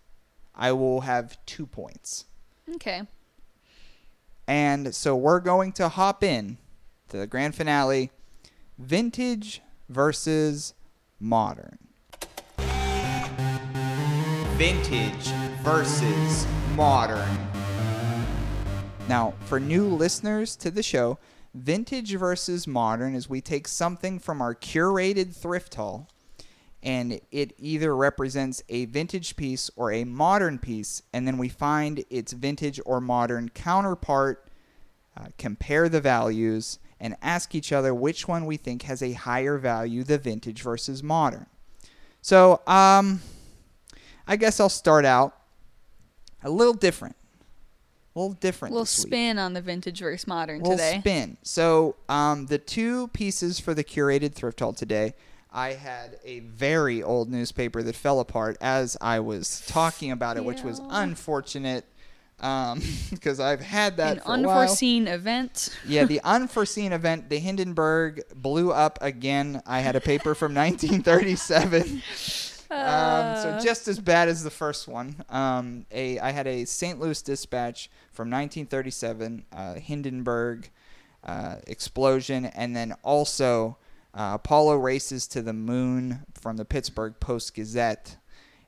I 0.55 0.71
will 0.71 1.01
have 1.01 1.37
two 1.45 1.65
points. 1.67 2.25
Okay. 2.75 3.03
And 4.47 4.95
so 4.95 5.15
we're 5.15 5.41
going 5.41 5.73
to 5.73 5.89
hop 5.89 6.23
in 6.23 6.57
to 7.09 7.17
the 7.17 7.27
grand 7.27 7.53
finale 7.53 8.11
vintage 8.77 9.61
versus 9.89 10.73
modern. 11.19 11.77
Vintage 14.59 15.27
versus 15.63 16.45
modern. 16.75 17.29
Now, 19.07 19.33
for 19.45 19.57
new 19.57 19.85
listeners 19.87 20.57
to 20.57 20.69
the 20.69 20.83
show, 20.83 21.17
vintage 21.53 22.13
versus 22.15 22.67
modern 22.67 23.15
is 23.15 23.29
we 23.29 23.39
take 23.39 23.69
something 23.69 24.19
from 24.19 24.41
our 24.41 24.53
curated 24.53 25.33
thrift 25.33 25.75
haul 25.75 26.09
and 26.83 27.21
it 27.31 27.53
either 27.57 27.95
represents 27.95 28.61
a 28.67 28.83
vintage 28.83 29.37
piece 29.37 29.71
or 29.77 29.93
a 29.93 30.03
modern 30.03 30.59
piece, 30.59 31.03
and 31.13 31.25
then 31.25 31.37
we 31.37 31.47
find 31.47 32.03
its 32.09 32.33
vintage 32.33 32.81
or 32.85 32.99
modern 32.99 33.47
counterpart, 33.47 34.45
uh, 35.15 35.27
compare 35.37 35.87
the 35.87 36.01
values, 36.01 36.79
and 36.99 37.15
ask 37.21 37.55
each 37.55 37.71
other 37.71 37.95
which 37.95 38.27
one 38.27 38.45
we 38.45 38.57
think 38.57 38.81
has 38.81 39.01
a 39.01 39.13
higher 39.13 39.57
value, 39.57 40.03
the 40.03 40.17
vintage 40.17 40.61
versus 40.61 41.01
modern. 41.01 41.45
So, 42.21 42.59
um, 42.67 43.21
I 44.29 44.35
guess 44.35 44.59
I'll 44.59 44.69
start 44.69 45.05
out 45.05 45.35
a 46.43 46.49
little 46.51 46.75
different. 46.75 47.15
A 48.15 48.19
little 48.19 48.35
different. 48.35 48.73
A 48.73 48.75
little 48.75 48.85
this 48.85 48.99
week 48.99 49.07
spin 49.07 49.39
on 49.39 49.53
the 49.53 49.61
vintage 49.61 49.99
versus 50.01 50.27
modern 50.27 50.59
little 50.59 50.77
today. 50.77 50.99
spin. 50.99 51.37
So, 51.41 51.95
um, 52.07 52.45
the 52.45 52.59
two 52.59 53.07
pieces 53.09 53.59
for 53.59 53.73
the 53.73 53.83
curated 53.83 54.33
thrift 54.33 54.59
haul 54.59 54.73
today, 54.73 55.15
I 55.51 55.73
had 55.73 56.19
a 56.23 56.41
very 56.41 57.01
old 57.01 57.31
newspaper 57.31 57.81
that 57.81 57.95
fell 57.95 58.19
apart 58.19 58.57
as 58.61 58.95
I 59.01 59.19
was 59.19 59.63
talking 59.67 60.11
about 60.11 60.37
it, 60.37 60.45
which 60.45 60.61
was 60.61 60.79
unfortunate 60.89 61.85
um, 62.39 62.81
because 63.09 63.39
I've 63.39 63.61
had 63.61 63.97
that 63.97 64.17
An 64.17 64.23
for 64.23 64.23
a 64.23 64.41
while. 64.41 64.59
unforeseen 64.59 65.07
event. 65.07 65.75
Yeah, 65.87 66.05
the 66.05 66.21
unforeseen 66.23 66.93
event, 66.93 67.29
the 67.29 67.39
Hindenburg 67.39 68.21
blew 68.35 68.71
up 68.71 68.99
again. 69.01 69.63
I 69.65 69.79
had 69.79 69.95
a 69.95 70.01
paper 70.01 70.35
from 70.35 70.53
1937. 70.53 72.03
Um, 72.71 73.41
so 73.41 73.49
Uh. 73.49 73.59
just 73.59 73.87
as 73.87 73.99
bad 73.99 74.27
as 74.27 74.43
the 74.43 74.51
first 74.51 74.87
one. 74.87 75.23
Um, 75.29 75.85
a 75.91 76.19
I 76.19 76.31
had 76.31 76.47
a 76.47 76.65
St. 76.65 76.99
Louis 76.99 77.21
Dispatch 77.21 77.89
from 78.11 78.29
1937, 78.29 79.45
uh, 79.51 79.73
Hindenburg 79.75 80.69
uh, 81.23 81.55
explosion, 81.67 82.45
and 82.45 82.75
then 82.75 82.93
also 83.03 83.77
uh, 84.13 84.31
Apollo 84.35 84.77
races 84.77 85.27
to 85.27 85.41
the 85.41 85.53
moon 85.53 86.25
from 86.39 86.57
the 86.57 86.65
Pittsburgh 86.65 87.15
Post 87.19 87.55
Gazette. 87.55 88.17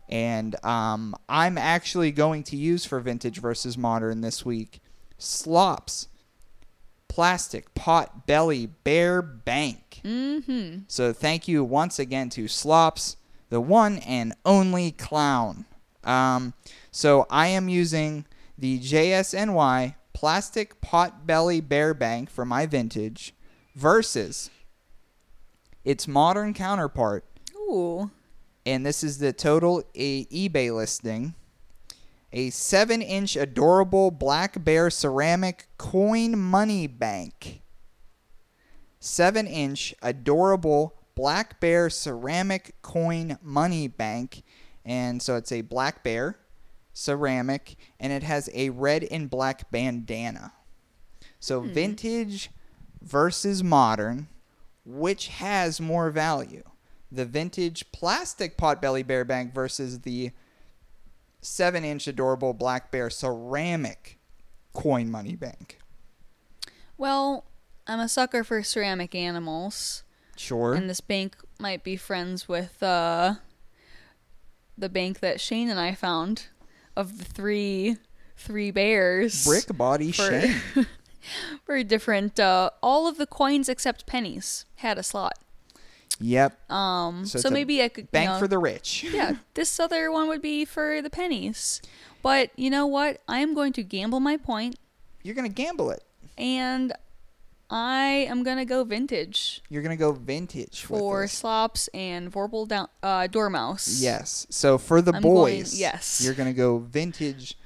And 0.10 0.56
um, 0.66 1.16
I'm 1.30 1.58
actually 1.58 2.12
going 2.12 2.44
to 2.44 2.58
use 2.58 2.86
for 2.86 3.00
vintage 3.00 3.40
versus 3.40 3.78
modern 3.78 4.22
this 4.22 4.44
week 4.46 4.82
slops, 5.18 6.08
plastic 7.08 7.74
pot 7.76 8.26
belly 8.28 8.66
bear 8.66 9.22
bank. 9.22 10.02
Mm-hmm. 10.04 10.80
So 10.88 11.14
thank 11.14 11.48
you 11.48 11.64
once 11.64 12.00
again 12.00 12.30
to 12.32 12.48
Slops, 12.48 13.16
the 13.52 13.62
one 13.62 13.98
and 14.00 14.34
only 14.46 14.92
clown. 14.92 15.66
Um, 16.04 16.54
so 16.90 17.28
I 17.30 17.48
am 17.48 17.70
using 17.70 18.26
the 18.58 18.80
JSNY 18.80 19.96
plastic 20.14 20.80
pot 20.82 21.28
belly 21.28 21.60
bear 21.60 21.94
bank 21.94 22.30
for 22.30 22.46
my 22.46 22.66
vintage 22.66 23.36
versus 23.76 24.50
its 25.84 26.08
modern 26.08 26.54
counterpart, 26.54 27.26
Ooh. 27.56 28.10
and 28.66 28.86
this 28.86 29.04
is 29.04 29.18
the 29.20 29.34
total 29.34 29.84
a- 29.96 30.26
eBay 30.26 30.74
listing. 30.74 31.36
A 32.34 32.52
seven 32.52 33.02
inch 33.02 33.36
adorable 33.36 34.12
black 34.12 34.64
bear 34.64 34.90
ceramic 34.90 35.68
coin 35.78 36.40
money 36.40 36.88
bank. 36.88 37.62
Seven 39.02 39.46
inch 39.46 39.94
adorable 40.02 40.96
black 41.16 41.60
bear 41.60 41.90
ceramic 41.90 42.76
coin 42.82 43.38
money 43.42 43.88
bank. 43.88 44.44
And 44.86 45.22
so 45.22 45.36
it's 45.36 45.52
a 45.52 45.62
black 45.62 46.04
bear 46.04 46.38
ceramic 46.94 47.76
and 48.00 48.12
it 48.12 48.24
has 48.24 48.50
a 48.54 48.70
red 48.70 49.04
and 49.04 49.30
black 49.30 49.72
bandana. 49.72 50.54
So 51.40 51.62
hmm. 51.62 51.70
vintage 51.70 52.50
versus 53.02 53.64
modern, 53.64 54.28
which 54.86 55.28
has 55.28 55.82
more 55.82 56.10
value? 56.12 56.64
The 57.12 57.26
vintage 57.26 57.92
plastic 57.92 58.58
potbelly 58.58 59.06
bear 59.06 59.26
bank 59.26 59.54
versus 59.54 60.02
the 60.02 60.32
seven 61.42 61.84
inch 61.84 62.08
adorable 62.08 62.54
black 62.54 62.92
bear 62.92 63.10
ceramic 63.10 64.20
coin 64.74 65.12
money 65.12 65.36
bank. 65.36 65.80
Well, 66.98 67.46
I'm 67.88 68.00
a 68.00 68.08
sucker 68.08 68.44
for 68.44 68.64
ceramic 68.64 69.16
animals, 69.16 70.04
Sure. 70.42 70.74
and 70.74 70.90
this 70.90 71.02
bank 71.02 71.36
might 71.60 71.84
be 71.84 71.96
friends 71.96 72.48
with 72.48 72.82
uh, 72.82 73.36
the 74.78 74.90
bank 74.90 75.20
that 75.20 75.40
Shane 75.40 75.70
and 75.70 75.80
I 75.80 75.94
found 75.94 76.48
of 76.96 77.18
the 77.20 77.26
three 77.26 77.98
three 78.38 78.72
bears. 78.72 79.46
Brick 79.46 79.76
body 79.78 80.12
for- 80.12 80.30
Shane. 80.30 80.56
Very 81.68 81.84
different. 81.84 82.40
Uh, 82.40 82.72
all 82.82 83.08
of 83.08 83.18
the 83.18 83.28
coins 83.28 83.70
except 83.70 84.08
pennies 84.08 84.66
had 84.78 84.98
a 84.98 85.04
slot. 85.04 85.34
Yep. 86.20 86.72
Um, 86.72 87.26
So 87.26 87.40
so, 87.40 87.50
maybe 87.52 87.82
I 87.84 87.90
could 87.90 88.06
you 88.06 88.10
Bank 88.12 88.32
know, 88.32 88.40
for 88.40 88.48
the 88.48 88.58
rich. 88.58 89.04
yeah, 89.14 89.34
this 89.54 89.80
other 89.80 90.12
one 90.12 90.28
would 90.28 90.42
be 90.42 90.66
for 90.66 91.02
the 91.02 91.10
pennies. 91.12 91.82
But 92.24 92.50
you 92.56 92.70
know 92.72 92.88
what? 92.88 93.22
I 93.28 93.40
am 93.40 93.54
going 93.54 93.74
to 93.74 93.84
gamble 93.84 94.20
my 94.20 94.38
point, 94.38 94.76
You're 95.24 95.36
gonna 95.36 95.50
gamble 95.50 95.92
it. 95.92 96.04
and 96.38 96.94
I 97.74 98.28
am 98.30 98.44
gonna 98.44 98.66
go 98.66 98.84
vintage 98.84 99.62
You're 99.70 99.82
gonna 99.82 99.96
go 99.96 100.12
vintage 100.12 100.84
for 100.84 101.22
with 101.22 101.30
this. 101.32 101.40
slops 101.40 101.88
and 101.94 102.30
Vorpal 102.32 102.68
down, 102.68 102.90
uh, 103.02 103.28
Dormouse. 103.28 104.02
Yes. 104.02 104.46
So 104.50 104.78
for 104.78 105.02
the 105.02 105.14
I'm 105.16 105.22
going- 105.22 105.60
boys, 105.62 105.80
yes. 105.80 106.22
you're 106.24 106.34
gonna 106.34 106.52
go 106.54 106.80
vintage 106.80 107.58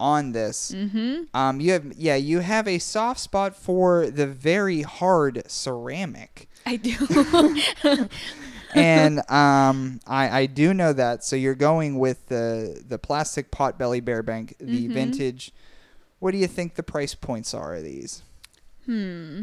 on 0.00 0.32
this. 0.32 0.72
Mm-hmm. 0.72 1.24
Um, 1.36 1.60
you 1.60 1.72
have 1.72 1.92
yeah, 1.96 2.16
you 2.16 2.40
have 2.40 2.66
a 2.66 2.78
soft 2.78 3.20
spot 3.20 3.54
for 3.54 4.06
the 4.10 4.26
very 4.26 4.80
hard 4.82 5.42
ceramic. 5.46 6.48
I 6.66 6.76
do. 6.76 6.96
and 8.74 9.18
um, 9.30 10.00
I, 10.06 10.40
I 10.40 10.46
do 10.46 10.72
know 10.74 10.92
that. 10.94 11.22
So 11.22 11.36
you're 11.36 11.54
going 11.54 11.98
with 11.98 12.28
the 12.28 12.82
the 12.88 12.98
plastic 12.98 13.50
pot 13.50 13.78
belly 13.78 14.00
bear 14.00 14.22
bank, 14.22 14.56
the 14.58 14.88
Mhm. 14.88 14.92
vintage. 14.94 15.52
What 16.18 16.30
do 16.32 16.38
you 16.38 16.46
think 16.46 16.74
the 16.76 16.82
price 16.82 17.14
points 17.14 17.52
are 17.52 17.74
of 17.74 17.84
these? 17.84 18.22
Hmm. 18.86 19.42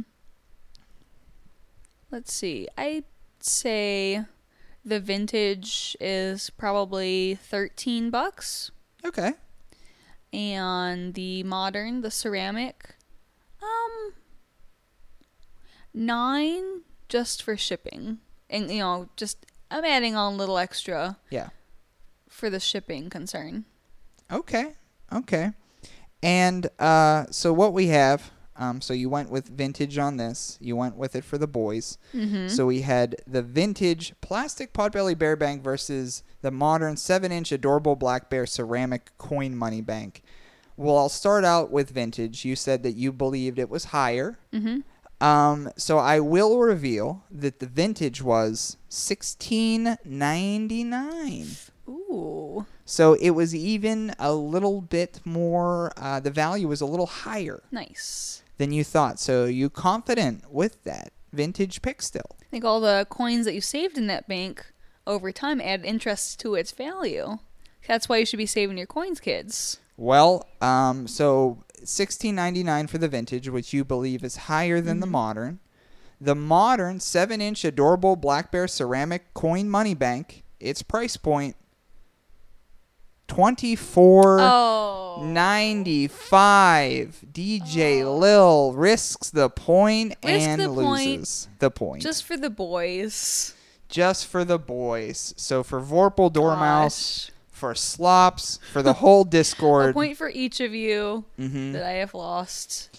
Let's 2.12 2.34
see. 2.34 2.68
I'd 2.78 3.06
say 3.40 4.26
the 4.84 5.00
vintage 5.00 5.96
is 6.00 6.50
probably 6.50 7.36
thirteen 7.42 8.10
bucks. 8.10 8.72
Okay. 9.04 9.32
and 10.34 11.14
the 11.16 11.44
modern, 11.44 12.02
the 12.02 12.12
ceramic, 12.12 12.96
um, 13.62 14.14
nine 15.94 16.82
just 17.10 17.44
for 17.44 17.58
shipping, 17.58 18.20
and 18.50 18.72
you 18.72 18.80
know, 18.80 19.10
just 19.18 19.46
I'm 19.70 19.84
adding 19.86 20.16
on 20.16 20.34
a 20.34 20.36
little 20.36 20.58
extra 20.58 21.18
Yeah. 21.30 21.50
for 22.30 22.50
the 22.50 22.60
shipping 22.60 23.10
concern. 23.10 23.66
Okay. 24.32 24.74
Okay. 25.12 25.52
And 26.24 26.68
uh, 26.80 27.26
so 27.32 27.52
what 27.52 27.74
we 27.74 27.88
have, 27.88 28.32
um, 28.62 28.80
so 28.80 28.94
you 28.94 29.10
went 29.10 29.32
with 29.32 29.48
vintage 29.48 29.98
on 29.98 30.18
this. 30.18 30.60
You 30.62 30.76
went 30.76 30.96
with 30.96 31.16
it 31.16 31.24
for 31.24 31.40
the 31.40 31.48
boys. 31.48 31.98
Mm-hmm. 32.14 32.48
So 32.48 32.68
we 32.68 32.82
had 32.82 33.16
the 33.26 33.42
vintage 33.42 34.14
plastic 34.22 34.72
potbelly 34.72 35.18
bear 35.18 35.36
bank 35.36 35.64
versus 35.64 36.22
the 36.42 36.52
modern 36.52 36.96
seven-inch 36.96 37.52
adorable 37.52 37.96
black 37.96 38.30
bear 38.30 38.46
ceramic 38.46 39.18
coin 39.18 39.56
money 39.56 39.82
bank. 39.82 40.22
Well, 40.78 40.96
I'll 40.96 41.10
start 41.10 41.44
out 41.44 41.72
with 41.72 41.90
vintage. 41.90 42.46
You 42.46 42.56
said 42.56 42.84
that 42.84 42.94
you 42.94 43.12
believed 43.12 43.58
it 43.58 43.70
was 43.70 43.86
higher. 43.86 44.38
Mm-hmm. 44.54 44.82
Um, 45.24 45.72
so 45.76 45.98
I 45.98 46.20
will 46.20 46.60
reveal 46.60 47.24
that 47.32 47.60
the 47.60 47.68
vintage 47.68 48.22
was 48.22 48.78
sixteen 48.90 49.98
ninety 50.06 50.84
nine. 50.84 51.48
Ooh. 51.88 52.66
So 52.86 53.14
it 53.14 53.32
was 53.32 53.54
even 53.56 54.14
a 54.18 54.34
little 54.34 54.82
bit 54.82 55.22
more. 55.26 55.92
Uh, 55.98 56.20
the 56.20 56.32
value 56.32 56.68
was 56.68 56.82
a 56.82 56.86
little 56.86 57.06
higher 57.06 57.62
Nice. 57.72 58.44
Than 58.62 58.72
you 58.72 58.84
thought. 58.84 59.20
So 59.20 59.46
you 59.46 59.72
confident 59.72 60.54
with 60.54 60.84
that 60.84 61.12
vintage 61.34 61.82
pick 61.82 62.00
still? 62.02 62.38
I 62.40 62.46
think 62.52 62.64
all 62.64 62.80
the 62.80 63.08
coins 63.10 63.46
that 63.46 63.56
you 63.56 63.62
saved 63.62 63.98
in 63.98 64.06
that 64.06 64.28
bank 64.28 64.72
over 65.08 65.32
time 65.32 65.60
add 65.60 65.84
interest 65.84 66.40
to 66.42 66.54
its 66.54 66.72
value. 66.72 67.40
That's 67.88 68.08
why 68.08 68.18
you 68.18 68.26
should 68.28 68.38
be 68.38 68.46
saving 68.46 68.78
your 68.78 68.86
coins, 68.86 69.20
kids. 69.20 69.80
Well, 69.98 70.48
um, 70.62 71.08
so 71.08 71.64
sixteen 71.84 72.36
ninety 72.36 72.64
nine 72.64 72.86
for 72.86 73.00
the 73.00 73.08
vintage, 73.08 73.50
which 73.50 73.74
you 73.74 73.84
believe 73.84 74.24
is 74.24 74.46
higher 74.46 74.80
than 74.80 75.00
the 75.00 75.08
modern. 75.08 75.60
The 76.20 76.36
modern 76.36 77.00
seven 77.00 77.42
inch 77.42 77.66
adorable 77.66 78.16
black 78.16 78.52
bear 78.52 78.68
ceramic 78.68 79.34
coin 79.34 79.70
money 79.70 79.96
bank. 79.96 80.44
Its 80.60 80.84
price 80.84 81.18
point 81.18 81.56
twenty 83.36 83.76
four. 83.76 84.40
Oh. 84.42 85.22
95 85.24 87.26
DJ 87.32 88.04
Lil 88.20 88.74
risks 88.74 89.30
the 89.30 89.50
point 89.50 90.16
Risk 90.24 90.48
and 90.48 90.62
the 90.62 90.68
point. 90.68 91.20
loses 91.20 91.48
the 91.60 91.70
point 91.70 92.02
Just 92.02 92.24
for 92.24 92.38
the 92.38 92.50
boys. 92.50 93.54
just 93.90 94.26
for 94.28 94.44
the 94.46 94.58
boys 94.58 95.34
so 95.38 95.64
for 95.64 95.82
Vorpal 95.82 96.32
Dormouse 96.32 97.26
Gosh. 97.28 97.32
for 97.52 97.76
Slops 97.76 98.60
for 98.72 98.82
the 98.82 98.94
whole 98.94 99.24
Discord. 99.26 99.92
A 99.92 99.94
point 99.94 100.18
for 100.18 100.30
each 100.30 100.60
of 100.60 100.74
you 100.74 101.26
Mhm. 101.40 101.74
that 101.74 101.84
I 101.84 101.92
have 102.04 102.14
lost. 102.14 102.90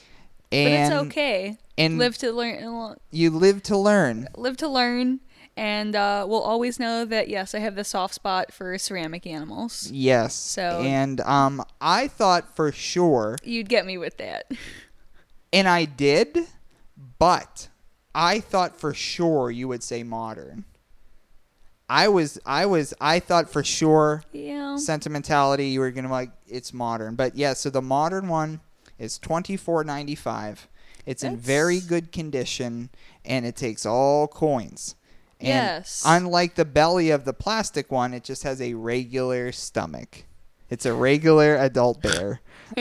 But 0.50 0.58
it's 0.58 0.92
okay. 1.06 1.56
and 1.78 1.98
live 1.98 2.18
to 2.18 2.30
learn. 2.30 2.96
you 3.10 3.30
live 3.30 3.62
to 3.64 3.76
learn 3.76 4.28
Live 4.36 4.56
to 4.58 4.68
learn. 4.68 5.20
And 5.56 5.94
uh, 5.94 6.24
we'll 6.28 6.40
always 6.42 6.78
know 6.80 7.04
that, 7.04 7.28
yes, 7.28 7.54
I 7.54 7.58
have 7.58 7.74
the 7.74 7.84
soft 7.84 8.14
spot 8.14 8.52
for 8.52 8.76
ceramic 8.78 9.26
animals. 9.26 9.90
yes 9.92 10.34
So- 10.34 10.80
and 10.82 11.20
um 11.20 11.62
I 11.80 12.08
thought 12.08 12.56
for 12.56 12.72
sure 12.72 13.36
You'd 13.44 13.68
get 13.68 13.84
me 13.86 13.98
with 13.98 14.16
that. 14.16 14.50
and 15.52 15.68
I 15.68 15.84
did 15.84 16.38
but 17.18 17.68
I 18.14 18.40
thought 18.40 18.76
for 18.78 18.94
sure 18.94 19.50
you 19.50 19.68
would 19.68 19.82
say 19.82 20.02
modern 20.02 20.64
I 21.88 22.08
was 22.08 22.38
I 22.46 22.64
was 22.66 22.94
I 23.00 23.18
thought 23.20 23.50
for 23.50 23.62
sure 23.62 24.22
Yeah. 24.32 24.76
sentimentality 24.76 25.66
you 25.68 25.80
were 25.80 25.90
gonna 25.90 26.10
like 26.10 26.30
it's 26.46 26.72
modern 26.72 27.14
but 27.16 27.36
yeah 27.36 27.52
so 27.52 27.68
the 27.70 27.82
modern 27.82 28.28
one 28.28 28.60
is 28.98 29.18
24.95 29.18 30.58
it's 31.04 31.22
in 31.24 31.36
very 31.36 31.80
good 31.80 32.12
condition 32.12 32.88
and 33.24 33.44
it 33.44 33.56
takes 33.56 33.84
all 33.84 34.26
coins 34.28 34.94
Yes. 35.46 36.02
unlike 36.06 36.54
the 36.54 36.64
belly 36.64 37.10
of 37.10 37.24
the 37.24 37.32
plastic 37.32 37.90
one 37.90 38.14
it 38.14 38.24
just 38.24 38.42
has 38.44 38.60
a 38.60 38.74
regular 38.74 39.52
stomach 39.52 40.24
it's 40.70 40.86
a 40.86 40.92
regular 40.94 41.56
adult 41.56 42.00
bear 42.02 42.40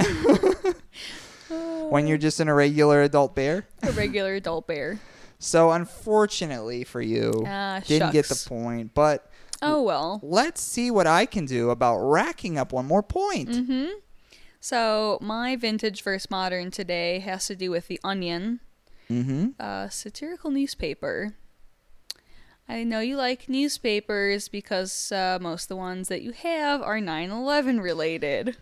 when 1.89 2.07
you're 2.07 2.17
just 2.17 2.39
in 2.39 2.47
a 2.47 2.53
regular 2.53 3.01
adult 3.01 3.35
bear 3.35 3.65
A 3.83 3.91
regular 3.91 4.35
adult 4.35 4.67
bear. 4.67 4.99
so 5.39 5.71
unfortunately 5.71 6.83
for 6.83 7.01
you 7.01 7.43
Ah, 7.47 7.81
didn't 7.85 8.11
get 8.13 8.25
the 8.27 8.35
shucks. 8.35 8.47
point 8.47 8.93
but 8.93 9.27
Oh, 9.63 9.79
well. 9.83 10.19
let's 10.23 10.59
see 10.59 10.89
what 10.89 11.05
I 11.05 11.27
can 11.27 11.45
do 11.45 11.69
about 11.69 11.97
racking 11.99 12.57
up 12.57 12.73
one 12.73 12.87
more 12.87 13.03
point. 13.03 13.47
Mm-hmm. 13.49 13.89
So, 14.59 15.19
my 15.21 15.55
vintage 15.55 16.01
versus 16.01 16.31
modern 16.31 16.71
today 16.71 17.19
has 17.19 17.45
to 17.45 17.55
do 17.55 17.69
with 17.69 17.87
The 17.87 17.99
Onion, 18.03 18.59
Mm-hmm. 19.07 19.61
a 19.61 19.87
satirical 19.91 20.49
newspaper. 20.49 21.35
I 22.71 22.83
know 22.83 22.99
you 23.01 23.17
like 23.17 23.49
newspapers 23.49 24.47
because 24.47 25.11
uh, 25.11 25.37
most 25.41 25.63
of 25.65 25.67
the 25.69 25.75
ones 25.75 26.07
that 26.07 26.21
you 26.21 26.31
have 26.31 26.81
are 26.81 27.01
9 27.01 27.29
11 27.29 27.81
related. 27.81 28.55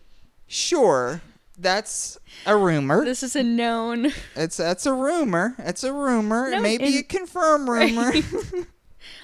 Sure, 0.48 1.22
that's 1.58 2.18
a 2.46 2.58
rumor. 2.58 3.06
This 3.06 3.22
is 3.22 3.36
a 3.36 3.44
known. 3.44 4.12
It's 4.36 4.58
that's 4.58 4.86
a 4.88 4.94
rumor. 4.94 5.56
It's 5.60 5.84
a 5.84 5.94
rumor. 5.94 6.50
No, 6.50 6.58
it 6.58 6.62
may 6.62 6.78
be 6.78 6.86
and- 6.86 6.96
a 6.96 7.04
confirmed 7.04 7.70
rumor. 7.70 8.12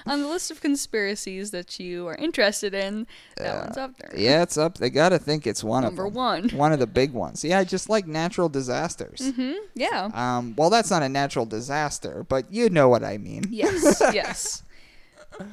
On 0.06 0.20
the 0.22 0.28
list 0.28 0.50
of 0.52 0.60
conspiracies 0.60 1.50
that 1.50 1.78
you 1.80 2.06
are 2.06 2.14
interested 2.14 2.72
in, 2.74 3.06
that 3.36 3.64
one's 3.64 3.76
up 3.76 3.96
there. 3.98 4.12
yeah, 4.16 4.42
it's 4.42 4.56
up. 4.56 4.78
They 4.78 4.88
gotta 4.88 5.18
think 5.18 5.46
it's 5.46 5.62
one 5.64 5.82
Number 5.82 6.06
of 6.06 6.14
them. 6.14 6.22
one. 6.22 6.48
One 6.54 6.72
of 6.72 6.78
the 6.78 6.86
big 6.86 7.12
ones. 7.12 7.44
Yeah, 7.44 7.62
just 7.64 7.88
like 7.88 8.06
natural 8.06 8.48
disasters. 8.48 9.32
hmm 9.34 9.52
Yeah. 9.74 10.10
Um, 10.14 10.54
well, 10.56 10.70
that's 10.70 10.90
not 10.90 11.02
a 11.02 11.08
natural 11.08 11.44
disaster, 11.44 12.24
but 12.28 12.50
you 12.52 12.70
know 12.70 12.88
what 12.88 13.02
I 13.04 13.18
mean. 13.18 13.44
Yes, 13.50 14.00
yes. 14.14 14.62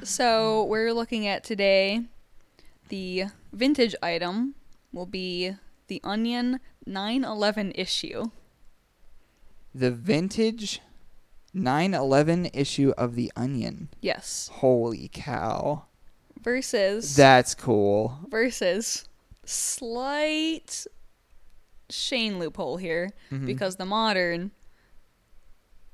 So 0.02 0.64
we're 0.64 0.92
looking 0.92 1.26
at 1.26 1.44
today 1.44 2.02
the 2.88 3.24
vintage 3.52 3.94
item 4.02 4.54
will 4.92 5.06
be 5.06 5.52
the 5.88 6.00
Onion 6.04 6.60
911 6.86 7.72
issue. 7.74 8.24
The 9.74 9.90
vintage 9.90 10.80
9/11 11.54 12.50
issue 12.54 12.92
of 12.96 13.14
the 13.14 13.30
Onion. 13.36 13.88
Yes. 14.00 14.50
Holy 14.54 15.08
cow! 15.12 15.84
Versus 16.40 17.16
That's 17.16 17.54
cool. 17.54 18.18
versus 18.28 19.06
slight 19.44 20.86
Shane 21.90 22.38
loophole 22.38 22.76
here 22.78 23.10
Mm-hmm. 23.30 23.46
because 23.46 23.76
the 23.76 23.84
modern 23.84 24.50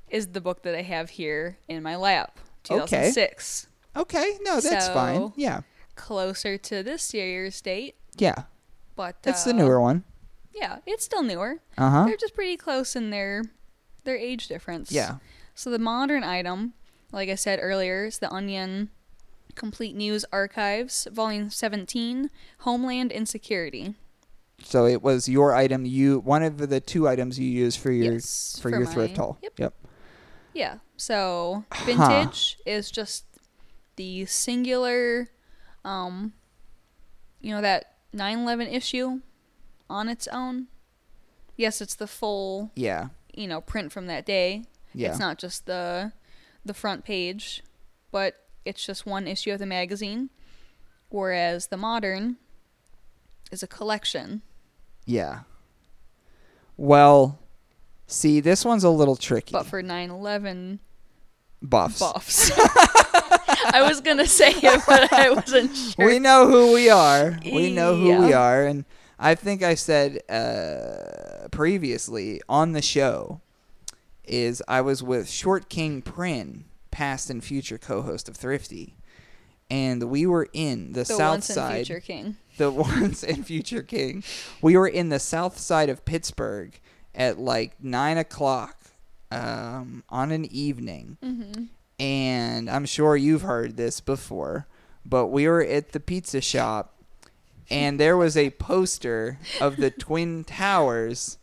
is 0.09 0.27
the 0.27 0.41
book 0.41 0.63
that 0.63 0.75
I 0.75 0.81
have 0.81 1.11
here 1.11 1.57
in 1.67 1.81
my 1.83 1.95
lap. 1.95 2.37
Okay. 2.69 2.79
2006. 2.79 3.67
Okay, 3.67 3.70
no, 3.95 4.59
that's 4.61 4.87
fine. 4.89 5.33
Yeah, 5.35 5.61
Closer 5.95 6.57
to 6.57 6.83
this 6.83 7.13
year's 7.13 7.61
date, 7.61 7.95
yeah. 8.17 8.43
but 8.95 9.17
It's 9.23 9.43
uh, 9.45 9.49
the 9.49 9.53
newer 9.53 9.79
one. 9.79 10.03
Yeah, 10.53 10.79
it's 10.85 11.05
still 11.05 11.23
newer. 11.23 11.61
Uh 11.77 11.89
huh. 11.89 12.05
They're 12.05 12.17
just 12.17 12.35
pretty 12.35 12.57
close 12.57 12.95
in 12.95 13.09
their 13.09 13.43
their 14.03 14.17
age 14.17 14.47
difference. 14.47 14.91
Yeah. 14.91 15.15
So 15.55 15.69
the 15.69 15.79
modern 15.79 16.23
item, 16.23 16.73
like 17.11 17.29
I 17.29 17.35
said 17.35 17.59
earlier, 17.61 18.05
is 18.05 18.19
the 18.19 18.31
Onion 18.31 18.89
Complete 19.55 19.95
News 19.95 20.25
Archives, 20.31 21.07
Volume 21.11 21.49
17, 21.49 22.29
Homeland 22.59 23.11
Insecurity. 23.11 23.95
So 24.63 24.85
it 24.85 25.01
was 25.01 25.27
your 25.27 25.53
item. 25.55 25.85
You 25.85 26.19
one 26.19 26.43
of 26.43 26.57
the 26.69 26.79
two 26.79 27.07
items 27.07 27.37
you 27.39 27.47
used 27.47 27.79
for 27.79 27.91
your 27.91 28.13
Yes, 28.13 28.57
for, 28.61 28.69
for 28.71 28.77
your 28.77 28.85
thrift 28.85 29.17
my- 29.17 29.23
haul. 29.23 29.37
yep. 29.41 29.53
Yep. 29.59 29.73
Yeah. 30.53 30.75
So 30.97 31.65
vintage 31.85 32.57
is 32.65 32.91
just 32.91 33.25
the 33.95 34.25
singular, 34.25 35.29
um, 35.85 36.33
you 37.41 37.51
know 37.51 37.61
that 37.61 37.95
9/11 38.13 38.67
issue 38.71 39.21
on 39.89 40.09
its 40.09 40.27
own. 40.27 40.67
Yes, 41.57 41.81
it's 41.81 41.95
the 41.95 42.07
full, 42.07 42.71
Yeah. 42.75 43.09
you 43.33 43.47
know, 43.47 43.61
print 43.61 43.91
from 43.91 44.07
that 44.07 44.25
day. 44.25 44.63
Yeah. 44.93 45.09
It's 45.09 45.19
not 45.19 45.37
just 45.37 45.65
the 45.65 46.13
the 46.65 46.73
front 46.73 47.03
page, 47.03 47.63
but 48.11 48.35
it's 48.65 48.85
just 48.85 49.05
one 49.05 49.27
issue 49.27 49.51
of 49.51 49.59
the 49.59 49.65
magazine. 49.65 50.29
Whereas 51.09 51.67
the 51.67 51.77
modern 51.77 52.37
is 53.51 53.63
a 53.63 53.67
collection. 53.67 54.43
Yeah. 55.05 55.41
Well, 56.77 57.39
see, 58.07 58.39
this 58.39 58.63
one's 58.63 58.83
a 58.83 58.89
little 58.89 59.15
tricky. 59.15 59.51
But 59.51 59.65
for 59.65 59.81
9/11 59.83 60.79
buffs. 61.61 61.99
buffs. 61.99 62.51
I 63.73 63.83
was 63.87 64.01
gonna 64.01 64.25
say 64.27 64.51
it, 64.51 64.81
but 64.87 65.11
I 65.13 65.29
wasn't 65.33 65.75
sure. 65.75 66.05
We 66.05 66.19
know 66.19 66.47
who 66.47 66.73
we 66.73 66.89
are. 66.89 67.37
We 67.43 67.71
know 67.73 67.95
who 67.95 68.17
we 68.25 68.33
are, 68.33 68.65
and 68.65 68.85
I 69.19 69.35
think 69.35 69.63
I 69.63 69.75
said 69.75 70.21
uh, 70.29 71.47
previously 71.49 72.41
on 72.49 72.71
the 72.73 72.81
show 72.81 73.41
is 74.23 74.61
I 74.67 74.81
was 74.81 75.03
with 75.03 75.29
Short 75.29 75.69
King 75.69 76.01
Prin, 76.01 76.65
past 76.91 77.29
and 77.29 77.43
future 77.43 77.77
co-host 77.77 78.29
of 78.29 78.35
Thrifty, 78.35 78.95
and 79.69 80.03
we 80.03 80.25
were 80.25 80.47
in 80.53 80.93
the, 80.93 80.99
the 80.99 81.05
South 81.05 81.19
once 81.31 81.49
and 81.49 81.55
Side. 81.55 81.85
future 81.87 81.99
king. 82.01 82.37
the 82.57 82.71
once 82.89 83.23
and 83.23 83.45
future 83.45 83.83
king. 83.83 84.23
We 84.61 84.77
were 84.77 84.87
in 84.87 85.09
the 85.09 85.19
south 85.19 85.57
side 85.57 85.89
of 85.89 86.05
Pittsburgh 86.05 86.79
at 87.15 87.39
like 87.39 87.75
nine 87.83 88.17
o'clock 88.17 88.77
um, 89.31 90.03
on 90.09 90.31
an 90.31 90.45
evening, 90.45 91.17
Mm-hmm. 91.23 91.63
And 92.01 92.67
I'm 92.67 92.85
sure 92.85 93.15
you've 93.15 93.43
heard 93.43 93.77
this 93.77 93.99
before, 93.99 94.65
but 95.05 95.27
we 95.27 95.47
were 95.47 95.61
at 95.63 95.91
the 95.91 95.99
pizza 95.99 96.41
shop 96.41 96.95
and 97.69 97.99
there 97.99 98.17
was 98.17 98.35
a 98.35 98.49
poster 98.49 99.37
of 99.61 99.77
the 99.77 99.91
Twin 99.99 100.43
Towers 100.43 101.37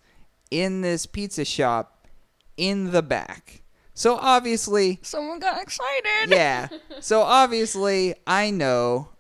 in 0.50 0.80
this 0.80 1.06
pizza 1.06 1.44
shop 1.44 2.08
in 2.56 2.90
the 2.90 3.02
back. 3.02 3.62
So 3.94 4.16
obviously, 4.16 4.98
Someone 5.02 5.38
got 5.38 5.62
excited. 5.62 6.28
yeah. 6.30 6.68
So 7.00 7.22
obviously, 7.22 8.16
I 8.26 8.50
know 8.50 9.10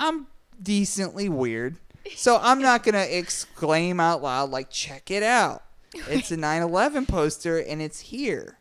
I'm 0.00 0.26
decently 0.60 1.28
weird. 1.28 1.76
So 2.16 2.38
I'm 2.42 2.60
not 2.60 2.82
going 2.82 2.94
to 2.96 3.18
exclaim 3.18 4.00
out 4.00 4.20
loud, 4.22 4.50
like, 4.50 4.68
check 4.68 5.12
it 5.12 5.22
out. 5.22 5.62
It's 5.94 6.32
a 6.32 6.36
9 6.38 6.62
11 6.62 7.06
poster 7.06 7.58
and 7.58 7.80
it's 7.80 8.00
here. 8.00 8.58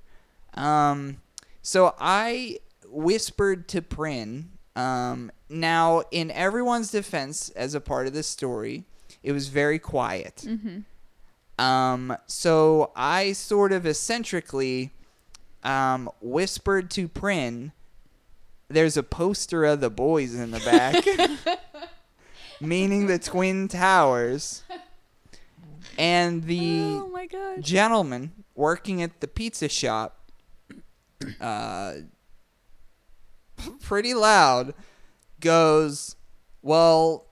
Um, 0.53 1.17
so 1.61 1.95
I 1.99 2.59
whispered 2.87 3.67
to 3.69 3.81
Prin. 3.81 4.49
Um, 4.75 5.31
now, 5.49 6.03
in 6.11 6.31
everyone's 6.31 6.91
defense, 6.91 7.49
as 7.49 7.75
a 7.75 7.81
part 7.81 8.07
of 8.07 8.13
this 8.13 8.27
story, 8.27 8.85
it 9.23 9.31
was 9.31 9.49
very 9.49 9.79
quiet. 9.79 10.45
Um, 11.59 12.15
so 12.25 12.91
I 12.95 13.33
sort 13.33 13.71
of 13.71 13.85
eccentrically 13.85 14.91
um, 15.63 16.09
whispered 16.21 16.89
to 16.91 17.07
Prin, 17.07 17.71
there's 18.67 18.97
a 18.97 19.03
poster 19.03 19.65
of 19.65 19.81
the 19.81 19.89
boys 19.89 20.33
in 20.33 20.51
the 20.51 20.59
back, 20.61 21.03
meaning 22.61 23.07
the 23.07 23.19
Twin 23.19 23.67
Towers. 23.67 24.63
And 25.97 26.45
the 26.45 26.79
Oh 26.83 27.09
my 27.09 27.27
gentleman 27.59 28.31
working 28.55 29.03
at 29.03 29.19
the 29.19 29.27
pizza 29.27 29.67
shop, 29.67 30.17
uh, 31.39 31.93
pretty 33.81 34.13
loud, 34.13 34.73
goes, 35.39 36.15
"Well, 36.61 37.25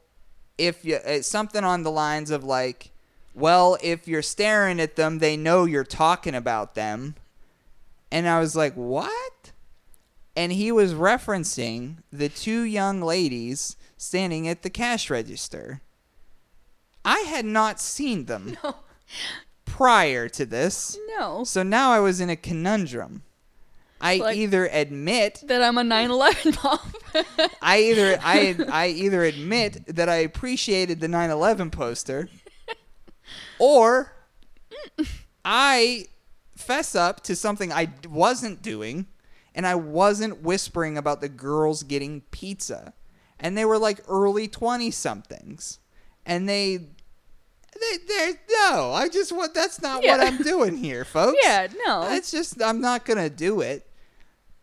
if 0.57 0.83
you 0.85 0.99
it's 1.03 1.27
something 1.27 1.63
on 1.63 1.83
the 1.83 1.91
lines 1.91 2.31
of 2.31 2.43
like, 2.43 2.91
well, 3.33 3.77
if 3.81 4.07
you're 4.07 4.21
staring 4.21 4.79
at 4.79 4.95
them, 4.95 5.19
they 5.19 5.37
know 5.37 5.65
you're 5.65 5.83
talking 5.83 6.35
about 6.35 6.75
them." 6.75 7.15
And 8.11 8.27
I 8.27 8.39
was 8.39 8.55
like, 8.55 8.73
"What?" 8.73 9.51
And 10.35 10.51
he 10.51 10.71
was 10.71 10.93
referencing 10.93 11.97
the 12.11 12.29
two 12.29 12.61
young 12.61 13.01
ladies 13.01 13.75
standing 13.97 14.47
at 14.47 14.61
the 14.61 14.69
cash 14.69 15.09
register. 15.09 15.81
I 17.03 17.19
had 17.19 17.45
not 17.45 17.79
seen 17.79 18.25
them 18.25 18.57
prior 19.65 20.29
to 20.29 20.45
this. 20.45 20.97
No. 21.17 21.43
So 21.43 21.63
now 21.63 21.91
I 21.91 21.99
was 21.99 22.21
in 22.21 22.29
a 22.29 22.35
conundrum. 22.35 23.23
I 24.01 24.15
Like- 24.17 24.37
either 24.37 24.65
admit 24.67 25.43
That 25.47 25.61
I'm 25.61 25.77
a 25.77 25.81
9/11 25.83 26.63
mom. 26.63 26.79
I 27.61 27.79
either 27.79 28.19
I 28.23 28.55
I 28.71 28.87
either 28.87 29.23
admit 29.23 29.95
that 29.95 30.07
I 30.09 30.17
appreciated 30.17 30.99
the 31.01 31.07
9/11 31.07 31.71
poster 31.71 32.29
or 33.59 34.13
I 35.43 36.05
fess 36.55 36.95
up 36.95 37.23
to 37.23 37.35
something 37.35 37.71
I 37.71 37.89
wasn't 38.07 38.61
doing 38.61 39.07
and 39.55 39.65
I 39.65 39.75
wasn't 39.75 40.41
whispering 40.43 40.97
about 40.97 41.21
the 41.21 41.29
girls 41.29 41.83
getting 41.83 42.21
pizza. 42.31 42.93
And 43.39 43.57
they 43.57 43.65
were 43.65 43.77
like 43.77 44.01
early 44.07 44.47
20 44.47 44.91
somethings. 44.91 45.79
And 46.25 46.47
they 46.47 46.77
they 46.77 47.97
they 48.07 48.31
no, 48.69 48.91
I 48.93 49.07
just 49.09 49.31
want 49.31 49.53
that's 49.53 49.81
not 49.81 50.03
what 50.03 50.19
I'm 50.19 50.37
doing 50.37 50.77
here, 50.77 51.05
folks. 51.05 51.37
yeah, 51.43 51.67
no. 51.85 52.07
It's 52.11 52.31
just 52.31 52.61
I'm 52.61 52.81
not 52.81 53.05
going 53.05 53.17
to 53.17 53.29
do 53.29 53.61
it. 53.61 53.85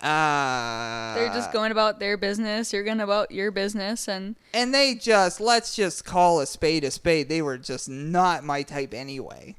Uh 0.01 1.15
They're 1.15 1.33
just 1.33 1.53
going 1.53 1.73
about 1.73 1.99
their 2.01 2.17
business. 2.17 2.73
You're 2.73 2.85
going 2.85 3.01
about 3.01 3.31
your 3.31 3.51
business, 3.51 4.09
and 4.09 4.37
and 4.53 4.75
they 4.75 4.95
just 4.95 5.41
let's 5.41 5.75
just 5.75 6.05
call 6.05 6.41
a 6.41 6.47
spade 6.47 6.85
a 6.85 6.91
spade. 6.91 7.29
They 7.29 7.41
were 7.41 7.57
just 7.57 7.89
not 7.89 8.45
my 8.45 8.63
type 8.63 8.93
anyway. 8.93 9.57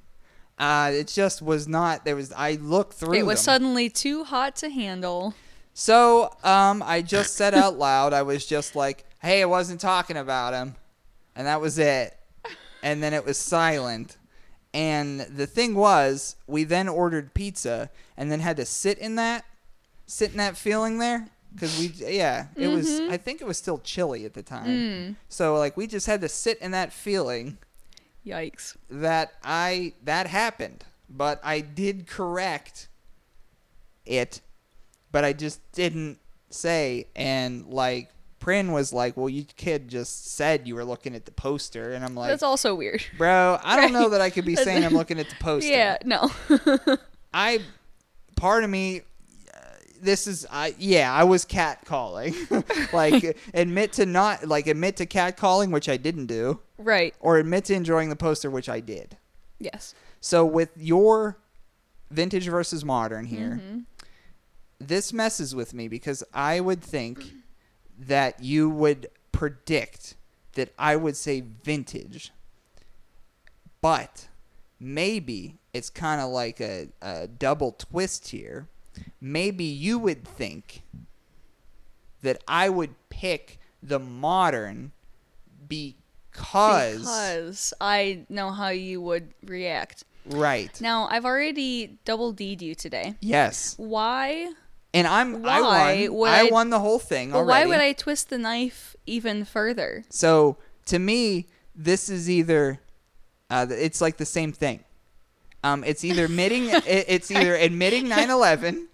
Uh, 0.60 0.92
it 0.94 1.08
just 1.08 1.42
was 1.42 1.68
not. 1.68 2.04
There 2.06 2.16
was. 2.16 2.32
I 2.34 2.54
looked 2.54 2.94
through. 2.94 3.14
it 3.14 3.26
was 3.26 3.40
them. 3.40 3.54
suddenly 3.54 3.90
too 3.90 4.24
hot 4.24 4.56
to 4.58 4.70
handle. 4.70 5.36
So, 5.74 6.36
um, 6.44 6.82
I 6.84 7.04
just 7.04 7.36
said 7.36 7.54
out 7.54 7.78
loud. 7.78 8.14
I 8.14 8.24
was 8.24 8.46
just 8.46 8.76
like, 8.76 9.06
"Hey, 9.22 9.42
I 9.42 9.46
wasn't 9.46 9.80
talking 9.80 10.18
about 10.18 10.54
him," 10.54 10.76
and 11.36 11.46
that 11.46 11.62
was 11.62 11.78
it. 11.78 12.18
And 12.82 13.04
then 13.04 13.14
it 13.14 13.26
was 13.26 13.38
silent. 13.38 14.18
And 14.74 15.22
the 15.22 15.48
thing 15.48 15.76
was, 15.76 16.36
we 16.46 16.64
then 16.64 16.88
ordered 16.88 17.34
pizza, 17.34 17.90
and 18.16 18.32
then 18.32 18.40
had 18.40 18.58
to 18.58 18.66
sit 18.66 18.98
in 18.98 19.16
that, 19.16 19.46
sit 20.08 20.32
in 20.32 20.38
that 20.38 20.58
feeling 20.58 20.98
there, 20.98 21.28
because 21.54 21.80
we, 21.80 21.88
yeah, 21.88 22.48
it 22.56 22.68
was. 22.68 22.88
Mm-hmm. 22.88 23.12
I 23.12 23.18
think 23.18 23.42
it 23.42 23.48
was 23.48 23.58
still 23.58 23.80
chilly 23.80 24.26
at 24.26 24.34
the 24.34 24.44
time. 24.44 24.68
Mm. 24.68 25.16
So 25.30 25.56
like, 25.58 25.78
we 25.78 25.88
just 25.88 26.08
had 26.08 26.22
to 26.22 26.30
sit 26.30 26.60
in 26.60 26.72
that 26.72 26.92
feeling 26.92 27.58
Yikes. 28.26 28.76
that 28.90 29.34
I 29.44 29.94
that 30.04 30.28
happened, 30.28 30.84
but 31.10 31.40
I 31.44 31.62
did 31.62 32.08
correct 32.08 32.90
it, 34.06 34.42
but 35.12 35.24
I 35.24 35.34
just 35.34 35.72
didn't 35.72 36.20
say. 36.50 37.08
And 37.16 37.68
like 37.68 38.10
Prin 38.40 38.72
was 38.72 38.94
like, 38.94 39.18
"Well, 39.18 39.30
you 39.30 39.44
kid 39.44 39.88
just 39.88 40.34
said 40.36 40.68
you 40.68 40.76
were 40.76 40.86
looking 40.86 41.16
at 41.16 41.26
the 41.26 41.32
poster," 41.32 41.94
and 41.94 42.06
I'm 42.06 42.16
like, 42.16 42.30
That's 42.30 42.44
also 42.44 42.76
weird. 42.76 43.04
"Bro, 43.18 43.60
I 43.64 43.80
don't 43.80 43.94
know 43.94 44.10
that 44.10 44.22
I 44.22 44.30
could 44.30 44.46
be 44.46 44.56
saying 44.56 44.86
I'm 44.86 44.94
looking 44.96 45.20
at 45.20 45.30
the 45.30 45.36
poster." 45.36 45.70
Yeah, 45.70 45.98
no. 46.06 46.32
I, 47.34 47.62
part 48.36 48.64
of 48.64 48.70
me." 48.70 49.02
This 50.02 50.28
is 50.28 50.46
I 50.52 50.76
yeah 50.78 51.12
I 51.12 51.24
was 51.24 51.46
cat 51.46 51.84
calling, 51.86 52.36
like 52.94 53.38
admit 53.54 53.94
to 53.94 54.06
not 54.06 54.48
like 54.48 54.68
admit 54.68 54.98
to 54.98 55.06
cat 55.06 55.38
calling 55.38 55.72
which 55.72 55.90
I 55.90 55.98
didn't 55.98 56.28
do, 56.28 56.60
right. 56.78 57.14
or 57.20 57.38
admit 57.38 57.66
to 57.66 57.74
enjoying 57.74 58.10
the 58.10 58.16
poster 58.16 58.50
which 58.50 58.70
I 58.70 58.80
did. 58.80 59.18
Yes. 59.60 59.96
So 60.22 60.46
with 60.46 60.70
your 60.78 61.38
vintage 62.12 62.48
versus 62.48 62.84
modern 62.86 63.26
here, 63.26 63.60
Mm-hmm. 63.64 63.80
this 64.80 65.12
messes 65.12 65.56
with 65.56 65.74
me 65.74 65.88
because 65.88 66.24
I 66.34 66.60
would 66.60 66.82
think 66.82 67.32
that 68.00 68.42
you 68.44 68.70
would 68.70 69.08
predict 69.32 70.16
that 70.54 70.74
I 70.78 70.96
would 70.96 71.16
say 71.16 71.42
vintage. 71.64 72.32
But 73.82 74.28
maybe 74.80 75.58
it's 75.74 75.90
kind 75.90 76.20
of 76.22 76.30
like 76.30 76.60
a, 76.60 76.88
a 77.02 77.28
double 77.28 77.72
twist 77.74 78.30
here. 78.30 78.68
Maybe 79.22 79.64
you 79.64 80.00
would 80.00 80.26
think 80.28 80.84
that 82.22 82.42
I 82.48 82.70
would 82.70 82.96
pick 83.10 83.60
the 83.82 84.00
modern 84.00 84.92
because, 85.68 87.00
Because 87.00 87.74
I 87.82 88.26
know 88.30 88.52
how 88.52 88.70
you 88.70 89.02
would 89.02 89.34
react. 89.46 90.04
right. 90.26 90.80
Now, 90.82 91.08
I've 91.10 91.26
already 91.26 91.98
double 92.06 92.32
D'd 92.32 92.62
you 92.62 92.76
today. 92.76 93.16
Yes. 93.22 93.76
Why? 93.78 94.52
And 94.94 95.06
I'm 95.08 95.42
Why 95.44 95.58
I 95.58 95.62
won. 96.10 96.30
I, 96.30 96.40
I- 96.48 96.50
won 96.52 96.70
the 96.70 96.80
whole 96.80 97.00
thing 97.00 97.34
already. 97.34 97.50
why 97.50 97.66
would 97.66 97.80
I 97.82 97.94
twist 97.94 98.30
the 98.30 98.38
knife 98.38 98.96
even 99.06 99.46
further? 99.46 100.04
So 100.10 100.58
to 100.88 101.00
me, 101.00 101.48
this 101.76 102.10
is 102.10 102.30
either 102.30 102.80
uh, 103.50 103.68
it's 103.70 104.02
like 104.02 104.18
the 104.18 104.26
same 104.26 104.52
thing. 104.52 104.84
Um, 105.64 105.84
it's 105.84 106.04
either 106.04 106.26
admitting 106.26 106.66
it, 106.70 106.86
it's 107.08 107.32
either 107.32 107.56
admitting 107.56 108.06
9/11, 108.08 108.86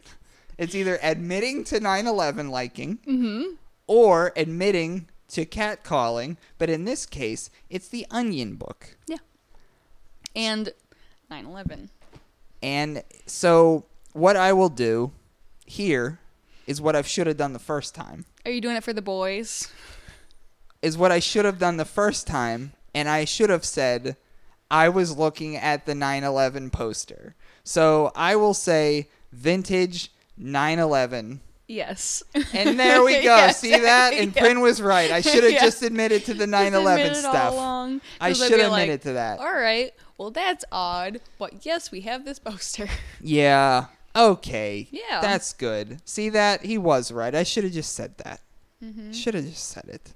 it's 0.57 0.76
either 0.76 0.98
admitting 1.02 1.64
to 1.65 1.80
9/11 1.80 2.49
liking, 2.49 2.98
Mm-hmm. 3.07 3.53
or 3.88 4.31
admitting 4.35 5.07
to 5.30 5.45
catcalling. 5.45 6.38
But 6.57 6.69
in 6.69 6.85
this 6.85 7.06
case, 7.06 7.49
it's 7.69 7.88
the 7.88 8.06
Onion 8.11 8.56
book. 8.56 8.98
Yeah. 9.07 9.18
And 10.35 10.73
9/11. 11.31 11.90
And 12.61 13.03
so 13.26 13.85
what 14.14 14.35
I 14.38 14.53
will 14.53 14.69
do 14.69 15.11
here 15.65 16.19
is 16.65 16.80
what 16.80 16.95
I 16.95 17.02
should 17.02 17.27
have 17.27 17.38
done 17.38 17.52
the 17.53 17.60
first 17.60 17.94
time. 17.94 18.26
Are 18.45 18.52
you 18.52 18.61
doing 18.61 18.76
it 18.77 18.84
for 18.84 18.94
the 18.94 19.02
boys? 19.02 19.69
is 20.81 20.98
what 20.98 21.11
I 21.14 21.19
should 21.19 21.45
have 21.45 21.60
done 21.60 21.77
the 21.77 21.85
first 21.85 22.27
time, 22.27 22.73
and 22.94 23.07
I 23.07 23.23
should 23.23 23.49
have 23.49 23.64
said 23.64 24.18
I 24.74 24.90
was 24.90 25.16
looking 25.18 25.56
at 25.56 25.86
the 25.86 25.94
9/11 25.94 26.72
poster. 26.72 27.36
So 27.64 28.12
I 28.16 28.36
will 28.36 28.54
say 28.56 29.10
vintage 29.32 30.12
9/11. 30.41 31.40
Yes. 31.68 32.24
And 32.54 32.78
there 32.80 33.04
we 33.04 33.14
go. 33.24 33.36
Yes. 33.38 33.60
See 33.60 33.72
that? 33.78 34.14
And 34.14 34.34
Yeah. 34.36 34.41
Prin 34.41 34.60
was 34.62 34.82
right. 34.82 35.12
I 35.12 35.22
should 35.22 35.44
have 35.44 35.54
Yeah. 35.54 35.62
just 35.64 35.82
admitted 35.82 36.26
to 36.26 36.34
the 36.34 36.45
9/11 36.45 37.06
admit 37.06 37.10
all 37.26 37.32
stuff. 37.32 37.54
along, 37.54 38.02
I'd 38.20 38.36
should 38.36 38.60
have 38.60 38.72
like, 38.72 38.84
admitted 38.84 39.02
to 39.04 39.14
that. 39.14 39.40
All 39.40 39.54
right. 39.54 39.94
Well, 40.18 40.32
that's 40.32 40.66
odd, 40.72 41.22
but 41.40 41.66
yes, 41.66 41.91
we 41.91 42.02
have 42.02 42.26
this 42.26 42.40
poster. 42.40 42.88
Yeah. 43.22 43.86
Okay. 44.16 44.88
Yeah. 44.91 45.22
That's 45.22 45.54
good. 45.54 46.00
See 46.06 46.30
that? 46.30 46.64
He 46.66 46.78
was 46.78 47.12
right. 47.12 47.34
I 47.34 47.44
should 47.44 47.64
have 47.64 47.74
just 47.74 47.94
said 47.94 48.18
that. 48.20 48.41
Mm-hmm. 48.84 49.12
Should 49.12 49.34
have 49.34 49.45
just 49.45 49.70
said 49.70 49.86
it. 49.88 50.14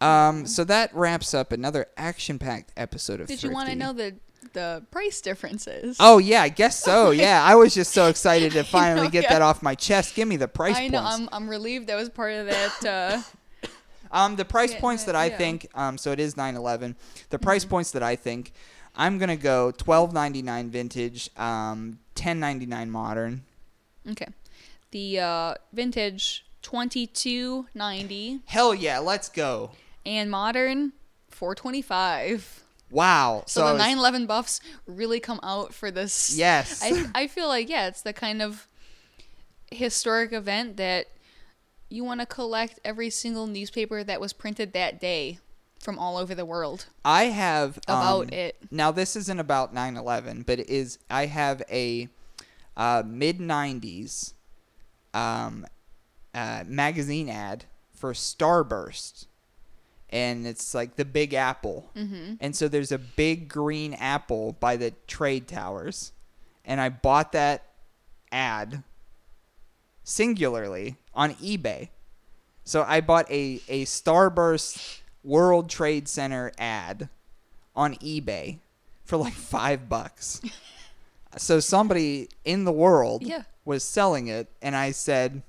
Um, 0.00 0.46
so 0.46 0.64
that 0.64 0.94
wraps 0.94 1.34
up 1.34 1.52
another 1.52 1.86
action-packed 1.96 2.72
episode 2.76 3.20
of 3.20 3.26
Did 3.28 3.42
you 3.42 3.50
want 3.50 3.68
to 3.68 3.74
know 3.74 3.92
the 3.92 4.14
the 4.54 4.82
price 4.90 5.20
differences. 5.20 5.96
Oh 6.00 6.18
yeah, 6.18 6.42
I 6.42 6.48
guess 6.48 6.82
so. 6.82 7.10
Yeah, 7.12 7.42
I 7.44 7.54
was 7.54 7.72
just 7.74 7.92
so 7.92 8.08
excited 8.08 8.52
to 8.52 8.64
finally 8.78 9.06
know, 9.06 9.10
get 9.10 9.24
yeah. 9.24 9.34
that 9.34 9.42
off 9.42 9.62
my 9.62 9.74
chest. 9.74 10.14
Give 10.16 10.26
me 10.26 10.36
the 10.36 10.48
price 10.48 10.76
I 10.76 10.88
know. 10.88 11.00
points. 11.02 11.16
I'm, 11.18 11.28
I'm 11.32 11.48
relieved 11.48 11.86
that 11.88 11.94
was 11.96 12.08
part 12.08 12.32
of 12.32 12.46
that. 12.46 12.84
Uh, 12.84 13.22
Um, 14.12 14.34
the 14.34 14.44
price 14.44 14.72
Yeah, 14.72 14.80
points 14.80 15.04
that 15.04 15.14
I 15.14 15.26
yeah. 15.26 15.36
think, 15.38 15.68
um, 15.72 15.96
so 15.96 16.10
it 16.10 16.18
is 16.18 16.36
911. 16.36 16.96
The 17.28 17.38
price 17.38 17.62
Mm-hmm. 17.62 17.70
points 17.70 17.90
that 17.92 18.02
I 18.02 18.16
think, 18.16 18.52
I'm 18.96 19.18
gonna 19.18 19.36
go 19.36 19.70
12.99 19.76 20.68
vintage, 20.70 21.30
um, 21.36 22.00
10.99 22.16 22.88
modern. 22.88 23.42
okay. 24.10 24.26
The 24.90 25.20
uh, 25.20 25.54
vintage 25.72 26.44
2290 26.62 28.40
Hell 28.46 28.74
yeah, 28.74 28.98
let's 28.98 29.28
go! 29.28 29.70
And 30.04 30.30
modern 30.30 30.92
425. 31.28 32.64
Wow. 32.90 33.44
So, 33.46 33.64
I 33.64 33.72
the 33.72 33.78
911 33.78 34.26
buffs 34.26 34.60
really 34.86 35.20
come 35.20 35.40
out 35.42 35.72
for 35.72 35.90
this. 35.90 36.36
Yes. 36.36 36.82
I, 36.82 37.06
I 37.14 37.26
feel 37.28 37.46
like, 37.46 37.68
yeah, 37.68 37.86
it's 37.86 38.02
the 38.02 38.12
kind 38.12 38.42
of 38.42 38.66
historic 39.70 40.32
event 40.32 40.76
that 40.76 41.06
you 41.88 42.04
want 42.04 42.20
to 42.20 42.26
collect 42.26 42.80
every 42.84 43.10
single 43.10 43.46
newspaper 43.46 44.02
that 44.04 44.20
was 44.20 44.32
printed 44.32 44.72
that 44.72 45.00
day 45.00 45.38
from 45.80 45.98
all 45.98 46.18
over 46.18 46.34
the 46.34 46.44
world 46.44 46.86
I 47.04 47.24
have 47.24 47.78
about 47.88 48.24
um, 48.24 48.32
it. 48.32 48.56
Now 48.70 48.90
this 48.90 49.16
isn't 49.16 49.40
about 49.40 49.74
9/11, 49.74 50.44
but 50.44 50.60
it 50.60 50.68
is. 50.68 50.98
I 51.08 51.26
have 51.26 51.62
a 51.70 52.08
uh, 52.76 53.02
mid 53.06 53.38
90s 53.38 54.34
um, 55.14 55.66
uh, 56.34 56.64
magazine 56.66 57.28
ad 57.28 57.64
for 57.92 58.12
Starburst, 58.12 59.26
and 60.10 60.46
it's 60.46 60.74
like 60.74 60.96
the 60.96 61.04
Big 61.04 61.34
Apple, 61.34 61.88
mm-hmm. 61.96 62.34
and 62.40 62.54
so 62.54 62.68
there's 62.68 62.92
a 62.92 62.98
big 62.98 63.48
green 63.48 63.94
apple 63.94 64.56
by 64.60 64.76
the 64.76 64.92
trade 65.06 65.48
towers, 65.48 66.12
and 66.64 66.80
I 66.80 66.88
bought 66.88 67.32
that 67.32 67.64
ad 68.32 68.82
singularly 70.04 70.96
on 71.14 71.34
eBay. 71.34 71.88
So 72.64 72.84
I 72.86 73.00
bought 73.00 73.30
a 73.30 73.60
a 73.68 73.84
Starburst 73.84 75.00
World 75.24 75.68
Trade 75.70 76.08
Center 76.08 76.52
ad 76.58 77.08
on 77.74 77.94
eBay 77.96 78.58
for 79.04 79.16
like 79.16 79.32
five 79.34 79.88
bucks. 79.88 80.40
so 81.36 81.60
somebody 81.60 82.28
in 82.44 82.64
the 82.64 82.72
world 82.72 83.22
Yeah. 83.22 83.42
was 83.64 83.82
selling 83.82 84.28
it, 84.28 84.48
and 84.62 84.76
I 84.76 84.90
said, 84.92 85.42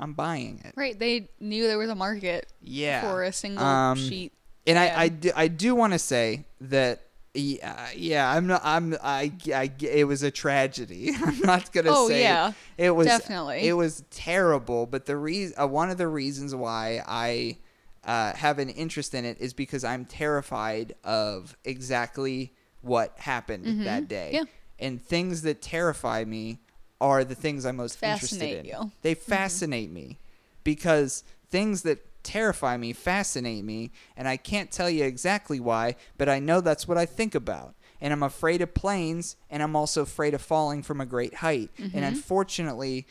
"I'm 0.00 0.12
buying 0.14 0.60
it." 0.64 0.72
Right. 0.76 0.98
They 0.98 1.28
knew 1.40 1.66
there 1.66 1.78
was 1.78 1.90
a 1.90 1.94
market 1.94 2.52
Yeah. 2.62 3.00
for 3.02 3.22
a 3.22 3.32
single 3.32 3.64
Um, 3.64 3.98
sheet. 3.98 4.32
And 4.66 4.78
I. 4.78 5.02
I 5.04 5.08
do, 5.08 5.30
I 5.34 5.48
do 5.48 5.74
want 5.74 5.92
to 5.94 5.98
say 5.98 6.44
that. 6.60 7.00
Yeah, 7.34 7.88
yeah, 7.94 8.28
I'm 8.32 8.46
not. 8.46 8.62
I'm. 8.64 8.96
I, 9.02 9.30
I. 9.54 9.70
It 9.80 10.06
was 10.08 10.22
a 10.22 10.30
tragedy. 10.30 11.10
I'm 11.24 11.38
not 11.40 11.72
gonna 11.72 11.90
Oh, 11.92 12.08
say. 12.08 12.22
yeah. 12.22 12.52
it 12.76 12.90
was 12.90 13.06
Definitely. 13.06 13.60
It 13.68 13.74
was 13.74 14.02
terrible. 14.10 14.86
But 14.86 15.06
the 15.06 15.16
reason, 15.16 15.54
uh, 15.60 15.66
one 15.68 15.88
of 15.90 15.98
the 15.98 16.08
reasons 16.08 16.54
why 16.54 17.02
I 17.06 17.58
uh, 18.04 18.32
have 18.34 18.58
an 18.58 18.70
interest 18.70 19.14
in 19.14 19.24
it 19.24 19.38
is 19.40 19.52
because 19.52 19.84
I'm 19.84 20.04
terrified 20.04 20.94
of 21.04 21.56
exactly 21.64 22.54
what 22.80 23.12
happened 23.18 23.86
that 23.86 24.08
day. 24.08 24.32
Mm-hmm. 24.34 24.44
Yeah. 24.46 24.86
And 24.86 25.02
things 25.02 25.42
that 25.42 25.60
terrify 25.62 26.24
me 26.24 26.60
are 27.00 27.24
the 27.24 27.34
things 27.34 27.64
I'm 27.64 27.76
most 27.76 27.98
Fascinate 27.98 28.42
interested 28.42 28.58
in. 28.60 28.64
you. 28.66 28.72
Mm-hmm. 28.74 28.88
They 29.02 29.14
fascinate 29.14 29.90
me 29.90 30.18
because 30.64 31.24
things 31.50 31.82
that 31.82 32.04
terrify 32.24 32.76
me 32.76 32.92
fascinate 32.92 33.64
me, 33.64 33.90
and 34.16 34.28
I 34.28 34.36
can't 34.36 34.70
tell 34.70 34.90
you 34.90 35.04
exactly 35.04 35.60
why, 35.60 35.96
but 36.18 36.28
I 36.28 36.38
know 36.40 36.60
that's 36.60 36.86
what 36.88 36.98
I 36.98 37.06
think 37.06 37.34
about. 37.34 37.74
And 38.00 38.12
I'm 38.12 38.22
afraid 38.22 38.60
of 38.62 38.74
planes, 38.74 39.36
and 39.50 39.62
I'm 39.62 39.74
also 39.74 40.02
afraid 40.02 40.34
of 40.34 40.40
falling 40.42 40.82
from 40.82 41.00
a 41.00 41.06
great 41.06 41.34
height. 41.36 41.70
And 41.78 42.04
unfortunately, 42.04 43.06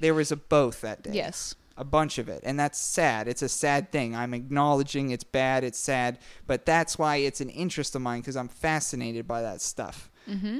there 0.00 0.14
was 0.14 0.30
a 0.30 0.36
both 0.36 0.80
that 0.82 1.02
day 1.02 1.10
Mm-hmm. 1.10 1.16
Yes. 1.16 1.54
a 1.76 1.84
bunch 1.84 2.18
of 2.18 2.28
it 2.28 2.40
and 2.44 2.58
that's 2.58 2.78
sad 2.78 3.26
it's 3.28 3.42
a 3.42 3.48
sad 3.48 3.90
thing 3.92 4.14
i'm 4.14 4.34
acknowledging 4.34 5.10
it's 5.10 5.24
bad 5.24 5.62
it's 5.64 5.78
sad 5.78 6.18
but 6.46 6.66
that's 6.66 6.98
why 6.98 7.16
it's 7.16 7.40
an 7.40 7.48
interest 7.50 7.94
of 7.94 8.02
mine 8.02 8.20
because 8.20 8.36
i'm 8.36 8.48
fascinated 8.48 9.26
by 9.28 9.42
that 9.42 9.60
stuff 9.60 10.10
mm-hmm. 10.28 10.58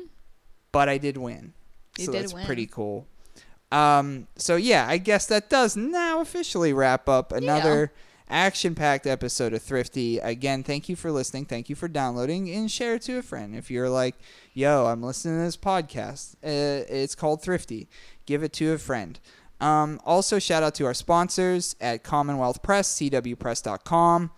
but 0.72 0.88
i 0.88 0.96
did 0.98 1.16
win 1.16 1.52
You 1.98 2.06
so 2.06 2.12
that's 2.12 2.34
win. 2.34 2.46
pretty 2.46 2.66
cool. 2.66 3.06
Um, 3.70 4.28
so 4.36 4.56
yeah 4.56 4.86
i 4.88 4.96
guess 4.96 5.26
that 5.26 5.50
does 5.50 5.76
now 5.76 6.22
officially 6.22 6.72
wrap 6.72 7.06
up 7.06 7.32
another 7.32 7.92
action-packed 8.30 9.06
episode 9.06 9.52
of 9.52 9.60
thrifty. 9.60 10.18
Again 10.18 10.62
thank 10.62 10.88
you 10.88 10.96
for 10.96 11.12
listening. 11.12 11.44
Thank 11.44 11.68
you 11.68 11.76
for 11.76 11.86
downloading 11.86 12.50
and 12.50 12.70
share 12.70 12.94
it 12.94 13.02
to 13.02 13.18
a 13.18 13.22
friend. 13.22 13.54
If 13.54 13.70
you're 13.70 13.90
like 13.90 14.14
yo 14.54 14.86
i'm 14.86 15.02
listening 15.02 15.38
to 15.38 15.44
this 15.44 15.58
podcast 15.58 16.34
uh, 16.36 16.86
it's 16.88 17.14
called 17.14 17.42
thrifty. 17.42 17.88
Give 18.24 18.42
it 18.42 18.54
to 18.54 18.72
a 18.72 18.78
friend. 18.78 19.20
Um, 19.60 20.00
also, 20.04 20.38
shout 20.38 20.62
out 20.62 20.74
to 20.76 20.86
our 20.86 20.94
sponsors 20.94 21.74
at 21.80 22.02
Commonwealth 22.02 22.62
Press, 22.62 22.94
cwpress.com. 22.98 24.30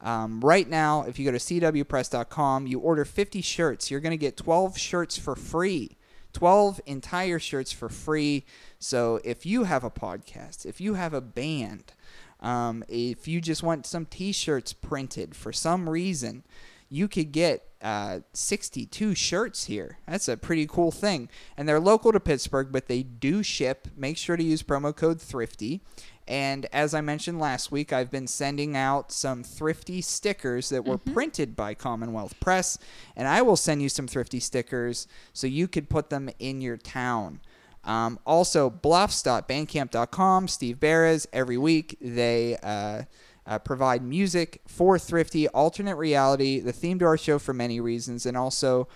Um, 0.00 0.40
right 0.40 0.68
now, 0.68 1.02
if 1.02 1.18
you 1.18 1.24
go 1.24 1.32
to 1.32 1.38
cwpress.com, 1.38 2.66
you 2.66 2.78
order 2.78 3.04
50 3.04 3.40
shirts, 3.40 3.90
you're 3.90 4.00
going 4.00 4.10
to 4.10 4.16
get 4.16 4.36
12 4.36 4.76
shirts 4.76 5.18
for 5.18 5.34
free. 5.34 5.96
12 6.36 6.82
entire 6.84 7.38
shirts 7.38 7.72
for 7.72 7.88
free. 7.88 8.44
So 8.78 9.20
if 9.24 9.46
you 9.46 9.64
have 9.64 9.84
a 9.84 9.90
podcast, 9.90 10.66
if 10.66 10.82
you 10.82 10.92
have 10.92 11.14
a 11.14 11.22
band, 11.22 11.94
um, 12.40 12.84
if 12.88 13.26
you 13.26 13.40
just 13.40 13.62
want 13.62 13.86
some 13.86 14.04
t 14.04 14.32
shirts 14.32 14.74
printed 14.74 15.34
for 15.34 15.50
some 15.50 15.88
reason, 15.88 16.44
you 16.90 17.08
could 17.08 17.32
get 17.32 17.62
uh, 17.80 18.20
62 18.34 19.14
shirts 19.14 19.64
here. 19.64 19.96
That's 20.06 20.28
a 20.28 20.36
pretty 20.36 20.66
cool 20.66 20.90
thing. 20.90 21.30
And 21.56 21.66
they're 21.66 21.80
local 21.80 22.12
to 22.12 22.20
Pittsburgh, 22.20 22.68
but 22.70 22.86
they 22.86 23.02
do 23.02 23.42
ship. 23.42 23.88
Make 23.96 24.18
sure 24.18 24.36
to 24.36 24.44
use 24.44 24.62
promo 24.62 24.94
code 24.94 25.20
THRIFTY. 25.20 25.80
And 26.28 26.66
as 26.72 26.92
I 26.92 27.00
mentioned 27.00 27.38
last 27.38 27.70
week, 27.70 27.92
I've 27.92 28.10
been 28.10 28.26
sending 28.26 28.76
out 28.76 29.12
some 29.12 29.42
thrifty 29.42 30.00
stickers 30.00 30.70
that 30.70 30.84
were 30.84 30.98
printed 30.98 31.54
by 31.54 31.74
Commonwealth 31.74 32.38
Press. 32.40 32.78
And 33.14 33.28
I 33.28 33.42
will 33.42 33.56
send 33.56 33.82
you 33.82 33.88
some 33.88 34.08
thrifty 34.08 34.40
stickers 34.40 35.06
so 35.32 35.46
you 35.46 35.68
could 35.68 35.88
put 35.88 36.10
them 36.10 36.28
in 36.38 36.60
your 36.60 36.76
town. 36.76 37.40
Um, 37.84 38.18
also, 38.26 38.68
bluffs.bandcamp.com, 38.68 40.48
Steve 40.48 40.76
Beres, 40.80 41.26
every 41.32 41.56
week 41.56 41.96
they 42.00 42.56
uh, 42.60 43.02
uh, 43.46 43.58
provide 43.60 44.02
music 44.02 44.60
for 44.66 44.98
Thrifty, 44.98 45.46
alternate 45.48 45.94
reality, 45.94 46.58
the 46.58 46.72
theme 46.72 46.98
to 46.98 47.04
our 47.04 47.16
show 47.16 47.38
for 47.38 47.52
many 47.54 47.78
reasons, 47.80 48.26
and 48.26 48.36
also 48.36 48.88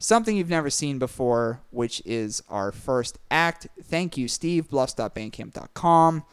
something 0.00 0.36
you've 0.36 0.50
never 0.50 0.70
seen 0.70 0.98
before, 0.98 1.60
which 1.70 2.02
is 2.04 2.42
our 2.48 2.72
first 2.72 3.18
act. 3.30 3.68
Thank 3.84 4.16
you, 4.16 4.26
Steve, 4.26 4.68
bluffs.bandcamp.com. 4.68 6.24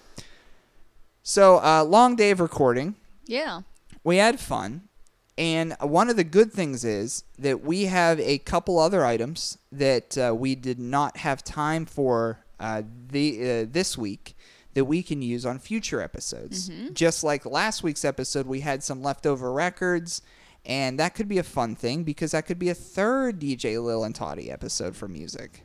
So, 1.29 1.57
uh, 1.57 1.83
long 1.83 2.15
day 2.15 2.31
of 2.31 2.39
recording. 2.39 2.95
Yeah. 3.27 3.61
we 4.03 4.17
had 4.17 4.39
fun. 4.39 4.89
And 5.37 5.75
one 5.79 6.09
of 6.09 6.15
the 6.15 6.23
good 6.23 6.51
things 6.51 6.83
is 6.83 7.23
that 7.37 7.61
we 7.61 7.83
have 7.83 8.19
a 8.19 8.39
couple 8.39 8.79
other 8.79 9.05
items 9.05 9.59
that 9.71 10.17
uh, 10.17 10.33
we 10.35 10.55
did 10.55 10.79
not 10.79 11.17
have 11.17 11.43
time 11.43 11.85
for 11.85 12.39
uh, 12.59 12.81
the 13.09 13.61
uh, 13.61 13.65
this 13.69 13.95
week 13.95 14.35
that 14.73 14.85
we 14.85 15.03
can 15.03 15.21
use 15.21 15.45
on 15.45 15.59
future 15.59 16.01
episodes. 16.01 16.67
Just 16.93 17.23
like 17.23 17.45
last 17.45 17.83
week's 17.83 18.03
episode 18.03 18.47
we 18.47 18.61
had 18.61 18.83
some 18.83 19.03
leftover 19.03 19.53
records 19.53 20.23
and 20.65 20.99
that 20.99 21.13
could 21.13 21.27
be 21.27 21.37
a 21.37 21.43
fun 21.43 21.75
thing 21.75 22.03
because 22.03 22.31
that 22.31 22.47
could 22.47 22.59
be 22.59 22.69
a 22.69 22.73
third 22.73 23.39
dj 23.39 23.81
lil 23.81 24.03
and 24.03 24.15
toddy 24.15 24.51
episode 24.51 24.95
for 24.95 25.07
music 25.07 25.63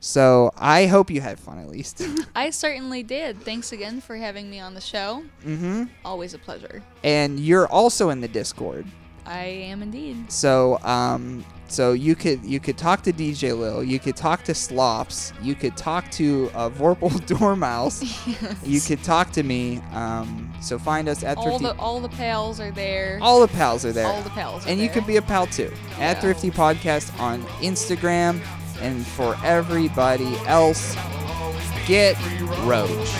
so 0.00 0.50
i 0.58 0.86
hope 0.86 1.10
you 1.10 1.20
had 1.20 1.38
fun 1.38 1.58
at 1.58 1.68
least 1.68 2.02
I 2.34 2.50
certainly 2.50 3.02
did. 3.02 3.40
Thanks 3.42 3.72
again 3.72 4.00
for 4.00 4.14
having 4.16 4.50
me 4.50 4.60
on 4.60 4.74
the 4.74 4.80
show. 4.80 5.24
Mm-hmm. 5.44 5.84
Always 6.04 6.34
a 6.34 6.38
pleasure. 6.38 6.82
and 7.02 7.40
you're 7.40 7.66
also 7.66 8.10
in 8.10 8.20
the 8.20 8.28
discord 8.28 8.86
I 9.24 9.44
am 9.44 9.82
indeed. 9.82 10.30
So 10.30 10.78
um 10.84 11.44
so 11.68 11.92
you 11.94 12.14
could 12.14 12.44
you 12.44 12.60
could 12.60 12.78
talk 12.78 13.02
to 13.02 13.12
DJ 13.12 13.58
Lil, 13.58 13.82
you 13.82 13.98
could 13.98 14.14
talk 14.16 14.44
to 14.44 14.54
Slops, 14.54 15.32
you 15.42 15.54
could 15.56 15.76
talk 15.76 16.08
to 16.12 16.48
uh, 16.54 16.68
Vorpal 16.70 17.10
Dormouse, 17.38 18.04
you 18.64 18.80
could 18.80 19.02
talk 19.02 19.32
to 19.32 19.42
me. 19.42 19.80
Um, 19.92 20.52
so 20.60 20.78
find 20.78 21.08
us 21.08 21.24
at 21.24 21.38
All 21.38 21.58
Thrifty. 21.58 21.64
the 21.64 21.74
all 21.80 21.98
the 22.00 22.08
pals 22.10 22.60
are 22.60 22.70
there. 22.70 23.18
all 23.20 23.40
the 23.40 23.48
pals 23.48 23.84
are 23.84 23.92
there. 23.92 24.06
All 24.06 24.22
the 24.22 24.30
pals 24.30 24.64
are 24.64 24.68
and 24.68 24.78
you 24.78 24.88
could 24.88 25.06
be 25.08 25.16
a 25.16 25.22
pal 25.22 25.46
too 25.48 25.72
at 25.94 25.98
Yeah. 25.98 26.20
Thrifty 26.20 26.50
Podcast 26.52 27.18
on 27.18 27.42
Instagram. 27.62 28.40
And 28.80 29.06
for 29.06 29.36
everybody 29.44 30.36
else, 30.46 30.96
get 31.86 32.16
Roach. 32.64 33.14